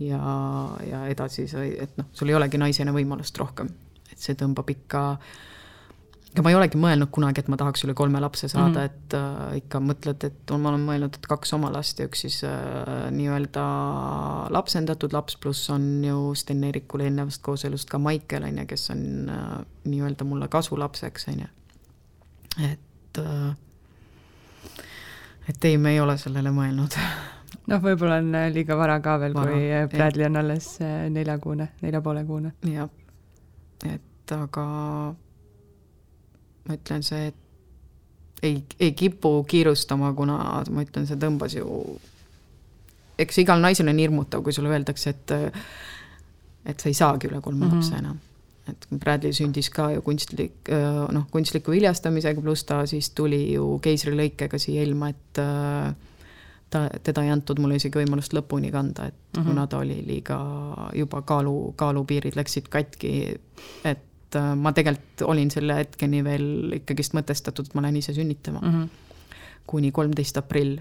ja, 0.00 0.20
ja 0.90 1.06
edasi 1.06 1.48
sa, 1.48 1.64
et 1.64 1.96
noh, 1.98 2.06
sul 2.12 2.28
ei 2.28 2.34
olegi 2.34 2.58
naisena 2.58 2.92
võimalust 2.92 3.38
rohkem, 3.38 3.68
see 4.18 4.36
tõmbab 4.38 4.70
ikka 4.72 5.02
ja 6.36 6.44
ma 6.44 6.52
ei 6.52 6.58
olegi 6.58 6.78
mõelnud 6.80 7.10
kunagi, 7.14 7.42
et 7.42 7.48
ma 7.50 7.58
tahaks 7.60 7.84
üle 7.86 7.94
kolme 7.98 8.20
lapse 8.22 8.48
saada 8.50 8.68
mm, 8.68 8.74
-hmm. 8.74 8.84
et 8.84 9.14
äh, 9.18 9.56
ikka 9.62 9.80
mõtled, 9.82 10.26
et 10.28 10.52
ma 10.52 10.72
olen 10.72 10.84
mõelnud, 10.86 11.16
et 11.18 11.30
kaks 11.30 11.54
oma 11.56 11.70
last 11.72 11.98
ja 11.98 12.08
üks 12.08 12.24
siis 12.26 12.42
äh, 12.46 13.08
nii-öelda 13.14 13.64
lapsendatud 14.54 15.16
laps, 15.16 15.36
pluss 15.36 15.70
on 15.70 16.04
ju 16.04 16.34
Sten 16.34 16.64
Eerikule 16.64 17.08
eelnevast 17.08 17.42
kooselust 17.42 17.90
ka 17.90 17.98
Maikel, 17.98 18.44
on 18.44 18.58
ju, 18.62 18.66
kes 18.66 18.90
on 18.94 19.02
äh, 19.32 19.56
nii-öelda 19.84 20.28
mulle 20.28 20.48
kasulapseks, 20.48 21.28
on 21.32 21.40
ju. 21.44 21.48
et 22.72 23.18
äh,, 23.24 23.56
et 25.48 25.64
ei, 25.64 25.78
me 25.78 25.96
ei 25.96 26.00
ole 26.00 26.18
sellele 26.18 26.52
mõelnud 26.52 26.94
noh, 27.68 27.82
võib-olla 27.82 28.20
on 28.22 28.34
äh, 28.36 28.48
liiga 28.52 28.76
vara 28.78 29.00
ka 29.04 29.18
veel, 29.22 29.36
kui 29.36 29.68
Bradley 29.92 30.28
on 30.28 30.40
alles 30.42 30.74
äh, 30.84 31.08
neljakuune, 31.12 31.72
nelja 31.82 32.02
poole 32.04 32.24
kuune. 32.28 32.52
jah, 32.68 32.88
et 33.86 34.34
aga 34.34 34.64
ma 36.68 36.76
ütlen, 36.76 37.04
see 37.06 37.32
ei, 38.42 38.62
ei 38.80 38.92
kipu 38.92 39.42
kiirustama, 39.48 40.12
kuna 40.16 40.38
ma 40.70 40.84
ütlen, 40.84 41.08
see 41.08 41.18
tõmbas 41.20 41.56
ju, 41.56 41.66
eks 43.18 43.42
igal 43.42 43.62
naisel 43.62 43.90
on 43.90 44.00
hirmutav, 44.02 44.44
kui 44.44 44.54
sulle 44.54 44.72
öeldakse, 44.72 45.14
et 45.14 45.36
et 46.68 46.82
sa 46.82 46.90
ei 46.90 46.96
saagi 46.96 47.30
üle 47.30 47.40
kolme 47.40 47.64
mm 47.64 47.70
-hmm. 47.70 47.74
lapse 47.74 47.94
enam. 47.96 48.18
et 48.68 48.86
Bradley 49.00 49.32
sündis 49.32 49.70
ka 49.70 49.90
ju 49.90 50.02
kunstlik, 50.02 50.68
noh, 51.12 51.24
kunstliku 51.30 51.70
viljastamisega, 51.70 52.40
pluss 52.40 52.64
ta 52.64 52.86
siis 52.86 53.10
tuli 53.10 53.52
ju 53.52 53.78
keisrilõikega 53.82 54.58
siia 54.58 54.82
ilma, 54.82 55.08
et 55.08 55.38
ta, 56.70 56.88
teda 57.02 57.24
ei 57.24 57.30
antud 57.32 57.60
mulle 57.62 57.78
isegi 57.78 58.00
võimalust 58.00 58.34
lõpuni 58.36 58.70
kanda, 58.72 59.08
et 59.08 59.14
mm 59.14 59.40
-hmm. 59.40 59.48
kuna 59.48 59.66
ta 59.66 59.78
oli 59.78 60.02
liiga 60.06 60.38
juba 60.94 61.22
kaalu, 61.22 61.72
kaalupiirid 61.76 62.36
läksid 62.36 62.68
katki, 62.68 63.12
et 63.84 64.36
äh, 64.36 64.54
ma 64.56 64.72
tegelikult 64.72 65.22
olin 65.22 65.50
selle 65.50 65.80
hetkeni 65.82 66.24
veel 66.24 66.78
ikkagist 66.80 67.16
mõtestatud, 67.16 67.66
et 67.66 67.74
ma 67.74 67.82
lähen 67.82 67.96
ise 67.96 68.14
sünnitama 68.14 68.60
mm. 68.60 68.72
-hmm. 68.72 68.88
kuni 69.66 69.92
kolmteist 69.92 70.36
aprill 70.36 70.78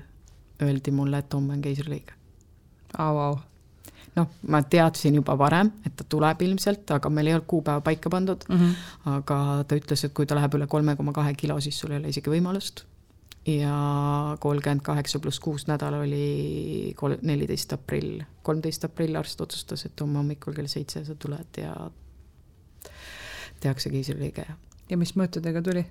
öeldi 0.62 0.92
mulle, 0.92 1.18
et 1.18 1.34
homme 1.34 1.54
on 1.54 1.62
keisrilõige. 1.62 2.14
au, 2.98 3.18
au. 3.18 3.40
noh, 4.16 4.28
ma 4.48 4.62
teadsin 4.64 5.16
juba 5.16 5.38
varem, 5.38 5.72
et 5.86 5.96
ta 5.96 6.04
tuleb 6.10 6.42
ilmselt, 6.42 6.92
aga 6.92 7.10
meil 7.10 7.28
ei 7.28 7.34
olnud 7.34 7.48
kuupäeva 7.48 7.82
paika 7.82 8.10
pandud 8.10 8.44
mm. 8.50 8.56
-hmm. 8.56 8.76
aga 9.06 9.64
ta 9.68 9.76
ütles, 9.76 10.06
et 10.06 10.14
kui 10.14 10.26
ta 10.26 10.36
läheb 10.36 10.54
üle 10.54 10.68
kolme 10.68 10.96
koma 10.96 11.14
kahe 11.14 11.34
kilo, 11.34 11.60
siis 11.62 11.80
sul 11.80 11.92
ei 11.92 11.98
ole 11.98 12.10
isegi 12.10 12.30
võimalust. 12.30 12.86
Ja 13.48 14.38
kolmkümmend 14.40 14.82
kaheksa 14.84 15.20
pluss 15.20 15.40
kuus 15.40 15.68
nädal 15.68 16.02
oli 16.02 16.94
kol-, 17.00 17.20
neliteist 17.22 17.74
aprill, 17.74 18.22
kolmteist 18.44 18.84
aprill 18.88 19.16
arst 19.16 19.42
otsustas, 19.42 19.86
et 19.88 20.02
homme 20.02 20.20
hommikul 20.20 20.56
kell 20.58 20.68
seitse 20.72 21.06
sa 21.08 21.16
tuled 21.16 21.62
ja 21.62 21.76
tehakse 23.64 23.90
keisrilõige. 23.94 24.46
ja 24.90 24.98
mis 24.98 25.16
mõõtudega 25.16 25.64
tuli? 25.64 25.86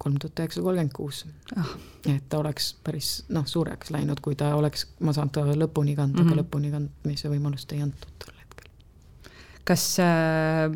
kolm 0.00 0.16
tuhat 0.16 0.40
üheksasada 0.40 0.64
kolmkümmend 0.64 0.92
kuus. 0.96 1.24
Ah. 1.60 1.74
et 2.08 2.24
ta 2.28 2.38
oleks 2.40 2.72
päris 2.84 3.10
noh, 3.28 3.44
suureks 3.46 3.90
läinud, 3.92 4.22
kui 4.24 4.36
ta 4.38 4.54
oleks, 4.56 4.86
ma 5.04 5.12
saan 5.12 5.30
ta 5.30 5.44
lõpuni 5.44 5.96
kanda 5.96 6.22
mm, 6.22 6.24
-hmm. 6.24 6.32
aga 6.32 6.34
mhm. 6.34 6.40
lõpuni 6.40 6.70
kandmise 6.72 7.28
võimalust 7.28 7.72
ei 7.76 7.82
antud 7.84 8.14
tol 8.24 8.38
hetkel. 8.40 8.70
kas 9.64 9.84
äh, 10.00 10.70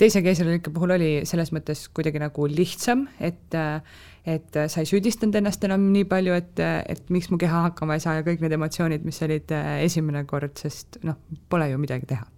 teise 0.00 0.22
keisrilõike 0.24 0.72
puhul 0.72 0.96
oli 0.96 1.10
selles 1.28 1.52
mõttes 1.52 1.86
kuidagi 1.94 2.22
nagu 2.22 2.48
lihtsam, 2.48 3.06
et 3.20 3.56
et 4.30 4.56
sa 4.68 4.82
ei 4.82 4.88
süüdistanud 4.88 5.38
ennast 5.40 5.62
enam 5.64 5.86
nii 5.94 6.04
palju, 6.08 6.34
et, 6.36 6.60
et 6.60 7.06
miks 7.12 7.30
mu 7.32 7.38
keha 7.40 7.62
hakkama 7.70 7.96
ei 7.96 8.02
saa 8.04 8.18
ja 8.18 8.26
kõik 8.26 8.42
need 8.44 8.52
emotsioonid, 8.52 9.06
mis 9.08 9.22
olid 9.24 9.52
äh, 9.56 9.78
esimene 9.86 10.26
kord, 10.28 10.60
sest 10.60 11.00
noh, 11.08 11.16
pole 11.48 11.70
ju 11.70 11.80
midagi 11.80 12.10
teha 12.12 12.28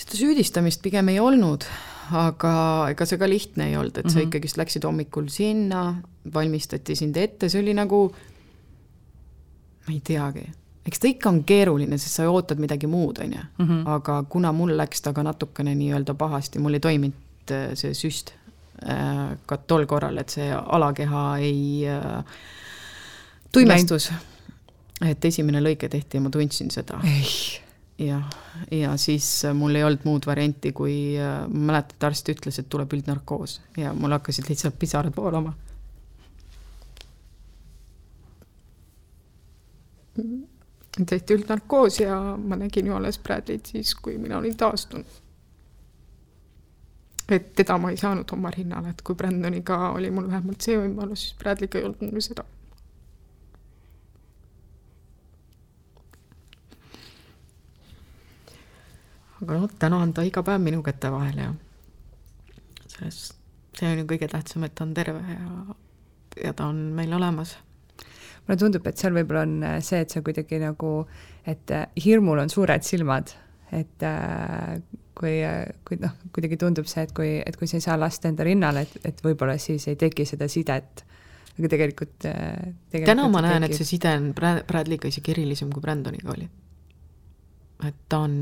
seda 0.00 0.16
süüdistamist 0.16 0.82
pigem 0.84 1.10
ei 1.12 1.18
olnud, 1.20 1.66
aga 2.16 2.52
ega 2.92 3.06
see 3.06 3.20
ka 3.20 3.28
lihtne 3.28 3.68
ei 3.70 3.76
olnud, 3.76 3.98
et 3.98 4.04
mm 4.04 4.08
-hmm. 4.08 4.14
sa 4.14 4.26
ikkagist 4.26 4.56
läksid 4.60 4.86
hommikul 4.86 5.28
sinna, 5.28 6.02
valmistati 6.34 6.96
sind 6.96 7.16
ette, 7.16 7.48
see 7.48 7.60
oli 7.60 7.74
nagu, 7.74 8.00
ma 9.86 9.92
ei 9.92 10.00
teagi, 10.00 10.46
eks 10.86 11.02
ta 11.02 11.08
ikka 11.10 11.30
on 11.30 11.42
keeruline, 11.44 11.98
sest 12.00 12.20
sa 12.20 12.28
ootad 12.30 12.60
midagi 12.62 12.88
muud, 12.90 13.20
on 13.24 13.36
ju, 13.36 13.44
mhm. 13.58 13.82
aga 13.96 14.22
kuna 14.28 14.52
mul 14.56 14.74
läks 14.76 15.04
ta 15.04 15.12
ka 15.16 15.24
natukene 15.26 15.74
nii-öelda 15.78 16.14
pahasti, 16.18 16.62
mul 16.62 16.78
ei 16.78 16.84
toiminud 16.84 17.54
äh, 17.54 17.70
see 17.78 17.94
süst 17.96 18.34
äh, 18.86 19.36
ka 19.46 19.60
tol 19.70 19.86
korral, 19.90 20.18
et 20.22 20.32
see 20.32 20.50
alakeha 20.50 21.24
ei 21.44 21.86
äh, 21.88 22.40
tuimestus, 23.52 24.10
et 25.04 25.24
esimene 25.24 25.62
lõike 25.64 25.88
tehti 25.90 26.18
ja 26.18 26.24
ma 26.24 26.32
tundsin 26.32 26.70
seda. 26.72 27.00
jah, 28.00 28.28
ja 28.72 28.96
siis 28.96 29.26
äh, 29.44 29.54
mul 29.56 29.76
ei 29.76 29.84
olnud 29.84 30.06
muud 30.08 30.28
varianti, 30.28 30.72
kui 30.76 30.94
äh, 31.20 31.42
ma 31.48 31.72
mäletan, 31.72 31.96
et 31.98 32.08
arst 32.08 32.32
ütles, 32.32 32.60
et 32.60 32.68
tuleb 32.72 32.92
üldnarkoos 32.96 33.60
ja 33.80 33.92
mul 33.96 34.16
hakkasid 34.16 34.48
lihtsalt 34.48 34.78
pisarad 34.80 35.16
voolama. 35.16 35.52
Tehti 41.06 41.36
üldnarkoos 41.38 42.00
ja 42.00 42.20
ma 42.36 42.56
nägin 42.56 42.86
ju 42.86 42.94
alles 42.96 43.18
Bradley't 43.18 43.72
siis, 43.72 43.94
kui 43.94 44.18
mina 44.18 44.38
olin 44.38 44.56
taastunud. 44.56 45.18
et 47.30 47.52
teda 47.54 47.78
ma 47.78 47.90
ei 47.90 47.96
saanud 47.96 48.32
oma 48.32 48.50
rinnale, 48.50 48.90
et 48.90 49.02
kui 49.06 49.14
Brandoniga 49.14 49.90
oli 49.90 50.10
mul 50.10 50.26
vähemalt 50.26 50.66
see 50.66 50.78
võimalus, 50.78 51.28
siis 51.28 51.36
Bradley'ga 51.38 51.78
ei 51.78 51.84
olnud 51.84 52.10
mul 52.10 52.24
seda 52.26 52.44
aga 59.40 59.56
noh, 59.56 59.70
täna 59.80 60.00
on 60.04 60.12
ta 60.12 60.24
iga 60.26 60.42
päev 60.44 60.60
minu 60.62 60.82
käte 60.84 61.10
vahel 61.12 61.38
ja 61.40 61.50
sellest, 62.92 63.36
see 63.78 63.88
on 63.88 64.02
ju 64.02 64.06
kõige 64.12 64.28
tähtsam, 64.28 64.66
et 64.66 64.74
ta 64.76 64.84
on 64.84 64.94
terve 64.96 65.20
ja, 65.24 65.76
ja 66.44 66.52
ta 66.56 66.68
on 66.68 66.82
meil 66.96 67.14
olemas. 67.16 67.56
Mulle 68.50 68.58
tundub, 68.58 68.86
et 68.90 68.98
seal 68.98 69.14
võib-olla 69.14 69.44
on 69.46 69.60
äh, 69.62 69.76
see, 69.84 70.00
et 70.02 70.10
sa 70.10 70.22
kuidagi 70.26 70.58
nagu, 70.62 70.94
et 71.48 71.70
äh, 71.74 71.86
hirmul 72.02 72.42
on 72.42 72.50
suured 72.50 72.82
silmad, 72.86 73.30
et 73.76 74.06
äh, 74.06 74.80
kui, 75.14 75.36
kui 75.86 76.00
noh, 76.02 76.16
kuidagi 76.34 76.58
tundub 76.58 76.88
see, 76.90 77.04
et 77.06 77.14
kui, 77.14 77.36
et 77.44 77.58
kui 77.60 77.70
sa 77.70 77.78
ei 77.78 77.84
saa 77.84 77.98
last 78.00 78.26
enda 78.26 78.46
rinnale, 78.46 78.82
et, 78.88 78.98
et 79.12 79.22
võib-olla 79.22 79.54
siis 79.60 79.86
ei 79.90 79.98
teki 80.00 80.26
seda 80.26 80.50
sidet. 80.50 81.04
Aga 81.60 81.68
tegelikult, 81.74 82.14
tegelikult 82.22 83.10
täna 83.10 83.26
ma 83.28 83.42
näen, 83.44 83.66
et 83.66 83.74
see 83.76 83.84
side 83.84 84.10
on 84.16 84.30
Bradley'ga 84.32 85.10
isegi 85.10 85.34
erilisem, 85.34 85.68
kui 85.74 85.82
Brandoniga 85.84 86.30
oli. 86.32 86.46
Et 87.84 87.96
ta 88.08 88.22
on, 88.24 88.36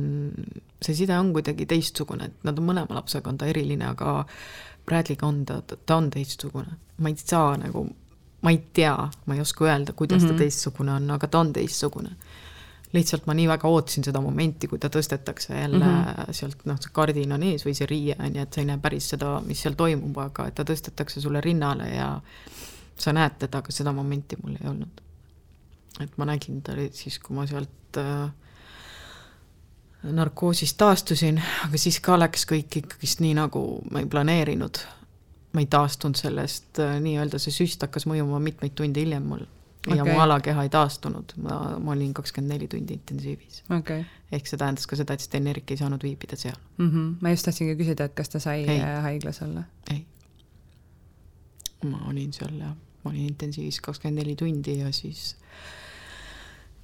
see 0.84 0.94
side 0.94 1.16
on 1.18 1.32
kuidagi 1.34 1.66
teistsugune, 1.66 2.28
et 2.28 2.46
nad 2.46 2.60
on 2.60 2.68
mõlema 2.68 3.00
lapsega, 3.00 3.32
on 3.32 3.40
ta 3.40 3.48
eriline, 3.50 3.88
aga 3.90 4.20
Bradley'ga 4.86 5.26
on 5.26 5.40
ta, 5.48 5.58
ta 5.66 5.98
on 5.98 6.12
teistsugune. 6.14 6.78
ma 7.02 7.10
ei 7.10 7.18
saa 7.18 7.56
nagu, 7.58 7.88
ma 8.42 8.50
ei 8.50 8.58
tea, 8.72 9.08
ma 9.26 9.34
ei 9.34 9.40
oska 9.40 9.64
öelda, 9.64 9.92
kuidas 9.92 10.22
mm 10.22 10.24
-hmm. 10.24 10.28
ta 10.28 10.32
mhm. 10.32 10.38
teistsugune 10.38 10.92
on, 10.92 11.10
aga 11.10 11.26
ta 11.26 11.38
on 11.38 11.52
teistsugune. 11.52 12.10
lihtsalt 12.92 13.26
ma 13.26 13.34
nii 13.34 13.48
väga 13.48 13.68
ootasin 13.68 14.04
seda 14.04 14.20
momenti, 14.20 14.68
kui 14.68 14.78
ta 14.78 14.88
tõstetakse 14.88 15.54
jälle 15.54 15.84
mm 15.84 16.04
-hmm. 16.04 16.32
sealt, 16.32 16.64
noh, 16.64 16.76
see 16.80 16.90
kardin 16.92 17.32
on 17.32 17.42
ees 17.42 17.66
või 17.66 17.74
see 17.74 17.86
riie 17.86 18.16
on 18.18 18.36
ju, 18.36 18.42
et 18.42 18.52
sa 18.52 18.60
ei 18.60 18.66
näe 18.66 18.78
päris 18.78 19.08
seda, 19.08 19.42
mis 19.46 19.62
seal 19.62 19.74
toimub, 19.74 20.18
aga 20.18 20.46
et 20.46 20.54
ta 20.54 20.62
tõstetakse 20.62 21.20
sulle 21.20 21.40
rinnale 21.40 21.88
ja 21.88 22.20
sa 22.98 23.12
näed 23.12 23.38
teda, 23.38 23.58
aga 23.58 23.72
seda 23.72 23.92
momenti 23.92 24.36
mul 24.42 24.56
ei 24.62 24.68
olnud. 24.68 25.00
et 26.00 26.12
ma 26.16 26.24
nägin 26.24 26.62
ta 26.62 26.72
siis, 26.92 27.18
kui 27.18 27.36
ma 27.36 27.46
sealt 27.46 27.96
äh, 27.96 28.30
narkoosist 30.02 30.76
taastusin, 30.76 31.42
aga 31.66 31.78
siis 31.78 32.00
ka 32.00 32.18
läks 32.18 32.46
kõik 32.46 32.76
ikkagist 32.82 33.20
nii, 33.20 33.34
nagu 33.38 33.64
ma 33.90 34.02
ei 34.02 34.06
planeerinud. 34.06 34.78
Ma 35.58 35.64
ei 35.64 35.70
taastunud 35.70 36.14
sellest, 36.14 36.78
äh, 36.78 37.00
nii-öelda 37.02 37.40
see 37.42 37.50
süst 37.54 37.82
hakkas 37.82 38.06
mõjuma 38.06 38.38
mitmeid 38.42 38.76
tunde 38.78 39.02
hiljem 39.02 39.24
mul 39.26 39.42
okay. 39.42 39.96
ja 39.98 40.04
mu 40.06 40.20
alakeha 40.22 40.62
ei 40.66 40.70
taastunud, 40.70 41.34
ma, 41.42 41.56
ma 41.82 41.94
olin 41.96 42.12
kakskümmend 42.14 42.54
neli 42.54 42.68
tundi 42.70 42.94
intensiivis 42.94 43.64
okay.. 43.74 44.04
ehk 44.34 44.46
see 44.46 44.60
tähendas 44.60 44.86
ka 44.86 44.98
seda, 45.00 45.16
et 45.18 45.24
Sten 45.24 45.50
Erik 45.50 45.74
ei 45.74 45.80
saanud 45.80 46.04
viibida 46.06 46.38
seal 46.38 46.54
mm. 46.76 46.90
-hmm. 46.90 47.08
ma 47.20 47.34
just 47.34 47.48
tahtsingi 47.48 47.74
küsida, 47.80 48.06
et 48.06 48.14
kas 48.14 48.30
ta 48.30 48.42
sai 48.42 48.62
ei. 48.62 48.78
Äh, 48.78 49.02
haiglas 49.08 49.42
olla? 49.42 49.64
ei. 49.90 50.06
ma 51.90 52.04
olin 52.12 52.32
seal 52.32 52.54
jah, 52.60 52.76
ma 53.02 53.10
olin 53.10 53.32
intensiivis 53.32 53.80
kakskümmend 53.80 54.22
neli 54.22 54.36
tundi 54.36 54.78
ja 54.78 54.92
siis 54.92 55.34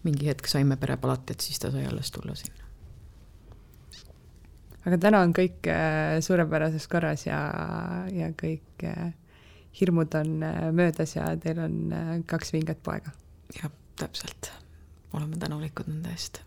mingi 0.03 0.27
hetk 0.27 0.51
saime 0.51 0.77
perepalatit, 0.77 1.41
siis 1.41 1.63
ta 1.63 1.71
sai 1.71 1.87
alles 1.87 2.11
tulla 2.11 2.35
sinna. 2.35 2.65
Aga 4.85 4.99
täna 5.01 5.21
on 5.25 5.35
kõik 5.37 5.69
äh, 5.73 6.19
suurepärases 6.25 6.87
korras 6.93 7.27
ja, 7.27 7.41
ja 8.13 8.31
kõik 8.39 8.87
äh, 8.89 9.13
hirmud 9.81 10.15
on 10.21 10.43
äh, 10.45 10.71
möödas 10.73 11.17
ja 11.17 11.31
teil 11.41 11.61
on 11.65 11.79
kaks 12.31 12.55
vinget 12.55 12.83
poega? 12.85 13.15
jah, 13.57 13.71
täpselt. 14.01 14.53
oleme 15.13 15.39
tänulikud 15.41 15.89
nende 15.91 16.15
eest. 16.15 16.43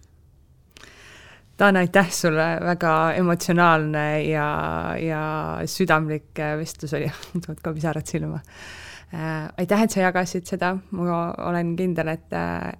Taana, 1.57 1.81
aitäh 1.81 2.09
sulle, 2.13 2.45
väga 2.61 3.13
emotsionaalne 3.17 4.03
ja, 4.27 4.49
ja 5.01 5.21
südamlik 5.65 6.37
vestlus 6.59 6.93
oli, 6.93 7.07
tulevad 7.33 7.63
ka 7.63 7.73
pisarad 7.73 8.05
silma. 8.05 8.43
Äh, 9.13 9.47
aitäh, 9.57 9.81
et 9.81 9.93
sa 9.93 10.01
jagasid 10.01 10.49
seda, 10.49 10.73
ma 10.91 11.21
olen 11.47 11.71
kindel, 11.79 12.11
et, 12.11 12.33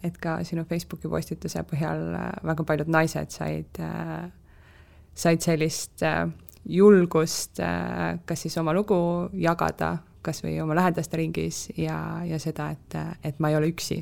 et 0.04 0.18
ka 0.20 0.42
sinu 0.46 0.66
Facebooki 0.68 1.08
postituse 1.08 1.64
põhjal 1.70 2.04
väga 2.50 2.66
paljud 2.68 2.92
naised 2.92 3.32
said, 3.32 3.80
äh, 3.80 4.28
said 5.18 5.42
sellist 5.42 6.04
julgust 6.68 7.62
kas 8.28 8.44
siis 8.44 8.58
oma 8.62 8.74
lugu 8.76 8.98
jagada, 9.40 9.96
kas 10.28 10.44
või 10.44 10.58
oma 10.62 10.76
lähedaste 10.78 11.20
ringis 11.20 11.68
ja, 11.80 11.98
ja 12.28 12.40
seda, 12.42 12.70
et, 12.76 12.98
et 13.26 13.40
ma 13.40 13.52
ei 13.52 13.58
ole 13.60 13.72
üksi. 13.72 14.02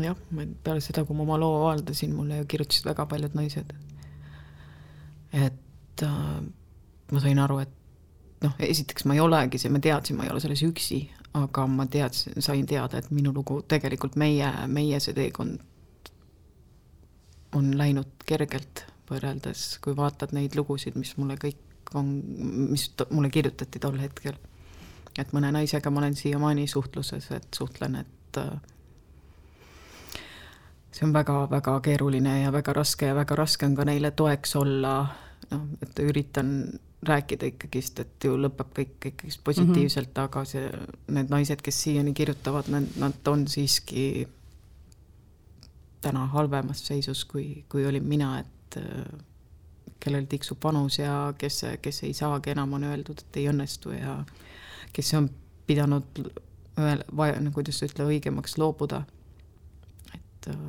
jah, 0.00 0.16
peale 0.64 0.82
seda, 0.84 1.04
kui 1.04 1.16
ma 1.16 1.24
oma 1.24 1.38
loo 1.40 1.60
avaldasin, 1.62 2.14
mulle 2.16 2.42
ju 2.42 2.48
kirjutasid 2.52 2.88
väga 2.88 3.06
paljud 3.06 3.36
naised. 3.36 3.72
et 5.32 6.02
äh, 6.02 6.40
ma 7.12 7.20
sain 7.22 7.38
aru, 7.38 7.60
et 7.64 7.76
noh, 8.44 8.56
esiteks 8.58 9.06
ma 9.06 9.16
ei 9.16 9.22
olegi 9.24 9.60
see, 9.60 9.72
ma 9.72 9.80
teadsin, 9.82 10.16
ma 10.16 10.26
ei 10.26 10.32
ole 10.32 10.42
selles 10.44 10.64
üksi, 10.66 11.02
aga 11.36 11.66
ma 11.68 11.86
teadsin, 11.86 12.40
sain 12.44 12.66
teada, 12.66 13.00
et 13.00 13.10
minu 13.12 13.32
lugu, 13.36 13.60
tegelikult 13.68 14.16
meie, 14.20 14.50
meie 14.72 15.00
see 15.00 15.16
teekond 15.16 15.60
on 17.56 17.72
läinud 17.78 18.24
kergelt 18.28 18.84
võrreldes, 19.10 19.78
kui 19.84 19.96
vaatad 19.96 20.34
neid 20.36 20.56
lugusid, 20.58 20.96
mis 20.98 21.14
mulle 21.20 21.38
kõik 21.40 21.94
on, 21.94 22.12
mis 22.72 22.88
mulle 23.10 23.30
kirjutati 23.30 23.82
tol 23.82 23.98
hetkel. 24.00 24.38
et 25.18 25.30
mõne 25.32 25.48
naisega 25.48 25.90
ma 25.90 26.02
olen 26.02 26.14
siiamaani 26.14 26.66
suhtluses, 26.68 27.30
et 27.32 27.46
suhtlen, 27.56 27.94
et 27.96 28.38
äh, 28.38 28.50
see 30.92 31.06
on 31.06 31.14
väga-väga 31.14 31.78
keeruline 31.80 32.40
ja 32.42 32.50
väga 32.52 32.74
raske 32.76 33.06
ja 33.06 33.14
väga 33.16 33.36
raske 33.36 33.66
on 33.66 33.76
ka 33.76 33.86
neile 33.88 34.10
toeks 34.10 34.56
olla, 34.60 34.96
noh, 35.50 35.64
et 35.82 36.02
üritan 36.04 36.52
rääkida 37.06 37.48
ikkagist, 37.52 38.00
et 38.00 38.24
ju 38.24 38.36
lõpeb 38.40 38.72
kõik 38.76 38.94
ikkagist 39.12 39.42
positiivselt 39.44 40.08
mm, 40.08 40.14
-hmm. 40.14 40.24
aga 40.24 40.44
see, 40.44 40.70
need 41.16 41.30
naised, 41.30 41.62
kes 41.62 41.82
siiani 41.82 42.12
kirjutavad, 42.12 42.68
nad, 42.72 42.88
nad 42.96 43.28
on 43.32 43.46
siiski 43.48 44.26
täna 46.00 46.26
halvemas 46.32 46.86
seisus, 46.86 47.24
kui, 47.24 47.64
kui 47.68 47.86
olin 47.86 48.04
mina, 48.04 48.38
et 48.40 48.55
äh, 48.80 49.04
kellel 50.00 50.26
tiksub 50.30 50.64
vanus 50.64 50.98
ja 50.98 51.34
kes, 51.38 51.62
kes 51.82 52.02
ei 52.02 52.14
saagi 52.14 52.52
enam, 52.52 52.72
on 52.76 52.84
öeldud, 52.84 53.22
et 53.22 53.36
ei 53.40 53.48
õnnestu 53.50 53.94
ja 53.96 54.18
kes 54.92 55.14
on 55.18 55.30
pidanud 55.66 56.20
õel-, 56.76 57.06
vaja, 57.16 57.38
no 57.40 57.52
kuidas 57.54 57.80
ütle, 57.86 58.08
õigemaks 58.10 58.58
loobuda. 58.58 59.04
et 60.14 60.50
äh, 60.50 60.66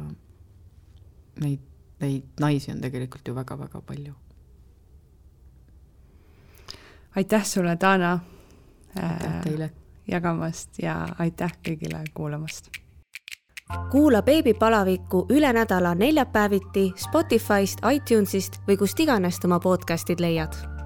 neid, 1.41 1.67
neid 1.99 2.39
naisi 2.39 2.71
on 2.71 2.81
tegelikult 2.81 3.27
ju 3.27 3.35
väga-väga 3.35 3.81
palju 3.81 4.15
aitäh 7.17 7.45
sulle, 7.45 7.77
Dana. 7.81 8.19
aitäh 8.95 9.35
äh, 9.35 9.43
teile. 9.43 9.71
jagamast 10.07 10.79
ja 10.79 11.07
aitäh 11.19 11.51
kõigile 11.67 12.03
kuulamast. 12.13 12.69
Kuula 13.91 14.21
beebipalavikku 14.21 15.25
üle 15.29 15.53
nädala 15.53 15.95
neljapäeviti 15.95 16.91
Spotify'st, 16.95 17.83
iTunes'ist 17.93 18.61
või 18.67 18.77
kust 18.77 18.99
iganes 18.99 19.39
oma 19.45 19.59
podcast'id 19.59 20.19
leiad 20.23 20.76